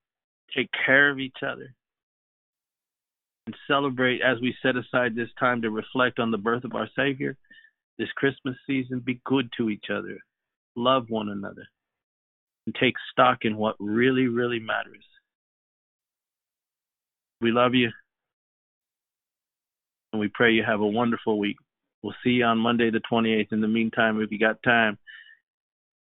take 0.56 0.70
care 0.86 1.10
of 1.10 1.19
each 1.19 1.39
other, 1.47 1.74
and 3.47 3.56
celebrate 3.66 4.20
as 4.23 4.40
we 4.40 4.55
set 4.62 4.77
aside 4.77 5.14
this 5.14 5.31
time 5.39 5.62
to 5.62 5.70
reflect 5.70 6.19
on 6.19 6.31
the 6.31 6.39
birth 6.39 6.64
of 6.64 6.74
our 6.74 6.89
Savior. 6.97 7.36
This 7.98 8.10
Christmas 8.16 8.56
season, 8.66 9.02
be 9.05 9.20
good 9.24 9.51
to 9.59 9.69
each 9.69 9.86
other, 9.93 10.19
love 10.77 11.06
one 11.09 11.28
another, 11.28 11.66
and 12.66 12.74
take 12.74 12.94
stock 13.10 13.39
in 13.43 13.56
what 13.56 13.77
really, 13.78 14.28
really 14.28 14.59
matters. 14.59 15.05
We 17.40 17.51
love 17.51 17.74
you. 17.74 17.90
And 20.12 20.20
we 20.20 20.28
pray 20.28 20.52
you 20.52 20.62
have 20.64 20.81
a 20.81 20.86
wonderful 20.86 21.39
week. 21.39 21.56
We'll 22.02 22.14
see 22.24 22.31
you 22.31 22.44
on 22.44 22.59
Monday 22.59 22.90
the 22.90 23.01
28th. 23.10 23.52
In 23.52 23.60
the 23.60 23.69
meantime, 23.69 24.20
if 24.20 24.31
you 24.31 24.39
got 24.39 24.62
time, 24.62 24.98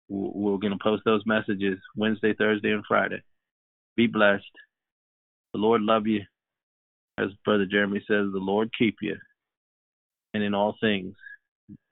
we're 0.09 0.57
going 0.57 0.73
to 0.73 0.83
post 0.83 1.03
those 1.05 1.21
messages 1.25 1.77
Wednesday, 1.95 2.33
Thursday, 2.33 2.71
and 2.71 2.83
Friday. 2.87 3.21
Be 3.95 4.07
blessed. 4.07 4.43
The 5.53 5.59
Lord 5.59 5.81
love 5.81 6.07
you. 6.07 6.21
As 7.17 7.27
Brother 7.45 7.65
Jeremy 7.65 7.99
says, 7.99 8.27
the 8.31 8.39
Lord 8.39 8.69
keep 8.77 8.95
you. 9.01 9.15
And 10.33 10.43
in 10.43 10.53
all 10.53 10.75
things, 10.79 11.15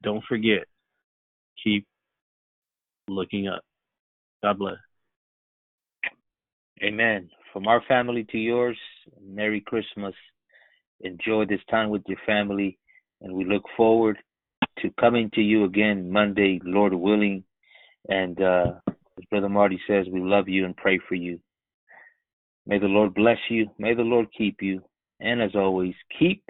don't 0.02 0.23
forget, 0.27 0.65
keep 1.64 1.85
looking 3.07 3.48
up. 3.48 3.61
God 4.44 4.60
bless. 4.60 4.77
Amen. 6.84 7.30
From 7.52 7.68
our 7.68 7.81
family 7.88 8.26
to 8.31 8.38
yours, 8.38 8.77
Merry 9.26 9.61
Christmas. 9.61 10.14
Enjoy 11.02 11.45
this 11.45 11.61
time 11.69 11.89
with 11.89 12.03
your 12.07 12.19
family, 12.26 12.77
and 13.22 13.34
we 13.34 13.45
look 13.45 13.64
forward 13.76 14.18
to 14.80 14.89
coming 14.99 15.30
to 15.34 15.41
you 15.41 15.64
again 15.65 16.11
Monday, 16.11 16.60
Lord 16.64 16.94
willing. 16.94 17.44
And 18.09 18.41
uh, 18.41 18.73
as 18.88 19.25
Brother 19.29 19.49
Marty 19.49 19.79
says, 19.88 20.05
we 20.11 20.21
love 20.21 20.47
you 20.47 20.65
and 20.65 20.75
pray 20.75 20.99
for 21.07 21.15
you. 21.15 21.39
May 22.65 22.79
the 22.79 22.88
Lord 22.88 23.13
bless 23.13 23.38
you. 23.49 23.69
May 23.77 23.93
the 23.93 24.01
Lord 24.01 24.27
keep 24.38 24.61
you. 24.61 24.81
And 25.19 25.41
as 25.41 25.55
always, 25.55 25.95
keep 26.19 26.43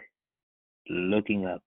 looking 0.89 1.45
up. 1.45 1.61